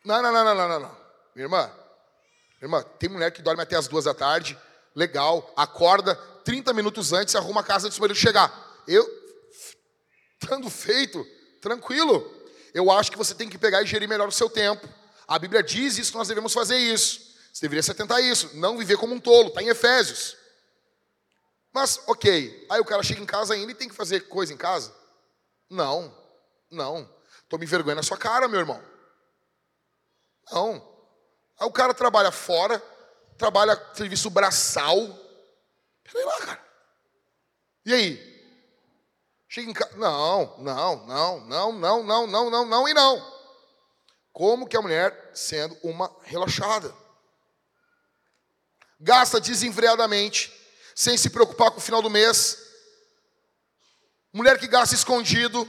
Não, 0.03 0.21
não, 0.21 0.31
não, 0.31 0.43
não, 0.43 0.55
não, 0.55 0.79
não. 0.79 0.97
Minha 1.35 1.45
irmã, 1.45 1.71
Irmã, 2.61 2.83
tem 2.99 3.09
mulher 3.09 3.31
que 3.31 3.41
dorme 3.41 3.61
até 3.61 3.75
as 3.77 3.87
duas 3.87 4.03
da 4.03 4.13
tarde, 4.13 4.57
legal, 4.93 5.51
acorda 5.55 6.15
30 6.43 6.73
minutos 6.73 7.13
antes 7.13 7.33
e 7.33 7.37
arruma 7.37 7.61
a 7.61 7.63
casa 7.63 7.87
antes 7.87 7.97
do 7.97 8.01
marido 8.01 8.17
chegar. 8.17 8.83
Eu, 8.85 9.07
estando 10.41 10.69
feito, 10.69 11.25
tranquilo. 11.61 12.35
Eu 12.73 12.91
acho 12.91 13.11
que 13.11 13.17
você 13.17 13.33
tem 13.33 13.47
que 13.47 13.57
pegar 13.57 13.81
e 13.81 13.85
gerir 13.85 14.09
melhor 14.09 14.27
o 14.27 14.31
seu 14.31 14.49
tempo. 14.49 14.87
A 15.27 15.39
Bíblia 15.39 15.63
diz 15.63 15.97
isso, 15.97 16.17
nós 16.17 16.27
devemos 16.27 16.53
fazer 16.53 16.77
isso. 16.77 17.29
Você 17.53 17.61
deveria 17.61 17.83
se 17.83 17.91
atentar 17.91 18.17
a 18.17 18.21
isso, 18.21 18.49
não 18.55 18.77
viver 18.77 18.97
como 18.97 19.15
um 19.15 19.19
tolo, 19.19 19.47
está 19.47 19.61
em 19.61 19.69
Efésios. 19.69 20.35
Mas, 21.79 22.01
ok, 22.07 22.67
aí 22.69 22.81
o 22.81 22.83
cara 22.83 23.01
chega 23.01 23.21
em 23.21 23.25
casa 23.25 23.53
ainda 23.53 23.71
e 23.71 23.75
tem 23.75 23.87
que 23.87 23.95
fazer 23.95 24.27
coisa 24.27 24.53
em 24.53 24.57
casa? 24.57 24.93
Não, 25.69 26.13
não. 26.69 27.09
Tome 27.47 27.65
vergonha 27.65 27.95
na 27.95 28.03
sua 28.03 28.17
cara, 28.17 28.49
meu 28.49 28.59
irmão. 28.59 28.83
Não. 30.51 30.73
Aí 31.57 31.65
o 31.65 31.71
cara 31.71 31.93
trabalha 31.93 32.33
fora, 32.33 32.83
trabalha 33.37 33.81
serviço 33.93 34.29
braçal. 34.29 34.97
Peraí 36.03 36.25
lá, 36.25 36.37
cara. 36.39 36.65
E 37.85 37.93
aí? 37.93 38.61
Chega 39.47 39.71
em 39.71 39.73
casa. 39.73 39.95
Não, 39.95 40.57
não, 40.57 41.05
não, 41.05 41.39
não, 41.39 41.71
não, 41.71 42.03
não, 42.03 42.27
não, 42.27 42.49
não, 42.49 42.65
não 42.65 42.89
e 42.89 42.93
não. 42.93 43.39
Como 44.33 44.67
que 44.67 44.75
a 44.75 44.81
mulher 44.81 45.31
sendo 45.33 45.77
uma 45.81 46.13
relaxada? 46.23 46.93
Gasta 48.99 49.39
desenfreadamente, 49.39 50.58
sem 50.99 51.15
se 51.15 51.29
preocupar 51.29 51.71
com 51.71 51.77
o 51.77 51.81
final 51.81 52.01
do 52.01 52.09
mês. 52.09 52.57
Mulher 54.33 54.59
que 54.59 54.67
gasta 54.67 54.93
escondido. 54.93 55.65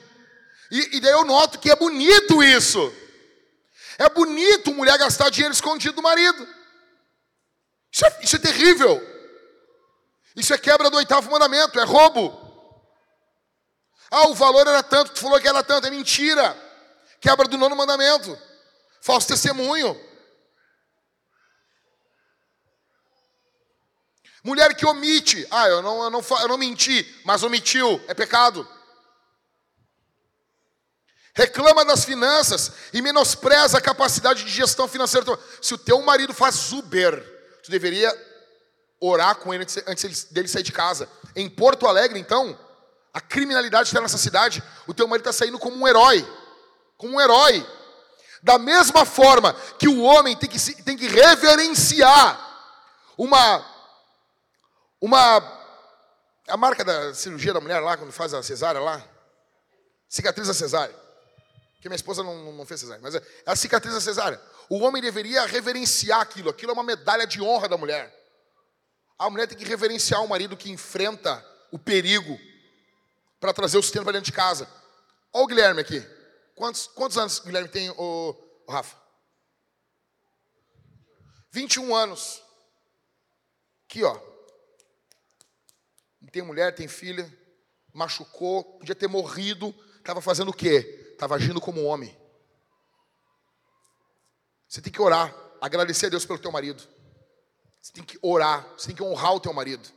E, 0.73 0.97
e 0.97 1.01
daí 1.01 1.13
eu 1.13 1.25
noto 1.25 1.61
que 1.61 1.71
é 1.71 1.77
bonito 1.77 2.43
isso. 2.43 2.93
É 3.97 4.09
bonito 4.09 4.75
mulher 4.75 4.99
gastar 4.99 5.31
dinheiro 5.31 5.55
escondido 5.55 5.95
do 5.95 6.03
marido. 6.03 6.49
Isso 7.93 8.05
é, 8.05 8.19
isso 8.25 8.35
é 8.35 8.39
terrível. 8.41 9.01
Isso 10.35 10.53
é 10.53 10.59
quebra 10.59 10.91
do 10.91 10.97
oitavo 10.97 11.31
mandamento, 11.31 11.79
é 11.79 11.85
roubo. 11.85 12.37
Ah, 14.11 14.27
o 14.31 14.35
valor 14.35 14.67
era 14.67 14.83
tanto, 14.83 15.13
tu 15.13 15.21
falou 15.21 15.41
que 15.41 15.47
era 15.47 15.63
tanto, 15.63 15.87
é 15.87 15.91
mentira. 15.91 16.61
Quebra 17.21 17.47
do 17.47 17.57
nono 17.57 17.77
mandamento. 17.77 18.37
Falso 19.01 19.29
testemunho. 19.29 19.97
Mulher 24.43 24.75
que 24.75 24.87
omite. 24.87 25.47
Ah, 25.51 25.69
eu 25.69 25.83
não, 25.83 26.05
eu, 26.05 26.11
não, 26.11 26.25
eu 26.41 26.49
não 26.49 26.59
menti, 26.59 27.07
mas 27.25 27.43
omitiu. 27.43 28.03
É 28.09 28.15
pecado. 28.15 28.67
Reclama 31.35 31.85
das 31.85 32.05
finanças 32.05 32.73
e 32.93 33.01
menospreza 33.01 33.79
a 33.79 33.81
capacidade 33.81 34.45
de 34.45 34.51
gestão 34.51 34.89
financeira. 34.89 35.39
Se 35.63 35.75
o 35.75 35.79
teu 35.79 36.01
marido 36.03 36.35
faz 36.35 36.73
Uber, 36.73 37.23
tu 37.63 37.71
deveria 37.71 38.13
orar 39.01 39.37
com 39.37 39.55
ele 39.55 39.65
antes 39.87 40.25
dele 40.25 40.49
sair 40.49 40.63
de 40.63 40.73
casa. 40.73 41.09
Em 41.35 41.49
Porto 41.49 41.87
Alegre, 41.87 42.19
então, 42.19 42.59
a 43.13 43.21
criminalidade 43.21 43.89
está 43.89 44.01
nessa 44.01 44.19
cidade, 44.19 44.63
o 44.87 44.95
teu 44.95 45.07
marido 45.07 45.29
está 45.29 45.45
saindo 45.45 45.59
como 45.59 45.77
um 45.77 45.89
herói. 45.89 46.27
Como 46.97 47.17
um 47.17 47.21
herói. 47.21 47.67
Da 48.43 48.59
mesma 48.59 49.05
forma 49.05 49.55
que 49.79 49.89
o 49.89 50.03
homem 50.03 50.37
tem 50.37 50.49
que, 50.49 50.83
tem 50.83 50.97
que 50.97 51.09
reverenciar 51.09 52.49
uma, 53.17 53.65
uma. 55.01 55.59
A 56.49 56.57
marca 56.57 56.85
da 56.85 57.15
cirurgia 57.15 57.53
da 57.53 57.61
mulher 57.61 57.81
lá, 57.81 57.97
quando 57.97 58.13
faz 58.13 58.35
a 58.35 58.43
cesárea 58.43 58.81
lá. 58.81 59.07
Cicatriz 60.09 60.49
da 60.49 60.55
cesárea. 60.55 60.95
Que 61.81 61.89
minha 61.89 61.97
esposa 61.97 62.23
não, 62.23 62.53
não 62.53 62.67
fez 62.67 62.81
cesárea, 62.81 63.01
mas 63.03 63.15
é 63.15 63.23
a 63.47 63.57
cicatriz 63.57 63.95
da 63.95 64.01
cesárea. 64.01 64.41
O 64.69 64.81
homem 64.81 65.01
deveria 65.01 65.47
reverenciar 65.47 66.21
aquilo. 66.21 66.51
Aquilo 66.51 66.73
é 66.73 66.75
uma 66.75 66.83
medalha 66.83 67.27
de 67.27 67.41
honra 67.41 67.69
da 67.69 67.77
mulher. 67.77 68.15
A 69.19 69.31
mulher 69.31 69.47
tem 69.47 69.57
que 69.57 69.65
reverenciar 69.65 70.23
o 70.23 70.29
marido 70.29 70.57
que 70.57 70.71
enfrenta 70.71 71.45
o 71.71 71.79
perigo 71.79 72.39
para 73.39 73.53
trazer 73.53 73.79
o 73.79 73.83
sustento 73.83 74.05
para 74.05 74.13
dentro 74.13 74.31
de 74.31 74.37
casa. 74.37 74.69
Olha 75.33 75.45
o 75.45 75.47
Guilherme 75.47 75.81
aqui. 75.81 76.01
Quantos, 76.55 76.87
quantos 76.89 77.17
anos 77.17 77.39
o 77.39 77.45
Guilherme 77.45 77.69
tem, 77.69 77.91
o, 77.91 78.37
o 78.67 78.73
Rafa? 78.73 78.97
21 81.53 81.95
anos. 81.95 82.43
Aqui, 83.87 84.05
ó. 84.05 84.30
Tem 86.31 86.43
mulher, 86.43 86.75
tem 86.75 86.87
filha, 86.87 87.31
machucou, 87.93 88.65
podia 88.79 88.95
ter 88.95 89.09
morrido. 89.09 89.75
Estava 89.99 90.21
fazendo 90.21 90.51
o 90.51 90.55
quê? 90.55 91.11
Estava 91.13 91.35
agindo 91.35 91.61
como 91.61 91.85
homem. 91.85 92.17
Você 94.69 94.81
tem 94.81 94.93
que 94.93 95.03
orar, 95.03 95.35
agradecer 95.61 96.07
a 96.07 96.11
Deus 96.11 96.25
pelo 96.25 96.39
teu 96.39 96.53
marido. 96.53 96.83
Você 97.83 97.93
tem 97.93 98.05
que 98.05 98.19
orar, 98.23 98.67
você 98.77 98.89
tem 98.89 98.97
que 98.97 99.03
honrar 99.03 99.35
o 99.35 99.41
teu 99.41 99.53
marido. 99.53 99.89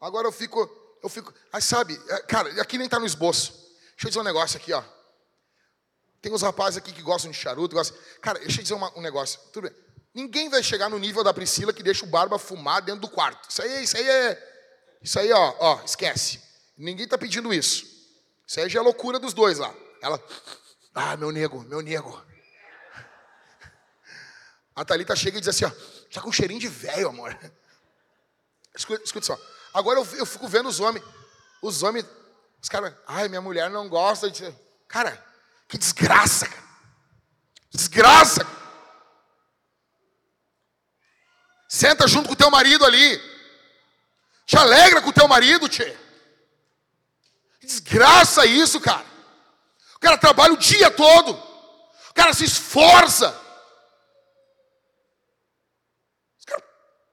Agora 0.00 0.28
eu 0.28 0.32
fico, 0.32 0.68
eu 1.02 1.08
fico, 1.08 1.34
aí 1.52 1.60
sabe, 1.60 2.00
é, 2.08 2.22
cara, 2.22 2.48
aqui 2.60 2.78
nem 2.78 2.84
está 2.86 2.98
no 2.98 3.06
esboço. 3.06 3.52
Deixa 3.90 4.06
eu 4.06 4.08
dizer 4.08 4.20
um 4.20 4.24
negócio 4.24 4.56
aqui, 4.56 4.72
ó. 4.72 4.82
Tem 6.22 6.32
uns 6.32 6.42
rapazes 6.42 6.76
aqui 6.76 6.92
que 6.92 7.02
gostam 7.02 7.30
de 7.30 7.36
charuto, 7.36 7.74
gostam. 7.74 7.98
Cara, 8.20 8.38
deixa 8.38 8.60
eu 8.60 8.62
dizer 8.62 8.74
uma, 8.74 8.96
um 8.96 9.00
negócio. 9.00 9.40
Tudo 9.52 9.68
bem. 9.68 9.76
Ninguém 10.14 10.48
vai 10.48 10.62
chegar 10.62 10.88
no 10.88 10.98
nível 10.98 11.24
da 11.24 11.32
Priscila 11.32 11.72
que 11.72 11.82
deixa 11.82 12.04
o 12.04 12.08
barba 12.08 12.38
fumar 12.38 12.82
dentro 12.82 13.00
do 13.00 13.08
quarto. 13.08 13.48
Isso 13.48 13.62
aí, 13.62 13.84
isso 13.84 13.96
aí 13.96 14.08
é. 14.08 14.49
Isso 15.02 15.18
aí, 15.18 15.32
ó, 15.32 15.54
ó, 15.58 15.82
esquece. 15.84 16.40
Ninguém 16.76 17.04
está 17.04 17.16
pedindo 17.16 17.52
isso. 17.52 17.84
Isso 18.46 18.60
aí 18.60 18.68
já 18.68 18.80
é 18.80 18.82
loucura 18.82 19.18
dos 19.18 19.32
dois 19.32 19.58
lá. 19.58 19.74
Ela. 20.02 20.22
Ah, 20.94 21.16
meu 21.16 21.30
nego, 21.30 21.62
meu 21.64 21.80
nego. 21.80 22.24
A 24.74 24.84
Thalita 24.84 25.14
chega 25.14 25.38
e 25.38 25.40
diz 25.40 25.48
assim, 25.48 25.64
ó, 25.64 25.70
tá 26.12 26.20
com 26.20 26.30
um 26.30 26.32
cheirinho 26.32 26.60
de 26.60 26.68
velho, 26.68 27.08
amor. 27.08 27.38
Escuta, 28.74 29.02
escuta 29.04 29.26
só. 29.26 29.38
Agora 29.74 30.00
eu, 30.00 30.06
eu 30.16 30.26
fico 30.26 30.48
vendo 30.48 30.68
os 30.68 30.80
homens. 30.80 31.04
Os 31.62 31.82
homens, 31.82 32.06
os 32.62 32.68
caras, 32.68 32.94
ai, 33.06 33.28
minha 33.28 33.40
mulher 33.40 33.68
não 33.70 33.88
gosta 33.88 34.30
de. 34.30 34.52
Cara, 34.88 35.22
que 35.68 35.76
desgraça, 35.76 36.48
cara. 36.48 36.64
Desgraça. 37.70 38.46
Senta 41.68 42.08
junto 42.08 42.26
com 42.26 42.32
o 42.32 42.36
teu 42.36 42.50
marido 42.50 42.84
ali. 42.84 43.29
Te 44.50 44.56
alegra 44.56 45.00
com 45.00 45.10
o 45.10 45.12
teu 45.12 45.28
marido, 45.28 45.68
tchê. 45.68 45.96
Desgraça 47.62 48.44
isso, 48.44 48.80
cara. 48.80 49.06
O 49.94 50.00
cara 50.00 50.18
trabalha 50.18 50.54
o 50.54 50.56
dia 50.56 50.90
todo. 50.90 51.34
O 52.10 52.14
cara 52.14 52.34
se 52.34 52.46
esforça. 52.46 53.32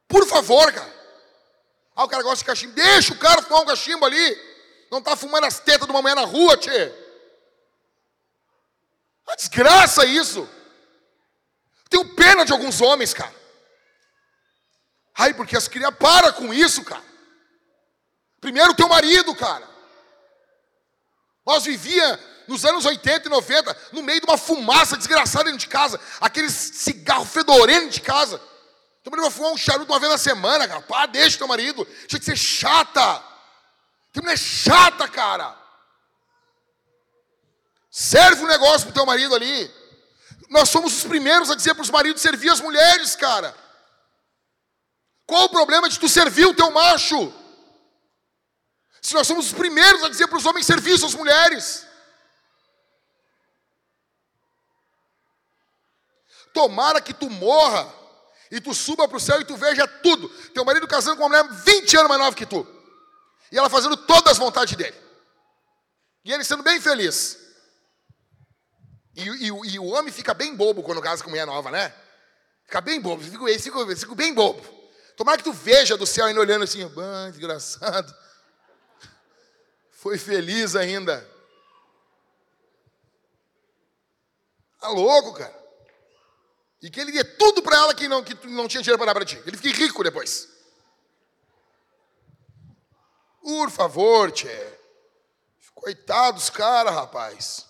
Por 0.07 0.27
favor, 0.27 0.73
cara. 0.73 0.91
Ah, 1.95 2.05
o 2.05 2.07
cara 2.07 2.23
gosta 2.23 2.39
de 2.39 2.45
cachimbo. 2.45 2.73
Deixa 2.73 3.13
o 3.13 3.19
cara 3.19 3.43
fumar 3.43 3.61
um 3.61 3.67
cachimbo 3.67 4.03
ali. 4.03 4.87
Não 4.89 4.97
está 4.97 5.15
fumando 5.15 5.45
as 5.45 5.59
tetas 5.59 5.85
de 5.85 5.91
uma 5.91 6.01
mulher 6.01 6.15
na 6.15 6.25
rua, 6.25 6.57
tchê. 6.57 6.91
Uma 9.27 9.35
desgraça 9.35 10.07
isso. 10.07 10.49
Tenho 11.87 12.15
pena 12.15 12.43
de 12.43 12.51
alguns 12.51 12.81
homens, 12.81 13.13
cara. 13.13 13.35
Ai, 15.13 15.35
porque 15.35 15.55
as 15.55 15.67
crianças. 15.67 15.99
Para 15.99 16.33
com 16.33 16.51
isso, 16.51 16.83
cara. 16.83 17.05
Primeiro 18.39 18.73
teu 18.73 18.87
marido, 18.87 19.35
cara. 19.35 19.67
Nós 21.45 21.63
vivia 21.63 22.19
nos 22.47 22.63
anos 22.65 22.85
80 22.85 23.27
e 23.27 23.29
90, 23.29 23.77
no 23.91 24.03
meio 24.03 24.21
de 24.21 24.25
uma 24.25 24.37
fumaça 24.37 24.97
desgraçada 24.97 25.45
dentro 25.45 25.59
de 25.59 25.67
casa, 25.67 25.99
aquele 26.21 26.49
cigarro 26.49 27.25
fedorento 27.25 27.89
de 27.89 28.01
casa. 28.01 28.41
Teu 29.03 29.11
marido 29.11 29.29
vai 29.29 29.31
fumar 29.31 29.51
um 29.51 29.57
charuto 29.57 29.91
uma 29.91 29.99
vez 29.99 30.11
na 30.11 30.17
semana, 30.17 30.67
cara. 30.67 30.81
Pá, 30.81 31.05
deixa 31.05 31.37
teu 31.37 31.47
marido. 31.47 31.85
Tinha 32.07 32.19
que 32.19 32.25
ser 32.25 32.37
chata. 32.37 33.23
Teu 34.11 34.21
mulher 34.21 34.33
é 34.33 34.37
chata, 34.37 35.07
cara. 35.07 35.55
Serve 37.89 38.43
um 38.43 38.47
negócio 38.47 38.87
pro 38.87 38.93
teu 38.93 39.05
marido 39.05 39.33
ali. 39.33 39.71
Nós 40.49 40.69
somos 40.69 40.97
os 40.97 41.03
primeiros 41.03 41.49
a 41.49 41.55
dizer 41.55 41.73
para 41.73 41.83
os 41.83 41.89
maridos 41.89 42.21
servir 42.21 42.49
as 42.49 42.61
mulheres, 42.61 43.15
cara. 43.15 43.55
Qual 45.25 45.45
o 45.45 45.49
problema 45.49 45.89
de 45.89 45.99
tu 45.99 46.07
servir 46.07 46.45
o 46.45 46.53
teu 46.53 46.71
macho? 46.71 47.33
Se 49.01 49.13
nós 49.13 49.27
somos 49.27 49.47
os 49.47 49.53
primeiros 49.53 50.03
a 50.03 50.09
dizer 50.09 50.27
para 50.27 50.37
os 50.37 50.45
homens 50.45 50.65
servir 50.65 50.97
suas 50.97 51.13
mulheres. 51.13 51.85
Tomara 56.53 56.99
que 56.99 57.13
tu 57.13 57.29
morra 57.29 57.93
e 58.49 58.59
tu 58.59 58.73
suba 58.73 59.07
para 59.07 59.17
o 59.17 59.19
céu 59.19 59.39
e 59.41 59.45
tu 59.45 59.55
veja 59.55 59.87
tudo. 59.87 60.29
Teu 60.49 60.65
marido 60.65 60.87
casando 60.87 61.17
com 61.17 61.23
uma 61.23 61.43
mulher 61.43 61.63
20 61.63 61.97
anos 61.97 62.09
mais 62.09 62.21
nova 62.21 62.35
que 62.35 62.45
tu. 62.45 62.65
E 63.51 63.57
ela 63.57 63.69
fazendo 63.69 63.95
todas 63.95 64.33
as 64.33 64.37
vontades 64.37 64.75
dele. 64.75 64.95
E 66.25 66.33
ele 66.33 66.43
sendo 66.43 66.63
bem 66.63 66.81
feliz. 66.81 67.37
E, 69.15 69.21
e, 69.21 69.47
e, 69.47 69.79
o 69.79 69.85
homem 69.85 70.11
fica 70.11 70.33
bem 70.33 70.55
bobo 70.55 70.83
quando 70.83 71.01
casa 71.01 71.23
com 71.23 71.29
mulher 71.29 71.45
nova, 71.45 71.71
né? 71.71 71.93
Fica 72.65 72.81
bem 72.81 72.99
bobo, 72.99 73.23
fica, 73.23 73.59
fica, 73.59 73.95
fica 73.95 74.15
bem 74.15 74.33
bobo. 74.33 74.61
Tomara 75.15 75.37
que 75.37 75.43
tu 75.43 75.53
veja 75.53 75.97
do 75.97 76.05
céu 76.05 76.25
ainda 76.25 76.39
olhando 76.39 76.63
assim, 76.63 76.83
ah, 76.83 77.29
desgraçado. 77.29 78.13
Foi 79.97 80.15
feliz 80.15 80.75
ainda. 80.75 81.27
Tá 84.79 84.89
louco, 84.89 85.33
cara. 85.33 85.67
E 86.79 86.91
que 86.91 86.99
ele 86.99 87.11
dê 87.11 87.23
tudo 87.23 87.63
para 87.63 87.77
ela 87.77 87.95
que 87.95 88.07
não, 88.07 88.23
que 88.23 88.35
não 88.45 88.67
tinha 88.67 88.83
dinheiro 88.83 88.99
para 88.99 89.07
dar 89.07 89.15
para 89.15 89.25
ti. 89.25 89.41
Ele 89.43 89.57
fique 89.57 89.73
rico 89.73 90.03
depois. 90.03 90.49
Por 93.41 93.71
favor, 93.71 94.31
tchê. 94.31 94.77
Coitados, 95.73 96.51
cara, 96.51 96.91
rapaz. 96.91 97.65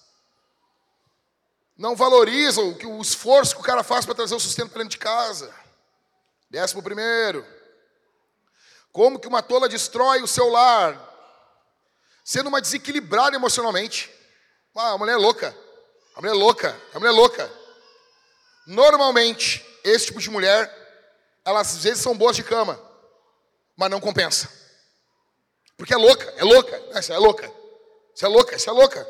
Não 1.78 1.96
valorizam 1.96 2.72
o, 2.72 2.98
o 2.98 3.02
esforço 3.02 3.56
que 3.56 3.62
o 3.62 3.66
cara 3.66 3.84
faz 3.84 4.06
para 4.06 4.16
trazer 4.16 4.36
o 4.36 4.40
sustento 4.40 4.72
para 4.72 4.80
dentro 4.80 4.98
de 4.98 5.04
casa. 5.04 5.56
Décimo 6.50 6.84
primeiro. 6.84 7.46
Como 8.92 9.18
que 9.18 9.30
uma 9.30 9.42
tola 9.42 9.70
destrói 9.70 10.22
o 10.22 10.28
seu 10.28 10.50
lar? 10.50 11.07
Sendo 12.28 12.48
uma 12.48 12.60
desequilibrada 12.60 13.38
emocionalmente. 13.38 14.14
Ah, 14.76 14.92
a 14.92 14.98
mulher 14.98 15.14
é 15.14 15.16
louca. 15.16 15.58
A 16.14 16.20
mulher 16.20 16.34
é 16.34 16.38
louca. 16.38 16.82
A 16.94 17.00
mulher 17.00 17.14
é 17.14 17.16
louca. 17.16 17.54
Normalmente, 18.66 19.66
esse 19.82 20.08
tipo 20.08 20.20
de 20.20 20.30
mulher, 20.30 20.70
elas 21.46 21.74
às 21.74 21.84
vezes 21.86 22.04
são 22.04 22.18
boas 22.18 22.36
de 22.36 22.44
cama, 22.44 22.78
mas 23.78 23.90
não 23.90 24.02
compensa. 24.02 24.52
Porque 25.78 25.94
é 25.94 25.98
louca, 25.98 26.26
é 26.36 26.44
louca. 26.44 26.76
Essa 26.92 27.14
é 27.14 27.18
louca. 27.18 27.50
Isso 28.14 28.26
é 28.26 28.28
louca, 28.28 28.56
isso 28.58 28.70
é 28.70 28.74
louca. 28.74 29.08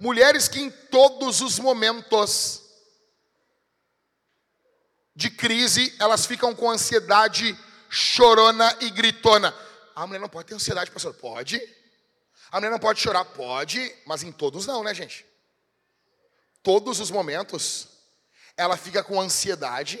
Mulheres 0.00 0.48
que 0.48 0.60
em 0.60 0.68
todos 0.68 1.40
os 1.40 1.60
momentos 1.60 2.60
de 5.14 5.30
crise, 5.30 5.94
elas 6.00 6.26
ficam 6.26 6.56
com 6.56 6.68
ansiedade 6.68 7.56
chorona 7.88 8.76
e 8.80 8.90
gritona. 8.90 9.54
A 9.98 10.06
mulher 10.06 10.20
não 10.20 10.28
pode 10.28 10.46
ter 10.46 10.54
ansiedade, 10.54 10.92
pastor? 10.92 11.12
Pode. 11.12 11.60
A 12.52 12.58
mulher 12.58 12.70
não 12.70 12.78
pode 12.78 13.00
chorar? 13.00 13.24
Pode, 13.24 13.92
mas 14.06 14.22
em 14.22 14.30
todos 14.30 14.64
não, 14.64 14.84
né, 14.84 14.94
gente? 14.94 15.26
Todos 16.62 17.00
os 17.00 17.10
momentos, 17.10 17.88
ela 18.56 18.76
fica 18.76 19.02
com 19.02 19.20
ansiedade, 19.20 19.98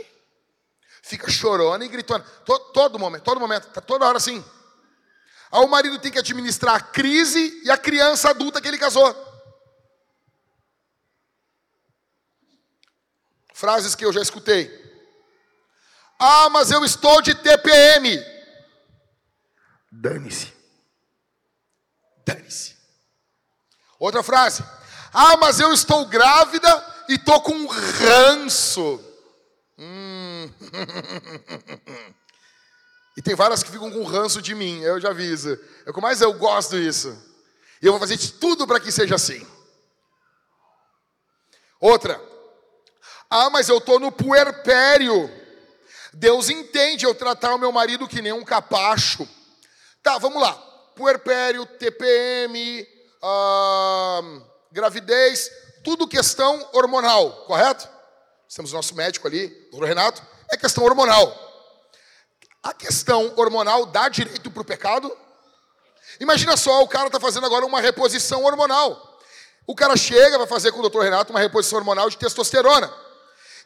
fica 1.02 1.28
chorando 1.28 1.84
e 1.84 1.88
gritando. 1.88 2.24
Todo, 2.44 2.72
todo 2.72 2.98
momento, 2.98 3.24
todo 3.24 3.40
momento, 3.40 3.70
tá 3.70 3.80
toda 3.80 4.06
hora 4.06 4.18
assim. 4.18 4.44
Aí 5.50 5.64
o 5.64 5.66
marido 5.68 5.98
tem 5.98 6.12
que 6.12 6.18
administrar 6.20 6.76
a 6.76 6.80
crise 6.80 7.60
e 7.64 7.70
a 7.70 7.76
criança 7.76 8.30
adulta 8.30 8.60
que 8.60 8.68
ele 8.68 8.78
casou. 8.78 9.12
Frases 13.52 13.96
que 13.96 14.04
eu 14.04 14.12
já 14.12 14.22
escutei. 14.22 14.70
Ah, 16.20 16.48
mas 16.50 16.70
eu 16.70 16.84
estou 16.84 17.20
de 17.20 17.34
TPM. 17.34 18.37
Dane-se. 19.90 20.52
Dane-se. 22.26 22.76
Outra 23.98 24.22
frase. 24.22 24.62
Ah, 25.12 25.36
mas 25.36 25.58
eu 25.58 25.72
estou 25.72 26.06
grávida 26.06 27.04
e 27.08 27.14
estou 27.14 27.40
com 27.40 27.66
ranço. 27.66 29.02
Hum. 29.78 30.50
e 33.16 33.22
tem 33.22 33.34
várias 33.34 33.62
que 33.62 33.70
ficam 33.70 33.90
com 33.90 34.04
ranço 34.04 34.42
de 34.42 34.54
mim, 34.54 34.80
eu 34.80 35.00
já 35.00 35.10
aviso. 35.10 35.58
É 35.86 35.90
o 35.90 36.00
mais 36.00 36.20
eu 36.20 36.32
gosto 36.34 36.76
disso. 36.76 37.16
E 37.80 37.86
eu 37.86 37.92
vou 37.92 38.00
fazer 38.00 38.16
de 38.16 38.32
tudo 38.32 38.66
para 38.66 38.80
que 38.80 38.92
seja 38.92 39.14
assim. 39.14 39.46
Outra. 41.80 42.20
Ah, 43.30 43.50
mas 43.50 43.68
eu 43.68 43.78
estou 43.78 43.98
no 43.98 44.10
puerpério. 44.10 45.30
Deus 46.12 46.50
entende 46.50 47.04
eu 47.04 47.14
tratar 47.14 47.54
o 47.54 47.58
meu 47.58 47.70
marido 47.70 48.08
que 48.08 48.20
nem 48.20 48.32
um 48.32 48.44
capacho. 48.44 49.28
Tá, 50.02 50.18
vamos 50.18 50.40
lá. 50.40 50.52
Puerpério, 50.94 51.64
TPM, 51.64 52.86
gravidez, 54.72 55.50
tudo 55.84 56.08
questão 56.08 56.68
hormonal, 56.72 57.44
correto? 57.46 57.88
Temos 58.54 58.72
nosso 58.72 58.94
médico 58.94 59.28
ali, 59.28 59.68
o 59.72 59.84
Renato, 59.84 60.22
é 60.50 60.56
questão 60.56 60.82
hormonal. 60.84 61.46
A 62.62 62.72
questão 62.72 63.32
hormonal 63.36 63.86
dá 63.86 64.08
direito 64.08 64.50
para 64.50 64.62
o 64.62 64.64
pecado? 64.64 65.16
Imagina 66.18 66.56
só, 66.56 66.82
o 66.82 66.88
cara 66.88 67.06
está 67.06 67.20
fazendo 67.20 67.46
agora 67.46 67.64
uma 67.64 67.80
reposição 67.80 68.42
hormonal. 68.44 69.20
O 69.66 69.74
cara 69.74 69.96
chega, 69.96 70.38
vai 70.38 70.46
fazer 70.46 70.72
com 70.72 70.78
o 70.78 70.82
doutor 70.82 71.04
Renato 71.04 71.32
uma 71.32 71.40
reposição 71.40 71.78
hormonal 71.78 72.10
de 72.10 72.16
testosterona. 72.16 72.92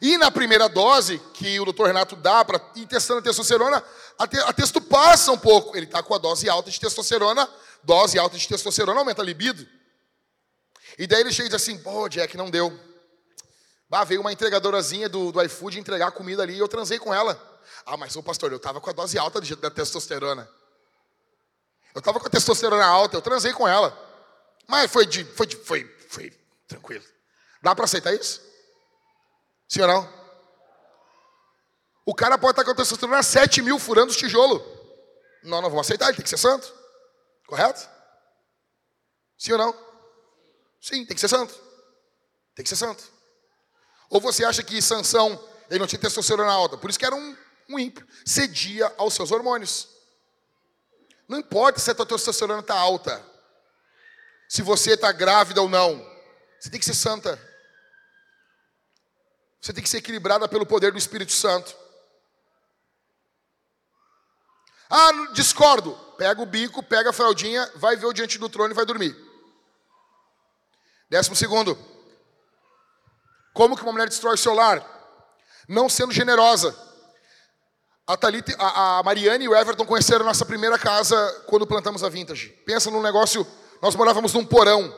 E 0.03 0.17
na 0.17 0.29
primeira 0.29 0.67
dose 0.67 1.17
que 1.33 1.57
o 1.61 1.63
doutor 1.63 1.87
Renato 1.87 2.17
dá 2.17 2.43
para 2.43 2.59
testando 2.59 3.19
a 3.19 3.23
testosterona, 3.23 3.81
a, 4.19 4.27
te, 4.27 4.37
a 4.37 4.51
texto 4.51 4.81
passa 4.81 5.31
um 5.31 5.37
pouco. 5.37 5.77
Ele 5.77 5.85
está 5.85 6.03
com 6.03 6.13
a 6.13 6.17
dose 6.17 6.49
alta 6.49 6.69
de 6.69 6.77
testosterona, 6.77 7.49
dose 7.81 8.19
alta 8.19 8.37
de 8.37 8.45
testosterona 8.45 8.99
aumenta 8.99 9.21
a 9.21 9.25
libido. 9.25 9.65
E 10.99 11.07
daí 11.07 11.21
ele 11.21 11.31
chega 11.31 11.47
e 11.47 11.49
diz 11.49 11.55
assim: 11.55 11.77
pô, 11.77 12.09
Jack, 12.09 12.35
não 12.35 12.51
deu. 12.51 12.77
Bah, 13.89 14.03
veio 14.03 14.19
uma 14.19 14.33
entregadorazinha 14.33 15.07
do, 15.07 15.31
do 15.31 15.41
iFood 15.41 15.79
entregar 15.79 16.11
comida 16.11 16.43
ali 16.43 16.55
e 16.55 16.59
eu 16.59 16.67
transei 16.67 16.99
com 16.99 17.13
ela. 17.13 17.41
Ah, 17.85 17.95
mas 17.95 18.13
o 18.17 18.21
pastor, 18.21 18.51
eu 18.51 18.57
estava 18.57 18.81
com 18.81 18.89
a 18.89 18.93
dose 18.93 19.17
alta 19.17 19.39
de, 19.39 19.55
da 19.55 19.71
testosterona. 19.71 20.49
Eu 21.95 21.99
estava 21.99 22.19
com 22.19 22.27
a 22.27 22.29
testosterona 22.29 22.85
alta, 22.85 23.15
eu 23.15 23.21
transei 23.21 23.53
com 23.53 23.65
ela. 23.65 23.97
Mas 24.67 24.91
foi, 24.91 25.05
de, 25.05 25.23
foi, 25.23 25.47
de, 25.47 25.55
foi, 25.55 25.89
foi 26.09 26.37
tranquilo. 26.67 27.05
Dá 27.61 27.73
para 27.73 27.85
aceitar 27.85 28.13
isso? 28.13 28.51
Sim 29.73 29.81
ou 29.81 29.87
não? 29.87 30.07
O 32.05 32.13
cara 32.13 32.37
pode 32.37 32.51
estar 32.51 32.63
com 32.63 32.69
a 32.69 32.75
testosterona 32.75 33.23
7 33.23 33.59
mil 33.63 33.79
furando 33.79 34.11
os 34.11 34.17
tijolos. 34.17 34.61
Não, 35.41 35.63
não 35.63 35.69
vamos 35.71 35.87
aceitar, 35.87 36.09
ele 36.09 36.17
tem 36.17 36.23
que 36.23 36.29
ser 36.29 36.37
santo. 36.37 36.71
Correto? 37.47 37.89
Sim 39.35 39.53
ou 39.53 39.57
não? 39.57 39.73
Sim, 40.79 41.03
tem 41.07 41.15
que 41.15 41.19
ser 41.19 41.27
santo. 41.27 41.59
Tem 42.53 42.61
que 42.61 42.69
ser 42.69 42.75
santo. 42.75 43.03
Ou 44.11 44.21
você 44.21 44.45
acha 44.45 44.61
que 44.61 44.79
Sansão, 44.79 45.43
ele 45.71 45.79
não 45.79 45.87
tinha 45.87 45.99
testosterona 45.99 46.51
alta, 46.51 46.77
por 46.77 46.91
isso 46.91 46.99
que 46.99 47.05
era 47.05 47.15
um, 47.15 47.35
um 47.67 47.79
ímpio. 47.79 48.07
Cedia 48.23 48.93
aos 48.95 49.15
seus 49.15 49.31
hormônios. 49.31 49.89
Não 51.27 51.39
importa 51.39 51.79
se 51.79 51.89
a 51.89 51.95
tua 51.95 52.05
testosterona 52.05 52.59
está 52.59 52.75
alta. 52.75 53.25
Se 54.47 54.61
você 54.61 54.91
está 54.91 55.11
grávida 55.11 55.63
ou 55.63 55.67
não. 55.67 55.97
Você 56.59 56.69
tem 56.69 56.79
que 56.79 56.85
ser 56.85 56.93
santa. 56.93 57.52
Você 59.63 59.71
tem 59.71 59.81
que 59.81 59.89
ser 59.89 59.99
equilibrada 59.99 60.45
pelo 60.45 60.65
poder 60.65 60.91
do 60.91 60.97
Espírito 60.97 61.31
Santo. 61.31 61.73
Ah, 64.89 65.31
discordo. 65.31 65.97
Pega 66.17 66.41
o 66.41 66.45
bico, 66.45 66.83
pega 66.83 67.11
a 67.11 67.13
fraldinha, 67.13 67.71
vai 67.75 67.95
ver 67.95 68.05
o 68.05 68.11
diante 68.11 68.37
do 68.37 68.49
trono 68.49 68.73
e 68.73 68.75
vai 68.75 68.85
dormir. 68.85 69.15
Décimo 71.09 71.33
segundo. 71.33 71.79
Como 73.53 73.77
que 73.77 73.83
uma 73.83 73.93
mulher 73.93 74.09
destrói 74.09 74.33
o 74.33 74.37
seu 74.37 74.53
lar? 74.53 74.85
Não 75.65 75.87
sendo 75.87 76.11
generosa. 76.11 76.77
A, 78.05 78.17
Thalita, 78.17 78.53
a, 78.59 78.99
a 78.99 79.03
Mariane 79.03 79.45
e 79.45 79.47
o 79.47 79.55
Everton 79.55 79.85
conheceram 79.85 80.25
nossa 80.25 80.45
primeira 80.45 80.77
casa 80.77 81.15
quando 81.47 81.65
plantamos 81.65 82.03
a 82.03 82.09
Vintage. 82.09 82.49
Pensa 82.65 82.91
num 82.91 83.01
negócio, 83.01 83.47
nós 83.81 83.95
morávamos 83.95 84.33
num 84.33 84.45
porão. 84.45 84.93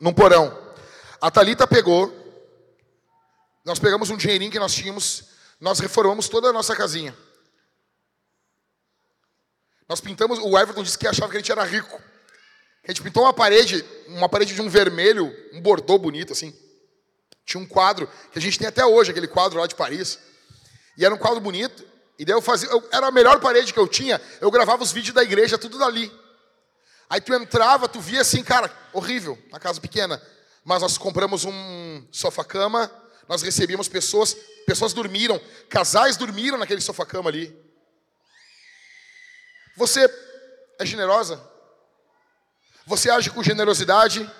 Num 0.00 0.14
porão. 0.14 0.58
A 1.20 1.30
Thalita 1.30 1.66
pegou, 1.66 2.21
nós 3.64 3.78
pegamos 3.78 4.10
um 4.10 4.16
dinheirinho 4.16 4.50
que 4.50 4.58
nós 4.58 4.74
tínhamos, 4.74 5.24
nós 5.60 5.78
reformamos 5.78 6.28
toda 6.28 6.48
a 6.48 6.52
nossa 6.52 6.74
casinha. 6.74 7.16
Nós 9.88 10.00
pintamos, 10.00 10.38
o 10.38 10.58
Everton 10.58 10.82
disse 10.82 10.98
que 10.98 11.06
achava 11.06 11.30
que 11.30 11.36
a 11.36 11.40
gente 11.40 11.52
era 11.52 11.64
rico. 11.64 12.00
A 12.84 12.90
gente 12.90 13.02
pintou 13.02 13.22
uma 13.22 13.32
parede, 13.32 13.84
uma 14.08 14.28
parede 14.28 14.54
de 14.54 14.60
um 14.60 14.68
vermelho, 14.68 15.32
um 15.52 15.60
bordô 15.60 15.98
bonito 15.98 16.32
assim. 16.32 16.56
Tinha 17.44 17.62
um 17.62 17.66
quadro 17.66 18.08
que 18.32 18.38
a 18.38 18.42
gente 18.42 18.58
tem 18.58 18.66
até 18.66 18.84
hoje, 18.84 19.10
aquele 19.10 19.28
quadro 19.28 19.60
lá 19.60 19.66
de 19.66 19.74
Paris. 19.74 20.18
E 20.96 21.04
era 21.04 21.14
um 21.14 21.18
quadro 21.18 21.40
bonito. 21.40 21.84
E 22.18 22.24
daí 22.24 22.34
eu 22.34 22.42
fazia, 22.42 22.68
eu, 22.68 22.88
era 22.92 23.06
a 23.06 23.10
melhor 23.10 23.40
parede 23.40 23.72
que 23.72 23.78
eu 23.78 23.86
tinha. 23.86 24.20
Eu 24.40 24.50
gravava 24.50 24.82
os 24.82 24.92
vídeos 24.92 25.14
da 25.14 25.22
igreja 25.22 25.58
tudo 25.58 25.78
dali. 25.78 26.10
Aí 27.08 27.20
tu 27.20 27.34
entrava, 27.34 27.88
tu 27.88 28.00
via 28.00 28.22
assim, 28.22 28.42
cara, 28.42 28.74
horrível, 28.92 29.38
uma 29.48 29.60
casa 29.60 29.80
pequena. 29.80 30.20
Mas 30.64 30.82
nós 30.82 30.96
compramos 30.96 31.44
um 31.44 32.06
sofá-cama, 32.10 32.90
nós 33.32 33.40
recebíamos 33.40 33.88
pessoas, 33.88 34.36
pessoas 34.66 34.92
dormiram, 34.92 35.40
casais 35.70 36.18
dormiram 36.18 36.58
naquele 36.58 36.82
sofá-cama 36.82 37.30
ali. 37.30 37.50
Você 39.74 40.04
é 40.78 40.84
generosa? 40.84 41.42
Você 42.84 43.08
age 43.08 43.30
com 43.30 43.42
generosidade? 43.42 44.30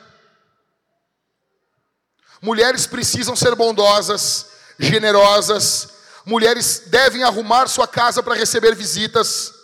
Mulheres 2.42 2.86
precisam 2.86 3.34
ser 3.34 3.54
bondosas, 3.54 4.48
generosas. 4.78 5.88
Mulheres 6.26 6.82
devem 6.88 7.22
arrumar 7.22 7.68
sua 7.68 7.88
casa 7.88 8.22
para 8.22 8.34
receber 8.34 8.74
visitas. 8.74 9.54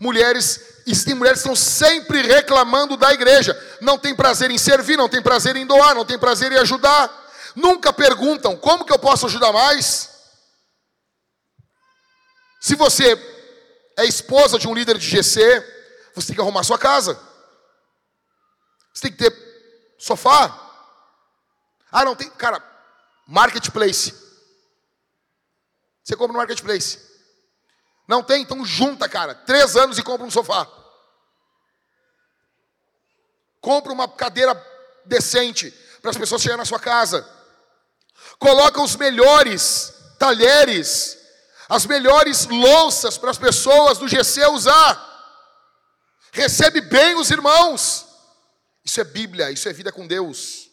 Mulheres, 0.00 0.82
e 0.84 1.14
mulheres 1.14 1.38
estão 1.38 1.54
sempre 1.54 2.22
reclamando 2.22 2.96
da 2.96 3.12
igreja. 3.12 3.56
Não 3.80 3.96
tem 3.96 4.16
prazer 4.16 4.50
em 4.50 4.58
servir, 4.58 4.96
não 4.96 5.08
tem 5.08 5.22
prazer 5.22 5.54
em 5.54 5.64
doar, 5.64 5.94
não 5.94 6.04
tem 6.04 6.18
prazer 6.18 6.50
em 6.50 6.58
ajudar. 6.58 7.27
Nunca 7.54 7.92
perguntam 7.92 8.56
como 8.56 8.84
que 8.84 8.92
eu 8.92 8.98
posso 8.98 9.26
ajudar 9.26 9.52
mais? 9.52 10.18
Se 12.60 12.74
você 12.74 13.14
é 13.96 14.04
esposa 14.04 14.58
de 14.58 14.68
um 14.68 14.74
líder 14.74 14.98
de 14.98 15.08
GC, 15.08 15.60
você 16.14 16.28
tem 16.28 16.36
que 16.36 16.40
arrumar 16.40 16.62
sua 16.64 16.78
casa. 16.78 17.18
Você 18.92 19.02
tem 19.02 19.12
que 19.12 19.18
ter 19.18 19.96
sofá. 19.98 20.66
Ah, 21.90 22.04
não 22.04 22.16
tem. 22.16 22.28
Cara, 22.30 22.62
Marketplace. 23.26 24.14
Você 26.02 26.16
compra 26.16 26.32
no 26.32 26.38
Marketplace. 26.38 27.06
Não 28.06 28.22
tem? 28.22 28.42
Então 28.42 28.64
junta, 28.64 29.08
cara. 29.08 29.34
Três 29.34 29.76
anos 29.76 29.98
e 29.98 30.02
compra 30.02 30.26
um 30.26 30.30
sofá. 30.30 30.66
Compra 33.60 33.92
uma 33.92 34.08
cadeira 34.08 34.54
decente 35.04 35.70
para 36.00 36.10
as 36.10 36.16
pessoas 36.16 36.40
chegarem 36.40 36.58
na 36.58 36.64
sua 36.64 36.80
casa. 36.80 37.37
Coloca 38.38 38.80
os 38.82 38.96
melhores 38.96 39.94
talheres, 40.18 41.18
as 41.68 41.86
melhores 41.86 42.46
louças 42.46 43.16
para 43.16 43.30
as 43.30 43.38
pessoas 43.38 43.98
do 43.98 44.08
GC 44.08 44.46
usar. 44.46 45.06
Recebe 46.32 46.80
bem 46.80 47.16
os 47.16 47.30
irmãos. 47.30 48.06
Isso 48.84 49.00
é 49.00 49.04
Bíblia, 49.04 49.50
isso 49.50 49.68
é 49.68 49.72
vida 49.72 49.92
com 49.92 50.06
Deus. 50.06 50.70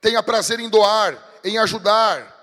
Tenha 0.00 0.22
prazer 0.22 0.58
em 0.58 0.68
doar, 0.68 1.22
em 1.44 1.58
ajudar. 1.58 2.38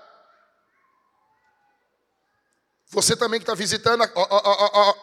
Você 2.90 3.16
também 3.16 3.38
que 3.40 3.44
está 3.44 3.54
visitando, 3.54 4.08
ó, 4.14 4.94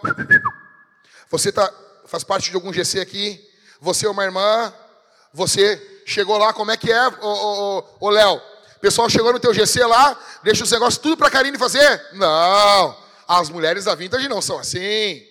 você 1.30 1.52
tá, 1.52 1.72
faz 2.08 2.24
parte 2.24 2.50
de 2.50 2.56
algum 2.56 2.74
GC 2.74 3.00
aqui, 3.00 3.54
você 3.80 4.08
é 4.08 4.10
uma 4.10 4.24
irmã, 4.24 4.74
você 5.34 5.95
chegou 6.06 6.38
lá, 6.38 6.54
como 6.54 6.72
é 6.72 6.78
que 6.78 6.92
é, 6.92 7.08
ô 7.20 8.10
Léo? 8.10 8.42
Pessoal 8.80 9.10
chegou 9.10 9.34
no 9.34 9.40
teu 9.40 9.54
GC 9.54 9.84
lá, 9.86 10.18
deixa 10.44 10.64
os 10.64 10.72
negócios 10.72 11.02
tudo 11.02 11.18
para 11.18 11.28
a 11.28 11.32
Karine 11.32 11.58
fazer? 11.58 12.14
Não, 12.14 12.96
as 13.28 13.50
mulheres 13.50 13.86
da 13.86 13.96
Vintage 13.96 14.30
não 14.30 14.42
são 14.42 14.60
assim. 14.60 15.26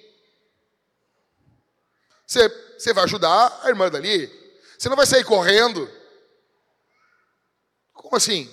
Você, 2.26 2.48
você 2.76 2.92
vai 2.92 3.04
ajudar 3.04 3.60
a 3.62 3.68
irmã 3.68 3.88
dali. 3.88 4.26
Você 4.76 4.88
não 4.88 4.96
vai 4.96 5.06
sair 5.06 5.24
correndo. 5.24 5.88
Como 7.92 8.16
assim? 8.16 8.50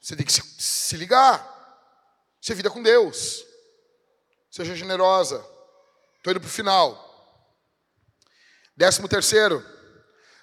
Você 0.00 0.16
tem 0.16 0.26
que 0.26 0.32
se, 0.32 0.42
se 0.58 0.96
ligar. 0.96 1.46
Ser 2.40 2.54
vida 2.54 2.70
com 2.70 2.82
Deus. 2.82 3.44
Seja 4.50 4.74
generosa. 4.74 5.44
Estou 6.16 6.32
indo 6.32 6.40
para 6.40 6.48
o 6.48 6.50
final. 6.50 7.09
Décimo 8.80 9.06
terceiro. 9.06 9.62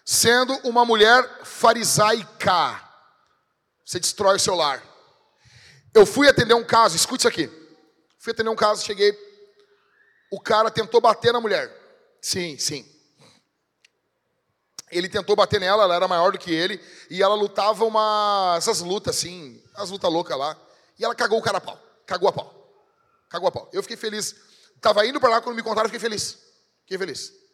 Sendo 0.06 0.54
uma 0.58 0.86
mulher 0.86 1.44
farisaica. 1.44 2.80
Você 3.84 4.00
destrói 4.00 4.36
o 4.36 4.40
seu 4.40 4.54
lar. 4.54 4.84
Eu 5.92 6.06
fui 6.06 6.30
atender 6.30 6.54
um 6.54 6.64
caso, 6.64 6.96
escute 6.96 7.22
isso 7.22 7.28
aqui. 7.28 7.50
Fui 8.20 8.32
atender 8.32 8.52
um 8.52 8.56
caso, 8.56 8.86
cheguei. 8.86 9.18
O 10.32 10.40
cara 10.40 10.70
tentou 10.70 11.02
bater 11.02 11.34
na 11.34 11.42
mulher. 11.42 11.76
Sim, 12.22 12.60
sim. 12.60 12.88
Ele 14.92 15.10
tentou 15.10 15.36
bater 15.36 15.60
nela, 15.60 15.86
ela 15.86 15.96
era 15.96 16.08
maior 16.08 16.32
do 16.32 16.38
que 16.38 16.54
ele, 16.54 16.80
e 17.10 17.24
ela 17.24 17.34
lutava 17.34 17.86
uma. 17.86 18.54
essas 18.56 18.82
lutas 18.82 19.18
assim, 19.18 19.64
as 19.74 19.90
lutas 19.90 20.14
loucas 20.14 20.38
lá. 20.38 20.56
E 21.00 21.04
ela 21.04 21.16
cagou 21.16 21.40
o 21.40 21.42
cara 21.42 21.58
a 21.58 21.62
pau. 21.62 21.82
Cagou 22.06 22.30
a 22.30 22.34
pau. 22.34 22.54
Cagou 23.30 23.50
a 23.50 23.52
pau. 23.52 23.68
Eu 23.74 23.82
fiquei 23.82 23.98
feliz. 23.98 24.36
Estava 24.76 25.08
indo 25.08 25.20
para 25.20 25.32
lá 25.32 25.42
quando 25.42 25.56
me 25.56 25.64
contaram, 25.64 25.90
fiquei 25.90 26.00
feliz. 26.00 26.38
Fiquei 26.84 27.00
feliz. 27.00 27.47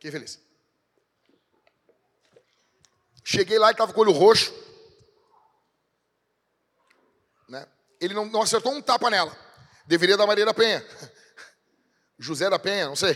Fiquei 0.00 0.10
feliz. 0.10 0.40
Cheguei 3.22 3.58
lá 3.58 3.68
e 3.68 3.72
estava 3.72 3.92
com 3.92 4.00
o 4.00 4.02
olho 4.02 4.12
roxo. 4.12 4.50
Né? 7.46 7.68
Ele 8.00 8.14
não, 8.14 8.24
não 8.24 8.40
acertou 8.40 8.72
um 8.72 8.80
tapa 8.80 9.10
nela. 9.10 9.36
Deveria 9.84 10.16
dar 10.16 10.26
Maria 10.26 10.46
da 10.46 10.54
Penha. 10.54 10.82
José 12.18 12.48
da 12.48 12.58
Penha, 12.58 12.86
não 12.86 12.96
sei. 12.96 13.14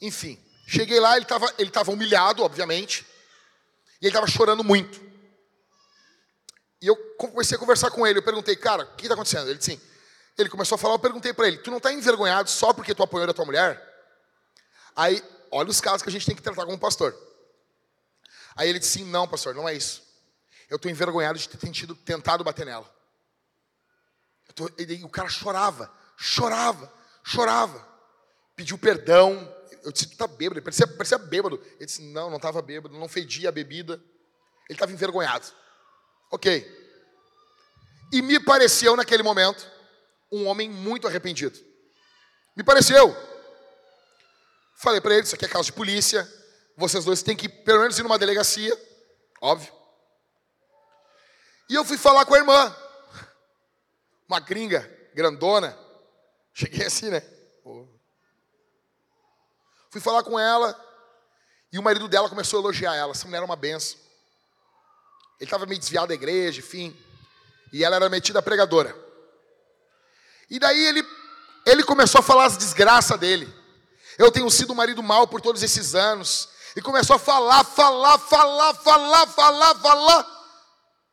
Enfim. 0.00 0.42
Cheguei 0.66 0.98
lá, 0.98 1.16
ele 1.16 1.26
estava 1.26 1.54
ele 1.58 1.70
tava 1.70 1.90
humilhado, 1.90 2.42
obviamente, 2.42 3.06
e 4.00 4.06
ele 4.06 4.08
estava 4.08 4.26
chorando 4.26 4.64
muito. 4.64 4.98
E 6.80 6.86
eu 6.86 6.96
comecei 7.18 7.58
a 7.58 7.60
conversar 7.60 7.90
com 7.90 8.06
ele, 8.06 8.20
eu 8.20 8.22
perguntei, 8.22 8.56
cara, 8.56 8.84
o 8.84 8.96
que 8.96 9.04
está 9.04 9.14
acontecendo? 9.14 9.50
Ele 9.50 9.58
disse 9.58 9.72
assim, 9.72 9.80
ele 10.38 10.48
começou 10.48 10.76
a 10.76 10.78
falar, 10.78 10.94
eu 10.94 10.98
perguntei 10.98 11.34
para 11.34 11.46
ele, 11.46 11.58
tu 11.58 11.70
não 11.70 11.76
está 11.76 11.92
envergonhado 11.92 12.48
só 12.48 12.72
porque 12.72 12.94
tu 12.94 13.02
apoiou 13.02 13.28
a 13.28 13.34
tua 13.34 13.44
mulher? 13.44 13.87
Aí, 14.98 15.22
olha 15.52 15.70
os 15.70 15.80
casos 15.80 16.02
que 16.02 16.08
a 16.08 16.12
gente 16.12 16.26
tem 16.26 16.34
que 16.34 16.42
tratar 16.42 16.66
como 16.66 16.76
pastor. 16.76 17.16
Aí 18.56 18.68
ele 18.68 18.80
disse, 18.80 18.98
sim, 18.98 19.04
não, 19.04 19.28
pastor, 19.28 19.54
não 19.54 19.68
é 19.68 19.72
isso. 19.72 20.02
Eu 20.68 20.74
estou 20.74 20.90
envergonhado 20.90 21.38
de 21.38 21.48
ter 21.48 21.94
tentado 22.04 22.42
bater 22.42 22.66
nela. 22.66 22.92
Tô, 24.56 24.68
e 24.76 25.04
o 25.04 25.08
cara 25.08 25.28
chorava, 25.28 25.88
chorava, 26.16 26.92
chorava. 27.22 27.86
Pediu 28.56 28.76
perdão, 28.76 29.54
eu 29.84 29.92
disse, 29.92 30.08
tu 30.08 30.16
tá 30.16 30.26
bêbado? 30.26 30.58
Ele 30.58 30.64
parecia, 30.64 30.84
parecia 30.88 31.16
bêbado. 31.16 31.64
Ele 31.76 31.86
disse, 31.86 32.02
não, 32.02 32.28
não 32.28 32.38
estava 32.38 32.60
bêbado, 32.60 32.98
não 32.98 33.08
fedia 33.08 33.50
a 33.50 33.52
bebida. 33.52 34.02
Ele 34.68 34.74
estava 34.74 34.90
envergonhado. 34.90 35.46
Ok. 36.32 36.66
E 38.12 38.20
me 38.20 38.40
pareceu 38.40 38.96
naquele 38.96 39.22
momento 39.22 39.64
um 40.32 40.48
homem 40.48 40.68
muito 40.68 41.06
arrependido. 41.06 41.56
Me 42.56 42.64
pareceu. 42.64 43.27
Falei 44.78 45.00
para 45.00 45.12
ele, 45.14 45.24
isso 45.24 45.34
aqui 45.34 45.44
é 45.44 45.48
caso 45.48 45.64
de 45.64 45.72
polícia. 45.72 46.26
Vocês 46.76 47.04
dois 47.04 47.20
têm 47.20 47.36
que 47.36 47.48
pelo 47.48 47.80
menos 47.80 47.98
ir 47.98 48.04
numa 48.04 48.16
delegacia. 48.16 48.72
Óbvio. 49.40 49.72
E 51.68 51.74
eu 51.74 51.84
fui 51.84 51.98
falar 51.98 52.24
com 52.24 52.34
a 52.34 52.38
irmã. 52.38 52.76
Uma 54.28 54.38
gringa, 54.38 54.88
grandona. 55.16 55.76
Cheguei 56.54 56.86
assim, 56.86 57.10
né? 57.10 57.20
Fui 59.90 60.00
falar 60.00 60.22
com 60.22 60.38
ela 60.38 60.78
e 61.72 61.78
o 61.78 61.82
marido 61.82 62.06
dela 62.06 62.28
começou 62.28 62.60
a 62.60 62.62
elogiar 62.62 62.94
ela. 62.94 63.10
Essa 63.10 63.24
mulher 63.24 63.38
era 63.38 63.46
uma 63.46 63.56
benção. 63.56 63.98
Ele 65.40 65.46
estava 65.48 65.66
meio 65.66 65.80
desviado 65.80 66.06
da 66.06 66.14
igreja, 66.14 66.60
enfim. 66.60 66.96
E 67.72 67.82
ela 67.82 67.96
era 67.96 68.08
metida 68.08 68.40
pregadora. 68.40 68.94
E 70.48 70.60
daí 70.60 70.86
ele, 70.86 71.04
ele 71.66 71.82
começou 71.82 72.20
a 72.20 72.22
falar 72.22 72.44
as 72.44 72.56
desgraças 72.56 73.18
dele. 73.18 73.57
Eu 74.18 74.32
tenho 74.32 74.50
sido 74.50 74.72
um 74.72 74.76
marido 74.76 75.00
mau 75.00 75.28
por 75.28 75.40
todos 75.40 75.62
esses 75.62 75.94
anos. 75.94 76.48
E 76.74 76.82
começou 76.82 77.16
a 77.16 77.18
falar, 77.18 77.62
falar, 77.64 78.18
falar, 78.18 78.74
falar, 78.74 79.26
falar, 79.28 79.74
falar. 79.76 80.38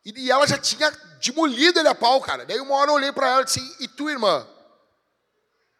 E, 0.04 0.30
ela 0.30 0.46
já 0.46 0.58
tinha 0.58 0.90
demolido 1.20 1.78
ele 1.78 1.88
a 1.88 1.94
pau, 1.94 2.20
cara. 2.20 2.44
Daí 2.44 2.60
uma 2.60 2.74
hora 2.74 2.90
eu 2.90 2.94
olhei 2.94 3.12
para 3.12 3.28
ela 3.28 3.42
e 3.42 3.44
disse: 3.44 3.76
E 3.80 3.88
tu, 3.88 4.10
irmã? 4.10 4.46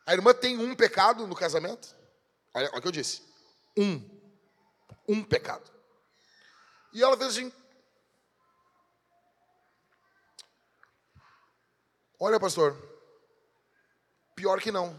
A 0.06 0.14
irmã 0.14 0.32
tem 0.32 0.56
um 0.58 0.74
pecado 0.74 1.26
no 1.26 1.34
casamento? 1.34 1.94
Olha, 2.54 2.68
olha 2.70 2.78
o 2.78 2.82
que 2.82 2.88
eu 2.88 2.92
disse. 2.92 3.22
Um. 3.76 4.02
Um 5.08 5.22
pecado. 5.22 5.68
E 6.92 7.02
ela 7.02 7.16
fez 7.16 7.30
assim. 7.30 7.52
Olha, 12.18 12.40
pastor. 12.40 12.76
Pior 14.34 14.60
que 14.60 14.72
não. 14.72 14.98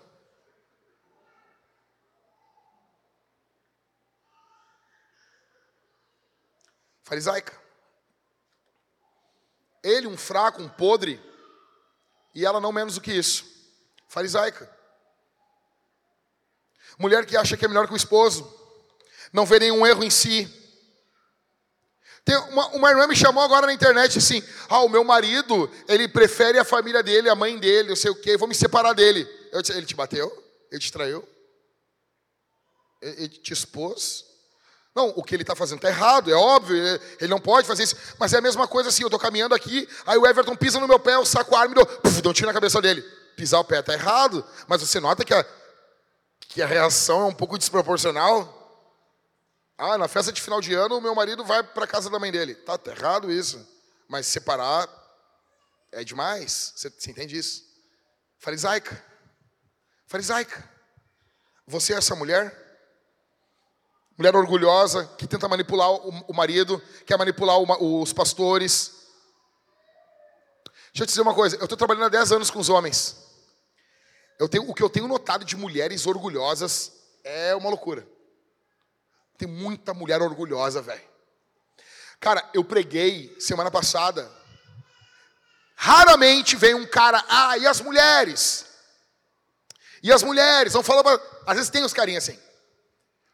Farisaica. 7.08 7.58
Ele, 9.82 10.08
um 10.08 10.18
fraco, 10.18 10.62
um 10.62 10.68
podre. 10.68 11.22
E 12.36 12.46
ela 12.46 12.60
não 12.60 12.74
menos 12.74 12.96
do 12.96 13.02
que 13.02 13.14
isso. 13.14 13.46
Farisaica. 14.10 14.70
Mulher 17.00 17.26
que 17.26 17.38
acha 17.38 17.56
que 17.56 17.64
é 17.64 17.68
melhor 17.68 17.88
que 17.88 17.94
o 17.94 17.98
esposo, 17.98 18.54
não 19.32 19.46
vê 19.46 19.58
nenhum 19.58 19.88
erro 19.88 20.04
em 20.04 20.10
si. 20.10 20.54
Tem 22.26 22.36
uma, 22.50 22.68
uma 22.76 22.90
irmã 22.90 23.08
me 23.08 23.16
chamou 23.16 23.42
agora 23.42 23.68
na 23.68 23.74
internet 23.74 24.18
assim: 24.18 24.44
ah, 24.68 24.82
o 24.82 24.90
meu 24.90 25.06
marido, 25.06 25.72
ele 25.88 26.10
prefere 26.10 26.60
a 26.60 26.66
família 26.66 27.02
dele, 27.02 27.30
a 27.30 27.36
mãe 27.36 27.58
dele, 27.58 27.90
eu 27.90 27.96
sei 27.96 28.12
o 28.12 28.20
quê, 28.20 28.36
vou 28.36 28.50
me 28.50 28.56
separar 28.56 28.92
dele. 28.92 29.26
Eu 29.54 29.62
disse, 29.62 29.78
ele 29.78 29.86
te 29.86 29.96
bateu? 29.96 30.30
Ele 30.70 30.82
te 30.82 30.92
traiu? 30.92 31.26
Ele 33.02 33.30
te 33.30 33.54
expôs? 33.54 34.27
Não, 34.98 35.14
o 35.16 35.24
que 35.24 35.36
ele 35.36 35.44
está 35.44 35.56
fazendo 35.56 35.78
está 35.78 35.90
errado, 35.90 36.32
é 36.32 36.34
óbvio, 36.34 36.76
ele 37.22 37.30
não 37.30 37.40
pode 37.40 37.68
fazer 37.68 37.84
isso. 37.84 37.96
Mas 38.18 38.34
é 38.34 38.40
a 38.40 38.42
mesma 38.42 38.68
coisa 38.68 38.90
assim, 38.90 39.04
eu 39.04 39.08
estou 39.10 39.20
caminhando 39.20 39.54
aqui, 39.54 39.88
aí 40.08 40.18
o 40.18 40.26
Everton 40.26 40.56
pisa 40.56 40.80
no 40.80 40.88
meu 40.88 40.98
pé, 40.98 41.14
eu 41.14 41.24
saco 41.24 41.56
a 41.56 41.60
arma 41.60 41.76
e 41.76 42.20
dou, 42.20 42.32
um 42.32 42.34
tiro 42.34 42.48
na 42.48 42.54
cabeça 42.54 42.82
dele. 42.82 43.04
Pisar 43.36 43.60
o 43.60 43.64
pé 43.64 43.78
está 43.78 43.94
errado, 43.94 44.44
mas 44.68 44.82
você 44.82 45.00
nota 45.00 45.24
que 45.24 45.36
a, 45.36 45.46
que 46.40 46.64
a 46.64 46.66
reação 46.66 47.22
é 47.22 47.26
um 47.26 47.34
pouco 47.34 47.60
desproporcional. 47.60 48.52
Ah, 49.78 50.00
na 50.00 50.08
festa 50.08 50.34
de 50.34 50.42
final 50.42 50.60
de 50.60 50.74
ano, 50.74 50.98
o 50.98 51.02
meu 51.02 51.14
marido 51.14 51.46
vai 51.46 51.62
para 51.62 51.84
a 51.84 51.88
casa 51.88 52.10
da 52.10 52.18
mãe 52.18 52.32
dele. 52.32 52.56
Tá, 52.56 52.76
tá 52.76 52.90
errado 52.90 53.32
isso. 53.32 53.64
Mas 54.10 54.26
separar 54.26 54.90
é 55.92 56.04
demais. 56.04 56.74
Você, 56.76 56.90
você 56.90 57.12
entende 57.12 57.38
isso? 57.38 57.64
Farisaica. 58.40 59.00
Farisaica. 60.08 60.68
Você 61.68 61.94
é 61.94 61.98
essa 61.98 62.16
mulher? 62.16 62.67
Mulher 64.18 64.36
orgulhosa, 64.36 65.06
que 65.18 65.28
tenta 65.28 65.48
manipular 65.48 65.92
o, 65.92 66.34
marido, 66.34 66.82
quer 67.06 67.18
manipular 67.18 67.60
os 67.60 68.12
pastores. 68.12 68.94
Deixa 70.88 71.04
eu 71.04 71.06
te 71.06 71.10
dizer 71.10 71.22
uma 71.22 71.36
coisa, 71.36 71.56
eu 71.58 71.66
estou 71.66 71.78
trabalhando 71.78 72.06
há 72.06 72.10
10 72.10 72.32
anos 72.32 72.50
com 72.50 72.58
os 72.58 72.70
homens. 72.70 73.16
Eu 74.40 74.50
tenho, 74.50 74.68
o 74.68 74.74
que 74.74 74.82
eu 74.82 74.90
tenho 74.90 75.08
notado 75.08 75.46
de 75.46 75.56
mulheres 75.56 76.08
orgulhosas 76.08 76.92
é 77.24 77.56
uma 77.56 77.70
loucura. 77.70 78.08
Tem 79.38 79.48
muita 79.48 79.94
mulher 79.94 80.20
orgulhosa, 80.20 80.82
velho. 80.82 81.08
Cara, 82.20 82.44
eu 82.56 82.64
preguei 82.64 83.36
semana 83.40 83.70
passada. 83.70 84.32
Raramente 85.76 86.56
vem 86.56 86.74
um 86.74 86.88
cara, 86.88 87.24
ah, 87.30 87.56
e 87.60 87.68
as 87.68 87.82
mulheres? 87.82 88.66
E 90.02 90.12
as 90.12 90.24
mulheres? 90.24 90.74
Vão 90.74 90.82
falar, 90.82 91.04
às 91.46 91.56
vezes 91.56 91.70
tem 91.70 91.84
os 91.84 91.94
carinhos 91.94 92.28
assim. 92.28 92.47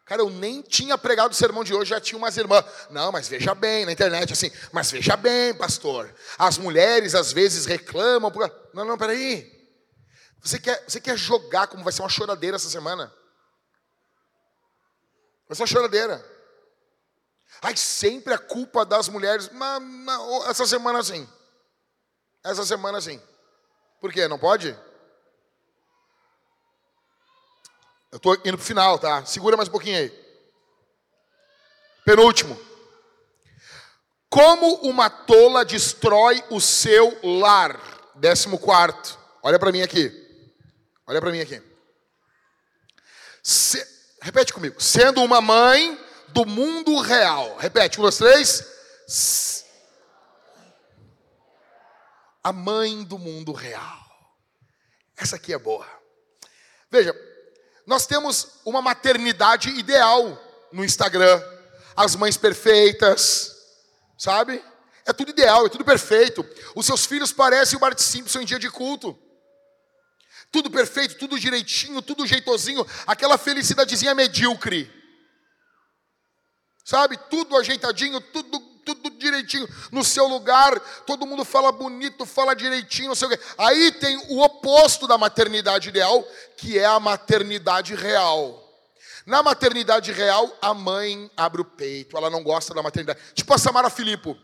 Cara, 0.06 0.22
eu 0.22 0.30
nem 0.30 0.62
tinha 0.62 0.98
pregado 0.98 1.32
o 1.32 1.36
sermão 1.36 1.64
de 1.64 1.74
hoje, 1.74 1.92
já 1.92 2.02
tinha 2.02 2.18
umas 2.18 2.36
irmãs. 2.36 2.66
Não, 2.90 3.12
mas 3.12 3.28
veja 3.28 3.56
bem, 3.56 3.86
na 3.86 3.92
internet 3.92 4.34
assim, 4.34 4.52
mas 4.72 4.92
veja 4.92 5.16
bem, 5.16 5.54
pastor. 5.54 6.14
As 6.38 6.58
mulheres 6.58 7.16
às 7.16 7.32
vezes 7.32 7.66
reclamam. 7.66 8.30
Por... 8.30 8.52
Não, 8.74 8.84
não, 8.84 8.98
peraí. 8.98 9.50
Você 10.42 10.60
quer, 10.60 10.84
você 10.86 11.00
quer 11.00 11.18
jogar 11.18 11.68
como 11.68 11.86
vai 11.86 11.94
ser 11.94 12.02
uma 12.02 12.10
choradeira 12.10 12.58
essa 12.58 12.70
semana? 12.70 13.14
Vai 15.48 15.56
ser 15.56 15.62
uma 15.62 15.68
choradeira. 15.68 16.34
Ai, 17.62 17.78
sempre 17.78 18.34
a 18.34 18.38
culpa 18.38 18.86
das 18.86 19.08
mulheres. 19.08 19.50
Mas, 19.54 19.82
mas, 19.82 20.50
essa 20.50 20.66
semana 20.66 21.02
sim. 21.02 21.28
Essa 22.44 22.66
semana 22.66 23.00
sim. 23.00 23.22
Por 24.02 24.12
quê? 24.12 24.28
Não 24.28 24.38
pode? 24.38 24.78
Eu 28.14 28.18
estou 28.18 28.36
indo 28.36 28.58
para 28.58 28.58
o 28.58 28.60
final, 28.60 29.00
tá? 29.00 29.26
Segura 29.26 29.58
mais 29.58 29.68
um 29.68 29.72
pouquinho 29.72 29.98
aí. 29.98 30.14
Penúltimo. 32.06 32.56
Como 34.30 34.76
uma 34.88 35.10
tola 35.10 35.66
destrói 35.66 36.44
o 36.52 36.62
seu 36.62 37.18
lar. 37.40 37.82
Décimo 38.14 38.60
quarto. 38.60 39.18
Olha 39.42 39.58
para 39.58 39.72
mim 39.72 39.82
aqui. 39.82 40.12
Olha 41.08 41.20
para 41.20 41.32
mim 41.32 41.42
aqui. 41.42 41.60
Se... 43.42 43.84
Repete 44.22 44.54
comigo. 44.54 44.80
Sendo 44.80 45.24
uma 45.24 45.42
mãe 45.42 46.00
do 46.28 46.46
mundo 46.46 47.00
real. 47.00 47.58
Repete, 47.58 48.00
um, 48.00 48.04
dois, 48.04 48.18
três. 48.20 49.66
A 52.44 52.54
mãe 52.54 53.04
do 53.04 53.18
mundo 53.18 53.54
real. 53.54 53.98
Essa 55.18 55.38
aqui 55.38 55.52
é 55.52 55.58
boa. 55.58 55.88
Veja, 56.92 57.12
nós 57.86 58.06
temos 58.06 58.60
uma 58.66 58.82
maternidade 58.82 59.70
ideal 59.70 60.42
no 60.72 60.84
Instagram, 60.84 61.42
as 61.96 62.16
mães 62.16 62.38
perfeitas, 62.38 63.56
sabe? 64.18 64.64
É 65.06 65.12
tudo 65.12 65.32
ideal, 65.32 65.66
é 65.66 65.70
tudo 65.70 65.84
perfeito. 65.84 66.46
Os 66.76 66.86
seus 66.86 67.06
filhos 67.06 67.32
parecem 67.32 67.78
o 67.78 67.80
Bart 67.80 68.00
Simpson 68.00 68.42
em 68.42 68.46
dia 68.46 68.60
de 68.60 68.70
culto. 68.70 69.18
Tudo 70.52 70.70
perfeito, 70.70 71.18
tudo 71.18 71.40
direitinho, 71.40 72.02
tudo 72.02 72.28
jeitosinho, 72.28 72.86
aquela 73.06 73.38
felicidadezinha 73.38 74.16
medíocre. 74.16 74.92
Sabe? 76.86 77.18
Tudo 77.30 77.58
ajeitadinho, 77.58 78.22
tudo 78.22 78.73
tudo 78.86 79.10
direitinho 79.12 79.68
no 79.92 80.04
seu 80.04 80.28
lugar, 80.28 80.80
todo 81.06 81.26
mundo 81.26 81.44
fala 81.44 81.72
bonito, 81.72 82.26
fala 82.26 82.56
direitinho, 82.56 83.10
não 83.10 83.16
sei 83.16 83.28
o 83.28 83.32
quê. 83.32 83.40
Aí 83.58 83.92
tem 83.92 84.18
o 84.30 84.42
oposto 84.42 85.08
da 85.08 85.18
maternidade 85.18 85.90
ideal, 85.90 86.24
que 86.58 86.78
é 86.78 86.86
a 86.86 87.00
maternidade 87.00 87.96
real. 87.96 88.60
Na 89.26 89.42
maternidade 89.42 90.12
real, 90.12 90.52
a 90.62 90.74
mãe 90.74 91.32
abre 91.38 91.62
o 91.62 91.66
peito, 91.66 92.18
ela 92.18 92.30
não 92.30 92.44
gosta 92.44 92.74
da 92.74 92.84
maternidade. 92.84 93.20
Tipo 93.34 93.54
a 93.54 93.58
Samara 93.58 93.90
Filippo. 93.90 94.38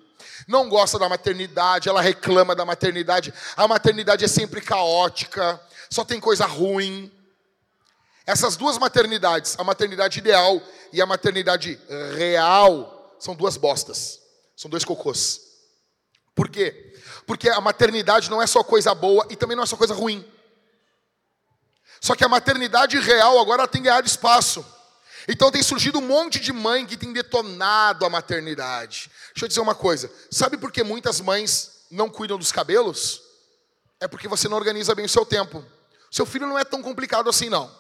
Não 0.48 0.68
gosta 0.68 0.99
da 0.99 1.07
maternidade, 1.07 1.90
ela 1.90 2.02
reclama 2.02 2.56
da 2.56 2.66
maternidade. 2.66 3.34
A 3.56 3.68
maternidade 3.68 4.26
é 4.26 4.28
sempre 4.28 4.61
caótica, 4.61 5.60
só 5.90 6.03
tem 6.03 6.20
coisa 6.20 6.45
ruim. 6.45 7.11
Essas 8.26 8.56
duas 8.56 8.78
maternidades, 8.78 9.56
a 9.57 9.64
maternidade 9.64 10.20
ideal 10.20 10.61
e 10.94 11.02
a 11.02 11.06
maternidade 11.06 11.80
real, 12.16 13.16
são 13.20 13.36
duas 13.36 13.57
bostas. 13.57 14.19
São 14.60 14.69
dois 14.69 14.84
cocôs. 14.84 15.40
Por 16.36 16.49
quê? 16.49 16.94
Porque 17.26 17.48
a 17.48 17.61
maternidade 17.61 18.30
não 18.30 18.41
é 18.41 18.45
só 18.45 18.61
coisa 18.61 18.94
boa 18.94 19.26
e 19.30 19.36
também 19.38 19.56
não 19.56 19.64
é 19.64 19.65
só 19.65 19.77
coisa 19.77 19.94
ruim. 19.94 20.30
Só 22.02 22.14
que 22.14 22.26
a 22.26 22.27
maternidade 22.27 22.99
real 22.99 23.40
agora 23.40 23.69
tem 23.69 23.81
ganhado 23.81 24.06
espaço. 24.06 24.65
Então 25.30 25.49
tem 25.49 25.64
surgido 25.64 25.99
um 25.99 26.06
monte 26.06 26.41
de 26.41 26.52
mãe 26.52 26.86
que 26.86 26.98
tem 26.98 27.14
detonado 27.14 28.06
a 28.06 28.10
maternidade. 28.10 29.10
Deixa 29.34 29.45
eu 29.45 29.48
dizer 29.48 29.61
uma 29.61 29.73
coisa. 29.73 30.11
Sabe 30.30 30.57
por 30.57 30.73
que 30.73 30.84
muitas 30.84 31.22
mães 31.22 31.86
não 31.90 32.10
cuidam 32.10 32.38
dos 32.38 32.52
cabelos? 32.52 33.22
É 33.98 34.10
porque 34.10 34.27
você 34.27 34.49
não 34.49 34.57
organiza 34.57 34.94
bem 34.94 35.06
o 35.06 35.10
seu 35.10 35.26
tempo. 35.26 35.64
Seu 36.11 36.26
filho 36.26 36.45
não 36.45 36.60
é 36.60 36.65
tão 36.65 36.81
complicado 36.81 37.30
assim, 37.30 37.49
não. 37.49 37.73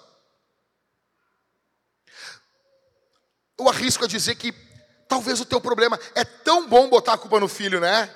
Eu 3.57 3.67
arrisco 3.67 4.05
a 4.05 4.07
dizer 4.07 4.35
que 4.35 4.68
Talvez 5.09 5.41
o 5.41 5.45
teu 5.45 5.59
problema 5.59 5.99
é 6.13 6.23
tão 6.23 6.67
bom 6.67 6.87
botar 6.87 7.13
a 7.13 7.17
culpa 7.17 7.39
no 7.39 7.47
filho, 7.47 7.79
né? 7.79 8.15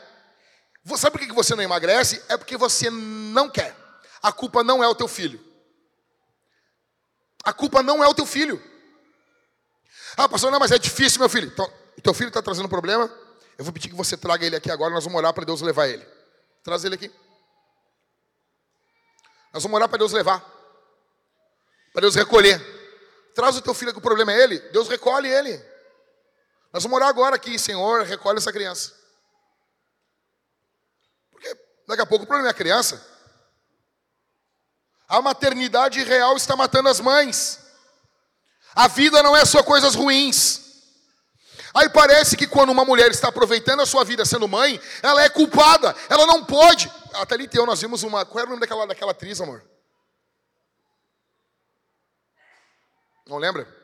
Sabe 0.95 1.17
por 1.17 1.25
que 1.25 1.33
você 1.33 1.55
não 1.55 1.63
emagrece? 1.63 2.23
É 2.29 2.37
porque 2.37 2.55
você 2.55 2.87
não 2.91 3.49
quer. 3.49 3.75
A 4.21 4.31
culpa 4.31 4.63
não 4.63 4.83
é 4.83 4.87
o 4.87 4.93
teu 4.93 5.07
filho. 5.07 5.43
A 7.43 7.51
culpa 7.51 7.81
não 7.81 8.03
é 8.03 8.07
o 8.07 8.13
teu 8.13 8.27
filho. 8.27 8.61
Ah, 10.15 10.29
pastor, 10.29 10.51
não, 10.51 10.59
mas 10.59 10.71
é 10.71 10.77
difícil, 10.77 11.19
meu 11.19 11.27
filho. 11.27 11.47
Então, 11.51 11.65
o 11.97 12.01
teu 12.01 12.13
filho 12.13 12.27
está 12.27 12.43
trazendo 12.43 12.69
problema? 12.69 13.11
Eu 13.57 13.65
vou 13.65 13.73
pedir 13.73 13.89
que 13.89 13.95
você 13.95 14.15
traga 14.15 14.45
ele 14.45 14.55
aqui 14.55 14.69
agora. 14.69 14.93
Nós 14.93 15.03
vamos 15.03 15.17
orar 15.17 15.33
para 15.33 15.45
Deus 15.45 15.61
levar 15.61 15.87
ele. 15.87 16.07
Traz 16.63 16.85
ele 16.85 16.93
aqui. 16.93 17.11
Nós 19.51 19.63
vamos 19.63 19.75
orar 19.75 19.89
para 19.89 19.97
Deus 19.97 20.11
levar. 20.11 20.41
Para 21.91 22.01
Deus 22.01 22.13
recolher. 22.13 22.61
Traz 23.33 23.57
o 23.57 23.61
teu 23.61 23.73
filho 23.73 23.91
que 23.91 23.97
o 23.97 24.01
problema 24.01 24.31
é 24.31 24.43
ele. 24.43 24.59
Deus 24.69 24.87
recolhe 24.87 25.27
ele. 25.27 25.72
Nós 26.73 26.81
vamos 26.81 26.95
orar 26.95 27.07
agora 27.07 27.35
aqui, 27.35 27.59
Senhor, 27.59 28.03
recolhe 28.03 28.39
essa 28.39 28.51
criança. 28.51 28.93
Porque 31.29 31.55
daqui 31.87 32.01
a 32.01 32.05
pouco 32.05 32.23
o 32.23 32.27
problema 32.27 32.49
é 32.49 32.51
a 32.51 32.55
criança. 32.55 33.05
A 35.07 35.21
maternidade 35.21 36.03
real 36.03 36.35
está 36.35 36.55
matando 36.55 36.89
as 36.89 36.99
mães. 36.99 37.59
A 38.73 38.87
vida 38.87 39.21
não 39.21 39.37
é 39.37 39.45
só 39.45 39.61
coisas 39.61 39.93
ruins. 39.93 40.61
Aí 41.75 41.87
parece 41.89 42.35
que 42.35 42.47
quando 42.47 42.71
uma 42.71 42.83
mulher 42.83 43.11
está 43.11 43.27
aproveitando 43.27 43.81
a 43.81 43.85
sua 43.85 44.03
vida 44.03 44.25
sendo 44.25 44.47
mãe, 44.47 44.81
ela 45.03 45.21
é 45.21 45.29
culpada, 45.29 45.95
ela 46.09 46.25
não 46.25 46.43
pode. 46.43 46.91
Até 47.13 47.35
ali 47.35 47.47
teu, 47.47 47.67
nós 47.67 47.81
vimos 47.81 48.01
uma. 48.01 48.25
Qual 48.25 48.39
era 48.39 48.47
o 48.47 48.49
nome 48.49 48.61
daquela, 48.61 48.87
daquela 48.87 49.11
atriz, 49.11 49.39
amor? 49.39 49.63
Não 53.27 53.37
lembra? 53.37 53.82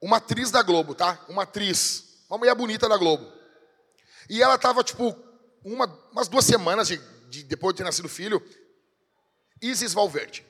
Uma 0.00 0.16
atriz 0.16 0.50
da 0.50 0.62
Globo, 0.62 0.94
tá? 0.94 1.18
Uma 1.28 1.42
atriz, 1.42 2.24
uma 2.28 2.38
mulher 2.38 2.54
bonita 2.54 2.88
da 2.88 2.96
Globo. 2.96 3.30
E 4.28 4.42
ela 4.42 4.56
tava, 4.56 4.82
tipo, 4.82 5.16
uma, 5.64 5.86
umas 6.12 6.28
duas 6.28 6.44
semanas 6.44 6.88
de, 6.88 6.96
de, 7.28 7.42
depois 7.44 7.74
de 7.74 7.78
ter 7.78 7.84
nascido 7.84 8.06
o 8.06 8.08
filho, 8.08 8.42
Isis 9.60 9.92
Valverde. 9.92 10.46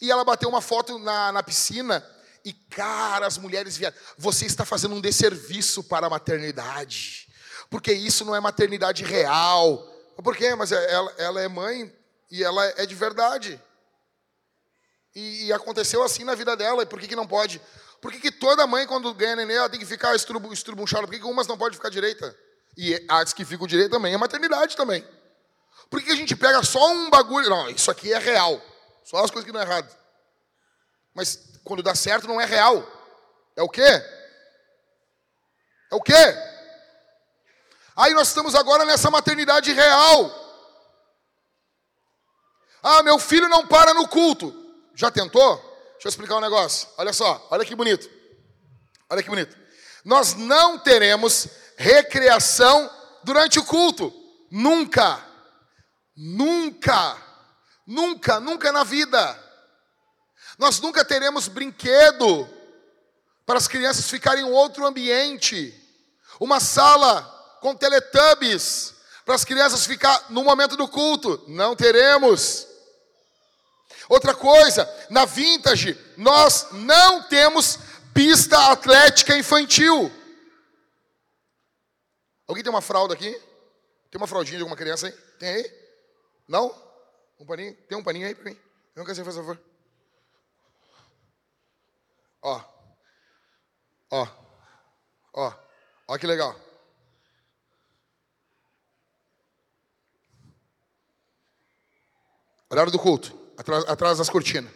E 0.00 0.10
ela 0.10 0.24
bateu 0.24 0.48
uma 0.48 0.60
foto 0.60 0.98
na, 0.98 1.32
na 1.32 1.42
piscina 1.42 2.04
e, 2.44 2.52
cara, 2.52 3.26
as 3.26 3.38
mulheres 3.38 3.76
vieram. 3.76 3.96
Você 4.18 4.44
está 4.44 4.64
fazendo 4.64 4.94
um 4.94 5.00
desserviço 5.00 5.82
para 5.82 6.06
a 6.06 6.10
maternidade. 6.10 7.28
Porque 7.70 7.92
isso 7.92 8.24
não 8.24 8.34
é 8.34 8.40
maternidade 8.40 9.02
real. 9.02 9.78
Por 10.22 10.36
quê? 10.36 10.54
Mas 10.54 10.70
é, 10.70 10.92
ela, 10.92 11.14
ela 11.16 11.40
é 11.40 11.48
mãe 11.48 11.92
e 12.30 12.44
ela 12.44 12.64
é 12.76 12.84
de 12.84 12.94
verdade. 12.94 13.60
E, 15.14 15.46
e 15.46 15.52
aconteceu 15.52 16.02
assim 16.02 16.24
na 16.24 16.34
vida 16.34 16.56
dela. 16.56 16.82
E 16.82 16.86
por 16.86 17.00
que, 17.00 17.08
que 17.08 17.16
não 17.16 17.26
pode? 17.26 17.60
Por 18.00 18.12
que, 18.12 18.20
que 18.20 18.30
toda 18.30 18.66
mãe, 18.66 18.86
quando 18.86 19.12
ganha 19.14 19.36
neném, 19.36 19.56
ela 19.56 19.68
tem 19.68 19.80
que 19.80 19.86
ficar 19.86 20.14
estrubunchada? 20.14 21.06
Por 21.06 21.12
que, 21.12 21.20
que 21.20 21.26
umas 21.26 21.46
não 21.46 21.56
podem 21.56 21.74
ficar 21.74 21.88
direita? 21.88 22.36
E 22.76 23.04
as 23.08 23.32
que 23.32 23.44
ficam 23.44 23.66
direita 23.66 23.90
também 23.90 24.12
é 24.12 24.16
maternidade 24.16 24.76
também. 24.76 25.06
Por 25.88 26.00
que, 26.00 26.06
que 26.06 26.12
a 26.12 26.16
gente 26.16 26.36
pega 26.36 26.62
só 26.62 26.90
um 26.90 27.08
bagulho? 27.08 27.48
Não, 27.48 27.70
isso 27.70 27.90
aqui 27.90 28.12
é 28.12 28.18
real. 28.18 28.60
Só 29.04 29.22
as 29.22 29.30
coisas 29.30 29.44
que 29.44 29.52
não 29.52 29.60
é 29.60 29.64
errado. 29.64 29.94
Mas 31.14 31.60
quando 31.62 31.82
dá 31.82 31.94
certo, 31.94 32.26
não 32.26 32.40
é 32.40 32.44
real. 32.44 32.86
É 33.56 33.62
o 33.62 33.68
quê? 33.68 33.82
É 35.90 35.94
o 35.94 36.00
quê? 36.00 36.12
Aí 37.96 38.12
nós 38.12 38.28
estamos 38.28 38.54
agora 38.54 38.84
nessa 38.84 39.10
maternidade 39.10 39.72
real. 39.72 40.44
Ah, 42.82 43.02
meu 43.02 43.18
filho 43.18 43.48
não 43.48 43.66
para 43.66 43.94
no 43.94 44.08
culto. 44.08 44.52
Já 44.94 45.10
tentou? 45.10 45.73
Deixa 45.94 46.08
eu 46.08 46.10
explicar 46.10 46.36
um 46.36 46.40
negócio. 46.40 46.88
Olha 46.98 47.12
só, 47.12 47.46
olha 47.50 47.64
que 47.64 47.74
bonito. 47.74 48.08
Olha 49.08 49.22
que 49.22 49.28
bonito. 49.28 49.56
Nós 50.04 50.34
não 50.34 50.78
teremos 50.78 51.48
recreação 51.76 52.90
durante 53.22 53.58
o 53.58 53.64
culto. 53.64 54.12
Nunca. 54.50 55.24
Nunca. 56.16 57.16
Nunca, 57.86 58.40
nunca 58.40 58.72
na 58.72 58.84
vida. 58.84 59.42
Nós 60.58 60.80
nunca 60.80 61.04
teremos 61.04 61.48
brinquedo 61.48 62.48
para 63.44 63.58
as 63.58 63.68
crianças 63.68 64.08
ficarem 64.08 64.44
em 64.44 64.50
outro 64.50 64.86
ambiente. 64.86 65.74
Uma 66.38 66.60
sala 66.60 67.22
com 67.60 67.74
teletubbies 67.74 68.94
para 69.24 69.34
as 69.34 69.44
crianças 69.44 69.86
ficar 69.86 70.26
no 70.30 70.44
momento 70.44 70.76
do 70.76 70.88
culto. 70.88 71.42
Não 71.48 71.74
teremos. 71.74 72.66
Outra 74.08 74.34
coisa, 74.34 74.88
na 75.10 75.24
vintage, 75.24 75.98
nós 76.16 76.68
não 76.72 77.22
temos 77.22 77.78
Pista 78.14 78.70
atlética 78.70 79.36
infantil. 79.36 80.08
Alguém 82.46 82.62
tem 82.62 82.70
uma 82.70 82.80
fralda 82.80 83.12
aqui? 83.12 83.32
Tem 84.08 84.20
uma 84.20 84.28
fraldinha 84.28 84.58
de 84.58 84.62
alguma 84.62 84.76
criança 84.76 85.08
aí? 85.08 85.12
Tem 85.36 85.48
aí? 85.48 85.84
Não? 86.46 86.72
Um 87.40 87.44
paninho? 87.44 87.74
Tem 87.88 87.98
um 87.98 88.04
paninho 88.04 88.28
aí 88.28 88.34
para 88.36 88.44
mim? 88.44 88.56
Não 88.94 89.04
quer 89.04 89.16
faz 89.16 89.34
favor. 89.34 89.60
Ó. 92.40 92.60
Ó. 94.10 94.28
Ó. 95.32 95.52
Ó 96.06 96.18
que 96.18 96.26
legal. 96.28 96.54
Horário 102.70 102.92
do 102.92 102.98
culto. 102.98 103.43
Atrás, 103.56 103.84
atrás 103.88 104.18
das 104.18 104.28
cortinas. 104.28 104.72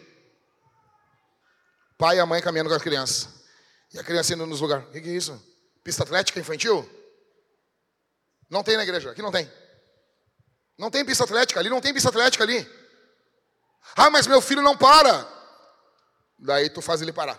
Pai 1.97 2.17
e 2.17 2.19
a 2.19 2.25
mãe 2.25 2.41
caminhando 2.41 2.69
com 2.69 2.75
as 2.75 2.81
crianças. 2.81 3.27
E 3.93 3.99
a 3.99 4.03
criança 4.03 4.33
indo 4.33 4.45
nos 4.45 4.61
lugares. 4.61 4.87
O 4.87 4.91
que, 4.91 5.01
que 5.01 5.09
é 5.09 5.13
isso? 5.13 5.41
Pista 5.83 6.03
atlética 6.03 6.39
infantil? 6.39 6.87
Não 8.49 8.63
tem 8.63 8.77
na 8.77 8.83
igreja. 8.83 9.11
Aqui 9.11 9.21
não 9.21 9.31
tem. 9.31 9.51
Não 10.77 10.89
tem 10.89 11.03
pista 11.03 11.25
atlética 11.25 11.59
ali, 11.59 11.69
não 11.69 11.81
tem 11.81 11.93
pista 11.93 12.07
atlética 12.07 12.43
ali. 12.43 12.65
Ah, 13.95 14.09
mas 14.09 14.27
meu 14.27 14.39
filho 14.39 14.61
não 14.61 14.77
para. 14.77 15.27
Daí 16.37 16.69
tu 16.69 16.81
faz 16.81 17.01
ele 17.01 17.11
parar. 17.11 17.37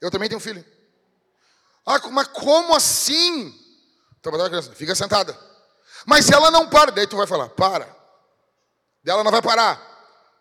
Eu 0.00 0.10
também 0.10 0.28
tenho 0.28 0.40
filho. 0.40 0.64
Ah, 1.86 1.98
mas 2.10 2.28
como 2.28 2.74
assim? 2.74 3.54
Então, 4.20 4.32
criança, 4.32 4.72
fica 4.72 4.94
sentada. 4.94 5.38
Mas 6.04 6.26
se 6.26 6.34
ela 6.34 6.50
não 6.50 6.68
para, 6.68 6.92
daí 6.92 7.06
tu 7.06 7.16
vai 7.16 7.26
falar, 7.26 7.48
para. 7.48 7.86
Daí 9.02 9.14
ela 9.14 9.24
não 9.24 9.30
vai 9.30 9.40
parar. 9.40 9.87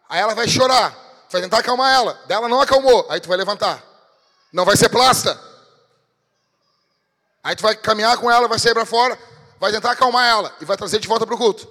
Aí 0.10 0.20
ela 0.20 0.34
vai 0.34 0.48
chorar. 0.48 0.92
Tu 1.30 1.34
vai 1.34 1.42
tentar 1.42 1.60
acalmar 1.60 1.94
ela. 1.94 2.20
Daí 2.28 2.38
ela 2.38 2.48
não 2.48 2.62
acalmou. 2.62 3.06
Aí 3.10 3.20
tu 3.20 3.28
vai 3.28 3.38
levantar. 3.38 3.84
Não 4.52 4.66
vai 4.66 4.78
ser 4.78 4.90
plasta. 4.90 5.40
Aí 7.44 7.56
tu 7.56 7.64
vai 7.64 7.76
caminhar 7.76 8.18
com 8.18 8.30
ela, 8.32 8.48
vai 8.48 8.60
sair 8.60 8.74
para 8.74 8.86
fora 8.86 9.18
vai 9.60 9.72
tentar 9.72 9.92
acalmar 9.92 10.28
ela 10.28 10.56
e 10.62 10.66
vai 10.66 10.78
trazer 10.78 11.00
de 11.00 11.08
volta 11.08 11.26
para 11.26 11.36
o 11.36 11.38
culto. 11.38 11.68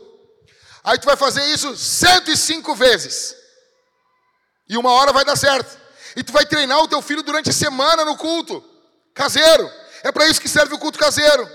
Aí 0.82 0.98
tu 0.98 1.06
vai 1.06 1.16
fazer 1.16 1.44
isso 1.46 1.76
105 1.76 2.74
vezes. 2.74 3.34
E 4.68 4.76
uma 4.76 4.92
hora 4.92 5.12
vai 5.12 5.24
dar 5.24 5.36
certo. 5.36 5.76
E 6.14 6.22
tu 6.22 6.32
vai 6.32 6.46
treinar 6.46 6.78
o 6.78 6.88
teu 6.88 7.02
filho 7.02 7.22
durante 7.22 7.50
a 7.50 7.52
semana 7.52 8.04
no 8.04 8.16
culto 8.16 8.64
caseiro. 9.14 9.70
É 10.02 10.12
para 10.12 10.28
isso 10.28 10.40
que 10.40 10.48
serve 10.48 10.74
o 10.74 10.78
culto 10.78 10.98
caseiro. 10.98 11.48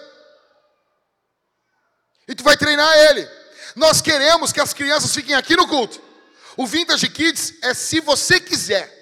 E 2.28 2.36
tu 2.36 2.44
vai 2.44 2.58
treinar 2.58 2.94
ele. 2.98 3.28
Nós 3.76 4.02
queremos 4.02 4.52
que 4.52 4.60
as 4.60 4.74
crianças 4.74 5.14
fiquem 5.14 5.36
aqui 5.36 5.56
no 5.56 5.68
culto. 5.68 6.02
O 6.57 6.65
Vintage 6.65 7.07
Kids 7.10 7.56
é 7.61 7.73
se 7.73 7.99
você 7.99 8.40
quiser. 8.40 8.99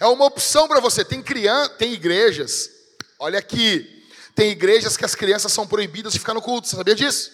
É 0.00 0.06
uma 0.06 0.24
opção 0.24 0.68
para 0.68 0.80
você. 0.80 1.04
Tem 1.04 1.22
criança, 1.22 1.70
tem 1.70 1.92
igrejas. 1.92 2.70
Olha 3.18 3.38
aqui, 3.38 4.06
tem 4.34 4.50
igrejas 4.50 4.96
que 4.96 5.04
as 5.04 5.14
crianças 5.14 5.52
são 5.52 5.66
proibidas 5.66 6.12
de 6.12 6.18
ficar 6.20 6.34
no 6.34 6.40
culto, 6.40 6.68
você 6.68 6.76
sabia 6.76 6.94
disso? 6.94 7.32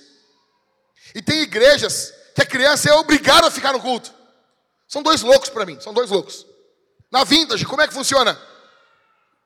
E 1.15 1.21
tem 1.21 1.43
igrejas 1.43 2.15
que 2.35 2.41
a 2.41 2.47
criança 2.47 2.89
é 2.89 2.95
obrigada 2.95 3.47
a 3.47 3.51
ficar 3.51 3.75
no 3.75 3.81
culto. 3.81 4.13
São 4.89 5.03
dois 5.03 5.21
loucos 5.21 5.51
para 5.51 5.67
mim, 5.67 5.79
são 5.81 5.93
dois 5.93 6.11
loucos. 6.11 6.47
Na 7.11 7.23
vintage, 7.23 7.67
como 7.67 7.83
é 7.83 7.87
que 7.87 7.93
funciona? 7.93 8.41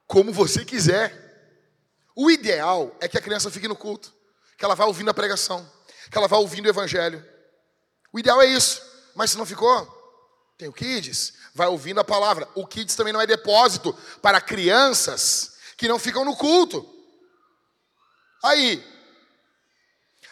Como 0.07 0.33
você 0.33 0.65
quiser. 0.65 1.27
O 2.15 2.31
ideal 2.31 2.97
é 3.01 3.09
que 3.09 3.19
a 3.19 3.21
criança 3.21 3.51
fique 3.51 3.67
no 3.67 3.77
culto, 3.77 4.15
que 4.57 4.65
ela 4.65 4.75
vá 4.75 4.85
ouvindo 4.85 5.11
a 5.11 5.15
pregação, 5.15 5.69
que 6.11 6.17
ela 6.17 6.29
vá 6.29 6.37
ouvindo 6.37 6.67
o 6.67 6.71
evangelho. 6.71 7.25
O 8.13 8.21
ideal 8.21 8.41
é 8.41 8.47
isso. 8.47 8.81
Mas 9.15 9.33
se 9.33 9.37
não 9.37 9.45
ficou, 9.45 9.98
tem 10.59 10.69
o 10.69 10.73
Kids, 10.73 11.35
vai 11.55 11.69
ouvindo 11.69 12.01
a 12.01 12.05
palavra. 12.05 12.49
O 12.57 12.67
Kids 12.67 12.97
também 12.97 13.13
não 13.13 13.21
é 13.21 13.27
depósito 13.27 13.97
para 14.21 14.41
crianças 14.41 15.57
que 15.77 15.87
não 15.87 16.01
ficam 16.01 16.25
no 16.25 16.35
culto. 16.37 16.85
Aí, 18.43 18.85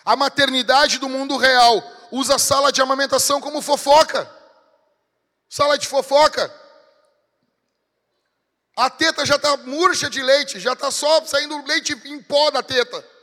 a 0.04 0.16
maternidade 0.16 0.98
do 0.98 1.08
mundo 1.08 1.36
real 1.36 1.80
usa 2.10 2.34
a 2.34 2.38
sala 2.40 2.72
de 2.72 2.82
amamentação 2.82 3.40
como 3.40 3.62
fofoca. 3.62 4.28
Sala 5.48 5.78
de 5.78 5.86
fofoca. 5.86 6.52
A 8.76 8.90
teta 8.90 9.24
já 9.24 9.36
está 9.36 9.56
murcha 9.58 10.10
de 10.10 10.20
leite, 10.20 10.58
já 10.58 10.72
está 10.72 10.90
só 10.90 11.24
saindo 11.24 11.64
leite 11.64 11.92
em 12.04 12.20
pó 12.20 12.50
da 12.50 12.64
teta. 12.64 13.15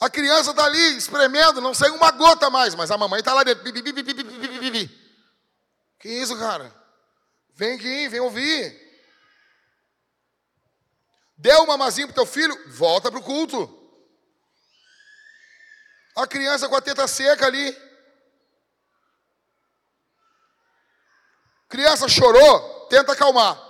A 0.00 0.08
criança 0.08 0.52
está 0.52 0.64
ali 0.64 0.96
espremendo, 0.96 1.60
não 1.60 1.74
sai 1.74 1.90
uma 1.90 2.10
gota 2.10 2.48
mais, 2.48 2.74
mas 2.74 2.90
a 2.90 2.96
mamãe 2.96 3.20
está 3.20 3.34
lá 3.34 3.44
dentro. 3.44 3.62
Que 5.98 6.08
isso, 6.08 6.38
cara? 6.38 6.74
Vem 7.54 7.74
aqui, 7.74 8.08
vem 8.08 8.20
ouvir. 8.20 8.88
Deu 11.36 11.62
um 11.62 11.66
mamazinho 11.66 12.08
pro 12.08 12.14
teu 12.14 12.24
filho, 12.24 12.58
volta 12.70 13.10
pro 13.10 13.22
culto. 13.22 13.76
A 16.16 16.26
criança 16.26 16.66
com 16.66 16.76
a 16.76 16.80
teta 16.80 17.06
seca 17.06 17.46
ali. 17.46 17.76
Criança 21.68 22.08
chorou, 22.08 22.86
tenta 22.88 23.12
acalmar. 23.12 23.62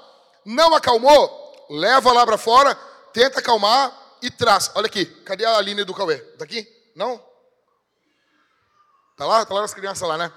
Não 0.44 0.74
acalmou, 0.76 1.66
leva 1.70 2.12
lá 2.12 2.24
para 2.24 2.38
fora, 2.38 2.74
tenta 3.12 3.40
acalmar 3.40 3.99
e 4.22 4.30
traz. 4.30 4.70
Olha 4.74 4.86
aqui, 4.86 5.06
cadê 5.06 5.44
a 5.44 5.60
linha 5.60 5.84
do 5.84 5.94
Cauê? 5.94 6.18
Tá 6.18 6.44
aqui? 6.44 6.66
Não? 6.94 7.22
Tá 9.16 9.26
lá? 9.26 9.44
Tá 9.44 9.54
lá 9.54 9.64
as 9.64 9.74
crianças 9.74 10.08
lá, 10.08 10.16
né? 10.16 10.32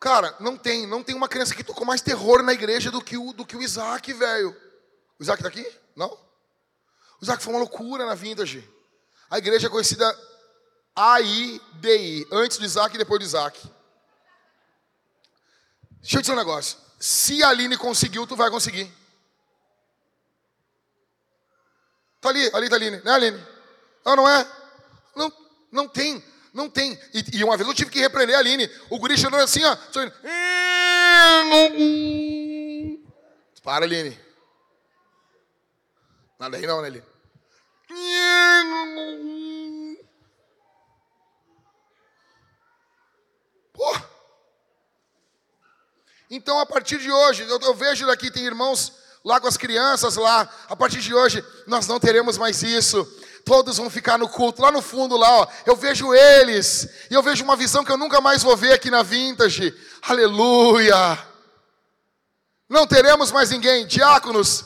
Cara, 0.00 0.34
não 0.40 0.56
tem, 0.56 0.86
não 0.86 1.02
tem 1.02 1.14
uma 1.14 1.28
criança 1.28 1.54
que 1.54 1.62
tocou 1.62 1.86
mais 1.86 2.00
terror 2.00 2.42
na 2.42 2.52
igreja 2.52 2.90
do 2.90 3.02
que 3.02 3.18
o, 3.18 3.32
do 3.32 3.44
que 3.44 3.56
o 3.56 3.62
Isaac, 3.62 4.12
velho. 4.12 4.56
O 5.18 5.22
Isaac 5.22 5.42
tá 5.42 5.48
aqui? 5.48 5.66
Não? 5.94 6.08
O 6.08 7.22
Isaac 7.22 7.42
foi 7.42 7.52
uma 7.52 7.60
loucura 7.60 8.06
na 8.06 8.14
vintage. 8.14 8.66
A 9.28 9.38
igreja 9.38 9.66
é 9.66 9.70
conhecida 9.70 10.18
AIDI, 10.96 12.26
antes 12.32 12.56
do 12.58 12.64
Isaac 12.64 12.94
e 12.94 12.98
depois 12.98 13.20
do 13.20 13.26
Isaac. 13.26 13.60
Deixa 16.00 16.16
eu 16.16 16.20
dizer 16.22 16.32
um 16.32 16.36
negócio. 16.36 16.78
Se 16.98 17.42
a 17.42 17.50
Aline 17.50 17.76
conseguiu, 17.76 18.26
tu 18.26 18.36
vai 18.36 18.50
conseguir. 18.50 18.90
Tá 22.20 22.28
ali, 22.28 22.50
ali 22.52 22.68
tá 22.68 22.76
a 22.76 22.78
Aline, 22.78 23.00
né 23.02 23.10
Aline? 23.12 23.46
Não, 24.04 24.16
não 24.16 24.28
é? 24.28 24.46
Não, 25.16 25.32
não 25.72 25.88
tem, 25.88 26.22
não 26.52 26.68
tem. 26.68 26.98
E, 27.14 27.38
e 27.38 27.44
uma 27.44 27.56
vez 27.56 27.66
eu 27.68 27.74
tive 27.74 27.90
que 27.90 28.00
repreender 28.00 28.36
a 28.36 28.40
Aline. 28.40 28.70
O 28.90 28.98
guri 28.98 29.16
chorando 29.16 29.42
assim, 29.42 29.64
ó. 29.64 29.76
Para, 33.62 33.84
Aline. 33.86 34.18
Nada 36.38 36.56
aí 36.56 36.66
não, 36.66 36.82
né, 36.82 36.88
Aline? 36.88 37.06
Pô. 43.72 43.96
Então, 46.30 46.58
a 46.58 46.66
partir 46.66 46.98
de 46.98 47.10
hoje, 47.10 47.42
eu, 47.42 47.58
eu 47.60 47.74
vejo 47.74 48.06
daqui, 48.06 48.30
tem 48.30 48.44
irmãos 48.44 48.92
lá 49.24 49.40
com 49.40 49.46
as 49.46 49.56
crianças 49.56 50.16
lá. 50.16 50.48
A 50.68 50.76
partir 50.76 51.00
de 51.00 51.14
hoje, 51.14 51.44
nós 51.66 51.86
não 51.86 52.00
teremos 52.00 52.38
mais 52.38 52.62
isso. 52.62 53.06
Todos 53.44 53.78
vão 53.78 53.88
ficar 53.88 54.18
no 54.18 54.28
culto, 54.28 54.62
lá 54.62 54.70
no 54.70 54.82
fundo, 54.82 55.16
lá, 55.16 55.30
ó. 55.40 55.46
Eu 55.66 55.76
vejo 55.76 56.14
eles, 56.14 56.88
e 57.10 57.14
eu 57.14 57.22
vejo 57.22 57.42
uma 57.42 57.56
visão 57.56 57.84
que 57.84 57.90
eu 57.90 57.96
nunca 57.96 58.20
mais 58.20 58.42
vou 58.42 58.56
ver 58.56 58.72
aqui 58.72 58.90
na 58.90 59.02
Vintage. 59.02 59.74
Aleluia! 60.02 61.18
Não 62.68 62.86
teremos 62.86 63.32
mais 63.32 63.50
ninguém. 63.50 63.86
Diáconos, 63.86 64.64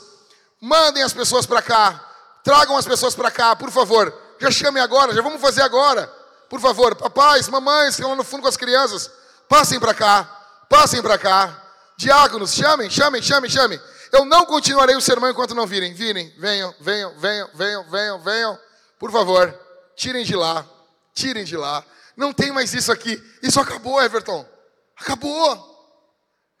mandem 0.61 1.01
as 1.01 1.13
pessoas 1.13 1.45
para 1.45 1.61
cá. 1.61 2.01
Tragam 2.43 2.77
as 2.77 2.85
pessoas 2.85 3.15
para 3.15 3.31
cá, 3.31 3.55
por 3.55 3.71
favor. 3.71 4.13
Já 4.39 4.51
chamem 4.51 4.83
agora, 4.83 5.13
já 5.13 5.21
vamos 5.21 5.41
fazer 5.41 5.61
agora. 5.61 6.07
Por 6.49 6.59
favor, 6.59 6.95
papais, 6.95 7.49
mamães 7.49 7.95
que 7.95 8.01
estão 8.01 8.11
lá 8.11 8.15
no 8.15 8.23
fundo 8.23 8.43
com 8.43 8.47
as 8.47 8.57
crianças, 8.57 9.09
passem 9.49 9.79
para 9.79 9.93
cá, 9.93 10.23
passem 10.69 11.01
para 11.01 11.17
cá. 11.17 11.61
Diáconos, 11.97 12.53
chamem, 12.53 12.89
chamem, 12.89 13.21
chamem, 13.21 13.49
chamem. 13.49 13.81
Eu 14.15 14.23
não 14.23 14.45
continuarei 14.45 14.95
o 14.95 15.01
sermão 15.01 15.29
enquanto 15.29 15.53
não 15.53 15.67
virem. 15.67 15.93
Virem, 15.93 16.33
venham, 16.37 16.73
venham, 16.79 17.13
venham, 17.19 17.49
venham, 17.53 17.83
venham, 17.89 18.19
venham. 18.21 18.59
Por 18.97 19.11
favor, 19.11 19.53
tirem 19.93 20.23
de 20.23 20.33
lá, 20.33 20.65
tirem 21.13 21.43
de 21.43 21.57
lá. 21.57 21.85
Não 22.15 22.31
tem 22.31 22.49
mais 22.49 22.73
isso 22.73 22.93
aqui. 22.93 23.21
Isso 23.43 23.59
acabou, 23.59 24.01
Everton. 24.01 24.47
Acabou. 24.95 25.75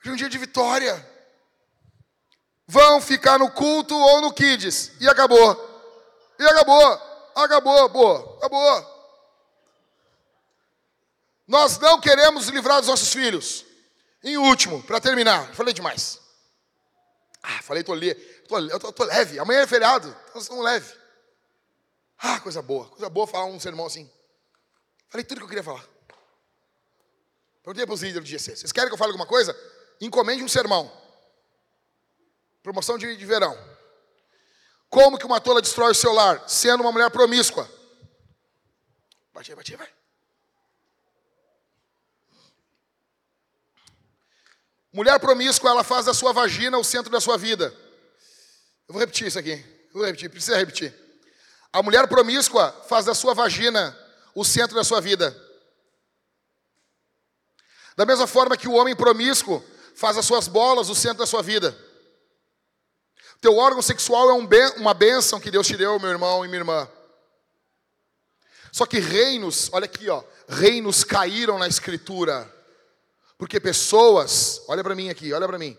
É 0.03 0.09
um 0.09 0.17
dia 0.17 0.27
de 0.27 0.37
vitória. 0.37 0.93
Vão 2.67 2.99
ficar 2.99 3.39
no 3.39 3.49
culto 3.49 3.95
ou 3.95 4.19
no 4.19 4.33
kids. 4.33 4.91
E 4.99 5.07
acabou. 5.07 5.55
E 6.37 6.43
acabou. 6.43 7.01
Acabou, 7.35 7.87
boa. 7.87 8.37
Acabou. 8.37 8.95
Nós 11.47 11.79
não 11.79 12.01
queremos 12.01 12.49
livrar 12.49 12.79
dos 12.79 12.89
nossos 12.89 13.13
filhos. 13.13 13.63
Em 14.21 14.37
último, 14.37 14.83
para 14.83 14.99
terminar, 14.99 15.53
falei 15.53 15.73
demais. 15.73 16.24
Ah, 17.47 17.61
falei, 17.61 17.83
tô, 17.83 17.93
li, 17.93 18.13
tô, 18.47 18.57
eu 18.57 18.79
tô, 18.79 18.91
tô 18.91 19.03
leve. 19.03 19.37
Amanhã 19.37 19.61
é 19.61 19.67
feriado, 19.67 20.07
nós 20.33 20.43
estamos 20.43 20.63
leve. 20.63 20.91
Ah, 22.17 22.39
coisa 22.39 22.61
boa, 22.61 22.87
coisa 22.89 23.07
boa 23.07 23.27
falar 23.27 23.45
um 23.45 23.59
sermão 23.59 23.85
assim. 23.85 24.09
Falei 25.09 25.23
tudo 25.23 25.37
que 25.37 25.43
eu 25.43 25.49
queria 25.49 25.63
falar. 25.63 25.85
Perguntei 27.61 27.85
para 27.85 27.93
os 27.93 28.01
líderes 28.01 28.27
do 28.27 28.31
GC: 28.31 28.55
vocês 28.55 28.71
querem 28.71 28.89
que 28.89 28.95
eu 28.95 28.97
fale 28.97 29.11
alguma 29.11 29.27
coisa? 29.27 29.55
Encomende 30.01 30.43
um 30.43 30.47
sermão. 30.47 30.91
Promoção 32.63 32.97
de, 32.97 33.15
de 33.15 33.25
verão. 33.25 33.55
Como 34.89 35.17
que 35.17 35.25
uma 35.25 35.39
tola 35.39 35.61
destrói 35.61 35.91
o 35.91 35.95
seu 35.95 36.13
lar? 36.13 36.49
Sendo 36.49 36.81
uma 36.81 36.91
mulher 36.91 37.11
promíscua. 37.11 37.69
Bate 39.33 39.51
aí, 39.51 39.55
bate 39.55 39.71
aí, 39.71 39.77
vai. 39.77 39.93
Mulher 44.95 45.19
promíscua, 45.19 45.71
ela 45.71 45.83
faz 45.83 46.05
da 46.05 46.13
sua 46.13 46.31
vagina 46.31 46.77
o 46.77 46.83
centro 46.83 47.11
da 47.11 47.19
sua 47.19 47.37
vida. 47.37 47.65
Eu 48.87 48.93
vou 48.93 48.99
repetir 49.01 49.27
isso 49.27 49.37
aqui. 49.37 49.51
Eu 49.51 49.99
vou 49.99 50.05
repetir, 50.05 50.29
precisa 50.29 50.55
repetir. 50.55 50.95
A 51.73 51.83
mulher 51.83 52.07
promíscua 52.07 52.71
faz 52.87 53.03
da 53.03 53.13
sua 53.13 53.33
vagina 53.33 53.93
o 54.33 54.45
centro 54.45 54.73
da 54.73 54.85
sua 54.85 55.01
vida. 55.01 55.35
Da 57.97 58.05
mesma 58.05 58.25
forma 58.25 58.55
que 58.55 58.69
o 58.69 58.71
homem 58.71 58.95
promíscuo 58.95 59.61
faz 59.97 60.17
as 60.17 60.25
suas 60.25 60.47
bolas 60.47 60.87
o 60.87 60.95
centro 60.95 61.17
da 61.17 61.25
sua 61.25 61.43
vida. 61.43 61.77
Teu 63.41 63.57
órgão 63.57 63.81
sexual 63.81 64.29
é 64.29 64.33
um 64.33 64.47
ben, 64.47 64.75
uma 64.77 64.93
bênção 64.93 65.41
que 65.41 65.51
Deus 65.51 65.67
te 65.67 65.75
deu, 65.75 65.99
meu 65.99 66.09
irmão 66.09 66.45
e 66.45 66.47
minha 66.47 66.61
irmã. 66.61 66.89
Só 68.71 68.85
que 68.85 68.99
reinos, 68.99 69.69
olha 69.73 69.83
aqui, 69.83 70.09
ó, 70.09 70.23
reinos 70.47 71.03
caíram 71.03 71.59
na 71.59 71.67
escritura. 71.67 72.54
Porque 73.37 73.59
pessoas, 73.59 74.61
olha 74.67 74.83
para 74.83 74.95
mim 74.95 75.09
aqui, 75.09 75.33
olha 75.33 75.47
para 75.47 75.59
mim. 75.59 75.77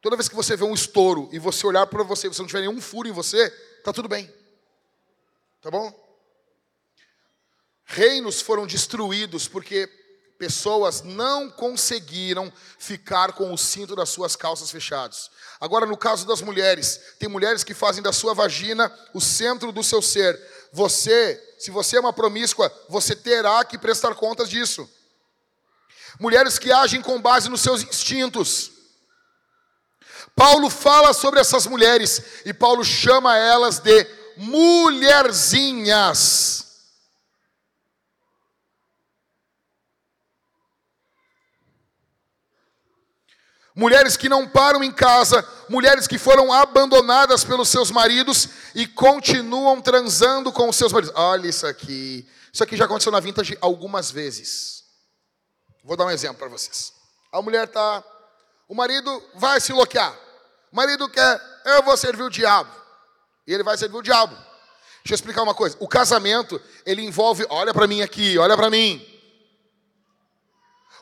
Toda 0.00 0.16
vez 0.16 0.28
que 0.28 0.34
você 0.34 0.56
vê 0.56 0.64
um 0.64 0.74
estouro 0.74 1.28
e 1.32 1.38
você 1.38 1.66
olhar 1.66 1.86
para 1.86 2.02
você, 2.02 2.28
você 2.28 2.40
não 2.40 2.46
tiver 2.46 2.60
nenhum 2.60 2.80
furo 2.80 3.08
em 3.08 3.12
você, 3.12 3.50
tá 3.84 3.92
tudo 3.92 4.08
bem. 4.08 4.32
Tá 5.60 5.70
bom? 5.70 5.92
Reinos 7.84 8.40
foram 8.40 8.66
destruídos 8.66 9.46
porque 9.46 9.88
pessoas 10.38 11.02
não 11.02 11.50
conseguiram 11.50 12.50
ficar 12.78 13.34
com 13.34 13.52
o 13.52 13.58
cinto 13.58 13.94
das 13.94 14.08
suas 14.08 14.34
calças 14.34 14.70
fechados. 14.70 15.30
Agora, 15.60 15.84
no 15.84 15.98
caso 15.98 16.26
das 16.26 16.40
mulheres, 16.40 16.98
tem 17.18 17.28
mulheres 17.28 17.62
que 17.62 17.74
fazem 17.74 18.02
da 18.02 18.10
sua 18.10 18.32
vagina 18.32 18.90
o 19.12 19.20
centro 19.20 19.70
do 19.70 19.82
seu 19.82 20.00
ser. 20.00 20.40
Você, 20.72 21.38
se 21.58 21.70
você 21.70 21.98
é 21.98 22.00
uma 22.00 22.12
promíscua, 22.12 22.72
você 22.88 23.14
terá 23.14 23.62
que 23.66 23.76
prestar 23.76 24.14
contas 24.14 24.48
disso. 24.48 24.88
Mulheres 26.20 26.58
que 26.58 26.70
agem 26.70 27.02
com 27.02 27.20
base 27.20 27.48
nos 27.48 27.62
seus 27.62 27.82
instintos. 27.82 28.70
Paulo 30.36 30.70
fala 30.70 31.12
sobre 31.12 31.40
essas 31.40 31.66
mulheres 31.66 32.22
e 32.44 32.54
Paulo 32.54 32.84
chama 32.84 33.36
elas 33.36 33.78
de 33.78 34.06
mulherzinhas. 34.36 36.70
mulheres 43.80 44.14
que 44.14 44.28
não 44.28 44.46
param 44.46 44.84
em 44.84 44.92
casa, 44.92 45.42
mulheres 45.66 46.06
que 46.06 46.18
foram 46.18 46.52
abandonadas 46.52 47.44
pelos 47.44 47.70
seus 47.70 47.90
maridos 47.90 48.46
e 48.74 48.86
continuam 48.86 49.80
transando 49.80 50.52
com 50.52 50.68
os 50.68 50.76
seus 50.76 50.92
maridos. 50.92 51.14
Olha 51.16 51.48
isso 51.48 51.66
aqui. 51.66 52.28
Isso 52.52 52.62
aqui 52.62 52.76
já 52.76 52.84
aconteceu 52.84 53.10
na 53.10 53.20
Vintage 53.20 53.56
algumas 53.58 54.10
vezes. 54.10 54.79
Vou 55.90 55.96
dar 55.96 56.06
um 56.06 56.10
exemplo 56.12 56.36
para 56.36 56.46
vocês. 56.46 56.92
A 57.32 57.42
mulher 57.42 57.66
tá, 57.66 58.04
o 58.68 58.76
marido 58.76 59.20
vai 59.34 59.60
se 59.60 59.72
loquear. 59.72 60.16
O 60.70 60.76
marido 60.76 61.08
quer, 61.08 61.42
eu 61.64 61.82
vou 61.82 61.96
servir 61.96 62.22
o 62.22 62.30
diabo. 62.30 62.70
E 63.44 63.52
ele 63.52 63.64
vai 63.64 63.76
servir 63.76 63.96
o 63.96 64.02
diabo. 64.02 64.32
Deixa 64.32 65.10
eu 65.10 65.14
explicar 65.16 65.42
uma 65.42 65.52
coisa. 65.52 65.76
O 65.80 65.88
casamento, 65.88 66.62
ele 66.86 67.02
envolve, 67.02 67.44
olha 67.50 67.74
para 67.74 67.88
mim 67.88 68.02
aqui, 68.02 68.38
olha 68.38 68.56
para 68.56 68.70
mim. 68.70 69.04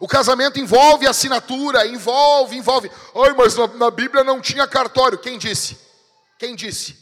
O 0.01 0.09
casamento 0.09 0.59
envolve 0.59 1.07
assinatura, 1.07 1.87
envolve, 1.87 2.57
envolve. 2.57 2.91
Ai, 3.15 3.35
mas 3.35 3.57
na, 3.57 3.67
na, 3.67 3.91
Bíblia 3.91 4.25
não 4.25 4.41
tinha 4.41 4.67
cartório. 4.67 5.19
Quem 5.19 5.37
disse? 5.37 5.79
Quem 6.39 6.57
disse? 6.57 6.97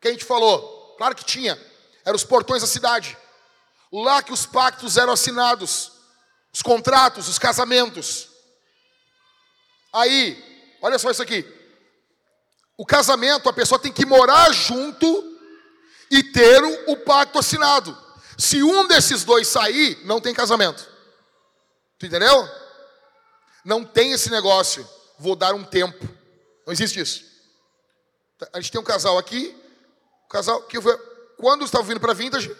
Quem 0.00 0.16
te 0.16 0.24
falou? 0.24 0.94
Claro 0.96 1.16
que 1.16 1.24
tinha. 1.24 1.60
Eram 2.04 2.14
os 2.14 2.22
portões 2.22 2.62
da 2.62 2.68
cidade. 2.68 3.18
Lá 3.92 4.22
que 4.22 4.32
os 4.32 4.46
pactos 4.46 4.96
eram 4.96 5.12
assinados. 5.12 5.98
Os 6.52 6.62
contratos, 6.62 7.28
os 7.28 7.38
casamentos. 7.38 8.28
Aí, 9.92 10.76
olha 10.82 10.98
só 10.98 11.10
isso 11.10 11.22
aqui. 11.22 11.44
O 12.76 12.86
casamento, 12.86 13.48
a 13.48 13.52
pessoa 13.52 13.78
tem 13.78 13.92
que 13.92 14.06
morar 14.06 14.52
junto 14.52 15.38
e 16.10 16.22
ter 16.22 16.62
o 16.88 16.96
pacto 16.96 17.38
assinado. 17.38 17.96
Se 18.38 18.62
um 18.62 18.86
desses 18.86 19.22
dois 19.24 19.46
sair, 19.46 19.98
não 20.04 20.20
tem 20.20 20.34
casamento. 20.34 20.88
Tu 21.98 22.06
entendeu? 22.06 22.48
Não 23.64 23.84
tem 23.84 24.12
esse 24.12 24.30
negócio, 24.30 24.88
vou 25.18 25.36
dar 25.36 25.54
um 25.54 25.62
tempo. 25.62 26.08
Não 26.66 26.72
existe 26.72 26.98
isso. 26.98 27.22
A 28.52 28.60
gente 28.60 28.72
tem 28.72 28.80
um 28.80 28.84
casal 28.84 29.18
aqui, 29.18 29.54
um 30.24 30.28
casal 30.28 30.62
que 30.62 30.78
eu, 30.78 30.82
quando 31.36 31.64
estava 31.64 31.84
vindo 31.84 32.00
para 32.00 32.14
Vintage, 32.14 32.56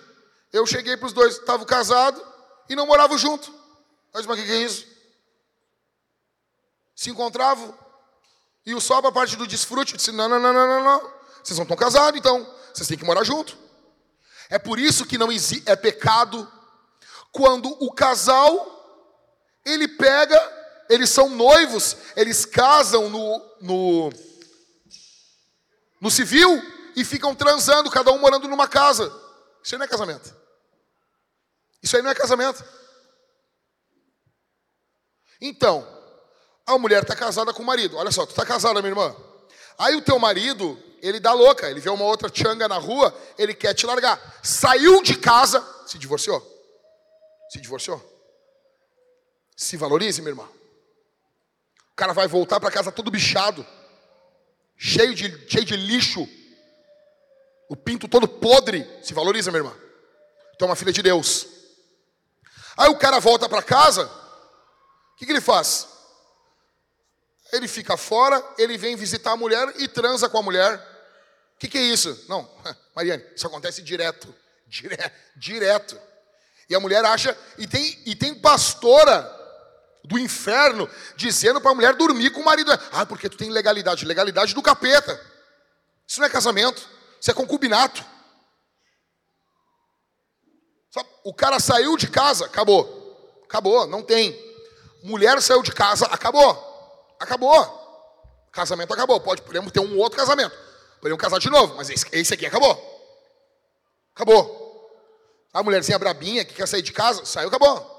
eu 0.53 0.67
cheguei 0.67 0.97
para 0.97 1.07
os 1.07 1.12
dois, 1.12 1.39
estavam 1.39 1.65
casados 1.65 2.23
e 2.69 2.77
não 2.77 2.87
moravam 2.87 3.17
junto. 3.17 3.60
Mas, 4.12 4.27
mas 4.27 4.39
o 4.39 4.43
que 4.43 4.51
é 4.51 4.62
isso? 4.62 4.87
Se 6.95 7.11
encontravam 7.11 7.77
e 8.65 8.74
o 8.74 8.81
só 8.81 9.01
para 9.01 9.11
a 9.11 9.12
parte 9.12 9.37
do 9.37 9.47
desfrute 9.47 9.97
disse: 9.97 10.12
não, 10.12 10.28
não, 10.28 10.39
não, 10.39 10.53
não, 10.53 10.66
não, 10.66 10.85
não. 10.85 11.12
Vocês 11.43 11.59
não 11.59 11.65
estão 11.65 11.77
casados, 11.77 12.19
então 12.19 12.47
vocês 12.74 12.87
têm 12.87 12.99
que 12.99 13.05
morar 13.05 13.24
junto. 13.24 13.57
É 14.49 14.59
por 14.59 14.78
isso 14.78 15.07
que 15.07 15.16
não 15.16 15.28
é 15.66 15.77
pecado 15.77 16.51
quando 17.32 17.69
o 17.82 17.93
casal 17.93 18.78
ele 19.65 19.87
pega, 19.87 20.39
eles 20.89 21.11
são 21.11 21.28
noivos, 21.28 21.97
eles 22.16 22.45
casam 22.45 23.09
no, 23.09 23.57
no, 23.61 24.12
no 26.01 26.11
civil 26.11 26.61
e 26.97 27.05
ficam 27.05 27.35
transando, 27.35 27.91
cada 27.91 28.11
um 28.11 28.19
morando 28.19 28.49
numa 28.49 28.66
casa. 28.66 29.07
Isso 29.62 29.74
aí 29.74 29.78
não 29.78 29.85
é 29.85 29.89
casamento. 29.89 30.35
Isso 31.82 31.97
aí 31.97 32.03
não 32.03 32.11
é 32.11 32.15
casamento. 32.15 32.65
Então, 35.41 35.87
a 36.67 36.79
mulher 36.79 37.03
está 37.03 37.17
casada 37.17 37.53
com 37.53 37.62
o 37.62 37.67
marido. 37.67 37.97
Olha 37.97 38.11
só, 38.11 38.27
tu 38.27 38.31
está 38.31 38.45
casada, 38.45 38.81
minha 38.81 38.91
irmã. 38.91 39.15
Aí 39.79 39.97
o 39.97 40.03
teu 40.03 40.19
marido, 40.19 40.79
ele 41.01 41.19
dá 41.19 41.33
louca, 41.33 41.71
ele 41.71 41.81
vê 41.81 41.89
uma 41.89 42.05
outra 42.05 42.31
changa 42.33 42.69
na 42.69 42.77
rua, 42.77 43.15
ele 43.39 43.55
quer 43.55 43.75
te 43.75 43.87
largar. 43.87 44.39
Saiu 44.43 45.03
de 45.03 45.17
casa, 45.17 45.67
se 45.87 45.99
divorciou. 45.99 46.41
Se 47.51 47.61
divorciou. 47.61 48.01
Se 49.57 49.77
valorize, 49.77 50.21
meu 50.21 50.33
irmão. 50.33 50.49
O 51.93 51.97
cara 51.97 52.12
vai 52.12 52.29
voltar 52.29 52.61
para 52.61 52.71
casa 52.71 52.93
todo 52.93 53.11
bichado, 53.11 53.67
cheio 54.77 55.15
de, 55.15 55.49
cheio 55.51 55.65
de 55.65 55.77
lixo, 55.77 56.27
o 57.69 57.77
pinto 57.77 58.09
todo 58.09 58.29
podre. 58.29 58.87
Se 59.03 59.15
valoriza, 59.15 59.51
meu 59.51 59.61
irmão. 59.61 59.77
Tu 60.59 60.65
é 60.65 60.67
uma 60.67 60.77
filha 60.77 60.93
de 60.93 61.03
Deus. 61.03 61.47
Aí 62.77 62.89
o 62.89 62.99
cara 62.99 63.19
volta 63.19 63.49
para 63.49 63.62
casa, 63.62 64.11
que, 65.21 65.27
que 65.27 65.33
ele 65.33 65.41
faz? 65.41 65.87
Ele 67.53 67.69
fica 67.69 67.97
fora, 67.97 68.43
ele 68.57 68.79
vem 68.79 68.97
visitar 68.97 69.33
a 69.33 69.37
mulher 69.37 69.71
e 69.77 69.87
transa 69.87 70.31
com 70.31 70.39
a 70.39 70.43
mulher. 70.43 70.79
O 71.57 71.59
que, 71.59 71.69
que 71.69 71.77
é 71.77 71.83
isso? 71.83 72.25
Não, 72.27 72.51
Mariane, 72.97 73.23
isso 73.37 73.47
acontece 73.47 73.83
direto. 73.83 74.35
Direto. 74.71 75.13
direto. 75.35 76.01
E 76.69 76.77
a 76.77 76.81
mulher 76.81 77.05
acha, 77.05 77.37
e 77.59 77.67
tem, 77.67 78.01
e 78.07 78.15
tem 78.15 78.33
pastora 78.37 79.29
do 80.05 80.17
inferno, 80.17 80.89
dizendo 81.17 81.61
para 81.61 81.73
a 81.73 81.75
mulher 81.75 81.97
dormir 81.97 82.31
com 82.31 82.41
o 82.41 82.45
marido. 82.45 82.71
Ah, 82.93 83.05
porque 83.05 83.29
tu 83.29 83.37
tem 83.37 83.51
legalidade. 83.51 84.07
Legalidade 84.07 84.55
do 84.55 84.63
capeta. 84.63 85.21
Isso 86.07 86.21
não 86.21 86.27
é 86.29 86.31
casamento, 86.31 86.89
isso 87.21 87.33
é 87.33 87.35
concubinato. 87.35 88.05
O 91.25 91.35
cara 91.35 91.59
saiu 91.59 91.97
de 91.97 92.09
casa, 92.09 92.47
acabou. 92.47 93.43
Acabou, 93.45 93.89
não 93.89 94.05
tem. 94.05 94.50
Mulher 95.03 95.41
saiu 95.41 95.63
de 95.63 95.73
casa, 95.73 96.07
acabou. 96.07 97.17
Acabou. 97.19 97.81
Casamento 98.53 98.93
acabou. 98.93 99.21
Pode, 99.21 99.43
podemos 99.43 99.73
ter 99.73 99.81
um 99.81 99.99
outro 99.99 100.19
casamento. 100.19 100.57
Podemos 101.01 101.21
casar 101.21 101.39
de 101.39 101.49
novo, 101.51 101.77
mas 101.77 101.89
esse, 101.89 102.05
esse 102.13 102.35
aqui 102.35 102.47
acabou. 102.47 102.77
Acabou. 104.15 104.61
A 105.53 105.63
mulherzinha 105.63 105.99
brabinha 105.99 106.45
que 106.45 106.55
quer 106.55 106.69
sair 106.69 106.83
de 106.83 106.93
casa, 106.93 107.25
saiu, 107.25 107.49
acabou. 107.49 107.99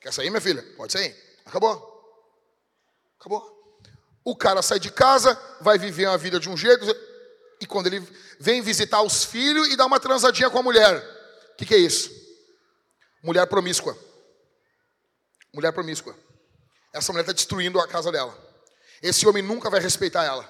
Quer 0.00 0.12
sair, 0.12 0.30
minha 0.30 0.40
filha? 0.40 0.62
Pode 0.76 0.92
sair. 0.92 1.16
Acabou. 1.44 1.94
Acabou. 3.18 3.54
O 4.24 4.36
cara 4.36 4.62
sai 4.62 4.78
de 4.78 4.90
casa, 4.90 5.38
vai 5.60 5.78
viver 5.78 6.06
uma 6.06 6.18
vida 6.18 6.38
de 6.38 6.48
um 6.48 6.56
jeito, 6.56 6.84
e 7.60 7.66
quando 7.66 7.86
ele 7.86 8.00
vem 8.38 8.62
visitar 8.62 9.02
os 9.02 9.24
filhos 9.24 9.68
e 9.68 9.76
dá 9.76 9.86
uma 9.86 10.00
transadinha 10.00 10.50
com 10.50 10.58
a 10.58 10.62
mulher, 10.62 10.96
o 11.52 11.56
que, 11.56 11.66
que 11.66 11.74
é 11.74 11.78
isso? 11.78 12.10
Mulher 13.22 13.46
promíscua. 13.46 13.96
Mulher 15.52 15.72
promíscua. 15.72 16.16
Essa 16.94 17.12
mulher 17.12 17.22
está 17.22 17.32
destruindo 17.32 17.80
a 17.80 17.88
casa 17.88 18.12
dela. 18.12 18.32
Esse 19.02 19.26
homem 19.26 19.42
nunca 19.42 19.68
vai 19.68 19.80
respeitar 19.80 20.22
ela. 20.22 20.48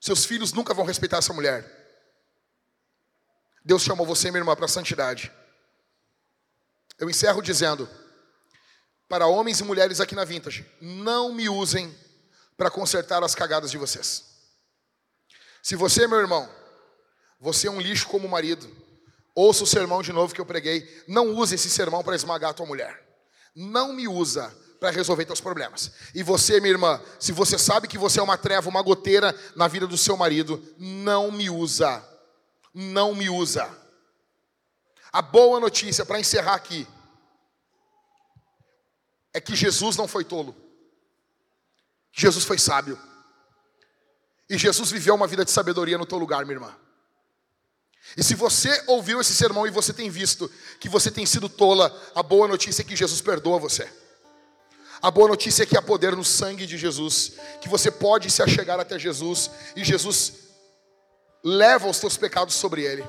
Seus 0.00 0.24
filhos 0.24 0.52
nunca 0.52 0.74
vão 0.74 0.84
respeitar 0.84 1.18
essa 1.18 1.32
mulher. 1.32 1.64
Deus 3.64 3.82
chamou 3.82 4.04
você, 4.04 4.30
minha 4.30 4.40
irmã, 4.40 4.56
para 4.56 4.64
a 4.64 4.68
santidade. 4.68 5.32
Eu 6.98 7.08
encerro 7.08 7.40
dizendo: 7.40 7.88
para 9.08 9.28
homens 9.28 9.60
e 9.60 9.64
mulheres 9.64 10.00
aqui 10.00 10.16
na 10.16 10.24
Vintage, 10.24 10.66
não 10.80 11.32
me 11.32 11.48
usem 11.48 11.96
para 12.56 12.70
consertar 12.70 13.22
as 13.22 13.34
cagadas 13.34 13.70
de 13.70 13.78
vocês. 13.78 14.24
Se 15.62 15.76
você, 15.76 16.08
meu 16.08 16.18
irmão, 16.18 16.50
você 17.38 17.68
é 17.68 17.70
um 17.70 17.80
lixo 17.80 18.08
como 18.08 18.28
marido, 18.28 18.68
ouça 19.32 19.62
o 19.62 19.66
sermão 19.66 20.02
de 20.02 20.12
novo 20.12 20.34
que 20.34 20.40
eu 20.40 20.46
preguei. 20.46 21.04
Não 21.06 21.34
use 21.36 21.54
esse 21.54 21.70
sermão 21.70 22.02
para 22.02 22.16
esmagar 22.16 22.50
a 22.50 22.54
tua 22.54 22.66
mulher. 22.66 23.00
Não 23.54 23.92
me 23.92 24.08
usa 24.08 24.52
para 24.78 24.90
resolver 24.90 25.24
teus 25.24 25.40
problemas. 25.40 25.92
E 26.14 26.22
você, 26.22 26.60
minha 26.60 26.72
irmã, 26.72 27.00
se 27.18 27.32
você 27.32 27.58
sabe 27.58 27.88
que 27.88 27.98
você 27.98 28.20
é 28.20 28.22
uma 28.22 28.36
treva, 28.36 28.68
uma 28.68 28.82
goteira 28.82 29.34
na 29.54 29.68
vida 29.68 29.86
do 29.86 29.96
seu 29.96 30.16
marido, 30.16 30.62
não 30.78 31.30
me 31.30 31.48
usa. 31.48 32.04
Não 32.74 33.14
me 33.14 33.30
usa. 33.30 33.68
A 35.12 35.22
boa 35.22 35.58
notícia 35.58 36.04
para 36.04 36.20
encerrar 36.20 36.54
aqui 36.54 36.86
é 39.32 39.40
que 39.40 39.56
Jesus 39.56 39.96
não 39.96 40.06
foi 40.06 40.24
tolo. 40.24 40.54
Jesus 42.12 42.44
foi 42.44 42.58
sábio. 42.58 42.98
E 44.48 44.56
Jesus 44.56 44.90
viveu 44.90 45.14
uma 45.14 45.26
vida 45.26 45.44
de 45.44 45.50
sabedoria 45.50 45.98
no 45.98 46.06
teu 46.06 46.18
lugar, 46.18 46.44
minha 46.44 46.56
irmã. 46.56 46.76
E 48.16 48.22
se 48.22 48.34
você 48.34 48.84
ouviu 48.86 49.20
esse 49.20 49.34
sermão 49.34 49.66
e 49.66 49.70
você 49.70 49.92
tem 49.92 50.08
visto 50.10 50.50
que 50.78 50.88
você 50.88 51.10
tem 51.10 51.26
sido 51.26 51.48
tola, 51.48 51.94
a 52.14 52.22
boa 52.22 52.46
notícia 52.46 52.82
é 52.82 52.84
que 52.84 52.94
Jesus 52.94 53.20
perdoa 53.20 53.58
você. 53.58 53.90
A 55.06 55.10
boa 55.12 55.28
notícia 55.28 55.62
é 55.62 55.66
que 55.66 55.78
há 55.78 55.82
poder 55.82 56.16
no 56.16 56.24
sangue 56.24 56.66
de 56.66 56.76
Jesus, 56.76 57.34
que 57.60 57.68
você 57.68 57.92
pode 57.92 58.28
se 58.28 58.42
achegar 58.42 58.80
até 58.80 58.98
Jesus 58.98 59.48
e 59.76 59.84
Jesus 59.84 60.32
leva 61.44 61.86
os 61.86 62.00
teus 62.00 62.16
pecados 62.16 62.56
sobre 62.56 62.82
ele. 62.82 63.06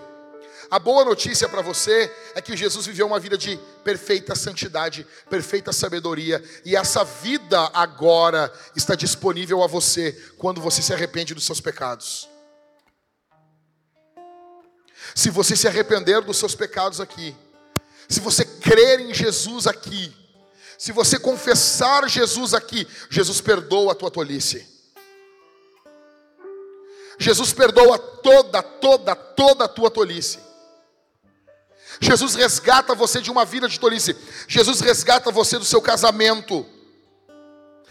A 0.70 0.78
boa 0.78 1.04
notícia 1.04 1.50
para 1.50 1.64
você 1.64 2.16
é 2.36 2.40
que 2.42 2.56
Jesus 2.56 2.86
viveu 2.86 3.08
uma 3.08 3.20
vida 3.20 3.36
de 3.36 3.60
perfeita 3.84 4.36
santidade, 4.36 5.08
perfeita 5.28 5.74
sabedoria, 5.74 6.40
e 6.64 6.76
essa 6.76 7.04
vida 7.04 7.60
agora 7.74 8.54
está 8.76 8.94
disponível 8.94 9.64
a 9.64 9.68
você 9.68 10.12
quando 10.38 10.62
você 10.62 10.84
se 10.84 10.94
arrepende 10.94 11.34
dos 11.34 11.48
seus 11.48 11.60
pecados. 11.60 12.30
Se 15.16 15.32
você 15.32 15.56
se 15.56 15.68
arrepender 15.68 16.22
dos 16.22 16.38
seus 16.38 16.54
pecados 16.54 17.02
aqui, 17.02 17.36
se 18.08 18.20
você 18.20 18.46
crer 18.46 19.00
em 19.00 19.16
Jesus 19.16 19.66
aqui, 19.66 20.27
se 20.78 20.92
você 20.92 21.18
confessar 21.18 22.08
Jesus 22.08 22.54
aqui, 22.54 22.88
Jesus 23.10 23.42
perdoa 23.42 23.94
a 23.94 23.96
tua 23.96 24.12
tolice. 24.12 24.68
Jesus 27.20 27.52
perdoa 27.52 27.98
toda, 27.98 28.62
toda, 28.62 29.16
toda 29.16 29.66
a 29.66 29.68
tua 29.68 29.90
tolice. 29.90 30.40
Jesus 32.00 32.36
resgata 32.36 32.94
você 32.94 33.20
de 33.20 33.32
uma 33.32 33.44
vida 33.44 33.68
de 33.68 33.80
tolice. 33.80 34.16
Jesus 34.48 34.80
resgata 34.82 35.32
você 35.32 35.58
do 35.58 35.66
seu 35.66 35.82
casamento. 35.82 36.64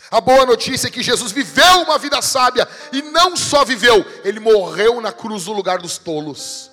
A 0.08 0.20
boa 0.20 0.46
notícia 0.46 0.86
é 0.86 0.90
que 0.90 1.02
Jesus 1.02 1.32
viveu 1.32 1.82
uma 1.82 1.98
vida 1.98 2.22
sábia 2.22 2.68
e 2.92 3.02
não 3.02 3.36
só 3.36 3.64
viveu, 3.64 4.04
ele 4.22 4.38
morreu 4.38 5.00
na 5.00 5.12
cruz 5.12 5.46
no 5.46 5.52
lugar 5.52 5.78
dos 5.78 5.98
tolos, 5.98 6.70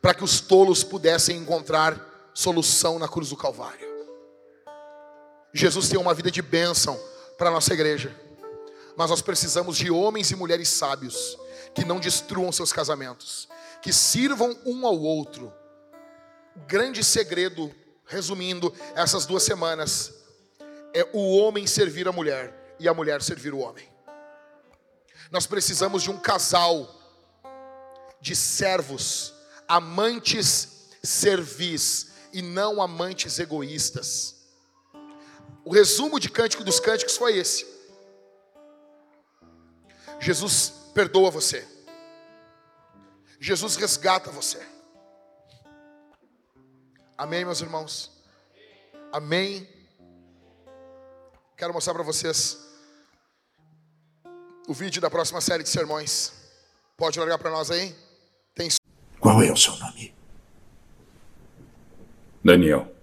para 0.00 0.14
que 0.14 0.22
os 0.22 0.40
tolos 0.40 0.84
pudessem 0.84 1.36
encontrar 1.36 2.30
solução 2.32 3.00
na 3.00 3.08
cruz 3.08 3.30
do 3.30 3.36
Calvário. 3.36 3.89
Jesus 5.52 5.88
tem 5.88 5.98
uma 5.98 6.14
vida 6.14 6.30
de 6.30 6.42
bênção 6.42 6.98
para 7.36 7.48
a 7.48 7.52
nossa 7.52 7.72
igreja. 7.72 8.14
Mas 8.96 9.10
nós 9.10 9.22
precisamos 9.22 9.76
de 9.76 9.90
homens 9.90 10.30
e 10.30 10.36
mulheres 10.36 10.68
sábios 10.68 11.38
que 11.74 11.84
não 11.84 12.00
destruam 12.00 12.52
seus 12.52 12.72
casamentos, 12.72 13.48
que 13.80 13.92
sirvam 13.92 14.56
um 14.64 14.86
ao 14.86 14.98
outro. 14.98 15.52
O 16.56 16.60
grande 16.66 17.02
segredo, 17.02 17.74
resumindo 18.06 18.74
essas 18.94 19.26
duas 19.26 19.42
semanas, 19.42 20.12
é 20.92 21.08
o 21.12 21.36
homem 21.36 21.66
servir 21.66 22.08
a 22.08 22.12
mulher 22.12 22.76
e 22.78 22.88
a 22.88 22.94
mulher 22.94 23.22
servir 23.22 23.54
o 23.54 23.58
homem. 23.58 23.88
Nós 25.30 25.46
precisamos 25.46 26.02
de 26.02 26.10
um 26.10 26.18
casal 26.18 26.92
de 28.20 28.34
servos, 28.34 29.32
amantes 29.66 30.88
servis 31.02 32.08
e 32.32 32.42
não 32.42 32.82
amantes 32.82 33.38
egoístas. 33.38 34.39
O 35.64 35.72
resumo 35.72 36.18
de 36.18 36.30
Cântico 36.30 36.64
dos 36.64 36.80
Cânticos 36.80 37.16
foi 37.16 37.36
esse. 37.36 37.66
Jesus 40.18 40.72
perdoa 40.94 41.30
você. 41.30 41.66
Jesus 43.38 43.76
resgata 43.76 44.30
você. 44.30 44.60
Amém, 47.16 47.44
meus 47.44 47.60
irmãos? 47.60 48.10
Amém. 49.12 49.68
Quero 51.56 51.72
mostrar 51.72 51.94
para 51.94 52.02
vocês 52.02 52.58
o 54.66 54.74
vídeo 54.74 55.00
da 55.00 55.10
próxima 55.10 55.40
série 55.40 55.62
de 55.62 55.68
sermões. 55.68 56.32
Pode 56.96 57.18
largar 57.18 57.38
para 57.38 57.50
nós 57.50 57.70
aí? 57.70 57.94
Tem... 58.54 58.68
Qual 59.18 59.42
é 59.42 59.50
o 59.50 59.56
seu 59.56 59.76
nome? 59.76 60.14
Daniel. 62.44 62.99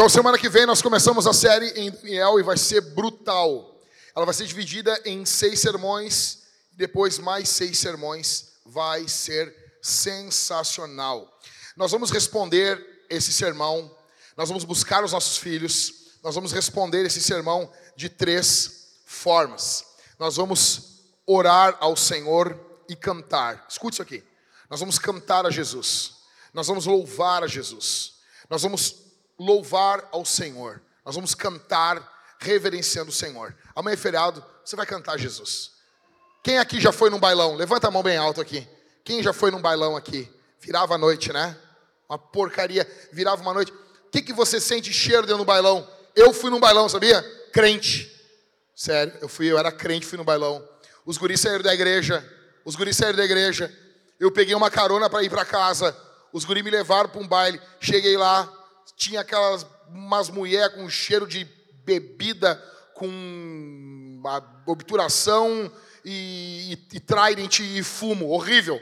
Então, 0.00 0.08
semana 0.08 0.38
que 0.38 0.48
vem 0.48 0.64
nós 0.64 0.80
começamos 0.80 1.26
a 1.26 1.32
série 1.34 1.78
em 1.78 1.90
Daniel 1.90 2.40
e 2.40 2.42
vai 2.42 2.56
ser 2.56 2.80
brutal. 2.80 3.78
Ela 4.16 4.24
vai 4.24 4.32
ser 4.32 4.46
dividida 4.46 4.98
em 5.04 5.26
seis 5.26 5.60
sermões, 5.60 6.38
depois 6.72 7.18
mais 7.18 7.50
seis 7.50 7.76
sermões. 7.76 8.46
Vai 8.64 9.06
ser 9.08 9.54
sensacional. 9.82 11.30
Nós 11.76 11.92
vamos 11.92 12.10
responder 12.10 12.82
esse 13.10 13.30
sermão, 13.30 13.94
nós 14.38 14.48
vamos 14.48 14.64
buscar 14.64 15.04
os 15.04 15.12
nossos 15.12 15.36
filhos, 15.36 15.92
nós 16.22 16.34
vamos 16.34 16.50
responder 16.50 17.04
esse 17.04 17.20
sermão 17.20 17.70
de 17.94 18.08
três 18.08 19.02
formas. 19.04 19.84
Nós 20.18 20.36
vamos 20.36 21.02
orar 21.26 21.76
ao 21.78 21.94
Senhor 21.94 22.58
e 22.88 22.96
cantar. 22.96 23.66
Escute 23.68 23.96
isso 23.96 24.02
aqui. 24.02 24.24
Nós 24.70 24.80
vamos 24.80 24.98
cantar 24.98 25.44
a 25.44 25.50
Jesus. 25.50 26.14
Nós 26.54 26.68
vamos 26.68 26.86
louvar 26.86 27.44
a 27.44 27.46
Jesus. 27.46 28.14
Nós 28.48 28.62
vamos 28.62 29.09
louvar 29.40 30.06
ao 30.12 30.22
Senhor. 30.22 30.82
Nós 31.02 31.14
vamos 31.14 31.34
cantar 31.34 32.36
reverenciando 32.38 33.08
o 33.08 33.12
Senhor. 33.12 33.56
Amanhã 33.74 33.94
é 33.94 33.96
feriado, 33.96 34.44
você 34.62 34.76
vai 34.76 34.84
cantar 34.84 35.18
Jesus. 35.18 35.70
Quem 36.44 36.58
aqui 36.58 36.78
já 36.78 36.92
foi 36.92 37.08
num 37.08 37.18
bailão? 37.18 37.54
Levanta 37.54 37.88
a 37.88 37.90
mão 37.90 38.02
bem 38.02 38.18
alto 38.18 38.40
aqui. 38.40 38.68
Quem 39.02 39.22
já 39.22 39.32
foi 39.32 39.50
num 39.50 39.60
bailão 39.60 39.96
aqui? 39.96 40.30
Virava 40.60 40.94
a 40.94 40.98
noite, 40.98 41.32
né? 41.32 41.56
Uma 42.06 42.18
porcaria, 42.18 42.86
virava 43.12 43.40
uma 43.40 43.54
noite. 43.54 43.72
O 43.72 44.10
que, 44.10 44.20
que 44.20 44.32
você 44.32 44.60
sente 44.60 44.92
cheiro 44.92 45.22
dentro 45.22 45.38
do 45.38 45.44
bailão? 45.44 45.88
Eu 46.14 46.34
fui 46.34 46.50
num 46.50 46.60
bailão, 46.60 46.86
sabia? 46.88 47.22
Crente. 47.50 48.10
Sério, 48.76 49.14
eu 49.22 49.28
fui, 49.28 49.46
eu 49.46 49.58
era 49.58 49.72
crente, 49.72 50.04
fui 50.04 50.18
no 50.18 50.24
bailão. 50.24 50.66
Os 51.06 51.16
guris 51.16 51.40
saíram 51.40 51.62
da 51.62 51.72
igreja. 51.72 52.22
Os 52.64 52.76
guris 52.76 52.96
saíram 52.96 53.16
da 53.16 53.24
igreja. 53.24 53.74
Eu 54.18 54.30
peguei 54.30 54.54
uma 54.54 54.70
carona 54.70 55.08
para 55.08 55.22
ir 55.22 55.30
para 55.30 55.46
casa. 55.46 55.96
Os 56.30 56.44
guris 56.44 56.62
me 56.62 56.70
levaram 56.70 57.08
para 57.08 57.20
um 57.20 57.26
baile. 57.26 57.60
Cheguei 57.80 58.16
lá, 58.16 58.50
tinha 59.00 59.22
aquelas 59.22 59.66
umas 59.88 60.28
mulheres 60.28 60.74
com 60.74 60.88
cheiro 60.90 61.26
de 61.26 61.44
bebida, 61.84 62.54
com 62.94 64.20
obturação 64.66 65.72
e, 66.04 66.76
e, 66.92 66.96
e 66.96 67.00
trident 67.00 67.60
e 67.60 67.82
fumo, 67.82 68.28
horrível. 68.28 68.78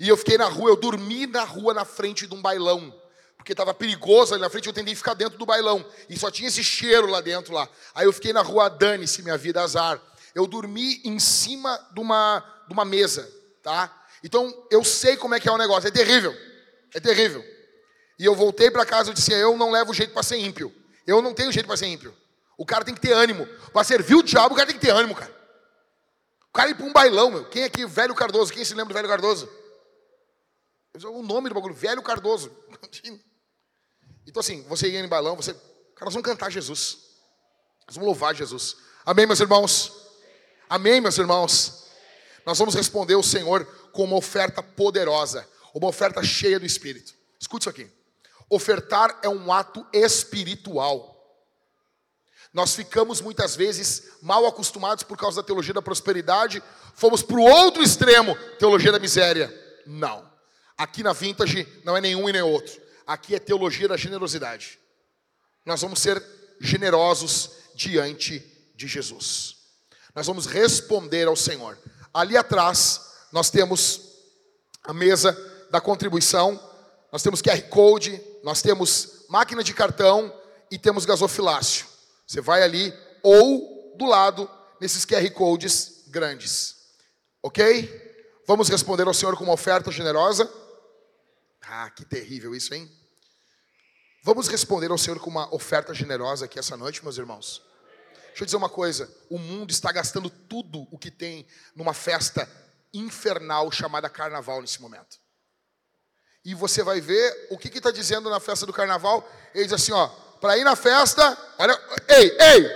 E 0.00 0.08
eu 0.08 0.16
fiquei 0.16 0.38
na 0.38 0.46
rua, 0.46 0.70
eu 0.70 0.76
dormi 0.76 1.26
na 1.26 1.44
rua 1.44 1.74
na 1.74 1.84
frente 1.84 2.26
de 2.26 2.34
um 2.34 2.40
bailão, 2.40 2.92
porque 3.36 3.52
estava 3.52 3.74
perigoso 3.74 4.32
ali 4.32 4.42
na 4.42 4.48
frente, 4.48 4.68
eu 4.68 4.72
tentei 4.72 4.94
ficar 4.94 5.12
dentro 5.12 5.38
do 5.38 5.44
bailão, 5.44 5.84
e 6.08 6.18
só 6.18 6.30
tinha 6.30 6.48
esse 6.48 6.64
cheiro 6.64 7.06
lá 7.06 7.20
dentro 7.20 7.52
lá. 7.52 7.68
Aí 7.94 8.06
eu 8.06 8.12
fiquei 8.14 8.32
na 8.32 8.40
rua, 8.40 8.70
dane-se 8.70 9.22
minha 9.22 9.36
vida, 9.36 9.62
azar. 9.62 10.00
Eu 10.34 10.46
dormi 10.46 11.02
em 11.04 11.18
cima 11.18 11.78
de 11.92 12.00
uma, 12.00 12.40
de 12.66 12.72
uma 12.72 12.86
mesa, 12.86 13.30
tá? 13.62 13.94
Então 14.24 14.66
eu 14.70 14.82
sei 14.82 15.14
como 15.16 15.34
é 15.34 15.40
que 15.40 15.48
é 15.48 15.52
o 15.52 15.58
negócio, 15.58 15.88
é 15.88 15.90
terrível, 15.90 16.34
é 16.94 17.00
terrível. 17.00 17.55
E 18.18 18.24
eu 18.24 18.34
voltei 18.34 18.70
para 18.70 18.86
casa 18.86 19.10
e 19.10 19.14
disse: 19.14 19.32
Eu 19.32 19.56
não 19.56 19.70
levo 19.70 19.92
jeito 19.92 20.12
para 20.12 20.22
ser 20.22 20.38
ímpio. 20.38 20.74
Eu 21.06 21.22
não 21.22 21.34
tenho 21.34 21.52
jeito 21.52 21.66
para 21.66 21.76
ser 21.76 21.86
ímpio. 21.86 22.16
O 22.56 22.64
cara 22.64 22.84
tem 22.84 22.94
que 22.94 23.00
ter 23.00 23.12
ânimo. 23.12 23.46
Para 23.72 23.84
servir 23.84 24.14
o 24.14 24.22
diabo, 24.22 24.54
o 24.54 24.56
cara 24.56 24.66
tem 24.66 24.78
que 24.78 24.84
ter 24.84 24.92
ânimo, 24.92 25.14
cara. 25.14 25.34
O 26.48 26.52
cara 26.52 26.70
ir 26.70 26.74
para 26.74 26.86
um 26.86 26.92
bailão, 26.92 27.30
meu. 27.30 27.44
Quem 27.48 27.64
aqui, 27.64 27.84
Velho 27.86 28.14
Cardoso? 28.14 28.52
Quem 28.52 28.64
se 28.64 28.74
lembra 28.74 28.94
do 28.94 28.96
Velho 28.96 29.08
Cardoso? 29.08 29.48
O 31.04 31.22
nome 31.22 31.50
do 31.50 31.54
bagulho, 31.54 31.74
Velho 31.74 32.02
Cardoso. 32.02 32.50
Então, 34.28 34.40
assim, 34.40 34.62
você 34.62 34.88
ia 34.88 34.98
em 34.98 35.06
bailão, 35.06 35.36
você. 35.36 35.54
Cara, 35.54 36.06
nós 36.06 36.14
vamos 36.14 36.28
cantar 36.28 36.50
Jesus. 36.50 36.98
Nós 37.86 37.94
vamos 37.94 38.08
louvar 38.08 38.34
Jesus. 38.34 38.76
Amém, 39.04 39.24
meus 39.24 39.38
irmãos? 39.38 39.92
Amém, 40.68 41.00
meus 41.00 41.16
irmãos? 41.16 41.86
Nós 42.44 42.58
vamos 42.58 42.74
responder 42.74 43.14
ao 43.14 43.22
Senhor 43.22 43.64
com 43.92 44.02
uma 44.02 44.16
oferta 44.16 44.64
poderosa, 44.64 45.48
uma 45.72 45.86
oferta 45.86 46.24
cheia 46.24 46.58
do 46.58 46.66
Espírito. 46.66 47.14
Escute 47.40 47.62
isso 47.62 47.70
aqui. 47.70 47.88
Ofertar 48.48 49.18
é 49.22 49.28
um 49.28 49.52
ato 49.52 49.86
espiritual. 49.92 51.16
Nós 52.52 52.74
ficamos 52.74 53.20
muitas 53.20 53.54
vezes 53.54 54.12
mal 54.22 54.46
acostumados 54.46 55.04
por 55.04 55.18
causa 55.18 55.42
da 55.42 55.46
teologia 55.46 55.74
da 55.74 55.82
prosperidade, 55.82 56.62
fomos 56.94 57.22
para 57.22 57.36
o 57.36 57.42
outro 57.42 57.82
extremo, 57.82 58.36
teologia 58.58 58.90
da 58.90 58.98
miséria. 58.98 59.52
Não. 59.84 60.26
Aqui 60.78 61.02
na 61.02 61.12
Vintage 61.12 61.66
não 61.84 61.96
é 61.96 62.00
nenhum 62.00 62.28
e 62.28 62.32
nem 62.32 62.42
outro. 62.42 62.80
Aqui 63.06 63.34
é 63.34 63.38
teologia 63.38 63.88
da 63.88 63.96
generosidade. 63.96 64.78
Nós 65.64 65.80
vamos 65.80 66.00
ser 66.00 66.22
generosos 66.60 67.50
diante 67.74 68.40
de 68.74 68.86
Jesus. 68.86 69.56
Nós 70.14 70.26
vamos 70.26 70.46
responder 70.46 71.28
ao 71.28 71.36
Senhor. 71.36 71.78
Ali 72.12 72.36
atrás, 72.36 73.00
nós 73.32 73.50
temos 73.50 74.00
a 74.82 74.92
mesa 74.94 75.36
da 75.70 75.80
contribuição, 75.80 76.58
nós 77.12 77.22
temos 77.22 77.42
QR 77.42 77.60
Code, 77.68 78.20
nós 78.46 78.62
temos 78.62 79.24
máquina 79.28 79.60
de 79.64 79.74
cartão 79.74 80.32
e 80.70 80.78
temos 80.78 81.04
gasofilácio. 81.04 81.84
Você 82.24 82.40
vai 82.40 82.62
ali 82.62 82.94
ou 83.20 83.96
do 83.98 84.06
lado 84.06 84.48
nesses 84.80 85.04
QR 85.04 85.28
Codes 85.32 86.04
grandes. 86.06 86.76
Ok? 87.42 87.90
Vamos 88.46 88.68
responder 88.68 89.04
ao 89.08 89.12
Senhor 89.12 89.36
com 89.36 89.42
uma 89.42 89.52
oferta 89.54 89.90
generosa? 89.90 90.48
Ah, 91.60 91.90
que 91.90 92.04
terrível 92.04 92.54
isso, 92.54 92.72
hein? 92.72 92.88
Vamos 94.22 94.46
responder 94.46 94.92
ao 94.92 94.98
Senhor 94.98 95.18
com 95.18 95.28
uma 95.28 95.52
oferta 95.52 95.92
generosa 95.92 96.44
aqui 96.44 96.56
essa 96.56 96.76
noite, 96.76 97.02
meus 97.02 97.18
irmãos? 97.18 97.60
Deixa 98.28 98.42
eu 98.42 98.46
dizer 98.46 98.56
uma 98.58 98.68
coisa: 98.68 99.12
o 99.28 99.40
mundo 99.40 99.72
está 99.72 99.90
gastando 99.90 100.30
tudo 100.30 100.86
o 100.92 100.96
que 100.96 101.10
tem 101.10 101.48
numa 101.74 101.92
festa 101.92 102.48
infernal 102.94 103.72
chamada 103.72 104.08
carnaval 104.08 104.60
nesse 104.60 104.80
momento. 104.80 105.25
E 106.46 106.54
você 106.54 106.84
vai 106.84 107.00
ver 107.00 107.48
o 107.50 107.58
que 107.58 107.76
está 107.76 107.90
dizendo 107.90 108.30
na 108.30 108.38
festa 108.38 108.64
do 108.64 108.72
carnaval. 108.72 109.28
Ele 109.52 109.64
diz 109.64 109.72
assim: 109.72 109.90
ó, 109.90 110.06
para 110.40 110.56
ir 110.56 110.62
na 110.62 110.76
festa, 110.76 111.36
olha, 111.58 111.76
ei, 112.06 112.38
ei, 112.40 112.70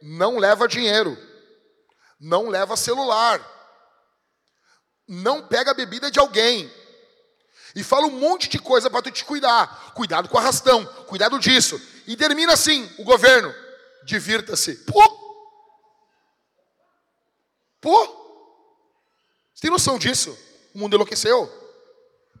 não 0.00 0.38
leva 0.38 0.68
dinheiro, 0.68 1.18
não 2.20 2.48
leva 2.48 2.76
celular, 2.76 3.40
não 5.08 5.44
pega 5.44 5.72
a 5.72 5.74
bebida 5.74 6.08
de 6.08 6.20
alguém, 6.20 6.72
e 7.74 7.82
fala 7.82 8.06
um 8.06 8.12
monte 8.12 8.48
de 8.48 8.60
coisa 8.60 8.88
para 8.88 9.02
tu 9.02 9.10
te 9.10 9.24
cuidar. 9.24 9.92
Cuidado 9.94 10.28
com 10.28 10.38
arrastão, 10.38 10.86
cuidado 11.08 11.36
disso. 11.40 11.82
E 12.06 12.16
termina 12.16 12.52
assim, 12.52 12.88
o 12.96 13.02
governo, 13.02 13.52
divirta-se. 14.04 14.76
Pô! 14.84 15.02
Pô! 17.80 18.06
Você 19.52 19.62
tem 19.62 19.70
noção 19.72 19.98
disso? 19.98 20.38
O 20.72 20.78
mundo 20.78 20.94
enlouqueceu. 20.94 21.63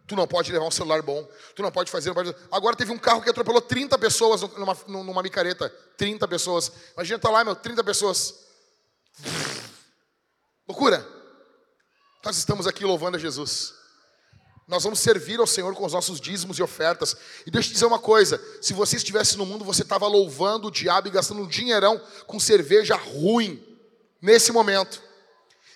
Tu 0.06 0.14
não 0.14 0.26
pode 0.26 0.52
levar 0.52 0.66
um 0.66 0.70
celular 0.70 1.00
bom. 1.02 1.26
Tu 1.54 1.62
não 1.62 1.72
pode 1.72 1.90
fazer. 1.90 2.10
Não 2.10 2.14
pode... 2.14 2.34
Agora 2.50 2.76
teve 2.76 2.92
um 2.92 2.98
carro 2.98 3.22
que 3.22 3.30
atropelou 3.30 3.60
30 3.60 3.98
pessoas 3.98 4.42
numa, 4.42 4.76
numa 4.86 5.22
micareta. 5.22 5.68
30 5.96 6.28
pessoas. 6.28 6.70
Imagina, 6.94 7.18
tá 7.18 7.30
lá, 7.30 7.42
meu, 7.42 7.56
30 7.56 7.82
pessoas. 7.82 8.34
Loucura. 10.68 11.06
Nós 12.24 12.36
estamos 12.36 12.66
aqui 12.66 12.84
louvando 12.84 13.16
a 13.16 13.20
Jesus. 13.20 13.74
Nós 14.66 14.82
vamos 14.84 15.00
servir 15.00 15.38
ao 15.40 15.46
Senhor 15.46 15.74
com 15.74 15.84
os 15.84 15.92
nossos 15.92 16.20
dízimos 16.20 16.58
e 16.58 16.62
ofertas. 16.62 17.16
E 17.46 17.50
deixa 17.50 17.68
eu 17.68 17.70
te 17.70 17.74
dizer 17.74 17.86
uma 17.86 17.98
coisa: 17.98 18.42
se 18.62 18.72
você 18.72 18.96
estivesse 18.96 19.36
no 19.36 19.44
mundo, 19.44 19.64
você 19.64 19.82
estava 19.82 20.06
louvando 20.06 20.68
o 20.68 20.70
diabo 20.70 21.08
e 21.08 21.10
gastando 21.10 21.42
um 21.42 21.48
dinheirão 21.48 22.00
com 22.26 22.40
cerveja 22.40 22.96
ruim, 22.96 23.62
nesse 24.20 24.52
momento. 24.52 25.02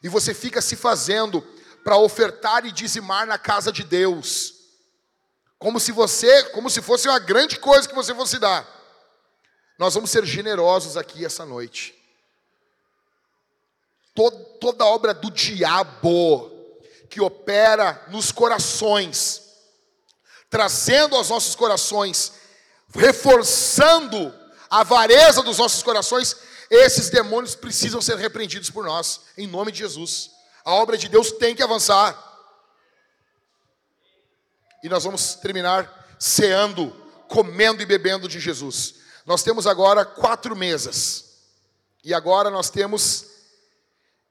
E 0.02 0.08
você 0.08 0.32
fica 0.32 0.62
se 0.62 0.74
fazendo 0.76 1.46
para 1.88 1.96
ofertar 1.96 2.66
e 2.66 2.70
dizimar 2.70 3.26
na 3.26 3.38
casa 3.38 3.72
de 3.72 3.82
Deus. 3.82 4.52
Como 5.58 5.80
se 5.80 5.90
você, 5.90 6.42
como 6.50 6.68
se 6.68 6.82
fosse 6.82 7.08
uma 7.08 7.18
grande 7.18 7.58
coisa 7.58 7.88
que 7.88 7.94
você 7.94 8.14
fosse 8.14 8.38
dar. 8.38 8.68
Nós 9.78 9.94
vamos 9.94 10.10
ser 10.10 10.26
generosos 10.26 10.98
aqui 10.98 11.24
essa 11.24 11.46
noite. 11.46 11.94
Toda, 14.14 14.36
toda 14.60 14.84
obra 14.84 15.14
do 15.14 15.30
diabo 15.30 16.52
que 17.08 17.22
opera 17.22 18.04
nos 18.08 18.30
corações, 18.30 19.44
trazendo 20.50 21.16
aos 21.16 21.30
nossos 21.30 21.54
corações, 21.54 22.34
reforçando 22.92 24.30
a 24.68 24.80
avareza 24.80 25.42
dos 25.42 25.56
nossos 25.56 25.82
corações, 25.82 26.36
esses 26.70 27.08
demônios 27.08 27.54
precisam 27.54 28.02
ser 28.02 28.18
repreendidos 28.18 28.68
por 28.68 28.84
nós, 28.84 29.22
em 29.38 29.46
nome 29.46 29.72
de 29.72 29.78
Jesus. 29.78 30.36
A 30.68 30.72
obra 30.74 30.98
de 30.98 31.08
Deus 31.08 31.32
tem 31.32 31.56
que 31.56 31.62
avançar. 31.62 32.14
E 34.84 34.88
nós 34.90 35.02
vamos 35.02 35.34
terminar 35.36 36.14
ceando, 36.20 36.90
comendo 37.26 37.82
e 37.82 37.86
bebendo 37.86 38.28
de 38.28 38.38
Jesus. 38.38 38.96
Nós 39.24 39.42
temos 39.42 39.66
agora 39.66 40.04
quatro 40.04 40.54
mesas. 40.54 41.38
E 42.04 42.12
agora 42.12 42.50
nós 42.50 42.68
temos 42.68 43.24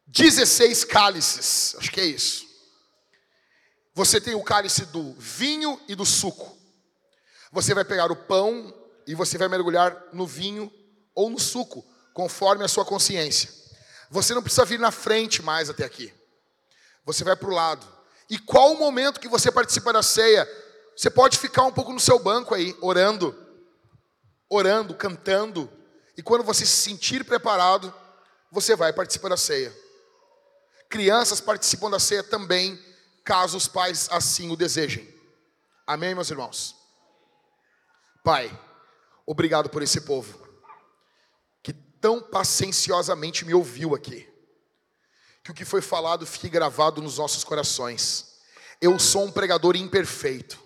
16 0.06 0.84
cálices. 0.84 1.76
Acho 1.80 1.92
que 1.92 2.02
é 2.02 2.06
isso. 2.06 2.46
Você 3.96 4.22
tem 4.22 4.36
o 4.36 4.44
cálice 4.44 4.86
do 4.86 5.14
vinho 5.14 5.82
e 5.88 5.96
do 5.96 6.06
suco. 6.06 6.56
Você 7.52 7.74
vai 7.74 7.84
pegar 7.84 8.12
o 8.12 8.16
pão 8.16 8.72
e 9.08 9.16
você 9.16 9.40
vai 9.40 9.48
mergulhar 9.48 10.04
no 10.14 10.28
vinho 10.28 10.72
ou 11.16 11.32
no 11.32 11.40
suco, 11.40 11.84
conforme 12.14 12.64
a 12.64 12.68
sua 12.68 12.86
consciência. 12.86 13.52
Você 14.12 14.36
não 14.36 14.44
precisa 14.44 14.66
vir 14.66 14.80
na 14.80 14.92
frente 14.92 15.42
mais 15.42 15.68
até 15.68 15.84
aqui. 15.84 16.14
Você 17.08 17.24
vai 17.24 17.38
para 17.38 17.50
o 17.50 17.54
lado. 17.54 17.88
E 18.30 18.38
qual 18.38 18.74
o 18.74 18.78
momento 18.78 19.22
que 19.22 19.30
você 19.30 19.50
participa 19.50 19.94
da 19.94 20.04
ceia? 20.04 20.46
Você 20.94 21.10
pode 21.10 21.38
ficar 21.38 21.64
um 21.64 21.72
pouco 21.72 21.94
no 21.94 22.02
seu 22.02 22.20
banco 22.20 22.54
aí, 22.54 22.76
orando, 22.82 23.34
orando, 24.50 24.94
cantando. 24.94 25.72
E 26.18 26.22
quando 26.22 26.44
você 26.44 26.66
se 26.66 26.76
sentir 26.76 27.24
preparado, 27.24 27.94
você 28.52 28.76
vai 28.76 28.92
participar 28.92 29.30
da 29.30 29.38
ceia. 29.38 29.74
Crianças 30.90 31.40
participam 31.40 31.90
da 31.90 31.98
ceia 31.98 32.24
também 32.24 32.78
caso 33.24 33.56
os 33.56 33.70
pais 33.70 34.10
assim 34.12 34.52
o 34.52 34.58
desejem. 34.58 35.08
Amém, 35.86 36.14
meus 36.14 36.30
irmãos? 36.30 36.76
Pai, 38.22 38.52
obrigado 39.26 39.70
por 39.70 39.82
esse 39.82 40.02
povo 40.02 40.46
que 41.64 41.72
tão 41.72 42.22
pacienciosamente 42.22 43.46
me 43.46 43.54
ouviu 43.54 43.96
aqui. 43.96 44.28
Que 45.48 45.52
o 45.52 45.56
que 45.56 45.64
foi 45.64 45.82
falado 45.82 46.28
fique 46.28 46.50
gravado 46.50 47.02
nos 47.02 47.20
nossos 47.20 47.42
corações. 47.42 48.34
Eu 48.82 49.00
sou 49.00 49.24
um 49.24 49.32
pregador 49.32 49.78
imperfeito. 49.78 50.60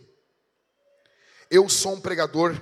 Eu 1.52 1.70
sou 1.70 1.94
um 1.94 2.02
pregador 2.02 2.60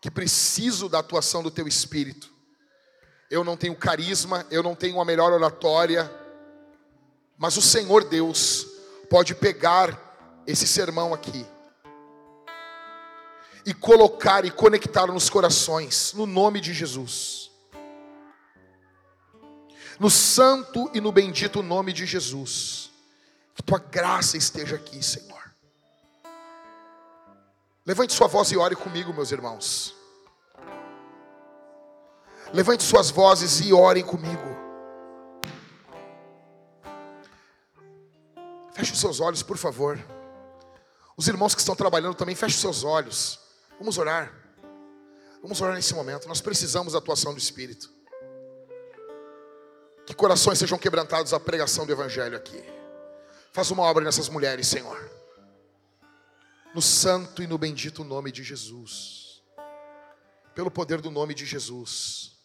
que 0.00 0.10
preciso 0.10 0.88
da 0.88 1.00
atuação 1.00 1.42
do 1.42 1.50
teu 1.50 1.68
espírito. 1.68 2.32
Eu 3.30 3.44
não 3.44 3.58
tenho 3.58 3.76
carisma, 3.76 4.46
eu 4.50 4.62
não 4.62 4.74
tenho 4.74 4.98
a 4.98 5.04
melhor 5.04 5.30
oratória, 5.30 6.10
mas 7.36 7.58
o 7.58 7.62
Senhor 7.62 8.04
Deus 8.04 8.66
pode 9.10 9.34
pegar 9.34 10.42
esse 10.46 10.66
sermão 10.66 11.12
aqui 11.12 11.46
e 13.66 13.74
colocar 13.74 14.46
e 14.46 14.50
conectar 14.50 15.06
nos 15.08 15.28
corações, 15.28 16.14
no 16.14 16.24
nome 16.24 16.58
de 16.58 16.72
Jesus. 16.72 17.47
No 19.98 20.08
santo 20.08 20.90
e 20.94 21.00
no 21.00 21.10
bendito 21.10 21.62
nome 21.62 21.92
de 21.92 22.06
Jesus. 22.06 22.90
Que 23.54 23.62
tua 23.62 23.78
graça 23.78 24.36
esteja 24.36 24.76
aqui, 24.76 25.02
Senhor. 25.02 25.38
Levante 27.84 28.12
sua 28.12 28.28
voz 28.28 28.52
e 28.52 28.56
ore 28.56 28.76
comigo, 28.76 29.12
meus 29.12 29.32
irmãos. 29.32 29.94
Levante 32.52 32.82
suas 32.82 33.10
vozes 33.10 33.60
e 33.60 33.72
orem 33.72 34.04
comigo. 34.04 34.56
Feche 38.72 38.92
os 38.92 39.00
seus 39.00 39.20
olhos, 39.20 39.42
por 39.42 39.56
favor. 39.56 39.98
Os 41.16 41.26
irmãos 41.26 41.54
que 41.54 41.60
estão 41.60 41.74
trabalhando 41.74 42.14
também, 42.14 42.36
feche 42.36 42.54
os 42.54 42.60
seus 42.60 42.84
olhos. 42.84 43.40
Vamos 43.78 43.98
orar. 43.98 44.32
Vamos 45.42 45.60
orar 45.60 45.74
nesse 45.74 45.94
momento. 45.94 46.28
Nós 46.28 46.40
precisamos 46.40 46.92
da 46.92 47.00
atuação 47.00 47.32
do 47.32 47.38
Espírito. 47.38 47.97
Que 50.08 50.14
corações 50.14 50.58
sejam 50.58 50.78
quebrantados 50.78 51.34
à 51.34 51.38
pregação 51.38 51.84
do 51.84 51.92
Evangelho 51.92 52.34
aqui. 52.34 52.64
Faz 53.52 53.70
uma 53.70 53.82
obra 53.82 54.02
nessas 54.02 54.30
mulheres, 54.30 54.66
Senhor. 54.66 54.98
No 56.74 56.80
santo 56.80 57.42
e 57.42 57.46
no 57.46 57.58
bendito 57.58 58.02
nome 58.02 58.32
de 58.32 58.42
Jesus. 58.42 59.42
pelo 60.54 60.70
poder 60.70 61.02
do 61.02 61.10
nome 61.10 61.34
de 61.34 61.44
Jesus. 61.44 62.37